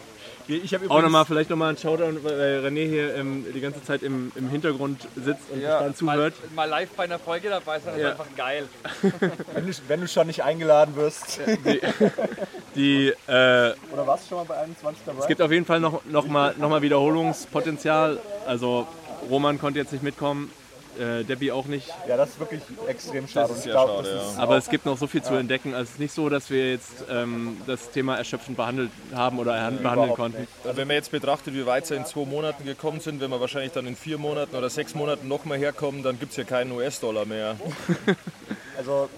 Ich 0.49 0.75
habe 0.75 0.91
Auch 0.91 1.01
nochmal, 1.01 1.25
vielleicht 1.27 1.49
nochmal 1.49 1.71
ein 1.71 1.77
Shoutout, 1.77 2.25
weil 2.25 2.65
René 2.67 2.89
hier 2.89 3.15
ähm, 3.15 3.45
die 3.55 3.61
ganze 3.61 3.85
Zeit 3.85 4.03
im, 4.03 4.33
im 4.35 4.49
Hintergrund 4.49 5.07
sitzt 5.15 5.49
und 5.53 5.61
Ja, 5.61 5.77
gespannt 5.79 5.97
zuhört. 5.97 6.35
Mal, 6.57 6.67
mal 6.67 6.69
live 6.69 6.89
bei 6.97 7.05
einer 7.05 7.21
Folge 7.21 7.49
dabei 7.51 7.79
sein, 7.79 7.95
ist 7.95 8.01
Ja. 8.01 8.11
einfach 8.13 8.27
geil. 8.37 8.67
wenn 9.55 9.67
du, 9.67 9.73
wenn 9.87 10.01
du 10.01 10.09
schon 10.09 10.27
nicht 10.27 10.43
eingeladen 10.43 10.97
wirst. 10.97 11.39
Die, 12.75 13.09
äh, 13.09 13.13
Oder 13.93 14.07
warst 14.07 14.25
du 14.25 14.29
schon 14.31 14.39
mal 14.39 14.45
bei 14.45 14.57
21 14.57 15.03
dabei? 15.07 15.21
es 15.21 15.27
gibt 15.29 15.41
auf 15.41 15.53
jeden 15.53 15.67
Fall 15.67 15.79
noch, 15.79 16.05
noch, 16.07 16.27
mal, 16.27 16.55
noch 16.59 16.69
mal 16.69 16.83
Wiederholungspotenzial. 16.83 18.19
Also 18.47 18.89
Roman 19.31 19.61
konnte 19.61 19.79
jetzt 19.79 19.93
nicht 19.93 20.03
mitkommen, 20.03 20.51
äh, 21.01 21.25
Debbie 21.25 21.51
auch 21.51 21.65
nicht. 21.67 21.89
ja, 22.07 22.17
das 22.17 22.31
ist 22.31 22.41
wirklich 22.41 22.61
extrem 22.87 23.27
schade. 23.27 23.49
Das 23.49 23.51
ist 23.51 23.53
Und 23.53 23.59
ich 23.59 23.65
sehr 23.65 23.73
glaub, 23.73 24.05
schade, 24.05 24.15
das 24.15 24.33
ist 24.33 24.39
Aber 24.39 24.57
es 24.57 24.69
gibt 24.69 24.87
noch 24.87 24.99
so 24.99 25.07
viel 25.07 25.23
zu 25.23 25.35
entdecken. 25.35 25.73
Also 25.75 25.85
es 25.85 25.91
ist 25.93 25.99
nicht 26.01 26.15
so, 26.15 26.29
dass 26.29 26.51
wir 26.51 26.71
jetzt 26.73 27.05
ähm, 27.11 27.57
das 27.67 27.91
Thema 27.91 28.17
erschöpfend 28.17 28.57
behandelt 28.57 28.91
haben 29.15 29.39
oder 29.39 29.53
behandeln 29.71 30.15
konnten. 30.15 30.41
nicht. 30.43 30.53
Also 30.65 30.77
wenn 30.77 30.87
man 30.89 30.97
jetzt 30.97 31.11
betrachtet, 31.11 31.55
wie 31.55 31.67
weit 31.67 31.87
sie 31.87 31.95
in 31.97 32.05
zwei 32.07 32.25
Monaten 32.27 32.65
gekommen 32.65 33.01
sind, 33.01 33.21
wenn 33.21 33.31
wir 33.31 33.41
wahrscheinlich 33.41 33.73
dann 33.73 33.87
in 33.87 33.97
vier 33.97 34.19
Monaten 34.19 34.55
oder 34.55 34.69
sechs 34.71 34.95
Monaten 34.95 35.27
nochmal 35.29 35.59
herkommen, 35.59 36.03
dann 36.03 36.19
gibt 36.19 36.33
es 36.33 36.37
ja 36.37 36.45
keinen 36.45 36.73
US-Dollar 36.73 37.25
mehr. 37.25 37.57
Also, 38.79 39.11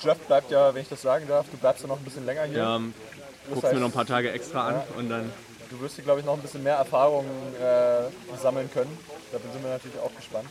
Jeff 0.00 0.16
bleibt 0.20 0.50
ja, 0.50 0.74
wenn 0.74 0.80
ich 0.82 0.88
das 0.88 1.02
sagen 1.02 1.26
darf, 1.28 1.46
du 1.50 1.58
bleibst 1.58 1.82
ja 1.82 1.88
noch 1.88 1.98
ein 1.98 2.04
bisschen 2.04 2.24
länger 2.24 2.44
hier. 2.44 2.56
Ja, 2.58 2.78
Das 2.78 3.48
guckst 3.50 3.64
heißt, 3.64 3.74
mir 3.74 3.80
noch 3.80 3.88
ein 3.88 3.92
paar 3.92 4.06
Tage 4.06 4.30
extra 4.32 4.68
an 4.68 4.82
und 4.96 5.10
dann. 5.10 5.30
Du 5.68 5.78
wirst 5.80 5.96
hier, 5.96 6.04
glaube 6.04 6.20
ich, 6.20 6.26
noch 6.26 6.34
ein 6.34 6.40
bisschen 6.40 6.62
mehr 6.62 6.76
Erfahrung 6.76 7.26
äh, 7.60 8.36
sammeln 8.40 8.70
können. 8.72 8.96
Da 9.30 9.38
sind 9.38 9.62
wir 9.62 9.70
natürlich 9.70 9.98
auch 9.98 10.14
gespannt. 10.16 10.46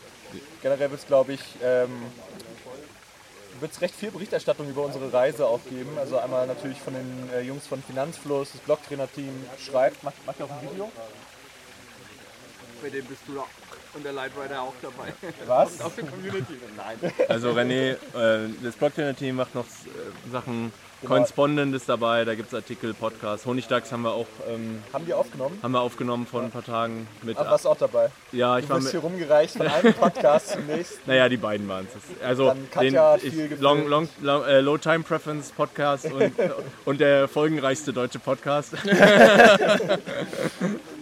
Generell 0.62 0.92
wird 0.92 1.02
es, 1.02 1.08
glaube 1.08 1.34
ich, 1.34 1.42
ähm, 1.62 1.92
wird's 3.60 3.82
recht 3.82 3.96
viel 3.96 4.12
Berichterstattung 4.12 4.70
über 4.70 4.84
unsere 4.84 5.12
Reise 5.12 5.48
auch 5.48 5.62
geben. 5.70 5.98
Also 5.98 6.18
einmal 6.18 6.48
natürlich 6.48 6.80
von 6.80 6.94
den 6.94 7.30
äh, 7.34 7.42
Jungs 7.42 7.68
von 7.68 7.82
Finanzfluss, 7.82 8.52
das 8.52 8.62
Blogtrainer-Team 8.62 9.46
schreibt, 9.60 10.04
macht, 10.04 10.26
macht 10.26 10.40
ja 10.40 10.46
auch 10.46 10.52
ein 10.52 10.70
Video. 10.72 10.92
Bei 12.82 12.90
dem 12.90 13.06
bist 13.06 13.22
du 13.28 13.36
da 13.36 13.46
und 13.94 14.04
der 14.04 14.14
Lightwriter 14.14 14.62
auch 14.62 14.74
dabei. 14.82 15.14
Was? 15.46 15.80
Aus 15.82 15.96
der 15.96 16.06
Community. 16.06 16.60
Nein. 16.76 17.14
Also 17.30 17.52
René, 17.52 17.92
äh, 17.92 18.50
das 18.62 18.76
Blocktrainer-Team 18.76 19.36
macht 19.36 19.56
noch 19.56 19.66
äh, 19.66 20.32
Sachen. 20.32 20.74
Correspondent 21.06 21.76
ist 21.76 21.89
dabei, 21.89 22.26
da 22.26 22.36
gibt 22.36 22.49
es 22.49 22.54
Artikel, 22.56 22.93
Podcasts. 22.93 23.45
Honigdachs 23.45 23.91
haben 23.91 24.04
wir 24.04 24.12
auch 24.14 24.28
ähm, 24.49 24.82
Haben 24.93 25.06
die 25.06 25.14
aufgenommen? 25.14 25.60
haben 25.62 25.72
wir 25.72 25.82
aufgenommen 25.82 26.26
vor 26.26 26.41
ein 26.41 26.51
paar 26.51 26.64
Tagen 26.64 27.08
mit. 27.22 27.38
Ach, 27.38 27.45
warst 27.51 27.66
du 27.66 27.70
auch 27.70 27.78
dabei? 27.78 28.10
ja, 28.32 28.58
ich 28.58 28.66
Du 28.66 28.70
war 28.70 28.78
wirst 28.78 28.93
mit, 28.93 29.01
hier 29.01 29.01
rumgereicht 29.01 29.58
von 29.58 29.68
einem 29.68 29.93
Podcast 29.93 30.51
zum 30.54 30.66
nächsten. 30.68 30.99
Naja, 31.06 31.28
die 31.30 31.38
beiden 31.38 31.68
waren 31.68 31.88
es. 31.88 32.26
Also 32.26 32.54
den 32.80 32.97
ich, 33.22 33.60
long, 33.60 33.88
long, 33.88 34.08
long, 34.22 34.43
äh, 34.45 34.62
Low 34.62 34.78
Time 34.78 35.04
Preference 35.04 35.51
Podcast 35.51 36.12
und, 36.12 36.32
und 36.86 36.99
der 36.99 37.28
folgenreichste 37.28 37.91
deutsche 37.93 38.20
Podcast. 38.20 38.74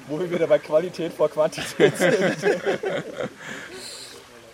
wo 0.07 0.19
wir 0.19 0.29
wieder 0.31 0.47
bei 0.47 0.59
Qualität 0.59 1.13
vor 1.13 1.29
Quantität 1.29 1.97
sind. 1.97 2.35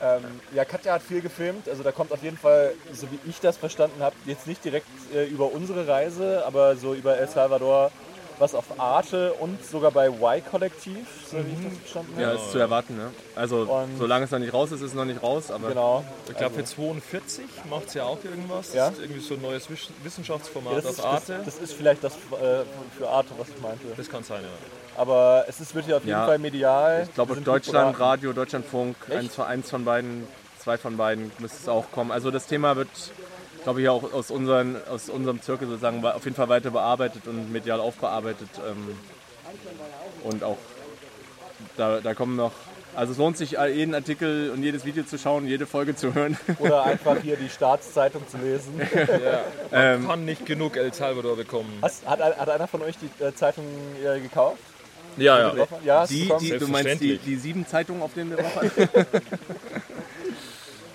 Ähm, 0.02 0.24
ja, 0.54 0.66
Katja 0.66 0.94
hat 0.94 1.02
viel 1.04 1.22
gefilmt, 1.22 1.68
also 1.70 1.84
da 1.84 1.92
kommt 1.92 2.12
auf 2.12 2.24
jeden 2.24 2.38
Fall, 2.38 2.74
so 2.94 3.08
wie 3.12 3.20
ich 3.30 3.40
das 3.40 3.58
verstanden 3.58 4.02
habe, 4.02 4.16
jetzt 4.26 4.48
nicht 4.48 4.64
direkt 4.64 4.88
äh, 5.14 5.26
über 5.26 5.52
unsere 5.52 5.88
Reise, 5.88 6.44
aber 6.46 6.76
so 6.76 6.94
über 6.94 7.18
El 7.18 7.28
Salvador, 7.28 7.92
was 8.40 8.54
auf 8.54 8.66
Arte 8.80 9.34
und 9.34 9.66
sogar 9.66 9.90
bei 9.90 10.10
Y-Kollektiv, 10.10 11.08
so 11.32 11.38
wie 11.38 11.54
ich 11.54 11.64
das 11.70 11.78
verstanden 11.80 12.12
habe. 12.14 12.22
Ja, 12.22 12.34
ist 12.34 12.52
zu 12.52 12.60
erwarten. 12.60 12.96
Ne? 12.96 13.10
Also 13.36 13.62
Und- 13.62 13.98
solange 13.98 14.26
es 14.26 14.32
noch 14.32 14.38
nicht 14.38 14.54
raus 14.54 14.72
ist, 14.72 14.82
ist 14.82 14.90
es 14.90 14.94
noch 14.94 15.06
nicht 15.06 15.24
raus. 15.24 15.50
Aber 15.50 15.70
Genau. 15.70 16.06
Ich 16.30 16.38
glaube, 16.38 16.54
für 16.54 16.64
42 16.64 17.46
macht 17.68 17.90
sie 17.90 17.98
ja 17.98 18.04
auch 18.06 18.24
irgendwas. 18.24 18.76
Ja? 18.76 18.90
Das 18.90 19.00
ist 19.00 19.04
irgendwie 19.06 19.22
so 19.22 19.34
ein 19.34 19.42
neues 19.42 19.68
Wissenschaftsformat 20.04 20.74
Ja, 20.74 20.82
das, 20.82 20.86
auf 20.86 20.92
ist, 20.92 21.30
das, 21.30 21.36
Arte. 21.38 21.42
das 21.46 21.58
ist 21.58 21.74
vielleicht 21.74 22.04
das 22.04 22.14
äh, 22.14 22.64
für 22.96 23.10
Arte, 23.10 23.30
was 23.40 23.50
ich 23.50 23.60
meinte. 23.60 23.88
Das 23.98 24.08
kann 24.08 24.24
sein, 24.24 24.44
ja. 24.44 24.50
Aber 24.98 25.46
es 25.48 25.60
ist, 25.62 25.74
wird 25.76 25.86
hier 25.86 25.98
auf 25.98 26.04
jeden 26.04 26.18
Ja. 26.18 26.26
Fall 26.26 26.40
medial. 26.40 27.04
ich 27.08 27.14
glaube, 27.14 27.36
Deutschland. 27.40 28.00
Radio, 28.00 28.34
Deutschlandfunk, 28.34 28.96
eins, 29.12 29.36
von- 29.36 29.46
eins 29.46 29.70
von 29.70 29.86
beiden, 29.86 30.28
zwei 30.60 30.78
von 30.78 30.98
beiden 30.98 31.32
müsste 31.40 31.58
es 31.62 31.70
auch 31.70 31.92
kommen. 31.92 32.12
Also 32.12 32.32
das 32.32 32.48
Thema 32.48 32.76
wird, 32.76 32.90
glaube 33.64 33.82
ich, 33.82 33.90
auch 33.90 34.12
aus, 34.12 34.32
unseren, 34.32 34.76
aus 34.90 35.10
unserem 35.10 35.42
Zirkel 35.42 35.68
sozusagen 35.68 36.04
auf 36.04 36.24
jeden 36.26 36.36
Fall 36.36 36.50
weiter 36.50 36.72
bearbeitet 36.72 37.28
und 37.28 37.52
medial 37.52 37.80
aufbearbeitet. 37.80 38.50
Ähm, 38.68 38.98
und 40.24 40.44
auch 40.44 40.58
da, 41.78 42.00
da 42.02 42.14
kommen 42.16 42.36
noch. 42.36 42.52
Also 42.96 43.12
es 43.12 43.20
lohnt 43.20 43.38
sich, 43.38 43.52
jeden 43.52 43.94
Artikel 43.94 44.50
und 44.50 44.64
jedes 44.64 44.84
Video 44.84 45.04
zu 45.04 45.20
schauen, 45.20 45.46
jede 45.46 45.68
Folge 45.68 45.96
zu 45.96 46.16
hören. 46.16 46.36
Oder 46.60 46.84
einfach 46.86 47.18
hier 47.22 47.38
die 47.38 47.50
Staatszeitung 47.50 48.28
zu 48.28 48.38
lesen. 48.38 48.82
Ähm, 49.72 50.08
Kann 50.08 50.26
nicht 50.26 50.46
genug 50.46 50.78
El 50.78 50.92
Salvador 50.94 51.36
bekommen. 51.36 51.72
Hast, 51.82 52.08
hat, 52.08 52.20
hat 52.22 52.50
einer 52.50 52.68
von 52.68 52.82
euch 52.82 52.96
die 52.98 53.24
äh, 53.24 53.36
Zeitung 53.36 53.66
äh, 54.04 54.20
gekauft? 54.22 54.58
Ja, 55.18 55.54
ja. 55.54 55.68
Ja, 55.84 56.08
Die, 56.08 56.32
die, 56.40 56.58
du 56.58 56.68
meinst 56.68 57.02
die, 57.02 57.18
die 57.18 57.36
sieben 57.36 57.66
Zeitungen, 57.68 58.02
auf 58.02 58.14
denen 58.14 58.32
wir 58.32 58.38
drauf 58.38 58.56
haben? 58.56 58.72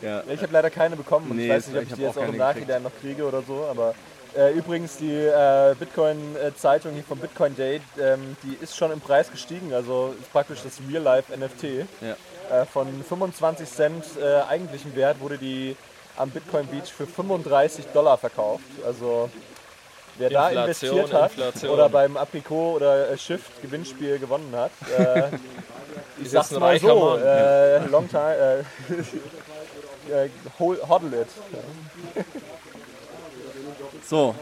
ja. 0.03 0.23
Ich 0.33 0.43
habe 0.43 0.53
leider 0.53 0.71
keine 0.71 0.97
bekommen 0.97 1.31
und 1.31 1.37
Nee, 1.37 1.47
ich 1.47 1.53
weiß 1.53 1.67
nicht, 1.69 1.77
ob 1.77 1.83
ich 1.83 1.91
ich 1.91 1.97
die 1.97 2.03
jetzt 2.03 2.19
auch 2.19 2.23
auch 2.23 2.29
im 2.29 2.37
Nachhinein 2.37 2.83
noch 2.83 2.93
kriege 3.01 3.25
oder 3.25 3.43
so, 3.43 3.67
aber 3.71 3.95
äh, 4.37 4.53
übrigens 4.53 4.97
die 4.97 5.13
äh, 5.15 5.75
Bitcoin-Zeitung 5.79 6.93
hier 6.93 7.05
vom 7.05 7.19
Bitcoin 7.19 7.55
Date, 7.55 7.83
ähm, 8.01 8.37
die 8.43 8.57
ist 8.63 8.77
schon 8.77 8.91
im 8.91 9.01
Preis 9.01 9.31
gestiegen, 9.31 9.75
also 9.75 10.15
ist 10.19 10.33
praktisch 10.33 10.61
das 10.63 10.79
Real-Life-NFT. 10.91 11.87
Ja. 12.01 12.63
Äh, 12.63 12.67
von 12.67 12.87
25 13.03 13.69
Cent 13.69 14.05
äh, 14.21 14.41
eigentlichen 14.49 14.97
Wert 14.97 15.21
wurde 15.21 15.39
die 15.39 15.77
am 16.17 16.31
Bitcoin 16.31 16.67
Beach 16.67 16.93
für 16.93 17.07
35 17.07 17.87
Dollar 17.93 18.17
verkauft. 18.19 18.65
Also 18.87 19.31
wer 20.19 20.31
da 20.31 20.49
Inflation, 20.49 20.99
investiert 20.99 21.13
hat 21.13 21.33
Inflation. 21.33 21.71
oder 21.71 21.89
beim 21.89 22.17
Apricot 22.17 22.77
oder 22.77 23.11
äh, 23.11 23.19
Shift 23.19 23.63
Gewinnspiel 23.63 24.19
gewonnen 24.19 24.53
hat, 24.55 24.71
äh, 24.99 25.25
ich 26.23 26.31
sag's 26.31 26.51
mal 26.53 26.79
so, 26.79 27.17
Mann. 27.17 27.23
äh, 27.23 27.87
long 27.87 28.09
time, 28.09 28.65
äh, 30.11 30.25
äh, 30.25 30.31
hodl 30.59 31.15
it. 31.15 31.29
So, 34.05 34.35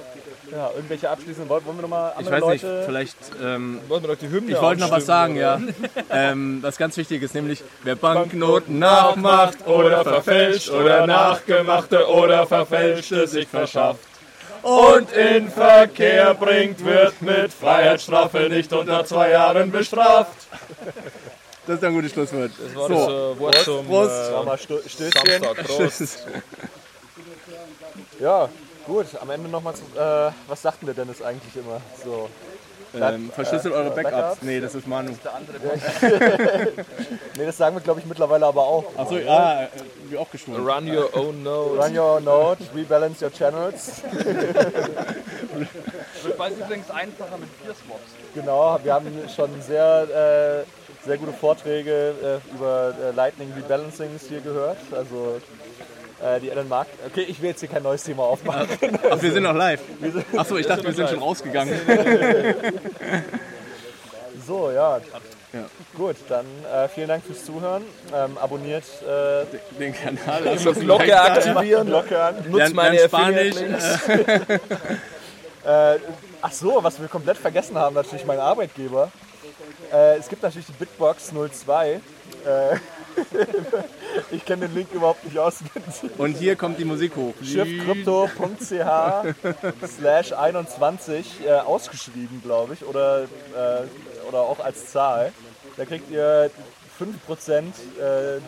Ja, 0.51 0.71
irgendwelche 0.75 1.09
abschließenden 1.09 1.49
Worte, 1.49 1.67
wollen 1.67 1.77
wir 1.77 1.83
nochmal 1.83 2.13
ich 2.19 2.29
weiß 2.29 2.45
nicht, 2.47 2.65
Leute... 2.65 2.83
vielleicht. 2.85 3.17
Ähm, 3.41 3.81
Wollen 3.87 4.03
wir 4.03 4.09
doch 4.09 4.17
die 4.17 4.31
Hymne 4.31 4.53
ich 4.53 4.61
wollte 4.61 4.81
noch 4.81 4.91
was 4.91 5.07
sagen, 5.07 5.41
anstimmen, 5.41 5.91
ja. 5.95 6.03
ähm, 6.11 6.59
was 6.61 6.77
ganz 6.77 6.97
wichtig 6.97 7.23
ist, 7.23 7.35
nämlich 7.35 7.63
wer 7.85 7.95
Banknoten 7.95 8.79
nachmacht 8.81 9.67
oder 9.69 10.03
verfälscht 10.03 10.71
oder 10.71 11.07
nachgemachte 11.07 12.09
oder 12.09 12.47
verfälschte 12.47 13.29
sich 13.29 13.47
verschafft 13.47 14.10
und 14.63 15.13
in 15.13 15.51
Verkehr 15.51 16.35
bringt, 16.35 16.85
wird 16.85 17.21
mit 17.23 17.53
Freiheitsstrafe 17.53 18.49
nicht 18.49 18.73
unter 18.73 19.05
zwei 19.05 19.31
Jahren 19.31 19.71
bestraft. 19.71 20.49
Das 21.67 21.77
ist 21.77 21.85
ein 21.85 21.93
gutes 21.95 22.13
Schlusswort. 22.13 22.51
Das 22.59 22.75
war 22.75 22.89
So. 22.89 22.95
das 22.95 23.09
äh, 23.09 23.41
Wort 23.41 23.55
zum 23.57 23.87
Prost. 23.87 24.11
äh, 24.11 24.47
wir 24.47 24.59
Stößchen. 24.59 25.11
Samstag. 25.13 25.57
Prost. 25.67 26.27
Ja, 28.19 28.49
gut, 28.87 29.07
am 29.21 29.31
Ende 29.31 29.49
nochmal 29.49 29.75
zu... 29.75 29.83
Äh, 29.99 30.33
was 30.49 30.63
sagt 30.63 30.83
denn 30.83 30.87
der 30.87 30.95
Dennis 30.95 31.23
eigentlich 31.23 31.55
immer? 31.57 31.81
So, 32.05 32.29
Ähm, 32.95 33.31
verschlüsselt 33.33 33.75
eure 33.75 33.91
Backups. 33.91 34.13
Backups. 34.13 34.43
Nee, 34.43 34.61
das 34.61 34.75
ist 34.75 34.87
Manu. 34.87 35.13
nee, 37.37 37.47
das 37.47 37.57
sagen 37.57 37.77
wir 37.77 37.81
glaube 37.81 38.01
ich 38.01 38.07
mittlerweile 38.07 38.47
aber 38.47 38.63
auch. 38.63 38.85
Achso, 38.97 39.17
ja, 39.19 39.65
äh, 39.65 39.69
wie 40.09 40.19
auch 40.19 40.31
geschwungen. 40.31 40.67
Run 40.67 40.89
your 40.89 41.17
own 41.17 41.43
node. 41.43 41.83
Run 41.83 41.97
your 41.97 42.21
node, 42.21 42.59
rebalance 42.75 43.25
your 43.25 43.33
channels. 43.33 44.03
Wird 46.23 46.37
bald 46.37 46.59
übrigens 46.59 46.91
einfacher 46.91 47.39
mit 47.39 47.63
Peer-Swaps. 47.63 48.11
Genau, 48.35 48.79
wir 48.83 48.95
haben 48.95 49.07
schon 49.35 49.51
sehr, 49.63 50.65
äh, 50.65 51.07
sehr 51.07 51.19
gute 51.19 51.33
Vorträge 51.33 52.15
äh, 52.23 52.55
über 52.55 52.95
äh, 53.01 53.11
Lightning 53.13 53.53
Rebalancings 53.55 54.29
hier 54.29 54.41
gehört. 54.41 54.79
Also 54.93 55.37
äh, 55.37 55.41
die 56.43 56.51
Elon 56.51 56.69
Mark. 56.69 56.89
Okay, 57.07 57.23
ich 57.23 57.41
will 57.41 57.51
jetzt 57.51 57.61
hier 57.61 57.69
kein 57.69 57.83
neues 57.83 58.05
Thema 58.05 58.25
aufmachen. 58.25 58.69
Ach, 59.11 59.23
wir 59.23 59.33
sind 59.33 59.43
noch 59.43 59.55
live. 59.55 59.81
Achso, 60.37 60.57
ich 60.59 60.67
dachte, 60.67 60.85
wir 60.85 60.93
sind 60.93 61.09
schon 61.09 61.19
rausgegangen. 61.21 61.75
So, 64.47 64.71
ja. 64.73 65.01
Ja. 65.53 65.65
Gut, 65.97 66.17
dann 66.29 66.47
äh, 66.73 66.89
vielen 66.89 67.07
Dank 67.09 67.25
fürs 67.25 67.45
Zuhören. 67.45 67.85
Ähm, 68.13 68.37
abonniert 68.39 68.85
äh, 69.03 69.45
Den 69.79 69.95
Kanal. 69.95 70.43
lasst 70.45 70.67
uns 70.67 70.79
ein 70.79 70.85
Glocke 70.85 71.21
aktivieren. 71.21 71.87
Glocke 71.87 72.21
an. 72.21 72.37
Nutzt 72.37 72.53
Lernt, 72.55 72.75
meine 72.75 72.99
Spanisch. 72.99 73.55
Äh, 75.63 75.99
ach 76.41 76.53
so, 76.53 76.83
was 76.83 76.99
wir 76.99 77.07
komplett 77.07 77.37
vergessen 77.37 77.77
haben, 77.77 77.95
natürlich 77.95 78.25
mein 78.25 78.41
Arbeitgeber. 78.41 79.13
Äh, 79.93 80.17
es 80.17 80.27
gibt 80.27 80.43
natürlich 80.43 80.65
die 80.67 80.73
Bitbox 80.73 81.33
02. 81.67 82.01
Ich 84.33 84.45
kenne 84.45 84.69
den 84.69 84.75
Link 84.77 84.89
überhaupt 84.93 85.25
nicht 85.25 85.39
auswendig. 85.39 86.19
Und 86.19 86.37
hier 86.37 86.55
kommt 86.57 86.79
die 86.79 86.85
Musik 86.85 87.17
hoch. 87.17 87.35
Schiffcrypto.ch 87.43 88.69
slash 89.99 90.33
21 90.33 91.47
äh, 91.47 91.53
ausgeschrieben, 91.53 92.41
glaube 92.43 92.75
ich, 92.75 92.85
oder, 92.85 93.23
äh, 93.23 94.27
oder 94.29 94.41
auch 94.41 94.61
als 94.61 94.87
Zahl. 94.87 95.33
Da 95.77 95.85
kriegt 95.85 96.11
ihr 96.11 96.51
5% 97.01 97.63
äh, 97.99 98.41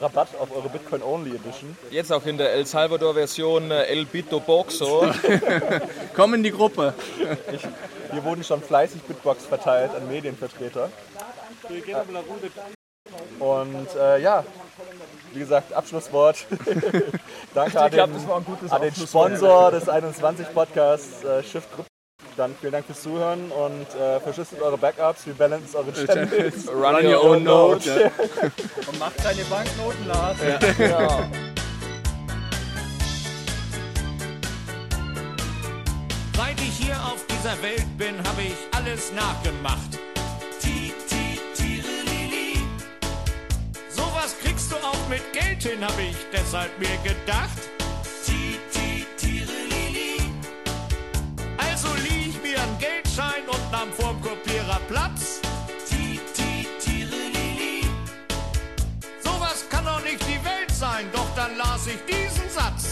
Rabatt 0.00 0.28
auf 0.38 0.54
eure 0.54 0.68
Bitcoin-Only 0.68 1.34
Edition. 1.34 1.76
Jetzt 1.90 2.12
auch 2.12 2.24
in 2.24 2.38
der 2.38 2.52
El 2.52 2.64
Salvador-Version 2.64 3.70
äh, 3.70 3.84
El 3.84 4.06
Bito 4.06 4.38
Boxo. 4.38 5.10
Komm 6.14 6.34
in 6.34 6.42
die 6.42 6.52
Gruppe. 6.52 6.94
Hier 8.12 8.24
wurden 8.24 8.44
schon 8.44 8.62
fleißig 8.62 9.02
Bitbox 9.02 9.46
verteilt 9.46 9.90
an 9.94 10.08
Medienvertreter. 10.08 10.90
Und 13.40 13.88
äh, 13.96 14.20
ja, 14.20 14.44
wie 15.32 15.40
gesagt, 15.40 15.72
Abschlusswort. 15.72 16.46
Danke 17.54 17.80
an 17.80 17.90
den, 17.90 18.00
an 18.00 18.82
den. 18.82 18.94
Sponsor 18.94 19.70
des 19.70 19.88
21 19.88 20.52
Podcasts, 20.52 21.24
äh, 21.24 21.42
Shift 21.42 21.72
Group. 21.74 21.86
Dann 22.36 22.54
vielen 22.60 22.72
Dank 22.72 22.86
fürs 22.86 23.02
Zuhören 23.02 23.50
und 23.50 23.86
äh, 24.00 24.20
verschlüsselt 24.20 24.62
eure 24.62 24.78
Backups, 24.78 25.26
rebalance 25.26 25.76
eure 25.76 25.92
Channels. 25.92 26.68
Run 26.68 27.06
your 27.06 27.24
own 27.24 27.42
node. 27.42 27.80
Ja. 27.84 28.10
Und 28.86 28.98
macht 28.98 29.20
seine 29.20 29.42
Banknoten, 29.44 30.06
Lars. 30.06 30.36
ja. 30.78 31.28
Seit 36.36 36.60
ich 36.60 36.86
hier 36.86 36.94
auf 36.96 37.24
dieser 37.26 37.62
Welt 37.62 37.98
bin, 37.98 38.16
habe 38.26 38.42
ich 38.42 38.56
alles 38.76 39.12
nachgemacht. 39.12 39.98
mit 45.10 45.32
Geld 45.32 45.62
hin, 45.62 45.84
habe 45.84 46.02
ich 46.02 46.16
deshalb 46.32 46.70
mir 46.78 46.96
gedacht. 47.02 47.58
Also 51.58 51.88
lieh 52.04 52.30
ich 52.30 52.42
mir 52.42 52.62
einen 52.62 52.78
Geldschein 52.78 53.42
und 53.48 53.72
nahm 53.72 53.92
vorm 53.92 54.20
Kopierer 54.22 54.80
Platz. 54.88 55.40
So 59.24 59.30
was 59.40 59.68
kann 59.68 59.84
doch 59.84 60.02
nicht 60.04 60.22
die 60.28 60.42
Welt 60.44 60.70
sein, 60.70 61.06
doch 61.12 61.34
dann 61.34 61.56
las 61.56 61.86
ich 61.88 61.98
diesen 62.06 62.48
Satz. 62.48 62.89